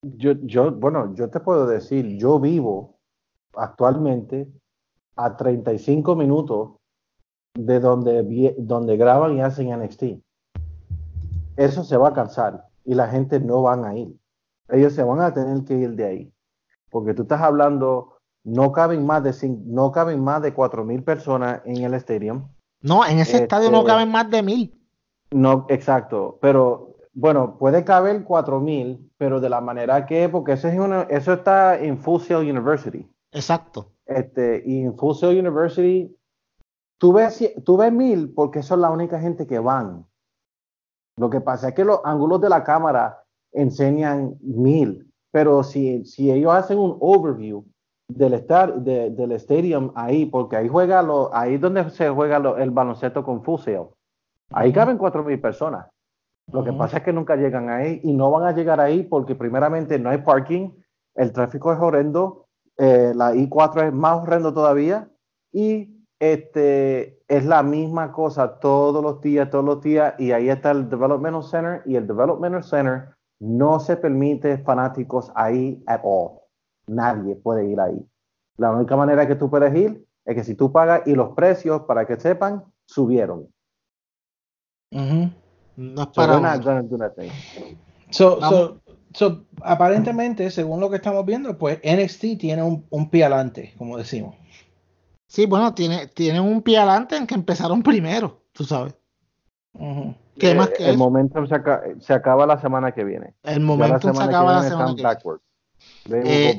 yo, 0.02 0.32
yo, 0.43 0.72
bueno, 0.72 1.14
yo 1.14 1.30
te 1.30 1.40
puedo 1.40 1.66
decir, 1.66 2.18
yo 2.18 2.40
vivo 2.40 2.98
actualmente 3.55 4.48
a 5.16 5.36
35 5.36 6.16
minutos 6.16 6.72
de 7.55 7.80
donde, 7.80 8.55
donde 8.59 8.97
graban 8.97 9.36
y 9.36 9.43
hacen 9.43 9.70
NXT. 9.70 10.05
Eso 11.56 11.84
se 11.84 11.97
va 11.97 12.09
a 12.09 12.14
cansar 12.14 12.66
y 12.84 12.94
la 12.94 13.09
gente 13.09 13.39
no 13.39 13.62
van 13.62 13.84
a 13.84 13.97
ir. 13.97 14.16
Ellos 14.68 14.94
se 14.94 15.02
van 15.02 15.20
a 15.20 15.32
tener 15.32 15.64
que 15.64 15.74
ir 15.74 15.94
de 15.94 16.05
ahí. 16.05 16.32
Porque 16.90 17.14
tú 17.14 17.22
estás 17.22 17.40
hablando, 17.40 18.11
no 18.44 18.73
caben 18.73 19.06
más 19.06 19.23
de 19.23 19.32
cinco, 19.32 19.62
no 19.66 19.93
caben 19.93 20.23
más 20.23 20.43
de 20.43 20.52
cuatro 20.52 20.85
mil 20.85 21.02
personas 21.02 21.62
en 21.64 21.78
el 21.78 21.94
estadio. 21.94 22.48
No, 22.81 23.06
en 23.06 23.19
ese 23.20 23.39
estadio 23.39 23.70
no 23.70 23.78
este, 23.78 23.90
caben 23.90 24.10
más 24.10 24.31
de 24.31 24.43
mil. 24.43 24.74
No, 25.31 25.66
exacto. 25.69 26.39
Pero 26.40 26.97
bueno, 27.14 27.56
puede 27.59 27.85
caber 27.85 28.24
4000, 28.24 29.12
pero 29.19 29.40
de 29.40 29.51
la 29.51 29.60
manera 29.60 30.06
que, 30.06 30.28
porque 30.28 30.52
eso, 30.52 30.69
es 30.69 30.77
eso 31.10 31.32
está 31.32 31.78
en 31.78 31.98
Full 31.98 32.20
Sail 32.20 32.51
University. 32.51 33.09
Exacto. 33.32 33.93
Este, 34.06 34.62
y 34.66 34.82
en 34.82 34.97
Full 34.97 35.14
Sail 35.14 35.39
University, 35.39 36.14
tú 36.98 37.12
ves, 37.12 37.52
tú 37.64 37.77
ves 37.77 37.93
mil 37.93 38.32
porque 38.35 38.62
son 38.62 38.81
la 38.81 38.90
única 38.90 39.20
gente 39.20 39.47
que 39.47 39.59
van. 39.59 40.06
Lo 41.16 41.31
que 41.31 41.40
pasa 41.40 41.69
es 41.69 41.74
que 41.74 41.85
los 41.85 42.01
ángulos 42.05 42.40
de 42.40 42.48
la 42.48 42.64
cámara 42.64 43.23
enseñan 43.52 44.36
mil, 44.40 45.12
pero 45.31 45.62
si, 45.62 46.05
si 46.05 46.31
ellos 46.31 46.52
hacen 46.52 46.78
un 46.78 46.97
overview 47.01 47.64
del, 48.16 48.34
estar, 48.34 48.74
del 48.74 49.32
stadium 49.32 49.93
ahí, 49.94 50.26
porque 50.26 50.56
ahí 50.56 50.68
juega 50.68 51.02
lo, 51.02 51.34
ahí 51.34 51.59
donde 51.59 51.89
se 51.90 52.09
juega 52.10 52.36
el 52.36 52.70
baloncesto 52.70 53.24
con 53.24 53.43
Sail, 53.59 53.86
ahí 54.51 54.72
caben 54.72 54.98
cuatro 54.98 55.24
mil 55.24 55.40
personas. 55.40 55.86
Lo 56.52 56.64
que 56.64 56.72
pasa 56.72 56.98
es 56.98 57.02
que 57.05 57.12
nunca 57.12 57.36
llegan 57.36 57.70
ahí 57.70 58.01
y 58.02 58.12
no 58.12 58.30
van 58.30 58.44
a 58.47 58.52
llegar 58.52 58.80
ahí 58.80 59.05
porque 59.05 59.34
primeramente 59.34 59.98
no 59.98 60.10
hay 60.10 60.18
parking, 60.18 60.70
el 61.14 61.32
tráfico 61.32 61.72
es 61.72 61.78
horrendo, 61.78 62.47
eh, 62.76 63.12
la 63.14 63.32
I4 63.32 63.89
es 63.89 63.93
más 63.93 64.22
horrendo 64.22 64.52
todavía 64.52 65.09
y 65.52 66.05
este, 66.18 67.20
es 67.28 67.44
la 67.44 67.62
misma 67.62 68.12
cosa 68.12 68.59
todos 68.59 69.02
los 69.02 69.20
días, 69.20 69.51
todos 69.51 69.64
los 69.64 69.80
días 69.82 70.14
y 70.18 70.32
ahí 70.32 70.48
está 70.48 70.70
el 70.72 70.89
Developmental 70.89 71.43
Center 71.43 71.82
y 71.86 71.97
el 71.97 72.06
Developmental 72.06 72.64
Center 72.64 73.09
no 73.40 73.80
se 73.80 73.97
permite 73.97 74.59
fanáticos 74.59 75.32
ahí 75.34 75.82
at 75.86 76.01
all. 76.05 76.41
Nadie 76.86 77.36
puede 77.36 77.68
ir 77.68 77.80
ahí. 77.80 78.04
La 78.56 78.70
única 78.70 78.96
manera 78.96 79.26
que 79.26 79.36
tú 79.36 79.50
puedes 79.50 79.74
ir 79.74 80.04
es 80.24 80.34
que 80.34 80.44
si 80.44 80.54
tú 80.54 80.70
pagas 80.72 81.02
y 81.06 81.14
los 81.14 81.30
precios, 81.34 81.82
para 81.82 82.06
que 82.06 82.16
sepan, 82.16 82.64
subieron. 82.86 83.48
No 84.90 86.02
es 86.02 86.09
para 86.09 86.38
so, 88.10 88.80
so, 89.14 89.44
aparentemente, 89.62 90.50
según 90.50 90.80
lo 90.80 90.90
que 90.90 90.96
estamos 90.96 91.24
viendo, 91.24 91.56
pues 91.56 91.80
NXT 91.82 92.38
tiene 92.38 92.62
un, 92.62 92.86
un 92.90 93.09
pie 93.09 93.24
adelante, 93.24 93.74
como 93.78 93.96
decimos. 93.96 94.36
Sí, 95.26 95.46
bueno, 95.46 95.72
tiene, 95.72 96.09
tiene 96.09 96.40
un 96.40 96.60
pie 96.60 96.76
adelante 96.76 97.16
en 97.16 97.26
que 97.26 97.34
empezaron 97.34 97.82
primero, 97.82 98.42
tú 98.52 98.64
sabes. 98.64 98.94
¿Qué 100.38 100.54
más 100.54 100.68
que 100.68 100.90
el 100.90 100.98
momento 100.98 101.46
se, 101.46 101.54
se, 102.00 102.12
acaba 102.12 102.46
la 102.46 102.60
semana 102.60 102.92
que 102.92 103.04
viene. 103.04 103.34
El 103.42 103.60
momento 103.60 104.12
se 104.12 104.22
acaba 104.22 104.52
la 104.52 104.62
semana 104.62 104.94
que 104.94 105.02
viene. 105.02 105.40
Eh, 106.10 106.56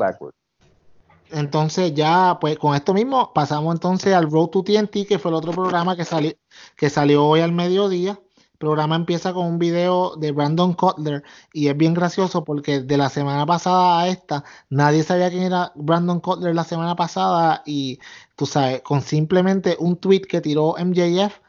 entonces 1.32 1.94
ya, 1.94 2.38
pues 2.40 2.57
con 2.60 2.76
esto 2.76 2.94
mismo 2.94 3.34
pasamos 3.34 3.74
entonces 3.74 4.14
al 4.14 4.30
Road 4.30 4.48
to 4.48 4.64
TNT, 4.64 5.07
que 5.07 5.20
fue 5.20 5.32
el 5.32 5.36
otro 5.36 5.52
programa 5.52 5.95
que, 5.95 6.06
salió 6.06 6.34
que 6.78 6.90
salió 6.90 7.26
hoy 7.26 7.41
al 7.41 7.52
mediodía. 7.52 8.20
Programa 8.60 8.95
empieza 8.95 9.34
con 9.34 9.48
un 9.48 9.60
video 9.60 10.15
de 10.15 10.32
Brandon 10.32 10.74
Cutler 10.74 11.24
y 11.52 11.68
es 11.68 11.76
bien 11.76 11.94
gracioso 11.94 12.45
porque 12.45 12.80
de 12.80 12.98
la 12.98 13.10
semana 13.10 13.45
pasada 13.45 14.02
a 14.02 14.07
esta 14.07 14.45
nadie 14.70 15.03
sabía 15.03 15.30
quién 15.30 15.44
era 15.44 15.74
Brandon 15.76 16.22
Cutler 16.22 16.56
la 16.56 16.64
semana 16.64 16.95
pasada 16.95 17.61
y 17.65 17.99
tú 18.38 18.45
sabes, 18.45 18.82
con 18.82 19.02
simplemente 19.02 19.76
un 19.80 19.98
tweet 19.98 20.22
que 20.22 20.40
tiró 20.40 20.76
MJF 20.78 21.40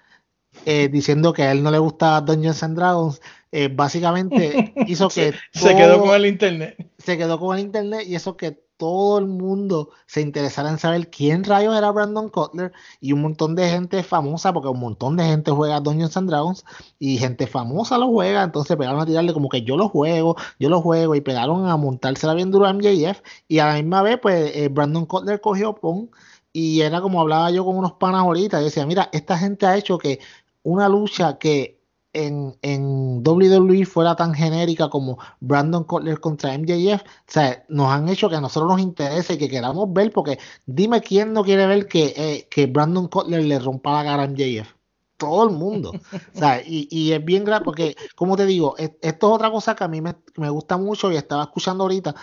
eh, 0.66 0.88
diciendo 0.88 1.32
que 1.32 1.42
a 1.42 1.52
él 1.52 1.62
no 1.62 1.70
le 1.70 1.78
gusta 1.78 2.20
Dungeons 2.20 2.62
and 2.62 2.76
Dragons, 2.76 3.20
eh, 3.56 3.68
básicamente 3.72 4.74
hizo 4.88 5.08
que... 5.08 5.32
se 5.52 5.76
quedó 5.76 6.00
con 6.00 6.12
el 6.12 6.26
internet. 6.26 6.90
Se 6.98 7.16
quedó 7.16 7.38
con 7.38 7.56
el 7.56 7.64
internet 7.64 8.02
y 8.04 8.16
eso 8.16 8.36
que 8.36 8.64
todo 8.76 9.18
el 9.18 9.26
mundo 9.26 9.90
se 10.06 10.22
interesara 10.22 10.70
en 10.70 10.78
saber 10.80 11.08
quién 11.08 11.44
rayos 11.44 11.78
era 11.78 11.92
Brandon 11.92 12.30
Cutler 12.30 12.72
y 13.00 13.12
un 13.12 13.22
montón 13.22 13.54
de 13.54 13.68
gente 13.68 14.02
famosa, 14.02 14.52
porque 14.52 14.70
un 14.70 14.80
montón 14.80 15.16
de 15.16 15.26
gente 15.26 15.52
juega 15.52 15.78
Dungeons 15.78 16.16
and 16.16 16.28
Dragons 16.28 16.64
y 16.98 17.16
gente 17.18 17.46
famosa 17.46 17.96
lo 17.96 18.08
juega, 18.08 18.42
entonces 18.42 18.76
pegaron 18.76 19.00
a 19.00 19.06
tirarle 19.06 19.32
como 19.32 19.48
que 19.48 19.62
yo 19.62 19.76
lo 19.76 19.88
juego, 19.88 20.34
yo 20.58 20.68
lo 20.68 20.80
juego 20.80 21.14
y 21.14 21.20
pegaron 21.20 21.68
a 21.68 21.76
montársela 21.76 22.34
bien 22.34 22.50
duro 22.50 22.66
a 22.66 22.72
MJF 22.72 23.20
y 23.46 23.60
a 23.60 23.66
la 23.66 23.74
misma 23.74 24.02
vez 24.02 24.18
pues 24.20 24.50
eh, 24.56 24.66
Brandon 24.68 25.06
Cutler 25.06 25.40
cogió 25.40 25.76
Pong 25.76 26.08
y 26.52 26.80
era 26.80 27.00
como 27.00 27.20
hablaba 27.20 27.52
yo 27.52 27.64
con 27.64 27.76
unos 27.76 27.92
panas 27.92 28.22
ahorita 28.22 28.60
y 28.60 28.64
decía, 28.64 28.84
mira, 28.84 29.10
esta 29.12 29.38
gente 29.38 29.64
ha 29.66 29.76
hecho 29.76 29.96
que 29.96 30.18
una 30.64 30.88
lucha 30.88 31.38
que 31.38 31.73
en, 32.14 32.56
en 32.62 33.22
WWE 33.26 33.84
fuera 33.84 34.16
tan 34.16 34.32
genérica 34.32 34.88
como 34.88 35.18
Brandon 35.40 35.84
Cutler 35.84 36.20
contra 36.20 36.56
MJF, 36.56 37.02
o 37.02 37.06
sea, 37.26 37.64
nos 37.68 37.90
han 37.90 38.08
hecho 38.08 38.30
que 38.30 38.36
a 38.36 38.40
nosotros 38.40 38.72
nos 38.72 38.80
interese 38.80 39.34
y 39.34 39.38
que 39.38 39.48
queramos 39.48 39.92
ver, 39.92 40.12
porque 40.12 40.38
dime 40.64 41.00
quién 41.00 41.32
no 41.32 41.44
quiere 41.44 41.66
ver 41.66 41.86
que, 41.86 42.14
eh, 42.16 42.48
que 42.50 42.66
Brandon 42.66 43.08
Cutler 43.08 43.44
le 43.44 43.58
rompa 43.58 43.92
la 43.92 44.04
cara 44.04 44.22
a 44.22 44.28
MJF. 44.28 44.72
Todo 45.16 45.48
el 45.48 45.54
mundo. 45.54 45.92
o 46.34 46.38
sea, 46.38 46.62
y, 46.64 46.88
y, 46.90 47.12
es 47.12 47.24
bien 47.24 47.44
grave 47.44 47.64
porque, 47.64 47.96
como 48.16 48.36
te 48.36 48.46
digo, 48.46 48.74
esto 48.78 48.98
es 49.00 49.16
otra 49.22 49.50
cosa 49.50 49.76
que 49.76 49.84
a 49.84 49.88
mí 49.88 50.00
me, 50.00 50.16
me 50.36 50.50
gusta 50.50 50.76
mucho 50.76 51.12
y 51.12 51.16
estaba 51.16 51.44
escuchando 51.44 51.84
ahorita. 51.84 52.14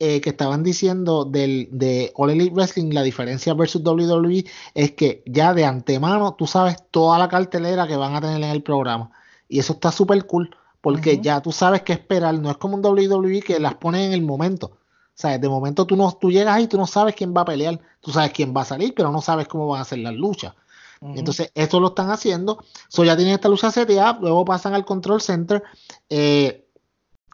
Eh, 0.00 0.20
que 0.20 0.30
estaban 0.30 0.64
diciendo 0.64 1.24
del, 1.24 1.68
de 1.70 2.12
All 2.16 2.30
Elite 2.30 2.52
Wrestling, 2.52 2.92
la 2.92 3.04
diferencia 3.04 3.54
versus 3.54 3.80
WWE 3.84 4.44
es 4.74 4.90
que 4.92 5.22
ya 5.24 5.54
de 5.54 5.64
antemano 5.64 6.34
tú 6.34 6.48
sabes 6.48 6.78
toda 6.90 7.16
la 7.16 7.28
cartelera 7.28 7.86
que 7.86 7.94
van 7.94 8.16
a 8.16 8.20
tener 8.20 8.38
en 8.38 8.50
el 8.50 8.62
programa. 8.64 9.12
Y 9.48 9.58
eso 9.58 9.74
está 9.74 9.92
súper 9.92 10.26
cool, 10.26 10.54
porque 10.80 11.20
ya 11.20 11.40
tú 11.40 11.52
sabes 11.52 11.82
qué 11.82 11.92
esperar. 11.92 12.34
No 12.34 12.50
es 12.50 12.56
como 12.56 12.76
un 12.76 12.84
WWE 12.84 13.42
que 13.42 13.60
las 13.60 13.74
pone 13.74 14.06
en 14.06 14.12
el 14.12 14.22
momento. 14.22 14.66
O 14.66 15.16
sea, 15.16 15.38
de 15.38 15.48
momento 15.48 15.86
tú, 15.86 15.96
no, 15.96 16.10
tú 16.12 16.30
llegas 16.30 16.56
ahí 16.56 16.64
y 16.64 16.68
tú 16.68 16.76
no 16.76 16.86
sabes 16.86 17.14
quién 17.14 17.32
va 17.36 17.42
a 17.42 17.44
pelear. 17.44 17.78
Tú 18.00 18.10
sabes 18.10 18.32
quién 18.32 18.54
va 18.56 18.62
a 18.62 18.64
salir, 18.64 18.94
pero 18.94 19.12
no 19.12 19.20
sabes 19.20 19.46
cómo 19.46 19.68
van 19.68 19.80
a 19.80 19.84
ser 19.84 19.98
las 19.98 20.14
luchas. 20.14 20.54
Entonces, 21.00 21.50
esto 21.54 21.80
lo 21.80 21.88
están 21.88 22.10
haciendo. 22.10 22.64
So 22.88 23.04
ya 23.04 23.16
tienen 23.16 23.34
esta 23.34 23.48
lucha 23.48 23.70
seteada, 23.70 24.18
luego 24.20 24.44
pasan 24.44 24.74
al 24.74 24.86
Control 24.86 25.20
Center, 25.20 25.62
eh, 26.08 26.66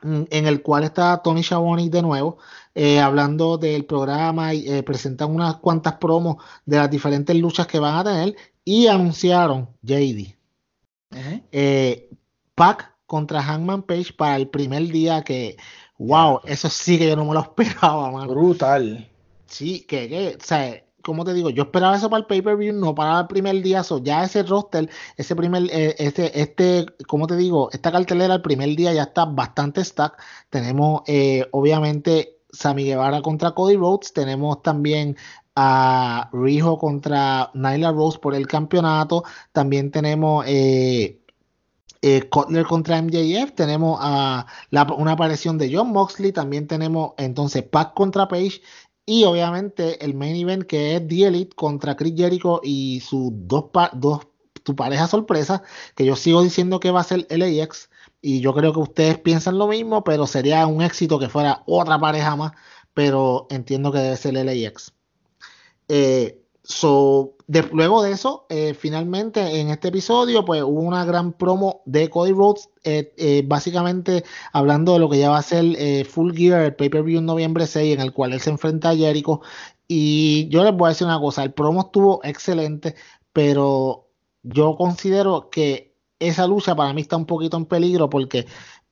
mm, 0.03 0.23
en 0.29 0.47
el 0.47 0.63
cual 0.63 0.85
está 0.85 1.23
Tony 1.23 1.43
Schiavone 1.43 1.89
de 1.89 2.03
nuevo, 2.03 2.39
eh, 2.75 3.01
hablando 3.01 3.59
del 3.59 3.85
programa 3.85 4.55
y 4.55 4.69
eh, 4.69 4.83
presentan 4.83 5.31
unas 5.31 5.57
cuantas 5.57 5.95
promos 5.95 6.37
de 6.67 6.79
las 6.79 6.91
diferentes 6.91 7.37
luchas 7.37 7.67
que 7.69 7.79
van 7.79 7.97
a 7.97 8.05
tener 8.05 8.37
y 8.65 8.89
anunciaron 8.89 9.69
JD. 9.83 10.40
Pac 12.55 12.95
contra 13.07 13.43
Hangman 13.43 13.83
Page 13.83 14.13
para 14.17 14.37
el 14.37 14.49
primer 14.49 14.85
día 14.89 15.23
que, 15.23 15.57
wow, 15.99 16.41
eso 16.45 16.69
sí 16.69 16.99
que 16.99 17.09
yo 17.09 17.17
no 17.17 17.25
me 17.25 17.35
lo 17.35 17.41
esperaba, 17.59 18.11
man. 18.11 18.29
Brutal. 18.29 19.09
Sí, 19.47 19.81
que, 19.89 20.09
que, 20.09 20.37
o 20.41 20.45
sea, 20.45 20.85
como 21.03 21.25
te 21.25 21.35
digo, 21.35 21.51
yo 21.51 21.65
esperaba 21.65 21.97
eso 21.97 22.09
para 22.11 22.21
el 22.21 22.27
pay-per-view, 22.27 22.73
no 22.75 22.95
para 22.95 23.21
el 23.21 23.27
primer 23.27 23.63
día, 23.63 23.83
so, 23.83 23.99
ya 24.03 24.25
ese 24.25 24.43
roster, 24.43 24.89
ese 25.17 25.35
primer, 25.35 25.65
eh, 25.73 25.97
este, 25.99 26.41
este, 26.41 26.87
como 27.09 27.27
te 27.27 27.37
digo, 27.37 27.71
esta 27.73 27.91
cartelera 27.91 28.35
el 28.35 28.43
primer 28.43 28.77
día 28.77 28.93
ya 28.93 29.05
está 29.05 29.25
bastante 29.25 29.85
stack. 29.85 30.23
Tenemos, 30.51 31.03
eh, 31.07 31.47
obviamente, 31.53 32.39
Sammy 32.53 32.85
Guevara 32.85 33.23
contra 33.23 33.53
Cody 33.53 33.77
Rhodes, 33.77 34.13
tenemos 34.13 34.63
también 34.63 35.17
a 35.57 36.31
Rijo 36.33 36.79
contra 36.79 37.51
Nyla 37.55 37.93
Rose 37.93 38.19
por 38.19 38.35
el 38.35 38.47
campeonato, 38.47 39.25
también 39.53 39.91
tenemos 39.91 40.45
eh, 40.49 41.21
eh, 42.03 42.29
contra 42.31 43.03
MJF, 43.03 43.53
tenemos 43.55 44.01
una 44.01 45.13
aparición 45.13 45.59
de 45.59 45.75
John 45.75 45.93
Moxley, 45.93 46.33
también 46.33 46.67
tenemos 46.67 47.13
entonces 47.19 47.63
Pac 47.63 47.95
contra 47.95 48.29
Page 48.29 48.63
y 49.05 49.25
obviamente 49.25 50.03
el 50.05 50.15
main 50.15 50.37
event 50.37 50.65
que 50.65 50.97
es 50.97 51.07
The 51.07 51.27
Elite 51.27 51.57
contra 51.57 51.97
Chris 51.97 52.15
Jericho 52.17 52.61
y 52.63 53.01
sus 53.01 53.31
dos, 53.35 53.67
dos 53.95 54.27
tu 54.63 54.77
pareja 54.77 55.09
sorpresa, 55.09 55.63
que 55.95 56.05
yo 56.05 56.17
sigo 56.17 56.43
diciendo 56.43 56.81
que 56.81 56.91
va 56.91 57.01
a 57.01 57.05
ser 57.05 57.27
LAX 57.31 57.91
y 58.23 58.41
yo 58.41 58.55
creo 58.55 58.73
que 58.73 58.81
ustedes 58.81 59.19
piensan 59.19 59.59
lo 59.59 59.67
mismo, 59.69 60.05
pero 60.05 60.27
sería 60.27 60.67
un 60.67 60.83
éxito 60.83 61.19
que 61.19 61.29
fuera 61.29 61.63
otra 61.67 61.99
pareja 61.99 62.37
más, 62.37 62.53
pero 62.95 63.47
entiendo 63.51 63.93
que 63.93 63.99
debe 63.99 64.17
ser 64.17 64.35
LAX. 64.35 64.93
Eh, 65.91 66.41
So, 66.71 67.37
luego 67.73 68.03
de 68.03 68.13
eso, 68.13 68.47
eh, 68.49 68.75
finalmente 68.75 69.61
en 69.61 69.71
este 69.71 69.89
episodio, 69.89 70.45
pues 70.45 70.63
hubo 70.63 70.81
una 70.83 71.05
gran 71.05 71.33
promo 71.33 71.83
de 71.85 72.09
Cody 72.09 72.33
Rhodes, 72.33 72.69
eh, 72.85 73.13
eh, 73.17 73.43
básicamente 73.45 74.25
hablando 74.53 74.93
de 74.93 75.01
lo 75.01 75.09
que 75.11 75.19
ya 75.19 75.31
va 75.31 75.39
a 75.39 75.43
ser 75.43 76.07
Full 76.07 76.33
Gear, 76.37 76.63
el 76.63 76.77
pay-per-view 76.77 77.19
en 77.19 77.27
noviembre 77.27 77.67
6, 77.67 77.95
en 77.95 78.01
el 78.03 78.13
cual 78.13 78.35
él 78.35 78.41
se 78.41 78.51
enfrenta 78.51 78.91
a 78.91 78.97
Jericho. 78.97 79.41
Y 79.89 80.49
yo 80.49 80.63
les 80.63 80.73
voy 80.73 80.87
a 80.87 80.89
decir 80.91 81.07
una 81.07 81.19
cosa, 81.19 81.43
el 81.43 81.53
promo 81.53 81.81
estuvo 81.81 82.21
excelente, 82.23 82.95
pero 83.33 84.09
yo 84.43 84.77
considero 84.77 85.51
que 85.51 85.97
esa 86.21 86.47
lucha 86.47 86.77
para 86.77 86.93
mí 86.93 87.01
está 87.01 87.17
un 87.17 87.27
poquito 87.27 87.57
en 87.57 87.67
peligro 87.67 88.09
porque 88.09 88.47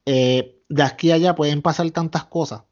de 0.04 0.82
aquí 0.82 1.12
a 1.12 1.14
allá 1.14 1.34
pueden 1.36 1.62
pasar 1.62 1.88
tantas 1.92 2.24
cosas. 2.24 2.62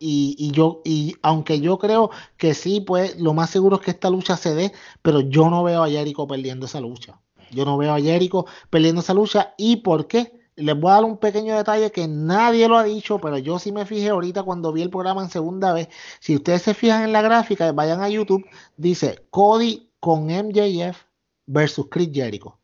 Y, 0.00 0.50
yo, 0.52 0.80
y 0.84 1.14
aunque 1.22 1.60
yo 1.60 1.78
creo 1.78 2.10
que 2.36 2.54
sí, 2.54 2.80
pues 2.80 3.20
lo 3.20 3.34
más 3.34 3.50
seguro 3.50 3.76
es 3.76 3.82
que 3.82 3.90
esta 3.90 4.10
lucha 4.10 4.36
se 4.36 4.54
dé, 4.54 4.72
pero 5.02 5.20
yo 5.20 5.50
no 5.50 5.62
veo 5.62 5.84
a 5.84 5.90
Jericho 5.90 6.26
perdiendo 6.26 6.66
esa 6.66 6.80
lucha. 6.80 7.20
Yo 7.50 7.64
no 7.64 7.76
veo 7.76 7.94
a 7.94 8.00
Jericho 8.00 8.46
perdiendo 8.70 9.02
esa 9.02 9.14
lucha. 9.14 9.54
¿Y 9.58 9.76
por 9.76 10.06
qué? 10.06 10.40
Les 10.56 10.78
voy 10.78 10.90
a 10.90 10.94
dar 10.94 11.04
un 11.04 11.18
pequeño 11.18 11.56
detalle 11.56 11.90
que 11.90 12.06
nadie 12.08 12.68
lo 12.68 12.76
ha 12.76 12.84
dicho, 12.84 13.18
pero 13.18 13.38
yo 13.38 13.58
sí 13.58 13.72
me 13.72 13.86
fijé 13.86 14.10
ahorita 14.10 14.42
cuando 14.42 14.72
vi 14.72 14.82
el 14.82 14.90
programa 14.90 15.22
en 15.22 15.30
segunda 15.30 15.72
vez. 15.72 15.88
Si 16.20 16.34
ustedes 16.36 16.62
se 16.62 16.74
fijan 16.74 17.02
en 17.04 17.12
la 17.12 17.22
gráfica, 17.22 17.72
vayan 17.72 18.02
a 18.02 18.08
YouTube, 18.08 18.44
dice 18.76 19.26
Cody 19.30 19.90
con 20.00 20.26
MJF 20.26 20.98
versus 21.46 21.86
Chris 21.90 22.10
Jericho. 22.12 22.58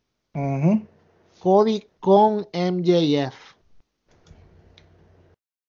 Cody 1.41 1.87
con 2.01 2.49
MJF. 2.53 3.46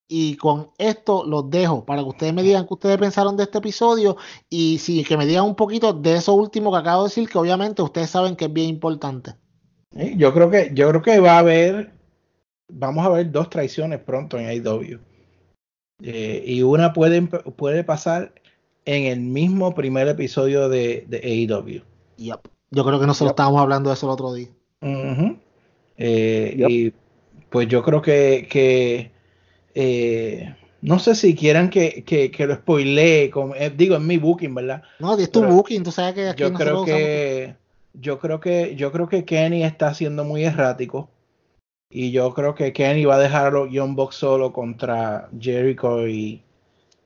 Y 0.09 0.37
con 0.37 0.69
esto 0.77 1.25
los 1.25 1.49
dejo 1.49 1.85
para 1.85 2.01
que 2.01 2.09
ustedes 2.09 2.33
me 2.33 2.43
digan 2.43 2.65
qué 2.65 2.73
ustedes 2.73 2.97
pensaron 2.97 3.35
de 3.35 3.43
este 3.43 3.57
episodio 3.57 4.15
y 4.49 4.77
si 4.77 5.03
que 5.03 5.17
me 5.17 5.25
digan 5.25 5.43
un 5.43 5.55
poquito 5.55 5.91
de 5.91 6.15
eso 6.15 6.33
último 6.33 6.71
que 6.71 6.77
acabo 6.77 7.03
de 7.03 7.09
decir, 7.09 7.27
que 7.27 7.37
obviamente 7.37 7.81
ustedes 7.81 8.09
saben 8.09 8.35
que 8.35 8.45
es 8.45 8.53
bien 8.53 8.69
importante. 8.69 9.33
Yo 10.15 10.33
creo 10.33 10.49
que, 10.49 10.71
yo 10.73 10.89
creo 10.89 11.01
que 11.01 11.19
va 11.19 11.33
a 11.33 11.39
haber, 11.39 11.91
vamos 12.69 13.05
a 13.05 13.09
ver 13.09 13.31
dos 13.31 13.49
traiciones 13.49 13.99
pronto 13.99 14.37
en 14.37 14.47
AEW. 14.47 14.99
Eh, 16.03 16.43
y 16.45 16.61
una 16.61 16.93
puede, 16.93 17.21
puede 17.23 17.83
pasar 17.83 18.33
en 18.85 19.05
el 19.05 19.19
mismo 19.19 19.75
primer 19.75 20.07
episodio 20.07 20.69
de, 20.69 21.05
de 21.07 21.17
AEW. 21.17 21.81
Yo 22.17 22.85
creo 22.85 22.99
que 22.99 23.07
nosotros 23.07 23.31
estábamos 23.31 23.61
hablando 23.61 23.89
de 23.89 23.95
eso 23.95 24.05
el 24.05 24.11
otro 24.11 24.33
día. 24.33 24.47
Eh, 25.97 26.65
y 26.69 26.93
pues 27.49 27.67
yo 27.67 27.83
creo 27.83 28.01
que, 28.01 28.47
que 28.49 29.11
eh, 29.79 30.55
no 30.81 30.97
sé 30.97 31.13
si 31.13 31.35
quieran 31.35 31.69
que, 31.69 32.03
que, 32.03 32.47
lo 32.47 32.55
spoilee, 32.55 33.29
como, 33.29 33.53
eh, 33.53 33.69
digo, 33.69 33.95
en 33.95 34.07
mi 34.07 34.17
booking, 34.17 34.55
¿verdad? 34.55 34.81
No, 34.97 35.15
es 35.15 35.31
tu 35.31 35.43
booking, 35.43 35.83
tú 35.83 35.91
sabes 35.91 36.15
que 36.15 36.29
aquí 36.29 36.41
yo 36.41 36.51
creo 36.53 36.83
que 36.83 37.55
yo 37.93 38.17
creo 38.17 38.39
que 38.39 38.75
yo 38.75 38.91
creo 38.91 39.07
que 39.07 39.23
Kenny 39.23 39.63
está 39.63 39.93
siendo 39.93 40.23
muy 40.23 40.43
errático 40.45 41.11
y 41.91 42.09
yo 42.09 42.33
creo 42.33 42.55
que 42.55 42.73
Kenny 42.73 43.05
va 43.05 43.15
a 43.15 43.19
dejar 43.19 43.47
a 43.47 43.51
los 43.51 43.71
Young 43.71 43.95
Bucks 43.95 44.15
solo 44.15 44.51
contra 44.51 45.29
Jericho 45.39 46.07
y, 46.07 46.41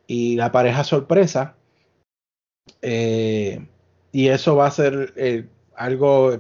y 0.07 0.38
la 0.38 0.53
pareja 0.53 0.85
sorpresa 0.85 1.56
eh, 2.81 3.65
y 4.14 4.27
eso 4.30 4.56
va 4.56 4.68
a 4.68 4.72
ser 4.72 5.49
algo 5.76 6.39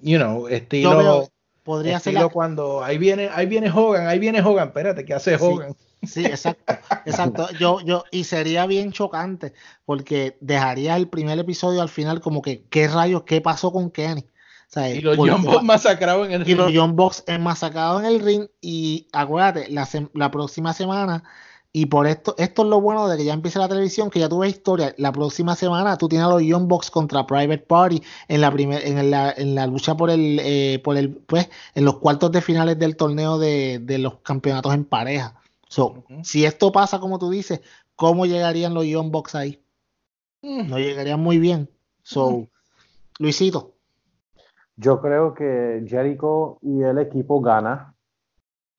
you 0.00 0.16
know 0.16 0.48
estilo 0.48 1.28
podría 1.68 2.00
ser 2.00 2.16
cuando 2.32 2.82
ahí 2.82 2.96
viene, 2.96 3.28
ahí 3.30 3.44
viene 3.44 3.70
Hogan, 3.70 4.06
ahí 4.06 4.18
viene 4.18 4.40
Hogan, 4.40 4.68
espérate, 4.68 5.04
¿qué 5.04 5.12
hace 5.12 5.36
Hogan? 5.36 5.76
Sí, 6.02 6.24
exacto, 6.24 6.78
exacto. 7.04 7.46
Yo, 7.60 7.80
yo, 7.80 8.04
y 8.10 8.24
sería 8.24 8.64
bien 8.64 8.90
chocante, 8.90 9.52
porque 9.84 10.38
dejaría 10.40 10.96
el 10.96 11.08
primer 11.08 11.38
episodio 11.38 11.82
al 11.82 11.90
final 11.90 12.22
como 12.22 12.40
que, 12.40 12.62
¿qué 12.70 12.88
rayos, 12.88 13.24
qué 13.24 13.42
pasó 13.42 13.70
con 13.70 13.90
Kenny? 13.90 14.24
y 14.94 15.00
los 15.00 15.16
John 15.18 15.42
Box 15.42 15.62
masacrados 15.62 16.26
en 16.26 16.32
el 16.32 16.44
ring. 16.44 16.54
Y 16.54 16.54
los 16.54 16.72
John 16.74 16.96
Box 16.96 17.24
masacrados 17.38 18.00
en 18.00 18.06
el 18.06 18.20
ring. 18.20 18.46
Y 18.62 19.08
acuérdate, 19.12 19.68
la, 19.70 19.86
la 20.14 20.30
próxima 20.30 20.72
semana 20.72 21.24
y 21.72 21.86
por 21.86 22.06
esto, 22.06 22.34
esto 22.38 22.62
es 22.62 22.68
lo 22.68 22.80
bueno 22.80 23.08
de 23.08 23.16
que 23.16 23.24
ya 23.24 23.34
empieza 23.34 23.58
la 23.58 23.68
televisión, 23.68 24.10
que 24.10 24.20
ya 24.20 24.28
tuve 24.28 24.48
historia. 24.48 24.94
La 24.96 25.12
próxima 25.12 25.54
semana 25.54 25.98
tú 25.98 26.08
tienes 26.08 26.26
a 26.26 26.30
los 26.30 26.42
Young 26.42 26.66
Bucks 26.66 26.90
contra 26.90 27.26
Private 27.26 27.58
Party 27.58 28.02
en 28.28 28.40
la 28.40 28.50
primer, 28.50 28.86
en 28.86 29.10
la, 29.10 29.32
en 29.36 29.54
la 29.54 29.66
lucha 29.66 29.96
por 29.96 30.10
el, 30.10 30.40
eh, 30.42 30.80
por 30.82 30.96
el, 30.96 31.10
pues, 31.10 31.48
en 31.74 31.84
los 31.84 31.98
cuartos 31.98 32.32
de 32.32 32.40
finales 32.40 32.78
del 32.78 32.96
torneo 32.96 33.38
de, 33.38 33.80
de 33.80 33.98
los 33.98 34.16
campeonatos 34.20 34.74
en 34.74 34.84
pareja. 34.84 35.34
So, 35.68 36.04
si 36.22 36.46
esto 36.46 36.72
pasa 36.72 36.98
como 36.98 37.18
tú 37.18 37.30
dices, 37.30 37.60
¿cómo 37.94 38.24
llegarían 38.24 38.72
los 38.72 38.86
Young 38.86 39.10
Bucks 39.10 39.34
ahí? 39.34 39.62
Mm. 40.42 40.68
No 40.68 40.78
llegarían 40.78 41.20
muy 41.20 41.38
bien. 41.38 41.68
So. 42.02 42.48
Luisito. 43.18 43.74
Yo 44.76 45.00
creo 45.00 45.34
que 45.34 45.84
Jericho 45.88 46.58
y 46.62 46.82
el 46.82 46.98
equipo 46.98 47.40
gana 47.40 47.94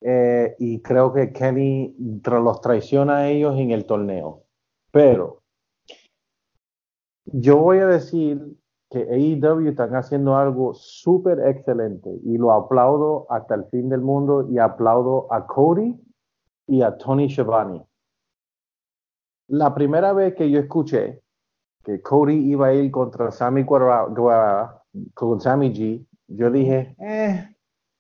eh, 0.02 0.56
y 0.60 0.82
creo 0.82 1.14
que 1.14 1.32
Kenny 1.34 1.96
los 2.24 2.62
traiciona 2.62 3.18
a 3.18 3.30
ellos 3.30 3.58
en 3.58 3.72
el 3.72 3.86
torneo. 3.86 4.44
Pero 4.92 5.42
yo 7.26 7.58
voy 7.58 7.80
a 7.80 7.88
decir 7.88 8.58
que 8.90 9.02
AEW 9.02 9.70
están 9.70 9.96
haciendo 9.96 10.36
algo 10.36 10.74
súper 10.74 11.40
excelente 11.48 12.10
y 12.24 12.38
lo 12.38 12.52
aplaudo 12.52 13.28
hasta 13.30 13.56
el 13.56 13.66
fin 13.66 13.90
del 13.90 14.02
mundo 14.02 14.48
y 14.50 14.58
aplaudo 14.58 15.32
a 15.32 15.46
Cody 15.46 15.96
y 16.68 16.82
a 16.82 16.98
Tony 16.98 17.30
Schiavone. 17.30 17.86
La 19.48 19.74
primera 19.74 20.14
vez 20.14 20.36
que 20.36 20.50
yo 20.50 20.60
escuché 20.60 21.22
que 21.84 22.02
Cody 22.02 22.52
iba 22.52 22.68
a 22.68 22.74
ir 22.74 22.92
contra 22.92 23.32
Sammy 23.32 23.64
Guevara, 23.64 24.82
con 25.14 25.40
Sammy 25.40 25.72
G, 25.72 26.06
yo 26.28 26.52
dije, 26.52 26.96
eh, 27.00 27.56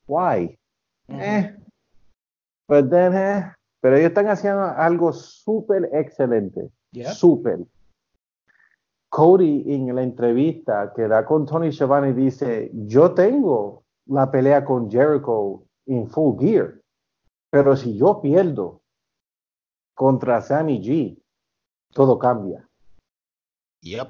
why? 0.07 0.57
Eh, 1.07 1.58
pero 2.69 3.95
ellos 3.95 4.09
están 4.09 4.27
haciendo 4.27 4.63
algo 4.63 5.11
súper 5.11 5.89
excelente. 5.91 6.69
Súper. 7.13 7.59
Cody 9.09 9.73
en 9.73 9.95
la 9.95 10.03
entrevista 10.03 10.93
que 10.95 11.07
da 11.07 11.25
con 11.25 11.45
Tony 11.45 11.71
Schiavone 11.71 12.13
dice, 12.13 12.69
yo 12.73 13.13
tengo 13.13 13.83
la 14.05 14.29
pelea 14.29 14.63
con 14.63 14.89
Jericho 14.89 15.63
en 15.87 16.07
full 16.07 16.39
gear, 16.39 16.79
pero 17.49 17.75
si 17.75 17.97
yo 17.97 18.21
pierdo 18.21 18.81
contra 19.95 20.41
Sammy 20.41 20.79
G, 20.79 21.19
todo 21.91 22.19
cambia. 22.19 22.67
Yep. 23.81 24.09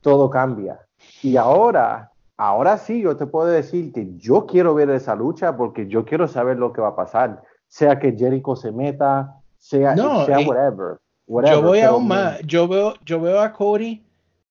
Todo 0.00 0.28
cambia. 0.28 0.84
Y 1.22 1.36
ahora, 1.36 2.10
ahora 2.36 2.78
sí 2.78 3.02
yo 3.02 3.16
te 3.16 3.26
puedo 3.26 3.46
decir 3.46 3.92
que 3.92 4.16
yo 4.16 4.46
quiero 4.46 4.74
ver 4.74 4.90
esa 4.90 5.14
lucha 5.14 5.56
porque 5.56 5.86
yo 5.86 6.04
quiero 6.04 6.26
saber 6.26 6.58
lo 6.58 6.72
que 6.72 6.80
va 6.80 6.88
a 6.88 6.96
pasar 6.96 7.44
sea 7.70 7.98
que 7.98 8.12
Jericho 8.12 8.56
se 8.56 8.72
meta, 8.72 9.36
sea, 9.56 9.94
sea 9.94 10.40
whatever, 10.40 10.98
Yo 11.28 11.62
voy 11.62 11.80
aún 11.80 12.08
más, 12.08 12.40
yo 12.44 12.66
veo, 12.66 12.94
yo 13.06 13.20
veo 13.20 13.40
a 13.40 13.52
Cody 13.52 14.02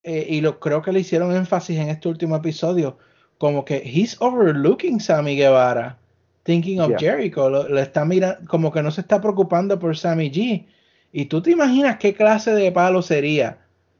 eh, 0.03 0.25
y 0.29 0.39
lo 0.39 0.59
creo 0.59 0.81
que 0.81 0.93
le 0.93 1.01
hicieron 1.01 1.35
énfasis 1.35 1.77
en 1.77 1.89
este 1.89 2.07
último 2.07 2.37
episodio, 2.37 2.97
como 3.37 3.65
que 3.65 3.83
he's 3.85 4.15
overlooking 4.21 5.01
Sammy 5.01 5.35
Guevara, 5.35 5.99
thinking 6.43 6.79
of 6.79 6.93
Jericho, 6.97 7.49
le 7.67 7.81
está 7.81 8.05
mirando, 8.05 8.39
como 8.47 8.71
que 8.71 8.81
no 8.81 8.89
se 8.89 9.01
está 9.01 9.19
preocupando 9.19 9.77
por 9.77 9.97
Sammy 9.97 10.31
G. 10.31 10.65
Y 11.11 11.25
tú 11.25 11.41
te 11.41 11.51
imaginas 11.51 11.97
qué 11.97 12.13
clase 12.13 12.51
de 12.51 12.71
palo 12.71 13.01
sería 13.01 13.57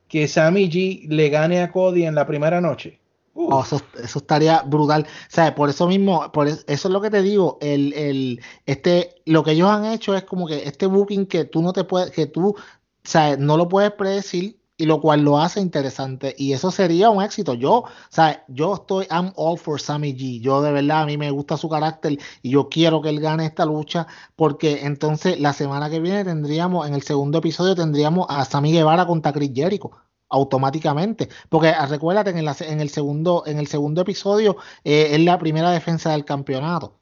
que 0.08 0.30
Sammy 0.30 0.70
G 0.70 1.08
le 1.10 1.30
gane 1.30 1.62
a 1.62 1.72
Cody 1.72 2.06
en 2.06 2.16
la 2.16 2.26
primera 2.26 2.62
noche. 2.62 2.99
Oh, 3.34 3.64
eso, 3.64 3.82
estaría 4.04 4.62
brutal. 4.64 5.08
Sea, 5.30 5.56
por 5.56 5.70
eso 5.70 5.88
mismo, 5.88 6.32
por 6.32 6.48
eso, 6.48 6.64
es 6.68 6.86
lo 6.86 7.02
que 7.02 7.10
te 7.10 7.22
digo, 7.22 7.58
el, 7.62 7.94
el, 7.94 8.42
este, 8.66 9.16
lo 9.26 9.44
que 9.44 9.52
ellos 9.52 9.70
han 9.70 9.86
hecho 9.86 10.16
es 10.16 10.24
como 10.24 10.48
que 10.48 10.68
este 10.68 10.88
booking 10.88 11.26
que 11.26 11.46
tú 11.46 11.62
no 11.62 11.72
te 11.74 11.84
puedes, 11.84 12.12
que 12.12 12.26
tú, 12.26 12.56
sea, 13.04 13.38
no 13.38 13.56
lo 13.58 13.68
puedes 13.70 13.92
predecir 13.92 14.60
y 14.78 14.86
lo 14.86 15.02
cual 15.02 15.22
lo 15.22 15.40
hace 15.40 15.60
interesante 15.60 16.34
y 16.38 16.54
eso 16.54 16.72
sería 16.72 17.10
un 17.10 17.22
éxito. 17.22 17.54
Yo, 17.54 17.84
sea, 18.10 18.46
yo 18.48 18.76
estoy, 18.76 19.08
I'm 19.12 19.34
all 19.36 19.58
for 19.58 19.80
Sammy 19.80 20.14
G. 20.14 20.42
Yo 20.42 20.62
de 20.62 20.72
verdad, 20.72 21.02
a 21.04 21.06
mí 21.06 21.18
me 21.18 21.32
gusta 21.32 21.58
su 21.58 21.70
carácter 21.70 22.18
y 22.42 22.50
yo 22.52 22.70
quiero 22.70 23.02
que 23.02 23.10
él 23.10 23.20
gane 23.20 23.46
esta 23.46 23.66
lucha 23.66 24.08
porque 24.36 24.86
entonces 24.86 25.40
la 25.40 25.54
semana 25.54 25.90
que 25.90 26.00
viene 26.00 26.24
tendríamos, 26.24 26.88
en 26.88 26.94
el 26.94 27.04
segundo 27.04 27.40
episodio 27.40 27.76
tendríamos 27.76 28.26
a 28.30 28.46
Sammy 28.46 28.72
Guevara 28.72 29.06
contra 29.06 29.34
Chris 29.34 29.52
Jericho 29.54 29.92
automáticamente. 30.30 31.30
Porque 31.50 31.70
ah, 31.70 31.86
recuérdate 31.86 32.34
que 32.34 32.40
en, 32.40 32.48
en, 32.48 32.82
el, 32.82 32.90
segundo, 32.90 33.44
en 33.46 33.60
el 33.60 33.68
segundo 33.68 34.02
episodio 34.02 34.58
eh, 34.84 35.10
es 35.12 35.20
la 35.20 35.38
primera 35.38 35.72
defensa 35.72 36.12
del 36.12 36.26
campeonato. 36.26 36.96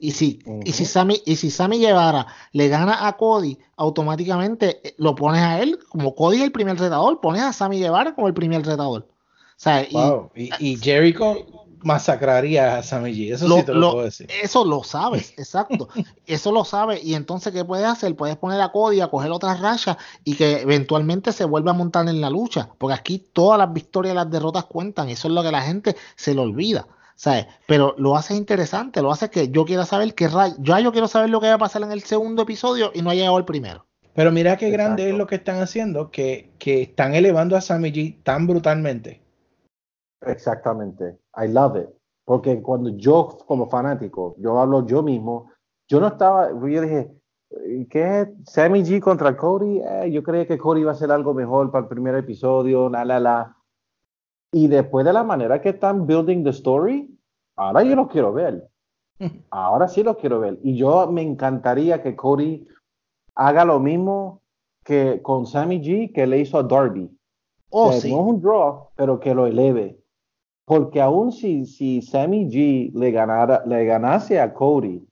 Y 0.00 0.12
si, 0.12 0.38
y 0.64 0.72
si 0.72 0.84
Sammy, 0.84 1.20
y 1.26 1.34
si 1.36 1.50
Sammy 1.50 1.80
Guevara 1.80 2.28
le 2.52 2.68
gana 2.68 3.08
a 3.08 3.16
Cody, 3.16 3.58
automáticamente 3.76 4.80
eh, 4.86 4.94
lo 4.96 5.16
pones 5.16 5.42
a 5.42 5.60
él, 5.60 5.80
como 5.88 6.14
Cody 6.14 6.36
es 6.36 6.44
el 6.44 6.52
primer 6.52 6.78
retador, 6.78 7.20
pones 7.20 7.42
a 7.42 7.52
Sammy 7.52 7.80
Guevara 7.80 8.14
como 8.14 8.28
el 8.28 8.34
primer 8.34 8.64
retador. 8.64 9.08
y, 10.36 10.50
y, 10.60 10.76
Jericho 10.76 11.67
masacraría 11.82 12.78
a 12.78 12.82
Sammy 12.82 13.12
G. 13.12 13.34
Eso 13.34 13.48
sí 13.48 13.62
te 13.64 13.74
lo, 13.74 13.92
puedo 13.92 14.04
decir. 14.04 14.28
Eso 14.42 14.64
lo 14.64 14.82
sabes, 14.84 15.32
exacto. 15.36 15.88
eso 16.26 16.52
lo 16.52 16.64
sabes. 16.64 17.04
Y 17.04 17.14
entonces, 17.14 17.52
¿qué 17.52 17.64
puedes 17.64 17.86
hacer? 17.86 18.14
Puedes 18.16 18.36
poner 18.36 18.60
a 18.60 18.70
Cody 18.70 19.00
a 19.00 19.08
coger 19.08 19.30
otras 19.30 19.60
rayas 19.60 19.96
y 20.24 20.36
que 20.36 20.60
eventualmente 20.60 21.32
se 21.32 21.44
vuelva 21.44 21.70
a 21.72 21.74
montar 21.74 22.08
en 22.08 22.20
la 22.20 22.30
lucha. 22.30 22.68
Porque 22.78 22.94
aquí 22.94 23.18
todas 23.32 23.58
las 23.58 23.72
victorias 23.72 24.12
y 24.12 24.16
las 24.16 24.30
derrotas 24.30 24.64
cuentan. 24.64 25.08
Eso 25.08 25.28
es 25.28 25.34
lo 25.34 25.42
que 25.42 25.50
la 25.50 25.62
gente 25.62 25.96
se 26.16 26.34
le 26.34 26.40
olvida. 26.40 26.86
¿sabes? 27.18 27.46
Pero 27.66 27.96
lo 27.98 28.16
hace 28.16 28.36
interesante, 28.36 29.02
lo 29.02 29.10
hace 29.10 29.28
que 29.28 29.48
yo 29.48 29.64
quiera 29.64 29.84
saber 29.84 30.14
qué 30.14 30.28
rayo. 30.28 30.54
Yo, 30.60 30.78
yo 30.78 30.92
quiero 30.92 31.08
saber 31.08 31.30
lo 31.30 31.40
que 31.40 31.48
va 31.48 31.54
a 31.54 31.58
pasar 31.58 31.82
en 31.82 31.90
el 31.90 32.02
segundo 32.02 32.42
episodio 32.42 32.92
y 32.94 33.02
no 33.02 33.10
ha 33.10 33.14
llegado 33.14 33.36
el 33.38 33.44
primero. 33.44 33.84
Pero 34.14 34.32
mira 34.32 34.56
qué 34.56 34.70
grande 34.70 35.10
es 35.10 35.14
lo 35.16 35.26
que 35.26 35.36
están 35.36 35.60
haciendo, 35.60 36.10
que, 36.10 36.50
que 36.58 36.82
están 36.82 37.14
elevando 37.14 37.56
a 37.56 37.60
Sammy 37.60 37.92
G 37.92 38.16
tan 38.22 38.46
brutalmente. 38.46 39.20
Exactamente. 40.22 41.18
I 41.36 41.48
love 41.48 41.76
it. 41.76 41.88
Porque 42.24 42.60
cuando 42.62 42.90
yo, 42.90 43.38
como 43.46 43.68
fanático, 43.68 44.34
yo 44.38 44.58
hablo 44.58 44.84
yo 44.84 45.02
mismo, 45.02 45.50
yo 45.88 46.00
no 46.00 46.08
estaba, 46.08 46.50
yo 46.50 46.82
dije, 46.82 47.10
¿qué 47.88 48.34
Sammy 48.44 48.82
G 48.82 49.00
contra 49.00 49.36
Cody? 49.36 49.80
Eh, 49.80 50.10
yo 50.12 50.22
creía 50.22 50.46
que 50.46 50.58
Cody 50.58 50.82
iba 50.82 50.92
a 50.92 50.94
ser 50.94 51.10
algo 51.10 51.32
mejor 51.32 51.70
para 51.70 51.84
el 51.84 51.88
primer 51.88 52.14
episodio, 52.14 52.90
la, 52.90 53.04
la, 53.04 53.18
la. 53.18 53.56
Y 54.52 54.68
después 54.68 55.06
de 55.06 55.12
la 55.12 55.24
manera 55.24 55.60
que 55.60 55.70
están 55.70 56.06
building 56.06 56.44
the 56.44 56.50
story, 56.50 57.18
ahora 57.56 57.82
yo 57.82 57.96
lo 57.96 58.08
quiero 58.08 58.32
ver. 58.32 58.68
Ahora 59.50 59.88
sí 59.88 60.04
lo 60.04 60.16
quiero 60.16 60.38
ver. 60.38 60.58
Y 60.62 60.76
yo 60.76 61.10
me 61.10 61.22
encantaría 61.22 62.00
que 62.02 62.14
Cody 62.14 62.68
haga 63.34 63.64
lo 63.64 63.80
mismo 63.80 64.42
que 64.84 65.20
con 65.22 65.44
Sammy 65.44 65.80
G 65.80 66.12
que 66.12 66.26
le 66.26 66.38
hizo 66.38 66.56
a 66.58 66.62
Darby. 66.62 67.10
Oh, 67.70 67.92
sí. 67.92 68.12
No 68.12 68.20
es 68.20 68.26
un 68.26 68.40
draw, 68.40 68.88
pero 68.94 69.18
que 69.18 69.34
lo 69.34 69.46
eleve. 69.46 69.97
Porque 70.68 71.00
aún 71.00 71.32
si, 71.32 71.64
si 71.64 72.02
Sammy 72.02 72.44
G 72.44 72.92
le, 72.92 73.10
ganara, 73.10 73.62
le 73.64 73.86
ganase 73.86 74.38
a 74.38 74.52
Cody 74.52 75.02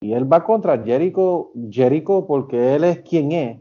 y 0.00 0.12
él 0.12 0.32
va 0.32 0.44
contra 0.44 0.78
Jericho, 0.78 1.50
Jericho 1.68 2.24
porque 2.24 2.76
él 2.76 2.84
es 2.84 3.00
quien 3.00 3.32
es, 3.32 3.58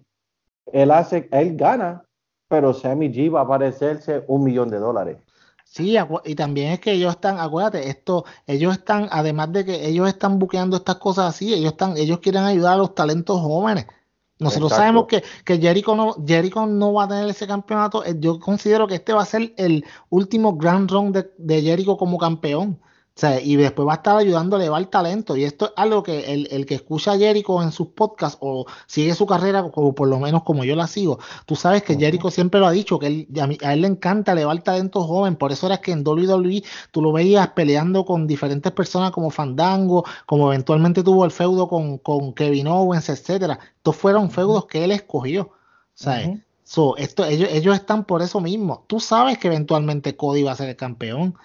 él 0.71 0.91
hace, 0.91 1.27
él 1.31 1.57
gana, 1.57 2.05
pero 2.47 2.75
Sammy 2.75 3.11
G 3.11 3.33
va 3.33 3.39
a 3.39 3.43
aparecerse 3.43 4.23
un 4.27 4.43
millón 4.43 4.69
de 4.69 4.77
dólares. 4.77 5.17
Sí, 5.63 5.97
y 6.25 6.35
también 6.35 6.73
es 6.73 6.79
que 6.79 6.91
ellos 6.91 7.15
están, 7.15 7.39
acuérdate, 7.39 7.89
esto, 7.89 8.23
ellos 8.45 8.73
están, 8.73 9.07
además 9.09 9.51
de 9.51 9.65
que 9.65 9.87
ellos 9.87 10.07
están 10.07 10.37
buqueando 10.37 10.77
estas 10.77 10.97
cosas 10.97 11.33
así, 11.33 11.55
ellos 11.55 11.71
están, 11.71 11.97
ellos 11.97 12.19
quieren 12.19 12.43
ayudar 12.43 12.75
a 12.75 12.77
los 12.77 12.93
talentos 12.93 13.41
jóvenes. 13.41 13.87
Nosotros 14.37 14.71
sabemos 14.71 15.05
que, 15.07 15.23
que 15.45 15.57
Jericho, 15.57 15.95
no, 15.95 16.15
Jericho 16.25 16.65
no 16.65 16.93
va 16.93 17.05
a 17.05 17.07
tener 17.07 17.29
ese 17.29 17.47
campeonato. 17.47 18.03
Eh, 18.03 18.15
yo 18.19 18.39
considero 18.39 18.85
que 18.87 18.95
este 18.95 19.13
va 19.13 19.21
a 19.21 19.25
ser 19.25 19.53
el 19.57 19.85
último 20.09 20.57
Grand 20.57 20.91
Run 20.91 21.13
de, 21.13 21.31
de 21.37 21.61
Jericho 21.61 21.95
como 21.97 22.17
campeón. 22.17 22.79
O 23.15 23.19
sea, 23.19 23.39
y 23.39 23.55
después 23.55 23.87
va 23.87 23.93
a 23.93 23.95
estar 23.95 24.17
ayudando 24.17 24.57
a 24.57 24.59
elevar 24.59 24.85
talento. 24.87 25.37
Y 25.37 25.45
esto 25.45 25.67
es 25.67 25.71
algo 25.77 26.03
que 26.03 26.33
el, 26.33 26.49
el, 26.51 26.65
que 26.65 26.75
escucha 26.75 27.13
a 27.13 27.17
Jericho 27.17 27.63
en 27.63 27.71
sus 27.71 27.87
podcasts 27.87 28.37
o 28.41 28.65
sigue 28.87 29.15
su 29.15 29.25
carrera, 29.25 29.63
como 29.71 29.95
por 29.95 30.09
lo 30.09 30.19
menos 30.19 30.43
como 30.43 30.65
yo 30.65 30.75
la 30.75 30.85
sigo, 30.87 31.19
tú 31.45 31.55
sabes 31.55 31.83
que 31.83 31.95
Jericho 31.95 32.29
siempre 32.29 32.59
lo 32.59 32.67
ha 32.67 32.71
dicho, 32.71 32.99
que 32.99 33.07
él, 33.07 33.27
a, 33.63 33.73
él 33.73 33.81
le 33.81 33.87
encanta 33.87 34.33
elevar 34.33 34.61
talento 34.63 35.01
joven. 35.03 35.37
Por 35.37 35.53
eso 35.53 35.67
era 35.67 35.77
que 35.77 35.93
en 35.93 36.05
WWE 36.05 36.63
tú 36.91 37.01
lo 37.01 37.13
veías 37.13 37.47
peleando 37.49 38.03
con 38.03 38.27
diferentes 38.27 38.73
personas 38.73 39.11
como 39.11 39.29
Fandango, 39.29 40.03
como 40.25 40.51
eventualmente 40.51 41.01
tuvo 41.01 41.23
el 41.23 41.31
feudo 41.31 41.69
con, 41.69 41.99
con 41.99 42.33
Kevin 42.33 42.67
Owens, 42.67 43.07
etcétera. 43.07 43.59
Estos 43.77 43.95
fueron 43.95 44.29
feudos 44.29 44.65
que 44.65 44.83
él 44.83 44.91
escogió. 44.91 45.51
¿sabes? 45.95 46.39
so, 46.63 46.97
esto, 46.97 47.25
ellos, 47.25 47.49
ellos 47.51 47.75
están 47.75 48.03
por 48.03 48.21
eso 48.21 48.41
mismo. 48.41 48.83
Tú 48.87 48.99
sabes 48.99 49.37
que 49.37 49.47
eventualmente 49.47 50.15
Cody 50.15 50.43
va 50.43 50.51
a 50.51 50.55
ser 50.55 50.69
el 50.69 50.75
campeón. 50.75 51.35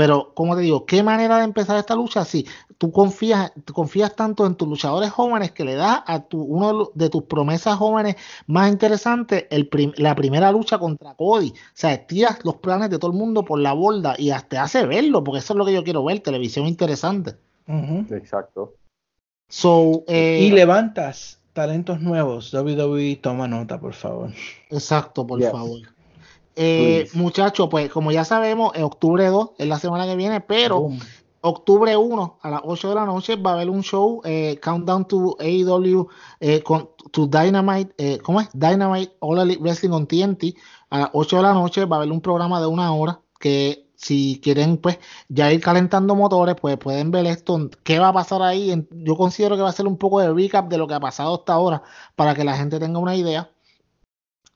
Pero, 0.00 0.32
como 0.32 0.56
te 0.56 0.62
digo, 0.62 0.86
¿qué 0.86 1.02
manera 1.02 1.36
de 1.36 1.44
empezar 1.44 1.76
esta 1.76 1.94
lucha? 1.94 2.24
Si 2.24 2.46
tú 2.78 2.90
confías, 2.90 3.52
confías 3.70 4.16
tanto 4.16 4.46
en 4.46 4.54
tus 4.54 4.66
luchadores 4.66 5.10
jóvenes 5.10 5.52
que 5.52 5.62
le 5.62 5.74
das 5.74 6.00
a 6.06 6.20
tu, 6.20 6.42
uno 6.42 6.90
de 6.94 7.10
tus 7.10 7.24
promesas 7.24 7.76
jóvenes 7.76 8.16
más 8.46 8.72
interesantes 8.72 9.44
el 9.50 9.68
la 9.98 10.14
primera 10.14 10.52
lucha 10.52 10.78
contra 10.78 11.12
Cody. 11.12 11.50
O 11.50 11.74
sea, 11.74 12.06
tiras 12.06 12.38
los 12.44 12.56
planes 12.56 12.88
de 12.88 12.98
todo 12.98 13.10
el 13.10 13.18
mundo 13.18 13.44
por 13.44 13.58
la 13.58 13.74
borda 13.74 14.14
y 14.16 14.30
hasta 14.30 14.62
hace 14.62 14.86
verlo, 14.86 15.22
porque 15.22 15.40
eso 15.40 15.52
es 15.52 15.58
lo 15.58 15.66
que 15.66 15.74
yo 15.74 15.84
quiero 15.84 16.02
ver, 16.02 16.20
televisión 16.20 16.66
interesante. 16.66 17.34
Exacto. 18.08 18.76
So, 19.50 20.04
eh, 20.08 20.46
y 20.48 20.50
levantas 20.50 21.42
talentos 21.52 22.00
nuevos. 22.00 22.54
WWE, 22.54 23.16
toma 23.16 23.46
nota, 23.48 23.78
por 23.78 23.92
favor. 23.92 24.30
Exacto, 24.70 25.26
por 25.26 25.42
favor. 25.42 25.80
Eh, 26.62 27.08
muchachos, 27.14 27.68
pues 27.70 27.90
como 27.90 28.12
ya 28.12 28.22
sabemos, 28.22 28.72
en 28.74 28.84
octubre 28.84 29.24
2 29.26 29.52
es 29.56 29.66
la 29.66 29.78
semana 29.78 30.04
que 30.04 30.14
viene, 30.14 30.42
pero 30.42 30.90
octubre 31.40 31.96
1 31.96 32.38
a 32.42 32.50
las 32.50 32.60
8 32.64 32.90
de 32.90 32.94
la 32.94 33.06
noche 33.06 33.36
va 33.36 33.52
a 33.52 33.54
haber 33.54 33.70
un 33.70 33.82
show, 33.82 34.20
eh, 34.24 34.58
Countdown 34.62 35.08
to 35.08 35.36
AEW, 35.40 36.06
eh, 36.40 36.62
con, 36.62 36.90
to 37.12 37.26
Dynamite, 37.26 37.94
eh, 37.96 38.18
¿cómo 38.18 38.42
es? 38.42 38.50
Dynamite 38.52 39.16
All 39.20 39.38
Elite 39.38 39.62
Wrestling 39.62 39.90
on 39.92 40.06
TNT. 40.06 40.54
A 40.90 40.98
las 40.98 41.10
8 41.14 41.36
de 41.36 41.42
la 41.42 41.54
noche 41.54 41.86
va 41.86 41.96
a 41.96 42.00
haber 42.00 42.12
un 42.12 42.20
programa 42.20 42.60
de 42.60 42.66
una 42.66 42.92
hora 42.92 43.22
que 43.38 43.86
si 43.96 44.38
quieren 44.42 44.76
pues 44.76 44.98
ya 45.28 45.52
ir 45.52 45.60
calentando 45.62 46.14
motores, 46.14 46.56
pues 46.60 46.76
pueden 46.76 47.10
ver 47.10 47.26
esto, 47.26 47.70
qué 47.84 47.98
va 47.98 48.08
a 48.08 48.12
pasar 48.12 48.42
ahí. 48.42 48.86
Yo 48.90 49.16
considero 49.16 49.56
que 49.56 49.62
va 49.62 49.70
a 49.70 49.72
ser 49.72 49.86
un 49.86 49.96
poco 49.96 50.20
de 50.20 50.30
recap 50.32 50.68
de 50.68 50.76
lo 50.78 50.86
que 50.86 50.94
ha 50.94 51.00
pasado 51.00 51.36
hasta 51.36 51.54
ahora 51.54 51.82
para 52.16 52.34
que 52.34 52.44
la 52.44 52.56
gente 52.56 52.78
tenga 52.78 52.98
una 52.98 53.16
idea. 53.16 53.50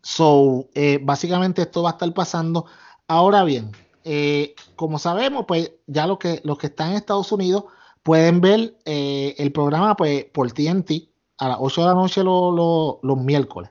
So, 0.05 0.68
eh, 0.74 1.01
básicamente 1.02 1.62
esto 1.62 1.82
va 1.82 1.90
a 1.90 1.93
estar 1.93 2.12
pasando. 2.12 2.66
Ahora 3.09 3.43
bien, 3.43 3.72
eh, 4.05 4.55
como 4.76 4.98
sabemos, 4.98 5.47
pues 5.48 5.72
ya 5.86 6.06
los 6.06 6.18
que, 6.18 6.43
los 6.44 6.59
que 6.59 6.66
están 6.66 6.90
en 6.90 6.97
Estados 6.97 7.32
Unidos 7.32 7.64
pueden 8.02 8.43
ver 8.43 8.76
eh, 8.85 9.35
el 9.39 9.51
programa 9.51 9.97
pues, 9.97 10.26
por 10.26 10.52
TNT 10.52 11.09
a 11.39 11.48
las 11.48 11.56
8 11.59 11.81
de 11.81 11.86
la 11.86 11.94
noche 11.94 12.22
los 12.22 13.18
miércoles. 13.18 13.70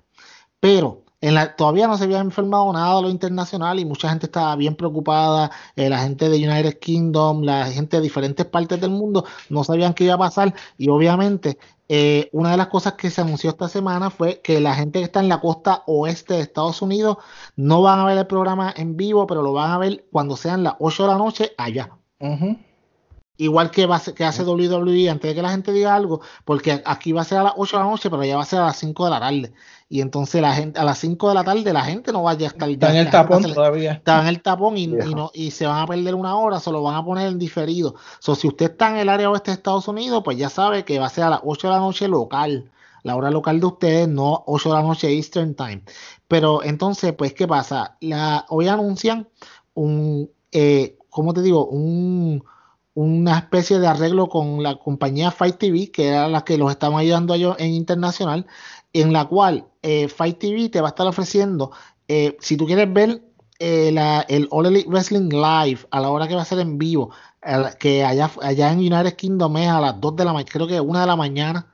Pero 0.60 1.03
en 1.24 1.36
la, 1.36 1.56
todavía 1.56 1.88
no 1.88 1.98
se 1.98 2.04
había 2.04 2.20
enfermado 2.20 2.72
nada 2.74 2.98
de 2.98 3.04
lo 3.04 3.10
internacional 3.10 3.80
y 3.80 3.86
mucha 3.86 4.10
gente 4.10 4.26
estaba 4.26 4.58
bien 4.58 4.76
preocupada. 4.76 5.52
la 5.76 6.00
gente 6.00 6.28
de 6.28 6.36
United 6.36 6.80
Kingdom, 6.80 7.44
la 7.44 7.68
gente 7.68 7.96
de 7.98 8.04
diferentes 8.04 8.46
partes 8.46 8.82
del 8.82 8.92
mundo 8.92 9.24
no 9.50 9.64
sabían 9.64 9.94
qué 9.94 10.04
iba 10.04 10.16
a 10.16 10.18
pasar 10.18 10.54
y 10.78 10.90
obviamente 10.90 11.58
eh, 11.88 12.30
una 12.34 12.52
de 12.52 12.58
las 12.58 12.68
cosas 12.68 12.94
que 12.94 13.10
se 13.10 13.22
anunció 13.22 13.52
esta 13.52 13.70
semana 13.70 14.10
fue 14.10 14.42
que 14.42 14.60
la 14.60 14.76
gente 14.76 15.00
que 15.00 15.06
está 15.06 15.22
en 15.22 15.30
la 15.30 15.40
costa 15.40 15.84
oeste 15.88 16.34
de 16.34 16.42
Estados 16.42 16.82
Unidos 16.82 17.18
no 17.56 17.82
van 17.82 18.00
a 18.00 18.06
ver 18.06 18.18
el 18.18 18.28
programa 18.28 18.74
en 18.76 18.98
vivo, 18.98 19.26
pero 19.26 19.44
lo 19.44 19.54
van 19.54 19.72
a 19.72 19.78
ver 19.78 20.06
cuando 20.12 20.36
sean 20.36 20.64
las 20.64 20.76
8 20.80 21.04
de 21.04 21.10
la 21.10 21.18
noche 21.18 21.52
allá. 21.58 21.92
Igual 23.38 23.72
que, 23.72 23.88
va 23.88 24.00
que 24.00 24.24
hace 24.24 24.44
WWE 24.44 25.10
antes 25.10 25.32
de 25.32 25.36
que 25.36 25.42
la 25.42 25.50
gente 25.50 25.72
diga 25.72 25.96
algo, 25.96 26.22
porque 26.46 26.84
aquí 26.86 27.12
va 27.14 27.22
a 27.22 27.26
ser 27.26 27.40
a 27.40 27.44
las 27.44 27.54
8 27.58 27.78
de 27.78 27.84
la 27.84 27.90
noche, 27.90 28.10
pero 28.10 28.22
allá 28.22 28.36
va 28.36 28.44
a 28.44 28.46
ser 28.46 28.60
a 28.60 28.66
las 28.66 28.78
5 28.78 29.06
de 29.06 29.10
la 29.10 29.20
tarde. 29.20 29.54
Y 29.90 30.02
entonces 30.02 30.42
la 30.42 30.54
gente 30.54 30.80
a 30.80 30.84
las 30.84 31.00
5 31.00 31.30
de 31.30 31.36
la 31.36 31.44
tarde 31.44 31.74
la 31.74 31.84
gente 31.84 32.12
no 32.12 32.24
vaya 32.24 32.48
a 32.48 32.50
estar 32.52 32.70
está 32.70 32.92
en 32.92 32.98
el 32.98 33.10
tapón 33.10 33.44
todavía. 33.44 33.94
está 33.94 34.22
en 34.22 34.28
el 34.28 34.42
tapón 34.42 34.78
y, 34.78 34.88
no, 34.88 35.32
y 35.34 35.52
se 35.52 35.66
van 35.66 35.82
a 35.82 35.88
perder 35.88 36.16
una 36.16 36.36
hora 36.36 36.60
se 36.60 36.72
lo 36.72 36.82
van 36.84 36.96
a 36.96 37.04
poner 37.04 37.28
en 37.28 37.40
diferido. 37.40 37.96
So, 38.20 38.36
si 38.36 38.48
usted 38.48 38.72
está 38.72 38.90
en 38.90 38.98
el 38.98 39.10
área 39.10 39.30
oeste 39.30 39.52
de 39.52 39.56
Estados 39.56 39.88
Unidos 39.88 40.22
pues 40.24 40.38
ya 40.38 40.50
sabe 40.50 40.86
que 40.86 41.00
va 41.00 41.08
a 41.08 41.10
ser 41.10 41.26
a 41.26 41.30
las 41.32 41.42
8 41.44 41.68
de 41.68 41.74
la 41.74 41.80
noche 41.80 42.08
local 42.08 42.72
la 43.04 43.16
hora 43.16 43.30
local 43.30 43.60
de 43.60 43.66
ustedes 43.66 44.08
no 44.08 44.44
8 44.48 44.70
de 44.70 44.76
la 44.76 44.82
noche 44.82 45.14
Eastern 45.14 45.56
Time. 45.56 45.84
Pero 46.28 46.64
entonces, 46.64 47.14
pues, 47.14 47.34
¿qué 47.34 47.48
pasa? 47.48 47.98
La, 48.00 48.46
hoy 48.50 48.68
anuncian 48.68 49.28
un, 49.74 50.32
eh, 50.52 50.98
¿cómo 51.10 51.34
te 51.34 51.42
digo? 51.42 51.68
Un, 51.68 52.44
una 52.96 53.38
especie 53.40 53.80
de 53.80 53.88
arreglo 53.88 54.30
con 54.30 54.62
la 54.64 54.76
compañía 54.76 55.32
Fight 55.32 55.58
TV, 55.58 55.92
que 55.92 56.08
era 56.10 56.28
la 56.28 56.44
que 56.44 56.58
los 56.58 56.72
estamos 56.72 57.02
ayudando 57.02 57.34
a 57.34 57.38
ellos 57.38 57.56
en 57.60 57.72
internacional, 57.72 58.46
en 58.94 59.14
la 59.14 59.26
cual 59.26 59.68
eh, 59.82 60.08
Fight 60.08 60.40
TV 60.40 60.70
te 60.70 60.82
va 60.82 60.90
a 60.90 60.92
estar 60.92 61.08
ofreciendo, 61.08 61.72
eh, 62.08 62.38
si 62.40 62.58
tú 62.58 62.66
quieres 62.66 62.92
ver 62.94 63.24
eh, 63.60 63.92
la, 63.92 64.22
el 64.22 64.48
All 64.52 64.68
Elite 64.68 64.90
Wrestling 64.90 65.30
Live 65.30 65.82
a 65.92 66.00
la 66.00 66.10
hora 66.10 66.28
que 66.28 66.36
va 66.36 66.42
a 66.42 66.46
ser 66.46 66.60
en 66.60 66.78
vivo, 66.78 67.12
que 67.80 68.06
allá, 68.06 68.32
allá 68.42 68.72
en 68.72 68.80
United 68.80 69.16
Kingdom 69.16 69.58
es 69.58 69.68
a 69.68 69.82
las 69.82 70.00
2 70.00 70.16
de 70.16 70.26
la 70.26 70.34
mañana, 70.34 70.52
creo 70.52 70.68
que 70.68 70.80
una 70.80 71.02
de 71.02 71.08
la 71.08 71.16
mañana, 71.16 71.73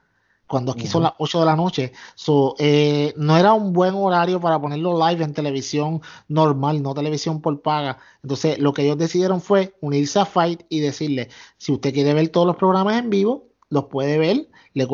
cuando 0.50 0.72
aquí 0.72 0.88
son 0.88 1.04
las 1.04 1.14
8 1.20 1.42
de 1.42 1.46
la 1.46 1.56
noche. 1.56 1.94
So, 2.16 2.56
eh, 2.58 3.14
no 3.18 3.38
era 3.38 3.54
un 3.54 3.72
buen 3.72 3.94
horario 3.94 4.42
para 4.42 4.60
ponerlo 4.60 4.98
live 5.08 5.24
en 5.24 5.32
televisión 5.32 6.02
normal, 6.28 6.82
no 6.82 6.96
televisión 6.96 7.40
por 7.40 7.62
paga. 7.62 8.00
Entonces, 8.24 8.58
lo 8.58 8.74
que 8.74 8.82
ellos 8.82 8.98
decidieron 8.98 9.42
fue 9.42 9.76
unirse 9.80 10.20
a 10.20 10.26
Fight 10.26 10.64
y 10.68 10.80
decirle, 10.80 11.30
si 11.58 11.72
usted 11.72 11.94
quiere 11.94 12.16
ver 12.16 12.30
todos 12.30 12.48
los 12.48 12.56
programas 12.56 12.98
en 12.98 13.12
vivo, 13.12 13.50
los 13.70 13.86
puede 13.86 14.18
ver. 14.18 14.48
Le, 14.74 14.88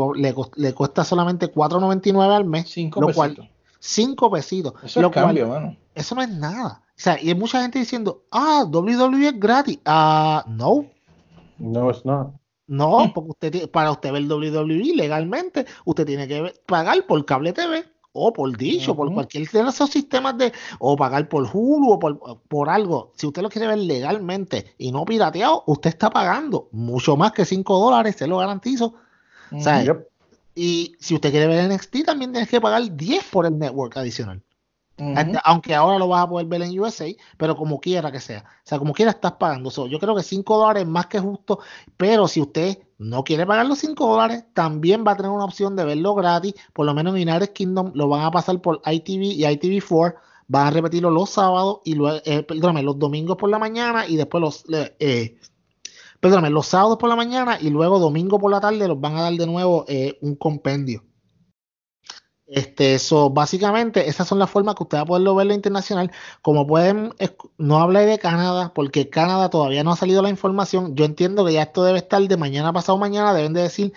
le, 0.57 0.73
cuesta 0.73 1.05
solamente 1.05 1.49
4.99 1.49 2.35
al 2.35 2.43
mes. 2.43 2.69
5 2.69 2.99
lo 2.99 3.13
cual, 3.13 3.49
5 3.79 4.29
pesitos. 4.29 4.73
Eso 4.83 5.01
lo 5.01 5.07
es 5.07 5.13
cambio, 5.13 5.47
mano. 5.47 5.77
Eso 5.95 6.15
no 6.15 6.21
es 6.21 6.29
nada. 6.29 6.83
O 6.89 6.97
sea, 6.97 7.17
y 7.21 7.29
hay 7.29 7.35
mucha 7.35 7.61
gente 7.61 7.79
diciendo, 7.79 8.25
ah, 8.29 8.65
WWE 8.69 9.29
es 9.29 9.39
gratis. 9.39 9.79
Ah, 9.85 10.43
no. 10.49 10.85
No, 11.57 11.89
es 11.89 12.03
no. 12.03 12.37
No, 12.67 13.11
porque 13.13 13.31
usted 13.31 13.69
para 13.69 13.91
usted 13.91 14.11
ver 14.11 14.23
WWE 14.23 14.95
legalmente, 14.95 15.65
usted 15.85 16.05
tiene 16.05 16.27
que 16.27 16.53
pagar 16.65 17.05
por 17.05 17.23
cable 17.25 17.53
TV 17.53 17.85
o 18.15 18.33
por 18.33 18.57
Dish 18.57 18.89
o 18.89 18.95
por 18.95 19.13
cualquier 19.13 19.47
de 19.47 19.59
esos 19.69 19.89
sistemas 19.89 20.37
de 20.37 20.51
o 20.79 20.95
pagar 20.95 21.27
por 21.27 21.47
Hulu 21.51 21.91
o 21.91 21.99
por, 22.47 22.69
algo. 22.69 23.11
Si 23.15 23.27
usted 23.27 23.41
lo 23.41 23.49
quiere 23.49 23.67
ver 23.67 23.79
legalmente 23.79 24.73
y 24.77 24.91
no 24.91 25.05
pirateado, 25.05 25.63
usted 25.67 25.89
está 25.89 26.09
pagando 26.09 26.69
mucho 26.71 27.17
más 27.17 27.33
que 27.33 27.45
5 27.45 27.77
dólares, 27.77 28.15
se 28.15 28.25
lo 28.25 28.37
garantizo. 28.37 28.95
Y 30.55 30.95
si 30.99 31.13
usted 31.13 31.31
quiere 31.31 31.47
ver 31.47 31.69
NXT, 31.69 32.05
también 32.05 32.31
tienes 32.31 32.49
que 32.49 32.61
pagar 32.61 32.95
10 32.95 33.25
por 33.25 33.45
el 33.45 33.59
network 33.59 33.97
adicional. 33.97 34.41
Aunque 35.43 35.75
ahora 35.75 35.99
lo 35.99 36.07
vas 36.07 36.23
a 36.23 36.29
poder 36.29 36.47
ver 36.47 36.61
en 36.61 36.79
USA, 36.79 37.07
pero 37.37 37.55
como 37.55 37.79
quiera 37.79 38.11
que 38.11 38.21
sea. 38.21 38.45
O 38.47 38.61
sea, 38.63 38.79
como 38.79 38.93
quiera 38.93 39.11
estás 39.11 39.33
pagando. 39.33 39.69
yo 39.87 39.99
creo 39.99 40.15
que 40.15 40.23
5 40.23 40.57
dólares 40.57 40.83
es 40.83 40.89
más 40.89 41.07
que 41.07 41.19
justo, 41.19 41.59
pero 41.97 42.27
si 42.27 42.41
usted 42.41 42.79
no 42.97 43.23
quiere 43.23 43.45
pagar 43.45 43.65
los 43.65 43.79
5 43.79 44.07
dólares, 44.07 44.45
también 44.53 45.03
va 45.05 45.11
a 45.11 45.17
tener 45.17 45.31
una 45.31 45.45
opción 45.45 45.75
de 45.75 45.83
verlo 45.83 46.15
gratis. 46.15 46.53
Por 46.73 46.85
lo 46.85 46.93
menos 46.93 47.15
en 47.15 47.27
United 47.27 47.51
Kingdom 47.51 47.91
lo 47.93 48.07
van 48.07 48.21
a 48.21 48.31
pasar 48.31 48.61
por 48.61 48.81
ITV 48.85 49.23
y 49.23 49.43
ITV4. 49.43 50.15
Van 50.47 50.67
a 50.67 50.71
repetirlo 50.71 51.09
los 51.09 51.31
sábados 51.31 51.79
y 51.83 51.95
luego, 51.95 52.19
eh, 52.23 52.43
perdóname, 52.43 52.83
los 52.83 52.99
domingos 52.99 53.35
por 53.35 53.49
la 53.49 53.59
mañana 53.59 54.07
y 54.07 54.15
después 54.15 54.41
los, 54.41 54.63
eh, 54.99 55.37
perdóname, 56.19 56.51
los 56.51 56.67
sábados 56.67 56.97
por 56.97 57.09
la 57.09 57.15
mañana 57.15 57.57
y 57.59 57.69
luego 57.69 57.99
domingo 57.99 58.39
por 58.39 58.51
la 58.51 58.61
tarde 58.61 58.87
los 58.87 59.01
van 59.01 59.15
a 59.17 59.23
dar 59.23 59.33
de 59.33 59.47
nuevo 59.47 59.85
eh, 59.87 60.17
un 60.21 60.35
compendio. 60.35 61.03
Este, 62.47 62.93
eso, 62.93 63.31
básicamente, 63.31 64.07
esas 64.07 64.27
son 64.27 64.37
las 64.37 64.49
formas 64.51 64.75
que 64.75 64.83
usted 64.83 64.97
va 64.99 65.01
a 65.01 65.05
poderlo 65.05 65.33
ver 65.35 65.51
internacional. 65.51 66.11
Como 66.43 66.67
pueden, 66.67 67.11
no 67.57 67.79
hablé 67.79 68.05
de 68.05 68.19
Canadá, 68.19 68.71
porque 68.73 69.09
Canadá 69.09 69.49
todavía 69.49 69.83
no 69.83 69.91
ha 69.91 69.95
salido 69.95 70.21
la 70.21 70.29
información. 70.29 70.95
Yo 70.95 71.05
entiendo 71.05 71.43
que 71.45 71.53
ya 71.53 71.63
esto 71.63 71.83
debe 71.83 71.97
estar 71.99 72.21
de 72.21 72.37
mañana 72.37 72.71
pasado 72.71 72.97
mañana, 72.99 73.33
deben 73.33 73.53
de 73.53 73.61
decir 73.63 73.93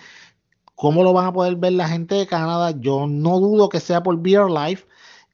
cómo 0.75 1.03
lo 1.03 1.13
van 1.13 1.27
a 1.27 1.33
poder 1.33 1.57
ver 1.57 1.73
la 1.73 1.87
gente 1.89 2.15
de 2.15 2.27
Canadá. 2.27 2.71
Yo 2.79 3.07
no 3.07 3.39
dudo 3.39 3.69
que 3.69 3.79
sea 3.79 4.03
por 4.03 4.19
Beer 4.21 4.49
Life, 4.49 4.87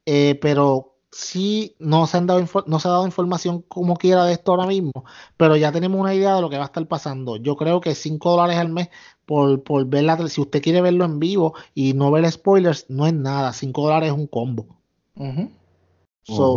eh, 0.05 0.37
pero 0.41 0.94
sí 1.15 1.77
no 1.79 2.07
se, 2.07 2.17
han 2.17 2.27
dado 2.27 2.45
no 2.67 2.79
se 2.79 2.87
ha 2.89 2.91
dado 2.91 3.05
información 3.05 3.61
como 3.61 3.95
quiera 3.95 4.25
de 4.25 4.33
esto 4.33 4.51
ahora 4.51 4.67
mismo, 4.67 4.91
pero 5.37 5.55
ya 5.55 5.71
tenemos 5.71 5.97
una 5.97 6.13
idea 6.13 6.35
de 6.35 6.41
lo 6.41 6.49
que 6.49 6.57
va 6.57 6.63
a 6.63 6.65
estar 6.65 6.85
pasando. 6.87 7.37
Yo 7.37 7.55
creo 7.55 7.79
que 7.79 7.95
5 7.95 8.31
dólares 8.31 8.57
al 8.57 8.67
mes 8.67 8.89
por, 9.25 9.63
por 9.63 9.85
ver 9.85 10.03
la 10.03 10.27
si 10.27 10.41
usted 10.41 10.61
quiere 10.61 10.81
verlo 10.81 11.05
en 11.05 11.19
vivo 11.19 11.53
y 11.73 11.93
no 11.93 12.11
ver 12.11 12.29
spoilers, 12.29 12.87
no 12.89 13.07
es 13.07 13.13
nada. 13.13 13.53
5 13.53 13.81
dólares 13.81 14.09
es 14.09 14.15
un 14.15 14.27
combo. 14.27 14.67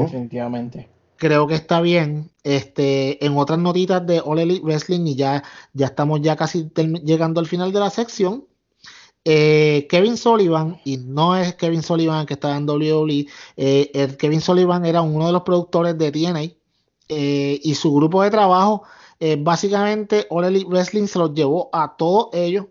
Definitivamente. 0.00 0.88
Creo 1.16 1.46
que 1.46 1.54
está 1.54 1.80
bien. 1.80 2.32
Este, 2.42 3.24
en 3.24 3.36
otras 3.36 3.60
notitas 3.60 4.04
de 4.06 4.20
All 4.24 4.40
Elite 4.40 4.64
Wrestling, 4.64 5.06
y 5.06 5.14
ya, 5.14 5.44
ya 5.72 5.86
estamos 5.86 6.20
ya 6.20 6.34
casi 6.34 6.68
llegando 7.04 7.38
al 7.38 7.46
final 7.46 7.72
de 7.72 7.78
la 7.78 7.90
sección. 7.90 8.44
Eh, 9.30 9.86
Kevin 9.90 10.16
Sullivan, 10.16 10.80
y 10.86 10.96
no 10.96 11.36
es 11.36 11.54
Kevin 11.56 11.82
Sullivan 11.82 12.24
que 12.24 12.32
está 12.32 12.56
en 12.56 12.66
WWE, 12.66 13.26
eh, 13.58 13.90
el 13.92 14.16
Kevin 14.16 14.40
Sullivan 14.40 14.86
era 14.86 15.02
uno 15.02 15.26
de 15.26 15.32
los 15.34 15.42
productores 15.42 15.98
de 15.98 16.10
TNA 16.10 16.44
eh, 17.10 17.60
y 17.62 17.74
su 17.74 17.92
grupo 17.92 18.22
de 18.22 18.30
trabajo, 18.30 18.84
básicamente 19.40 20.26
All 20.30 20.64
Wrestling 20.66 21.08
se 21.08 21.18
los 21.18 21.34
llevó 21.34 21.68
a 21.74 21.94
todos 21.98 22.30
ellos 22.32 22.68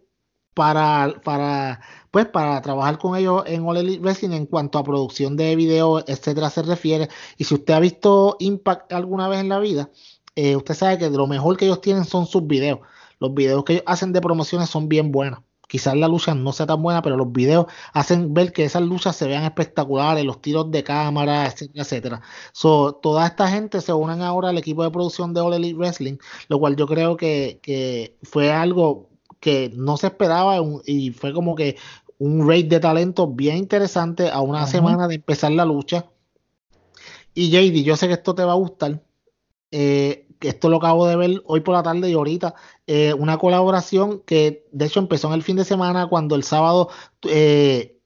para, 0.56 1.22
para, 1.24 1.80
pues, 2.10 2.26
para 2.26 2.60
trabajar 2.64 2.98
con 2.98 3.16
ellos 3.16 3.44
en 3.46 3.64
All 3.64 4.00
Wrestling 4.00 4.32
en 4.32 4.48
cuanto 4.48 4.80
a 4.80 4.84
producción 4.84 5.38
de 5.38 5.56
video, 5.56 6.00
etcétera, 6.08 6.50
se 6.50 6.64
refiere. 6.64 7.08
Y 7.38 7.44
si 7.44 7.54
usted 7.54 7.76
ha 7.76 7.80
visto 7.80 8.36
Impact 8.40 8.94
alguna 8.94 9.28
vez 9.28 9.42
en 9.42 9.50
la 9.50 9.60
vida, 9.60 9.92
usted 10.36 10.74
sabe 10.74 10.98
que 10.98 11.10
lo 11.12 11.28
mejor 11.28 11.56
que 11.56 11.66
ellos 11.66 11.82
tienen 11.82 12.06
son 12.06 12.26
sus 12.26 12.48
videos. 12.48 12.80
Los 13.20 13.36
videos 13.36 13.64
que 13.64 13.74
ellos 13.74 13.84
hacen 13.86 14.12
de 14.12 14.22
promociones 14.22 14.70
son 14.72 14.90
bien 14.90 15.12
buenos 15.12 15.47
quizás 15.68 15.96
la 15.96 16.08
lucha 16.08 16.34
no 16.34 16.54
sea 16.54 16.66
tan 16.66 16.82
buena, 16.82 17.02
pero 17.02 17.18
los 17.18 17.32
videos 17.32 17.68
hacen 17.94 18.34
ver 18.34 18.54
que 18.54 18.64
esas 18.64 18.82
luchas 18.82 19.16
se 19.16 19.28
vean 19.28 19.44
espectaculares, 19.44 20.24
los 20.26 20.42
tiros 20.42 20.72
de 20.72 20.84
cámara, 20.84 21.46
etcétera, 21.46 21.84
etcétera. 21.84 22.22
So, 22.54 22.94
toda 22.96 23.28
esta 23.28 23.50
gente 23.50 23.82
se 23.82 23.94
unen 23.94 24.22
ahora 24.22 24.50
al 24.50 24.58
equipo 24.58 24.84
de 24.84 24.92
producción 24.92 25.34
de 25.34 25.42
All 25.42 25.54
Elite 25.54 25.78
Wrestling, 25.78 26.18
lo 26.48 26.60
cual 26.60 26.76
yo 26.76 26.88
creo 26.88 27.18
que, 27.18 28.18
fue 28.24 28.52
algo 28.52 29.10
que 29.40 29.72
no 29.76 29.98
se 29.98 30.08
esperaba 30.08 30.58
y 30.86 31.12
fue 31.12 31.34
como 31.34 31.56
que 31.56 31.78
un 32.18 32.48
rate 32.48 32.64
de 32.64 32.80
talento 32.80 33.28
bien 33.28 33.58
interesante 33.58 34.30
a 34.30 34.42
una 34.42 34.66
semana 34.66 35.08
de 35.08 35.16
empezar 35.16 35.52
la 35.52 35.66
lucha. 35.66 36.10
Y 37.34 37.52
JD, 37.52 37.84
yo 37.84 37.96
sé 37.96 38.08
que 38.08 38.14
esto 38.14 38.34
te 38.34 38.44
va 38.44 38.54
a 38.54 38.56
gustar. 38.56 39.04
Eh, 39.70 40.27
esto 40.42 40.70
lo 40.70 40.78
acabo 40.78 41.08
de 41.08 41.16
ver 41.16 41.44
hoy 41.46 41.62
por 41.62 41.76
la 41.76 41.84
tarde 41.84 42.10
y 42.10 42.14
ahorita, 42.14 42.56
eh, 42.86 43.14
una 43.14 43.38
colaboración 43.38 44.22
que 44.26 44.66
de 44.72 44.86
hecho 44.86 45.00
empezó 45.00 45.28
en 45.28 45.34
el 45.34 45.44
fin 45.44 45.58
de 45.58 45.66
semana 45.66 46.08
cuando 46.08 46.36
el 46.36 46.44
sábado 46.44 46.90
eh, 47.24 48.00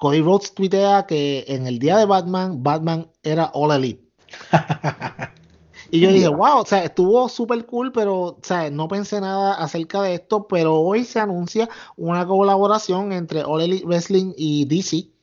Cody 0.00 0.20
Rhodes 0.20 0.54
tuitea 0.54 1.06
que 1.06 1.44
en 1.48 1.66
el 1.66 1.78
día 1.78 1.96
de 1.96 2.06
Batman, 2.06 2.62
Batman 2.62 3.10
era 3.22 3.50
All 3.54 3.72
Elite. 3.72 4.04
y 5.90 6.00
yo 6.00 6.12
dije, 6.12 6.28
wow, 6.28 6.58
o 6.60 6.66
sea, 6.66 6.84
estuvo 6.84 7.28
súper 7.28 7.64
cool, 7.66 7.92
pero 7.92 8.20
o 8.22 8.38
sea, 8.42 8.70
no 8.70 8.88
pensé 8.88 9.20
nada 9.20 9.54
acerca 9.54 10.02
de 10.02 10.14
esto, 10.14 10.46
pero 10.48 10.74
hoy 10.80 11.04
se 11.04 11.20
anuncia 11.20 11.68
una 11.96 12.26
colaboración 12.26 13.12
entre 13.12 13.42
All 13.44 13.62
Elite 13.62 13.86
Wrestling 13.86 14.34
y 14.36 14.66
DC 14.66 15.15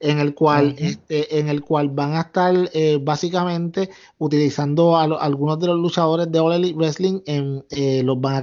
en 0.00 0.18
el 0.18 0.34
cual, 0.34 0.74
este, 0.78 1.38
en 1.38 1.48
el 1.48 1.62
cual 1.62 1.88
van 1.88 2.14
a 2.14 2.22
estar 2.22 2.54
eh, 2.72 2.98
básicamente 3.00 3.90
utilizando 4.18 4.96
a, 4.96 5.04
algunos 5.04 5.58
de 5.60 5.68
los 5.68 5.78
luchadores 5.78 6.30
de 6.30 6.38
All 6.38 6.54
Elite 6.54 6.76
Wrestling, 6.76 7.20
en, 7.26 7.64
eh, 7.70 8.02
los 8.02 8.20
van 8.20 8.36
a 8.36 8.42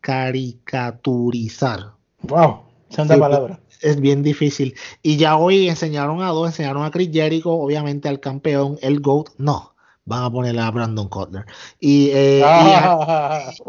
caricaturizar. 0.00 1.92
Wow, 2.22 2.62
santa 2.88 3.18
palabra. 3.18 3.60
Es 3.80 4.00
bien 4.00 4.24
difícil. 4.24 4.74
Y 5.02 5.16
ya 5.16 5.36
hoy 5.36 5.68
enseñaron 5.68 6.20
a 6.22 6.28
dos, 6.28 6.48
enseñaron 6.48 6.84
a 6.84 6.90
Chris 6.90 7.10
Jericho, 7.12 7.52
obviamente 7.52 8.08
al 8.08 8.18
campeón, 8.18 8.76
el 8.82 9.00
GOAT, 9.00 9.28
no 9.38 9.74
van 10.08 10.24
a 10.24 10.30
poner 10.30 10.58
a 10.58 10.70
Brandon 10.70 11.08
Cutler. 11.08 11.44
Y, 11.78 12.08
eh, 12.12 12.38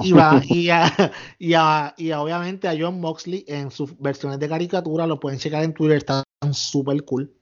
y, 0.02 0.12
va, 0.14 0.42
y, 0.46 0.70
y, 1.40 2.12
obviamente 2.14 2.68
a 2.68 2.76
John 2.80 3.02
Moxley 3.02 3.44
en 3.48 3.70
sus 3.72 4.00
versiones 4.00 4.40
de 4.40 4.48
caricatura, 4.48 5.06
lo 5.06 5.20
pueden 5.20 5.38
checar 5.38 5.64
en 5.64 5.74
Twitter, 5.74 5.98
están 6.40 6.54
súper 6.54 7.04
cool. 7.04 7.34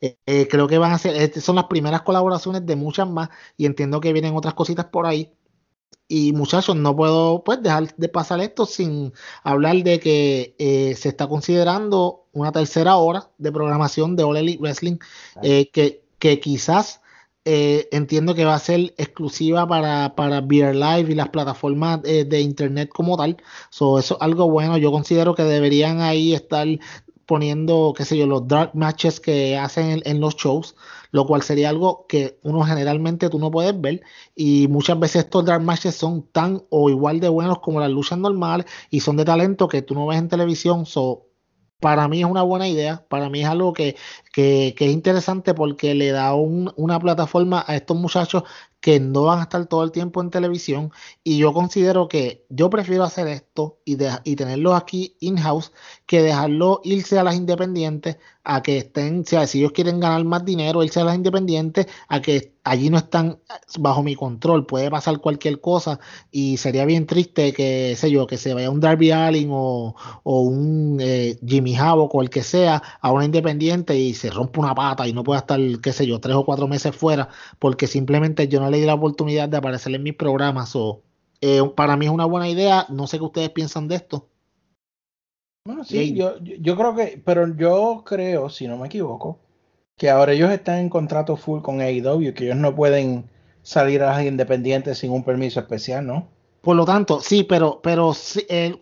Eh, 0.00 0.18
eh, 0.26 0.48
creo 0.48 0.68
que 0.68 0.78
van 0.78 0.92
a 0.92 0.98
ser, 0.98 1.16
estas 1.16 1.44
son 1.44 1.56
las 1.56 1.66
primeras 1.66 2.02
colaboraciones 2.02 2.64
de 2.66 2.76
muchas 2.76 3.08
más 3.08 3.28
y 3.56 3.66
entiendo 3.66 4.00
que 4.00 4.12
vienen 4.12 4.34
otras 4.34 4.54
cositas 4.54 4.86
por 4.86 5.06
ahí. 5.06 5.32
Y 6.08 6.32
muchachos, 6.32 6.76
no 6.76 6.94
puedo 6.96 7.42
pues 7.44 7.62
dejar 7.62 7.94
de 7.96 8.08
pasar 8.08 8.40
esto 8.40 8.64
sin 8.64 9.12
hablar 9.42 9.76
de 9.82 9.98
que 9.98 10.94
se 10.96 11.08
está 11.08 11.26
considerando 11.26 12.26
una 12.32 12.52
tercera 12.52 12.96
hora 12.96 13.28
de 13.38 13.50
programación 13.50 14.14
de 14.14 14.22
All 14.22 14.36
Elite 14.36 14.62
Wrestling 14.62 14.98
que, 15.42 16.04
que 16.18 16.40
quizás 16.40 17.00
eh, 17.48 17.88
entiendo 17.92 18.34
que 18.34 18.44
va 18.44 18.56
a 18.56 18.58
ser 18.58 18.92
exclusiva 18.98 19.68
para, 19.68 20.16
para 20.16 20.40
Beer 20.40 20.74
Live 20.74 21.12
y 21.12 21.14
las 21.14 21.28
plataformas 21.28 22.00
eh, 22.02 22.24
de 22.24 22.40
internet 22.40 22.90
como 22.92 23.16
tal. 23.16 23.36
So, 23.70 24.00
eso 24.00 24.16
es 24.16 24.20
algo 24.20 24.50
bueno. 24.50 24.76
Yo 24.78 24.90
considero 24.90 25.36
que 25.36 25.44
deberían 25.44 26.00
ahí 26.00 26.34
estar 26.34 26.66
poniendo, 27.26 27.92
qué 27.96 28.04
sé 28.04 28.16
yo, 28.16 28.26
los 28.26 28.46
dark 28.48 28.70
matches 28.74 29.20
que 29.20 29.58
hacen 29.58 30.02
en, 30.04 30.20
los 30.20 30.36
shows, 30.36 30.76
lo 31.10 31.26
cual 31.26 31.42
sería 31.42 31.68
algo 31.68 32.06
que 32.08 32.38
uno 32.42 32.62
generalmente 32.64 33.28
tú 33.28 33.38
no 33.38 33.50
puedes 33.50 33.78
ver. 33.80 34.02
Y 34.34 34.68
muchas 34.68 34.98
veces 34.98 35.24
estos 35.24 35.44
dark 35.44 35.62
matches 35.62 35.96
son 35.96 36.22
tan 36.28 36.62
o 36.70 36.88
igual 36.88 37.20
de 37.20 37.28
buenos 37.28 37.58
como 37.60 37.80
las 37.80 37.90
luchas 37.90 38.18
normales 38.18 38.66
y 38.90 39.00
son 39.00 39.16
de 39.16 39.24
talento 39.24 39.68
que 39.68 39.82
tú 39.82 39.94
no 39.94 40.06
ves 40.06 40.18
en 40.18 40.28
televisión. 40.28 40.86
So, 40.86 41.26
para 41.80 42.08
mí 42.08 42.20
es 42.20 42.26
una 42.26 42.42
buena 42.42 42.68
idea, 42.68 43.04
para 43.08 43.28
mí 43.28 43.42
es 43.42 43.48
algo 43.48 43.72
que, 43.72 43.96
que, 44.36 44.74
es 44.78 44.92
interesante 44.92 45.54
porque 45.54 45.94
le 45.94 46.10
da 46.10 46.34
una 46.34 47.00
plataforma 47.00 47.64
a 47.66 47.74
estos 47.74 47.96
muchachos 47.96 48.42
que 48.80 49.00
no 49.00 49.22
van 49.22 49.40
a 49.40 49.42
estar 49.42 49.66
todo 49.66 49.82
el 49.82 49.90
tiempo 49.90 50.20
en 50.20 50.30
televisión. 50.30 50.92
Y 51.24 51.38
yo 51.38 51.52
considero 51.52 52.06
que 52.06 52.44
yo 52.48 52.70
prefiero 52.70 53.02
hacer 53.04 53.26
esto 53.28 53.80
y, 53.84 53.96
de, 53.96 54.10
tenerlos 54.36 54.74
aquí 54.74 55.16
in-house 55.20 55.72
que 56.06 56.22
dejarlo 56.22 56.80
irse 56.84 57.18
a 57.18 57.24
las 57.24 57.34
independientes 57.34 58.18
a 58.44 58.62
que 58.62 58.78
estén, 58.78 59.22
o 59.22 59.24
sea, 59.24 59.46
si 59.48 59.58
ellos 59.58 59.72
quieren 59.72 59.98
ganar 59.98 60.22
más 60.24 60.44
dinero, 60.44 60.84
irse 60.84 61.00
a 61.00 61.04
las 61.04 61.16
independientes, 61.16 61.88
a 62.06 62.22
que 62.22 62.54
allí 62.62 62.90
no 62.90 62.98
están 62.98 63.40
bajo 63.80 64.04
mi 64.04 64.14
control, 64.14 64.66
puede 64.66 64.88
pasar 64.88 65.18
cualquier 65.18 65.60
cosa 65.60 65.98
y 66.30 66.56
sería 66.58 66.84
bien 66.84 67.06
triste 67.06 67.52
que, 67.52 67.96
sé 67.96 68.08
yo, 68.12 68.28
que 68.28 68.38
se 68.38 68.54
vaya 68.54 68.70
un 68.70 68.78
Darby 68.78 69.10
Allin 69.10 69.48
o, 69.50 69.96
o 70.22 70.40
un 70.42 70.98
eh, 71.00 71.38
Jimmy 71.44 71.74
Havoc 71.74 72.14
o 72.14 72.22
el 72.22 72.30
que 72.30 72.44
sea 72.44 72.80
a 73.00 73.10
una 73.10 73.24
independiente 73.24 73.98
y 73.98 74.14
se 74.14 74.25
rompa 74.30 74.60
una 74.60 74.74
pata 74.74 75.06
y 75.06 75.12
no 75.12 75.24
pueda 75.24 75.40
estar, 75.40 75.60
qué 75.82 75.92
sé 75.92 76.06
yo, 76.06 76.20
tres 76.20 76.36
o 76.36 76.44
cuatro 76.44 76.68
meses 76.68 76.94
fuera 76.94 77.28
porque 77.58 77.86
simplemente 77.86 78.48
yo 78.48 78.60
no 78.60 78.70
le 78.70 78.78
di 78.78 78.86
la 78.86 78.94
oportunidad 78.94 79.48
de 79.48 79.56
aparecer 79.56 79.94
en 79.94 80.02
mis 80.02 80.14
programas 80.14 80.74
o 80.76 81.02
eh, 81.40 81.62
para 81.76 81.96
mí 81.96 82.06
es 82.06 82.12
una 82.12 82.24
buena 82.24 82.48
idea, 82.48 82.86
no 82.88 83.06
sé 83.06 83.18
qué 83.18 83.24
ustedes 83.24 83.50
piensan 83.50 83.88
de 83.88 83.96
esto. 83.96 84.28
Bueno, 85.64 85.84
sí, 85.84 86.14
yo, 86.14 86.38
yo 86.40 86.76
creo 86.76 86.94
que, 86.94 87.20
pero 87.24 87.56
yo 87.56 88.04
creo, 88.06 88.48
si 88.48 88.68
no 88.68 88.76
me 88.76 88.86
equivoco, 88.86 89.40
que 89.96 90.10
ahora 90.10 90.32
ellos 90.32 90.50
están 90.50 90.78
en 90.78 90.88
contrato 90.88 91.36
full 91.36 91.60
con 91.60 91.80
AEW, 91.80 92.34
que 92.34 92.44
ellos 92.44 92.56
no 92.56 92.74
pueden 92.74 93.28
salir 93.62 94.02
a 94.02 94.12
las 94.12 94.24
independientes 94.24 94.98
sin 94.98 95.10
un 95.10 95.24
permiso 95.24 95.58
especial, 95.58 96.06
¿no? 96.06 96.28
Por 96.60 96.76
lo 96.76 96.84
tanto, 96.84 97.20
sí, 97.20 97.44
pero, 97.44 97.80
pero 97.82 98.12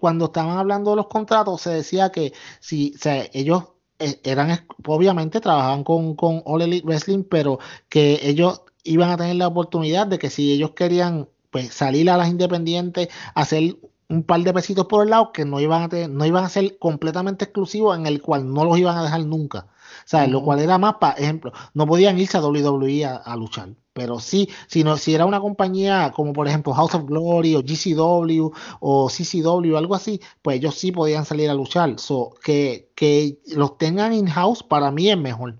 cuando 0.00 0.26
estaban 0.26 0.56
hablando 0.56 0.90
de 0.90 0.96
los 0.96 1.06
contratos, 1.06 1.60
se 1.60 1.70
decía 1.70 2.10
que 2.10 2.32
si 2.60 2.94
o 2.94 2.98
sea, 2.98 3.26
ellos 3.32 3.62
eh, 3.62 3.73
eran, 4.22 4.66
obviamente 4.86 5.40
trabajaban 5.40 5.84
con, 5.84 6.14
con 6.16 6.42
All 6.44 6.82
Wrestling, 6.84 7.24
pero 7.24 7.58
que 7.88 8.20
ellos 8.22 8.62
iban 8.84 9.10
a 9.10 9.16
tener 9.16 9.36
la 9.36 9.48
oportunidad 9.48 10.06
de 10.06 10.18
que 10.18 10.30
si 10.30 10.52
ellos 10.52 10.72
querían 10.72 11.28
pues 11.50 11.72
salir 11.72 12.10
a 12.10 12.16
las 12.16 12.28
independientes, 12.28 13.08
hacer 13.34 13.76
un 14.08 14.22
par 14.24 14.40
de 14.40 14.52
pesitos 14.52 14.86
por 14.86 15.04
el 15.04 15.10
lado 15.10 15.32
que 15.32 15.44
no 15.44 15.60
iban 15.60 15.82
a 15.82 15.88
tener, 15.88 16.10
no 16.10 16.26
iban 16.26 16.44
a 16.44 16.48
ser 16.48 16.78
completamente 16.78 17.44
exclusivos 17.44 17.96
en 17.96 18.06
el 18.06 18.20
cual 18.20 18.52
no 18.52 18.64
los 18.64 18.78
iban 18.78 18.96
a 18.96 19.02
dejar 19.02 19.24
nunca. 19.24 19.66
Sea, 20.04 20.26
lo 20.26 20.42
cual 20.42 20.60
era 20.60 20.78
más, 20.78 20.94
para 20.94 21.14
ejemplo, 21.14 21.52
no 21.72 21.86
podían 21.86 22.18
irse 22.18 22.36
a 22.36 22.42
WWE 22.42 23.04
a, 23.04 23.36
luchar, 23.36 23.70
pero 23.92 24.20
sí, 24.20 24.48
si, 24.66 24.84
si 24.98 25.14
era 25.14 25.24
una 25.24 25.40
compañía 25.40 26.12
como 26.14 26.32
por 26.32 26.46
ejemplo 26.46 26.74
House 26.74 26.94
of 26.94 27.04
Glory 27.06 27.54
o 27.54 27.62
GCW 27.62 28.50
o 28.80 29.08
CCW 29.08 29.74
o 29.74 29.78
algo 29.78 29.94
así, 29.94 30.20
pues 30.42 30.58
ellos 30.58 30.74
sí 30.74 30.92
podían 30.92 31.24
salir 31.24 31.48
a 31.48 31.54
luchar. 31.54 31.98
So, 31.98 32.34
que, 32.42 32.90
que 32.94 33.38
los 33.54 33.78
tengan 33.78 34.12
in-house 34.12 34.62
para 34.62 34.90
mí 34.90 35.10
es 35.10 35.18
mejor. 35.18 35.54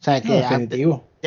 O 0.00 0.02
sea, 0.02 0.20
que 0.20 0.44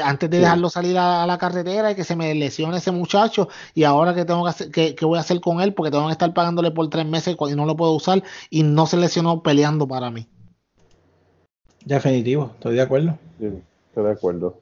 antes 0.01 0.29
de 0.29 0.39
dejarlo 0.39 0.69
salir 0.69 0.97
a, 0.97 1.25
la 1.27 1.37
carretera 1.37 1.91
y 1.91 1.95
que 1.95 2.03
se 2.03 2.15
me 2.15 2.33
lesione 2.33 2.77
ese 2.77 2.91
muchacho 2.91 3.49
y 3.75 3.83
ahora 3.83 4.15
que 4.15 4.25
tengo 4.25 4.43
que 4.43 4.49
hacer, 4.49 4.71
que, 4.71 4.95
voy 5.05 5.17
a 5.17 5.21
hacer 5.21 5.39
con 5.39 5.61
él 5.61 5.73
porque 5.73 5.91
tengo 5.91 6.07
que 6.07 6.13
estar 6.13 6.33
pagándole 6.33 6.71
por 6.71 6.89
tres 6.89 7.05
meses 7.05 7.35
y 7.39 7.55
no 7.55 7.65
lo 7.65 7.75
puedo 7.75 7.91
usar 7.91 8.23
y 8.49 8.63
no 8.63 8.87
se 8.87 8.97
lesionó 8.97 9.43
peleando 9.43 9.87
para 9.87 10.09
mí. 10.09 10.27
Definitivo, 11.85 12.51
estoy 12.53 12.75
de 12.75 12.81
acuerdo. 12.81 13.17
estoy 13.39 14.03
de 14.03 14.11
acuerdo. 14.11 14.59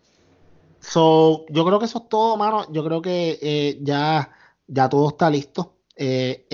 So, 0.80 1.46
yo 1.50 1.64
creo 1.66 1.80
que 1.80 1.86
eso 1.86 2.00
es 2.00 2.10
todo, 2.10 2.38
mano. 2.38 2.66
Yo 2.72 2.84
creo 2.84 3.02
que 3.02 3.38
eh, 3.42 3.80
ya, 3.82 4.32
ya 4.68 4.90
todo 4.90 5.10
está 5.10 5.30
listo. 5.30 5.74
Eh, 5.96 6.48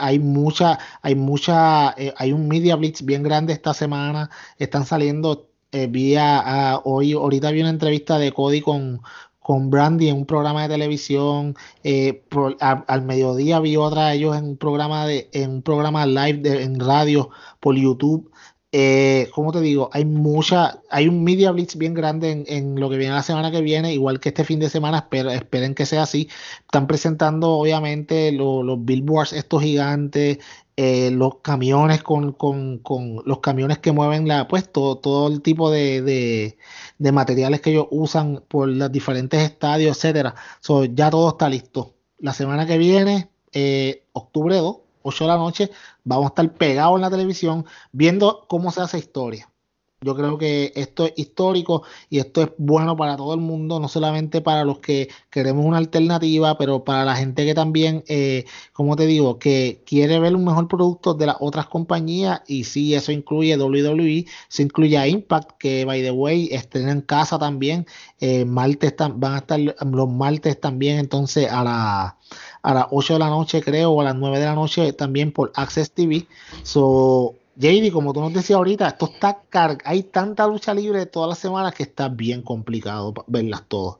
hay 0.00 0.18
mucha, 0.18 0.78
hay 1.02 1.14
mucha, 1.14 1.94
eh, 1.96 2.12
hay 2.16 2.32
un 2.32 2.48
media 2.48 2.74
blitz 2.74 3.02
bien 3.02 3.22
grande 3.22 3.52
esta 3.52 3.72
semana. 3.72 4.30
Están 4.58 4.84
saliendo 4.84 5.48
eh, 5.70 5.86
vi 5.86 6.16
a, 6.16 6.80
hoy, 6.84 7.12
ahorita 7.12 7.50
vi 7.50 7.60
una 7.60 7.70
entrevista 7.70 8.18
de 8.18 8.32
Cody 8.32 8.62
con, 8.62 9.02
con 9.38 9.70
Brandy 9.70 10.08
en 10.08 10.16
un 10.16 10.26
programa 10.26 10.62
de 10.62 10.68
televisión. 10.68 11.54
Eh, 11.84 12.24
al 12.60 13.02
mediodía 13.02 13.60
vi 13.60 13.76
otra 13.76 14.08
de 14.08 14.16
ellos 14.16 14.36
en 14.36 14.44
un 14.44 14.56
programa 14.56 15.06
de, 15.06 15.28
en 15.32 15.50
un 15.50 15.62
programa 15.62 16.06
live 16.06 16.38
de, 16.38 16.62
en 16.62 16.80
radio 16.80 17.30
por 17.60 17.76
YouTube. 17.76 18.30
Eh, 18.70 19.30
como 19.34 19.50
te 19.50 19.60
digo, 19.62 19.88
hay 19.94 20.04
mucha, 20.04 20.82
hay 20.90 21.08
un 21.08 21.24
media 21.24 21.52
blitz 21.52 21.76
bien 21.76 21.94
grande 21.94 22.44
en, 22.46 22.78
lo 22.78 22.90
que 22.90 22.98
viene 22.98 23.14
la 23.14 23.22
semana 23.22 23.50
que 23.50 23.62
viene, 23.62 23.94
igual 23.94 24.20
que 24.20 24.28
este 24.28 24.44
fin 24.44 24.60
de 24.60 24.68
semana, 24.68 24.98
espero, 24.98 25.30
esperen 25.30 25.74
que 25.74 25.86
sea 25.86 26.02
así. 26.02 26.28
Están 26.60 26.86
presentando 26.86 27.52
obviamente 27.52 28.30
los 28.32 28.84
billboards 28.84 29.32
estos 29.32 29.62
gigantes, 29.62 30.38
eh, 30.76 31.10
los 31.10 31.40
camiones 31.40 32.02
con, 32.02 32.32
con, 32.32 32.78
con, 32.78 33.22
los 33.24 33.40
camiones 33.40 33.78
que 33.78 33.90
mueven 33.92 34.28
la, 34.28 34.46
pues 34.46 34.70
todo, 34.70 35.26
el 35.28 35.42
tipo 35.42 35.70
de, 35.70 36.56
de, 36.98 37.12
materiales 37.12 37.60
que 37.60 37.70
ellos 37.70 37.88
usan 37.90 38.44
por 38.48 38.68
los 38.68 38.92
diferentes 38.92 39.42
estadios, 39.42 39.96
etcétera. 39.96 40.34
So, 40.60 40.84
ya 40.84 41.10
todo 41.10 41.30
está 41.30 41.48
listo. 41.48 41.94
La 42.18 42.32
semana 42.32 42.66
que 42.66 42.78
viene, 42.78 43.28
eh, 43.52 44.04
octubre 44.12 44.56
2, 44.56 44.76
8 45.02 45.24
de 45.24 45.28
la 45.28 45.36
noche, 45.36 45.70
vamos 46.08 46.26
a 46.26 46.28
estar 46.28 46.54
pegados 46.54 46.96
en 46.96 47.02
la 47.02 47.10
televisión 47.10 47.66
viendo 47.92 48.46
cómo 48.48 48.70
se 48.72 48.80
hace 48.80 48.98
historia. 48.98 49.52
Yo 50.00 50.14
creo 50.14 50.38
que 50.38 50.72
esto 50.76 51.06
es 51.06 51.12
histórico 51.16 51.82
y 52.08 52.20
esto 52.20 52.42
es 52.42 52.50
bueno 52.56 52.96
para 52.96 53.16
todo 53.16 53.34
el 53.34 53.40
mundo, 53.40 53.80
no 53.80 53.88
solamente 53.88 54.40
para 54.40 54.62
los 54.64 54.78
que 54.78 55.08
queremos 55.28 55.66
una 55.66 55.78
alternativa, 55.78 56.56
pero 56.56 56.84
para 56.84 57.04
la 57.04 57.16
gente 57.16 57.44
que 57.44 57.52
también, 57.52 58.04
eh, 58.06 58.44
como 58.72 58.94
te 58.94 59.06
digo, 59.06 59.40
que 59.40 59.82
quiere 59.84 60.20
ver 60.20 60.36
un 60.36 60.44
mejor 60.44 60.68
producto 60.68 61.14
de 61.14 61.26
las 61.26 61.36
otras 61.40 61.66
compañías 61.66 62.42
y 62.46 62.62
sí, 62.62 62.94
eso 62.94 63.10
incluye 63.10 63.56
WWE, 63.56 64.26
se 64.48 64.62
incluye 64.62 64.96
a 64.96 65.08
Impact, 65.08 65.58
que 65.58 65.84
by 65.84 66.00
the 66.00 66.12
way, 66.12 66.48
estén 66.52 66.88
en 66.88 67.00
casa 67.00 67.36
también, 67.36 67.84
eh, 68.20 68.44
martes 68.44 68.94
van 69.16 69.34
a 69.34 69.38
estar 69.38 69.58
los 69.58 70.08
martes 70.08 70.60
también, 70.60 70.98
entonces 71.00 71.50
a 71.50 71.64
la 71.64 72.16
a 72.62 72.74
las 72.74 72.86
8 72.90 73.14
de 73.14 73.18
la 73.18 73.30
noche 73.30 73.62
creo, 73.62 73.92
o 73.92 74.00
a 74.00 74.04
las 74.04 74.14
9 74.14 74.38
de 74.38 74.44
la 74.46 74.54
noche 74.54 74.92
también 74.92 75.32
por 75.32 75.50
Access 75.54 75.90
TV. 75.92 76.26
So, 76.62 77.34
JD, 77.58 77.92
como 77.92 78.12
tú 78.12 78.20
nos 78.20 78.32
decías 78.32 78.56
ahorita, 78.56 78.88
esto 78.88 79.10
está 79.12 79.42
car 79.50 79.78
hay 79.84 80.04
tanta 80.04 80.46
lucha 80.46 80.72
libre 80.72 81.06
todas 81.06 81.28
las 81.28 81.38
semanas 81.38 81.74
que 81.74 81.82
está 81.82 82.08
bien 82.08 82.42
complicado 82.42 83.12
verlas 83.26 83.64
todas. 83.66 83.98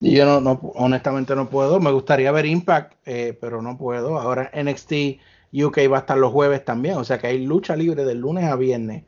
Y 0.00 0.16
yo 0.16 0.26
no, 0.26 0.40
no, 0.40 0.60
honestamente 0.74 1.34
no 1.34 1.48
puedo. 1.48 1.80
Me 1.80 1.90
gustaría 1.90 2.30
ver 2.32 2.46
Impact, 2.46 2.94
eh, 3.06 3.36
pero 3.40 3.62
no 3.62 3.78
puedo. 3.78 4.18
Ahora 4.18 4.50
NXT 4.54 4.92
UK 5.52 5.78
va 5.90 5.98
a 5.98 6.00
estar 6.00 6.18
los 6.18 6.32
jueves 6.32 6.64
también. 6.64 6.96
O 6.96 7.04
sea 7.04 7.18
que 7.18 7.28
hay 7.28 7.44
lucha 7.44 7.76
libre 7.76 8.04
del 8.04 8.18
lunes 8.18 8.44
a 8.44 8.56
viernes. 8.56 9.04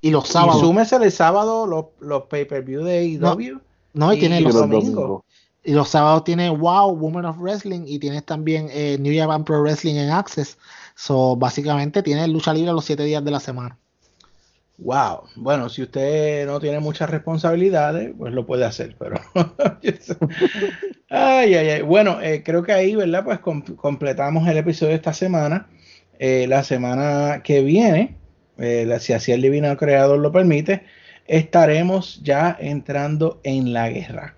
Y 0.00 0.10
los 0.10 0.28
sábados. 0.28 0.62
Y 0.62 0.66
súmese 0.66 0.96
el 0.96 1.10
sábado 1.10 1.66
los, 1.66 1.86
los 2.00 2.24
pay-per-view 2.24 2.84
de 2.84 2.98
AEW. 2.98 3.60
No, 3.94 4.12
y, 4.12 4.20
tiene 4.20 4.40
los, 4.40 4.54
domingos. 4.54 5.22
Y 5.64 5.72
los 5.72 5.88
sábados 5.88 6.22
tiene 6.22 6.50
Wow, 6.50 6.90
Women 6.90 7.24
of 7.24 7.38
Wrestling. 7.38 7.82
Y 7.86 7.98
tienes 7.98 8.24
también 8.24 8.68
eh, 8.70 8.96
New 9.00 9.18
Japan 9.18 9.44
Pro 9.44 9.60
Wrestling 9.62 9.96
en 9.96 10.10
Access. 10.10 10.56
So, 11.00 11.36
básicamente 11.36 12.02
tiene 12.02 12.26
lucha 12.26 12.52
libre 12.52 12.72
los 12.72 12.84
siete 12.84 13.04
días 13.04 13.24
de 13.24 13.30
la 13.30 13.38
semana. 13.38 13.78
Wow, 14.78 15.28
bueno, 15.36 15.68
si 15.68 15.82
usted 15.82 16.44
no 16.44 16.58
tiene 16.58 16.80
muchas 16.80 17.08
responsabilidades, 17.08 18.12
pues 18.18 18.32
lo 18.32 18.44
puede 18.44 18.64
hacer, 18.64 18.96
pero... 18.98 19.14
ay, 21.08 21.54
ay, 21.54 21.68
ay. 21.68 21.82
Bueno, 21.82 22.20
eh, 22.20 22.42
creo 22.42 22.64
que 22.64 22.72
ahí, 22.72 22.96
¿verdad? 22.96 23.22
Pues 23.22 23.38
completamos 23.38 24.48
el 24.48 24.56
episodio 24.56 24.90
de 24.90 24.96
esta 24.96 25.12
semana. 25.12 25.68
Eh, 26.18 26.48
la 26.48 26.64
semana 26.64 27.42
que 27.44 27.62
viene, 27.62 28.16
eh, 28.58 28.92
si 28.98 29.12
así 29.12 29.30
el 29.30 29.40
divino 29.40 29.76
creador 29.76 30.18
lo 30.18 30.32
permite, 30.32 30.82
estaremos 31.28 32.20
ya 32.24 32.56
entrando 32.58 33.40
en 33.44 33.72
la 33.72 33.88
guerra 33.88 34.34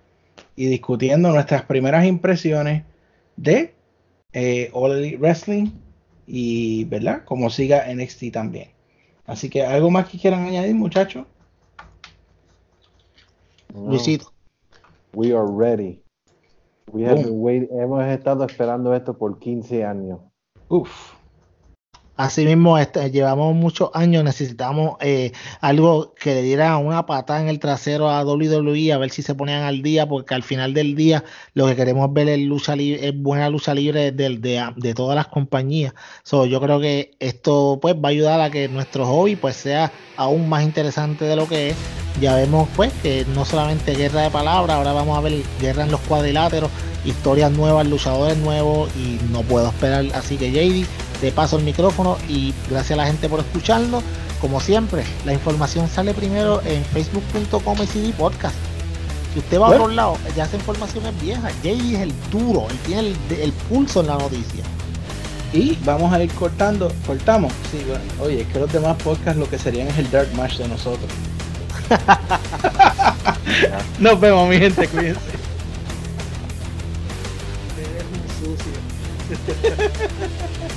y 0.56 0.66
discutiendo 0.66 1.32
nuestras 1.32 1.62
primeras 1.62 2.04
impresiones 2.04 2.82
de 3.36 3.72
All 4.74 4.92
Elite 4.92 5.16
Wrestling 5.16 5.70
y, 6.32 6.84
¿verdad? 6.84 7.24
Como 7.24 7.50
siga 7.50 7.92
NXT 7.92 8.32
también. 8.32 8.68
Así 9.26 9.50
que, 9.50 9.64
¿algo 9.64 9.90
más 9.90 10.08
que 10.08 10.18
quieran 10.18 10.44
añadir, 10.46 10.74
muchachos? 10.74 11.26
Luisito. 13.74 14.32
We 15.12 15.34
are 15.34 15.46
ready. 15.46 16.02
We 16.92 17.04
have 17.04 17.22
been 17.24 17.68
hemos 17.72 18.04
estado 18.04 18.44
esperando 18.44 18.94
esto 18.94 19.16
por 19.16 19.38
15 19.38 19.84
años. 19.84 20.20
Uf. 20.68 21.14
Asimismo, 22.20 22.76
este, 22.76 23.10
llevamos 23.10 23.54
muchos 23.54 23.88
años, 23.94 24.22
necesitamos 24.22 24.98
eh, 25.00 25.32
algo 25.62 26.12
que 26.20 26.34
le 26.34 26.42
diera 26.42 26.76
una 26.76 27.06
patada 27.06 27.40
en 27.40 27.48
el 27.48 27.58
trasero 27.58 28.10
a 28.10 28.22
WWE, 28.22 28.92
a 28.92 28.98
ver 28.98 29.08
si 29.08 29.22
se 29.22 29.34
ponían 29.34 29.62
al 29.62 29.80
día, 29.80 30.06
porque 30.06 30.34
al 30.34 30.42
final 30.42 30.74
del 30.74 30.94
día 30.94 31.24
lo 31.54 31.66
que 31.66 31.76
queremos 31.76 32.12
ver 32.12 32.28
es, 32.28 32.38
lucha 32.40 32.74
es 32.74 33.18
buena 33.18 33.48
lucha 33.48 33.72
libre 33.72 34.12
de, 34.12 34.38
de, 34.76 34.94
todas 34.94 35.16
las 35.16 35.28
compañías. 35.28 35.94
So, 36.22 36.44
yo 36.44 36.60
creo 36.60 36.78
que 36.78 37.12
esto 37.20 37.78
pues 37.80 37.94
va 37.94 38.08
a 38.08 38.10
ayudar 38.10 38.38
a 38.42 38.50
que 38.50 38.68
nuestro 38.68 39.06
hobby 39.06 39.36
pues 39.36 39.56
sea 39.56 39.90
aún 40.18 40.46
más 40.46 40.62
interesante 40.62 41.24
de 41.24 41.36
lo 41.36 41.48
que 41.48 41.70
es. 41.70 41.76
Ya 42.20 42.34
vemos 42.34 42.68
pues 42.76 42.92
que 43.02 43.24
no 43.34 43.46
solamente 43.46 43.94
guerra 43.94 44.24
de 44.24 44.30
palabras, 44.30 44.76
ahora 44.76 44.92
vamos 44.92 45.16
a 45.16 45.22
ver 45.22 45.42
guerra 45.58 45.84
en 45.84 45.90
los 45.90 46.00
cuadriláteros, 46.00 46.70
historias 47.06 47.50
nuevas, 47.50 47.86
luchadores 47.86 48.36
nuevos 48.36 48.90
y 48.94 49.18
no 49.32 49.40
puedo 49.40 49.68
esperar. 49.68 50.04
Así 50.12 50.36
que 50.36 50.50
JD 50.52 50.86
te 51.20 51.32
paso 51.32 51.58
el 51.58 51.64
micrófono 51.64 52.16
y 52.28 52.54
gracias 52.68 52.92
a 52.92 53.02
la 53.02 53.06
gente 53.06 53.28
por 53.28 53.40
escucharnos. 53.40 54.02
como 54.40 54.58
siempre, 54.58 55.04
la 55.26 55.34
información 55.34 55.86
sale 55.88 56.14
primero 56.14 56.62
en 56.64 56.82
facebook.com 56.82 57.76
CD 57.86 58.10
podcast. 58.12 58.54
Si 59.34 59.38
usted 59.38 59.60
va 59.60 59.66
a 59.66 59.70
otro 59.70 59.88
lado, 59.88 60.16
ya 60.34 60.44
esa 60.44 60.56
información 60.56 61.04
es 61.06 61.20
vieja. 61.20 61.50
Jay 61.62 61.94
es 61.94 62.00
el 62.00 62.14
duro, 62.30 62.66
él 62.70 62.78
tiene 62.86 63.00
el, 63.00 63.16
el, 63.38 63.52
pulso 63.52 64.00
en 64.00 64.06
la 64.06 64.16
noticia. 64.16 64.64
Y 65.52 65.76
vamos 65.84 66.10
a 66.12 66.22
ir 66.22 66.32
cortando, 66.32 66.90
cortamos. 67.06 67.52
Sí, 67.70 67.84
bueno, 67.86 68.02
oye, 68.20 68.40
es 68.42 68.48
que 68.48 68.58
los 68.58 68.72
demás 68.72 68.96
podcasts 69.02 69.38
lo 69.38 69.48
que 69.48 69.58
serían 69.58 69.88
es 69.88 69.98
el 69.98 70.10
Dark 70.10 70.32
Match 70.34 70.56
de 70.56 70.68
nosotros. 70.68 71.10
Nos 73.98 74.18
vemos, 74.18 74.48
mi 74.48 74.58
gente, 74.58 74.88
cuídense. 74.88 75.20
Eres 77.78 78.04
un 78.14 78.22
sucio. 78.56 78.72